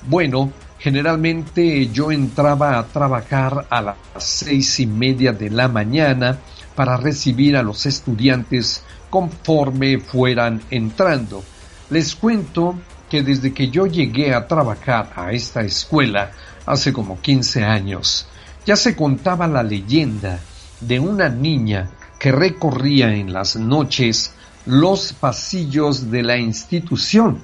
Bueno, 0.06 0.52
Generalmente 0.82 1.86
yo 1.92 2.10
entraba 2.10 2.76
a 2.76 2.88
trabajar 2.88 3.68
a 3.70 3.80
las 3.80 3.96
seis 4.16 4.80
y 4.80 4.86
media 4.88 5.32
de 5.32 5.48
la 5.48 5.68
mañana 5.68 6.40
para 6.74 6.96
recibir 6.96 7.56
a 7.56 7.62
los 7.62 7.86
estudiantes 7.86 8.82
conforme 9.08 10.00
fueran 10.00 10.60
entrando. 10.70 11.44
Les 11.90 12.16
cuento 12.16 12.80
que 13.08 13.22
desde 13.22 13.54
que 13.54 13.68
yo 13.68 13.86
llegué 13.86 14.34
a 14.34 14.48
trabajar 14.48 15.12
a 15.14 15.30
esta 15.30 15.60
escuela 15.60 16.32
hace 16.66 16.92
como 16.92 17.20
15 17.20 17.62
años, 17.62 18.26
ya 18.66 18.74
se 18.74 18.96
contaba 18.96 19.46
la 19.46 19.62
leyenda 19.62 20.40
de 20.80 20.98
una 20.98 21.28
niña 21.28 21.90
que 22.18 22.32
recorría 22.32 23.14
en 23.14 23.32
las 23.32 23.54
noches 23.54 24.32
los 24.66 25.12
pasillos 25.12 26.10
de 26.10 26.24
la 26.24 26.38
institución. 26.38 27.38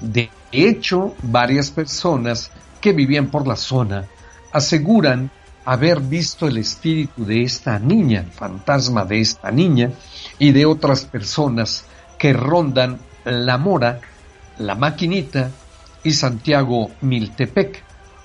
De 0.00 0.30
hecho, 0.50 1.14
varias 1.22 1.70
personas 1.70 2.50
que 2.82 2.92
vivían 2.92 3.28
por 3.28 3.46
la 3.46 3.56
zona 3.56 4.04
aseguran 4.52 5.30
haber 5.64 6.00
visto 6.00 6.46
el 6.46 6.58
espíritu 6.58 7.24
de 7.24 7.42
esta 7.42 7.78
niña, 7.78 8.20
el 8.20 8.32
fantasma 8.32 9.04
de 9.04 9.20
esta 9.20 9.50
niña 9.50 9.92
y 10.38 10.52
de 10.52 10.66
otras 10.66 11.04
personas 11.04 11.86
que 12.18 12.32
rondan 12.32 13.00
La 13.24 13.56
Mora, 13.56 14.00
La 14.58 14.74
Maquinita 14.74 15.50
y 16.02 16.12
Santiago 16.12 16.90
Miltepec, 17.00 17.82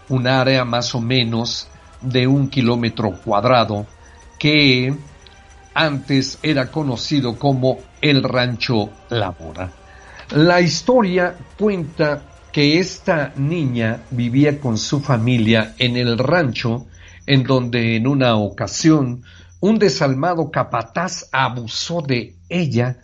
un 0.10 0.28
área 0.28 0.66
más 0.66 0.96
o 0.96 1.00
menos 1.00 1.68
de 2.02 2.28
un 2.28 2.50
kilómetro 2.50 3.12
cuadrado 3.24 3.86
que 4.40 4.94
antes 5.74 6.40
era 6.42 6.72
conocido 6.72 7.38
como 7.38 7.78
el 8.02 8.24
Rancho 8.24 8.90
La 9.10 9.34
Mora. 9.40 9.72
La 10.32 10.60
historia 10.60 11.36
cuenta 11.58 12.22
que 12.58 12.80
esta 12.80 13.34
niña 13.36 14.02
vivía 14.10 14.60
con 14.60 14.80
su 14.80 15.00
familia 15.00 15.76
en 15.78 15.96
el 15.96 16.18
rancho, 16.18 16.88
en 17.28 17.44
donde 17.44 17.96
en 17.96 18.08
una 18.08 18.36
ocasión 18.36 19.22
un 19.60 19.78
desalmado 19.78 20.50
capataz 20.50 21.30
abusó 21.32 22.02
de 22.02 22.36
ella, 22.50 22.98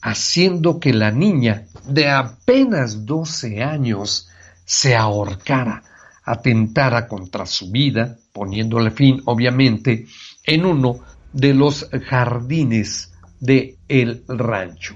haciendo 0.00 0.78
que 0.78 0.92
la 0.92 1.10
niña 1.10 1.66
de 1.88 2.08
apenas 2.08 3.04
12 3.04 3.64
años 3.64 4.28
se 4.64 4.94
ahorcara, 4.94 5.82
atentara 6.22 7.08
contra 7.08 7.46
su 7.46 7.68
vida, 7.72 8.16
poniéndole 8.32 8.92
fin, 8.92 9.22
obviamente, 9.24 10.06
en 10.44 10.64
uno 10.64 11.00
de 11.32 11.52
los 11.52 11.90
jardines 12.06 13.12
de 13.40 13.76
el 13.88 14.22
rancho. 14.28 14.94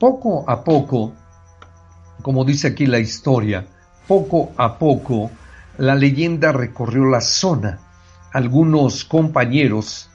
Poco 0.00 0.50
a 0.50 0.64
poco 0.64 1.14
como 2.26 2.44
dice 2.44 2.66
aquí 2.66 2.86
la 2.86 2.98
historia, 2.98 3.68
poco 4.08 4.50
a 4.56 4.80
poco 4.80 5.30
la 5.78 5.94
leyenda 5.94 6.50
recorrió 6.50 7.04
la 7.04 7.20
zona. 7.20 7.78
Algunos 8.32 9.04
compañeros 9.04 10.10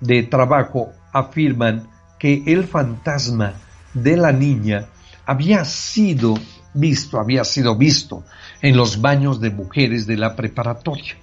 de 0.00 0.24
trabajo 0.24 0.92
afirman 1.12 1.88
que 2.18 2.42
el 2.48 2.64
fantasma 2.64 3.52
de 3.94 4.16
la 4.16 4.32
niña 4.32 4.86
había 5.24 5.64
sido 5.64 6.34
visto, 6.74 7.20
había 7.20 7.44
sido 7.44 7.76
visto 7.76 8.24
en 8.60 8.76
los 8.76 9.00
baños 9.00 9.40
de 9.40 9.50
mujeres 9.50 10.04
de 10.04 10.16
la 10.16 10.34
preparatoria. 10.34 11.14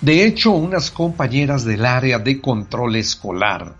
De 0.00 0.24
hecho, 0.24 0.52
unas 0.52 0.92
compañeras 0.92 1.64
del 1.64 1.84
área 1.84 2.20
de 2.20 2.40
control 2.40 2.94
escolar 2.94 3.74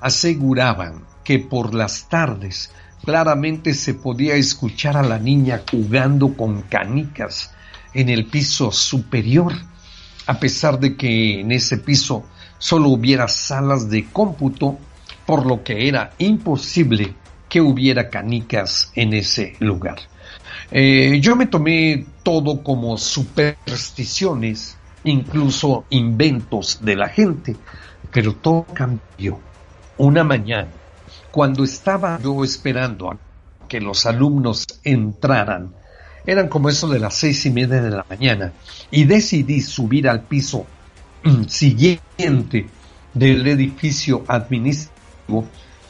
aseguraban 0.00 1.02
que 1.24 1.40
por 1.40 1.74
las 1.74 2.08
tardes 2.08 2.70
claramente 3.06 3.72
se 3.72 3.94
podía 3.94 4.34
escuchar 4.34 4.96
a 4.96 5.02
la 5.04 5.20
niña 5.20 5.62
jugando 5.70 6.34
con 6.36 6.62
canicas 6.62 7.54
en 7.94 8.08
el 8.08 8.26
piso 8.26 8.72
superior, 8.72 9.52
a 10.26 10.40
pesar 10.40 10.80
de 10.80 10.96
que 10.96 11.40
en 11.40 11.52
ese 11.52 11.78
piso 11.78 12.24
solo 12.58 12.88
hubiera 12.88 13.28
salas 13.28 13.88
de 13.88 14.06
cómputo, 14.06 14.76
por 15.24 15.46
lo 15.46 15.62
que 15.62 15.86
era 15.86 16.14
imposible 16.18 17.14
que 17.48 17.60
hubiera 17.60 18.10
canicas 18.10 18.90
en 18.96 19.14
ese 19.14 19.54
lugar. 19.60 19.98
Eh, 20.72 21.20
yo 21.20 21.36
me 21.36 21.46
tomé 21.46 22.06
todo 22.24 22.64
como 22.64 22.98
supersticiones, 22.98 24.76
incluso 25.04 25.84
inventos 25.90 26.80
de 26.82 26.96
la 26.96 27.08
gente, 27.08 27.54
pero 28.10 28.34
todo 28.34 28.66
cambió. 28.74 29.38
Una 29.96 30.24
mañana, 30.24 30.68
cuando 31.36 31.64
estaba 31.64 32.18
yo 32.22 32.42
esperando 32.44 33.10
a 33.10 33.18
que 33.68 33.78
los 33.78 34.06
alumnos 34.06 34.64
entraran, 34.82 35.74
eran 36.24 36.48
como 36.48 36.70
eso 36.70 36.88
de 36.88 36.98
las 36.98 37.12
seis 37.12 37.44
y 37.44 37.50
media 37.50 37.82
de 37.82 37.90
la 37.90 38.06
mañana, 38.08 38.54
y 38.90 39.04
decidí 39.04 39.60
subir 39.60 40.08
al 40.08 40.22
piso 40.22 40.64
siguiente 41.46 42.66
del 43.12 43.46
edificio 43.46 44.24
administrativo 44.26 45.44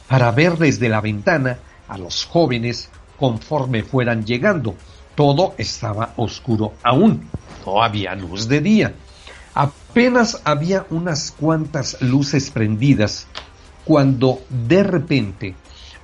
para 0.09 0.31
ver 0.31 0.57
desde 0.57 0.89
la 0.89 0.99
ventana 0.99 1.59
a 1.87 1.97
los 1.97 2.25
jóvenes 2.25 2.89
conforme 3.17 3.83
fueran 3.83 4.25
llegando. 4.25 4.75
Todo 5.15 5.55
estaba 5.57 6.11
oscuro 6.17 6.73
aún, 6.83 7.29
no 7.65 7.81
había 7.81 8.15
luz 8.15 8.49
de 8.49 8.59
día. 8.59 8.95
Apenas 9.53 10.41
había 10.43 10.85
unas 10.89 11.31
cuantas 11.31 12.01
luces 12.01 12.51
prendidas 12.51 13.27
cuando 13.87 14.41
de 14.49 14.83
repente 14.83 15.55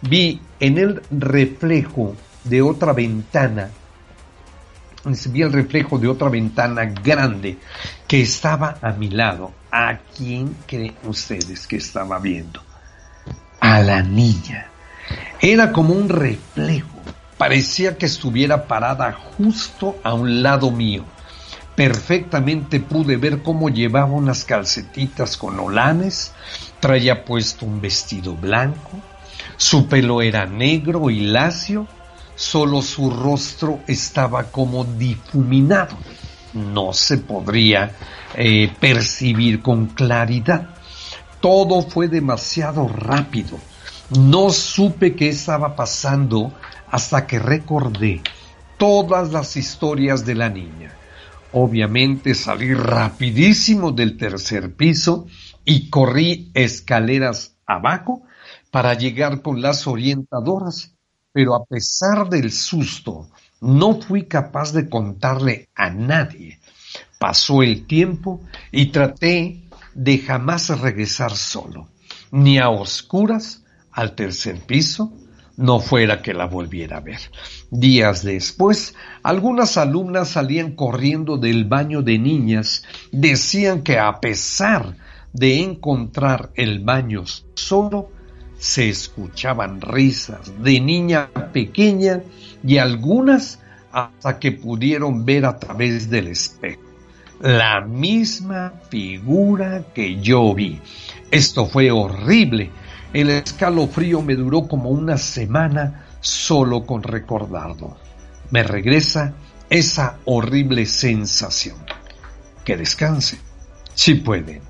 vi 0.01 0.39
en 0.61 0.77
el 0.77 1.01
reflejo 1.11 2.15
de 2.45 2.61
otra 2.61 2.93
ventana, 2.93 3.71
vi 5.29 5.41
el 5.41 5.51
reflejo 5.51 5.99
de 5.99 6.07
otra 6.07 6.29
ventana 6.29 6.85
grande 6.85 7.57
que 8.07 8.21
estaba 8.21 8.77
a 8.81 8.93
mi 8.93 9.09
lado. 9.09 9.51
¿A 9.69 9.97
quién 10.15 10.55
creen 10.65 10.95
ustedes 11.03 11.67
que 11.67 11.75
estaba 11.75 12.19
viendo? 12.19 12.63
A 13.59 13.81
la 13.81 14.01
niña. 14.01 14.67
Era 15.41 15.73
como 15.73 15.93
un 15.93 16.07
reflejo. 16.07 16.87
Parecía 17.37 17.97
que 17.97 18.05
estuviera 18.05 18.65
parada 18.65 19.11
justo 19.11 19.97
a 20.03 20.13
un 20.13 20.41
lado 20.41 20.71
mío. 20.71 21.03
Perfectamente 21.75 22.79
pude 22.79 23.17
ver 23.17 23.41
cómo 23.41 23.67
llevaba 23.67 24.13
unas 24.13 24.45
calcetitas 24.45 25.35
con 25.35 25.59
olanes, 25.59 26.31
traía 26.83 27.23
puesto 27.23 27.65
un 27.65 27.79
vestido 27.79 28.35
blanco, 28.35 28.99
su 29.55 29.87
pelo 29.87 30.21
era 30.21 30.45
negro 30.45 31.09
y 31.09 31.21
lacio, 31.21 31.87
solo 32.35 32.81
su 32.81 33.09
rostro 33.09 33.79
estaba 33.87 34.51
como 34.51 34.83
difuminado. 34.83 35.97
No 36.53 36.91
se 36.91 37.19
podría 37.19 37.93
eh, 38.35 38.69
percibir 38.81 39.61
con 39.61 39.85
claridad. 39.85 40.71
Todo 41.39 41.83
fue 41.83 42.09
demasiado 42.09 42.89
rápido. 42.89 43.57
No 44.19 44.49
supe 44.49 45.15
qué 45.15 45.29
estaba 45.29 45.77
pasando 45.77 46.51
hasta 46.91 47.25
que 47.25 47.39
recordé 47.39 48.21
todas 48.77 49.31
las 49.31 49.55
historias 49.55 50.25
de 50.25 50.35
la 50.35 50.49
niña. 50.49 50.91
Obviamente 51.53 52.35
salí 52.35 52.73
rapidísimo 52.73 53.93
del 53.93 54.17
tercer 54.17 54.73
piso 54.73 55.27
y 55.65 55.89
corrí 55.89 56.51
escaleras 56.53 57.55
abajo 57.65 58.23
para 58.71 58.93
llegar 58.95 59.41
con 59.41 59.61
las 59.61 59.87
orientadoras, 59.87 60.95
pero 61.31 61.55
a 61.55 61.65
pesar 61.65 62.29
del 62.29 62.51
susto, 62.51 63.29
no 63.61 64.01
fui 64.01 64.25
capaz 64.25 64.73
de 64.73 64.89
contarle 64.89 65.69
a 65.75 65.89
nadie. 65.89 66.59
Pasó 67.19 67.63
el 67.63 67.85
tiempo 67.87 68.41
y 68.71 68.87
traté 68.87 69.63
de 69.93 70.17
jamás 70.19 70.69
regresar 70.79 71.31
solo, 71.35 71.89
ni 72.31 72.57
a 72.57 72.69
oscuras 72.69 73.63
al 73.91 74.15
tercer 74.15 74.59
piso, 74.59 75.13
no 75.55 75.79
fuera 75.79 76.21
que 76.21 76.33
la 76.33 76.45
volviera 76.45 76.97
a 76.97 77.01
ver. 77.01 77.19
Días 77.69 78.23
después, 78.23 78.95
algunas 79.21 79.77
alumnas 79.77 80.29
salían 80.29 80.75
corriendo 80.75 81.37
del 81.37 81.65
baño 81.65 82.01
de 82.01 82.17
niñas, 82.17 82.83
decían 83.11 83.83
que 83.83 83.99
a 83.99 84.19
pesar 84.19 84.97
de 85.33 85.61
encontrar 85.61 86.51
el 86.55 86.79
baño 86.79 87.23
solo, 87.55 88.11
se 88.57 88.89
escuchaban 88.89 89.81
risas 89.81 90.51
de 90.63 90.79
niña 90.79 91.29
pequeña 91.51 92.21
y 92.63 92.77
algunas 92.77 93.59
hasta 93.91 94.39
que 94.39 94.53
pudieron 94.53 95.25
ver 95.25 95.45
a 95.45 95.59
través 95.59 96.09
del 96.09 96.27
espejo. 96.27 96.81
La 97.41 97.81
misma 97.81 98.73
figura 98.89 99.83
que 99.93 100.21
yo 100.21 100.53
vi. 100.53 100.79
Esto 101.29 101.65
fue 101.65 101.91
horrible 101.91 102.71
el 103.13 103.29
escalofrío 103.29 104.23
me 104.23 104.35
duró 104.35 104.67
como 104.67 104.89
una 104.89 105.19
semana 105.19 106.05
solo 106.19 106.83
con 106.83 107.03
recordarlo. 107.03 107.95
Me 108.49 108.63
regresa 108.63 109.35
esa 109.69 110.17
horrible 110.25 110.87
sensación. 110.87 111.77
Que 112.65 112.75
descanse, 112.75 113.37
si 113.93 114.15
pueden. 114.15 114.61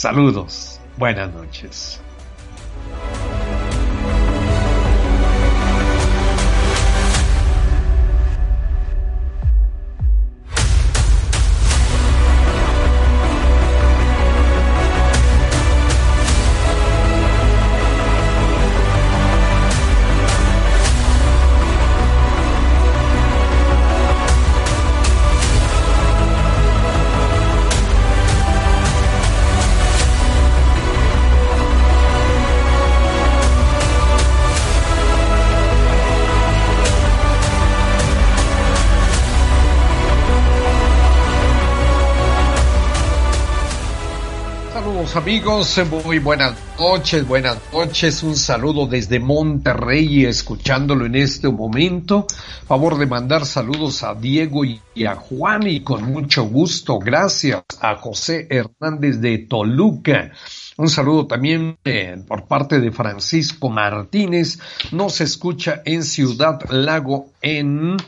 Saludos, 0.00 0.80
buenas 0.96 1.30
noches. 1.34 2.00
Amigos, 45.30 45.80
muy 46.04 46.18
buenas 46.18 46.56
noches, 46.76 47.24
buenas 47.24 47.56
noches, 47.72 48.24
un 48.24 48.34
saludo 48.34 48.88
desde 48.88 49.20
Monterrey, 49.20 50.24
escuchándolo 50.24 51.06
en 51.06 51.14
este 51.14 51.48
momento. 51.48 52.26
Favor 52.66 52.98
de 52.98 53.06
mandar 53.06 53.46
saludos 53.46 54.02
a 54.02 54.16
Diego 54.16 54.64
y 54.64 54.80
a 55.04 55.14
Juan 55.14 55.68
y 55.68 55.84
con 55.84 56.02
mucho 56.02 56.42
gusto, 56.46 56.98
gracias 56.98 57.62
a 57.80 57.94
José 57.94 58.48
Hernández 58.50 59.20
de 59.20 59.38
Toluca. 59.38 60.32
Un 60.76 60.88
saludo 60.88 61.28
también 61.28 61.78
eh, 61.84 62.20
por 62.26 62.48
parte 62.48 62.80
de 62.80 62.90
Francisco 62.90 63.68
Martínez, 63.68 64.58
nos 64.90 65.20
escucha 65.20 65.80
en 65.84 66.02
Ciudad 66.02 66.58
Lago 66.70 67.30
en 67.40 67.98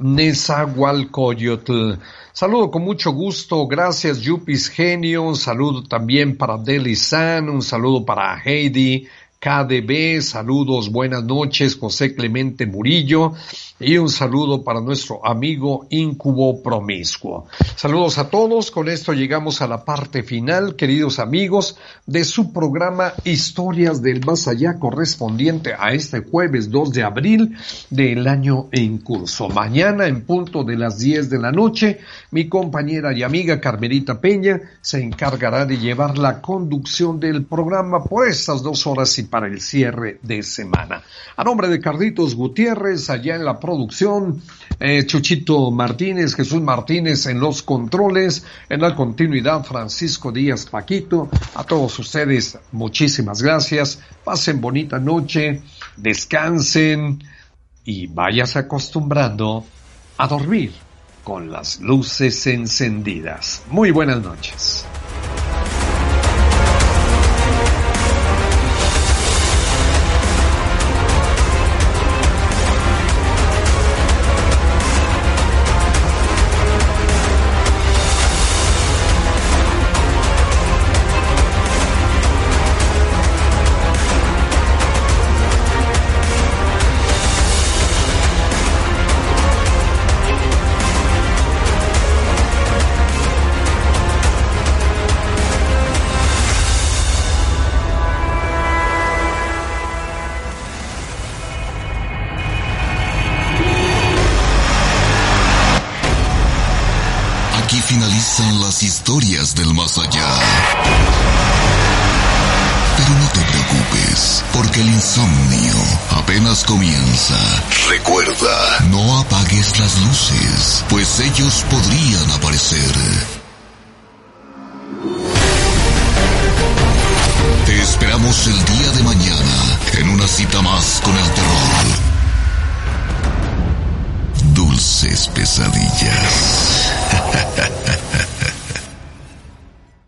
Nezahualcóyotl. 0.00 1.94
Saludo 2.32 2.70
con 2.70 2.82
mucho 2.82 3.12
gusto, 3.12 3.66
gracias 3.66 4.20
Yupis 4.20 4.68
Genio, 4.68 5.22
un 5.22 5.36
saludo 5.36 5.82
también 5.84 6.36
para 6.38 6.56
Deli 6.56 6.96
San, 6.96 7.48
un 7.50 7.60
saludo 7.60 8.04
para 8.04 8.40
Heidi 8.42 9.06
KDB, 9.40 10.20
saludos, 10.20 10.92
buenas 10.92 11.24
noches, 11.24 11.74
José 11.74 12.14
Clemente 12.14 12.66
Murillo, 12.66 13.32
y 13.78 13.96
un 13.96 14.10
saludo 14.10 14.62
para 14.62 14.82
nuestro 14.82 15.26
amigo 15.26 15.86
Incubo 15.88 16.62
Promiscuo. 16.62 17.46
Saludos 17.74 18.18
a 18.18 18.28
todos, 18.28 18.70
con 18.70 18.90
esto 18.90 19.14
llegamos 19.14 19.62
a 19.62 19.66
la 19.66 19.86
parte 19.86 20.22
final, 20.22 20.76
queridos 20.76 21.18
amigos, 21.18 21.78
de 22.04 22.24
su 22.24 22.52
programa 22.52 23.14
Historias 23.24 24.02
del 24.02 24.22
Más 24.26 24.46
Allá 24.46 24.78
correspondiente 24.78 25.72
a 25.72 25.94
este 25.94 26.20
jueves 26.20 26.70
2 26.70 26.92
de 26.92 27.02
abril 27.02 27.56
del 27.88 28.28
año 28.28 28.68
en 28.72 28.98
curso. 28.98 29.48
Mañana 29.48 30.06
en 30.06 30.20
punto 30.26 30.64
de 30.64 30.76
las 30.76 30.98
10 30.98 31.30
de 31.30 31.38
la 31.38 31.50
noche, 31.50 32.00
mi 32.30 32.46
compañera 32.46 33.16
y 33.16 33.22
amiga 33.22 33.58
Carmelita 33.58 34.20
Peña 34.20 34.60
se 34.82 35.02
encargará 35.02 35.64
de 35.64 35.78
llevar 35.78 36.18
la 36.18 36.42
conducción 36.42 37.18
del 37.18 37.46
programa 37.46 38.04
por 38.04 38.28
estas 38.28 38.62
dos 38.62 38.86
horas 38.86 39.18
y 39.18 39.29
para 39.30 39.46
el 39.46 39.60
cierre 39.60 40.18
de 40.22 40.42
semana. 40.42 41.02
A 41.36 41.44
nombre 41.44 41.68
de 41.68 41.80
Carlitos 41.80 42.34
Gutiérrez, 42.34 43.08
allá 43.08 43.36
en 43.36 43.44
la 43.44 43.58
producción, 43.58 44.42
eh, 44.78 45.06
Chuchito 45.06 45.70
Martínez, 45.70 46.34
Jesús 46.34 46.60
Martínez 46.60 47.26
en 47.26 47.40
los 47.40 47.62
controles, 47.62 48.44
en 48.68 48.80
la 48.80 48.94
continuidad 48.94 49.64
Francisco 49.64 50.32
Díaz 50.32 50.66
Paquito. 50.66 51.30
A 51.54 51.64
todos 51.64 51.98
ustedes, 51.98 52.58
muchísimas 52.72 53.42
gracias. 53.42 54.00
Pasen 54.24 54.60
bonita 54.60 54.98
noche, 54.98 55.62
descansen 55.96 57.22
y 57.84 58.08
vayas 58.08 58.56
acostumbrando 58.56 59.64
a 60.18 60.28
dormir 60.28 60.72
con 61.24 61.50
las 61.50 61.80
luces 61.80 62.46
encendidas. 62.46 63.62
Muy 63.70 63.90
buenas 63.90 64.20
noches. 64.22 64.84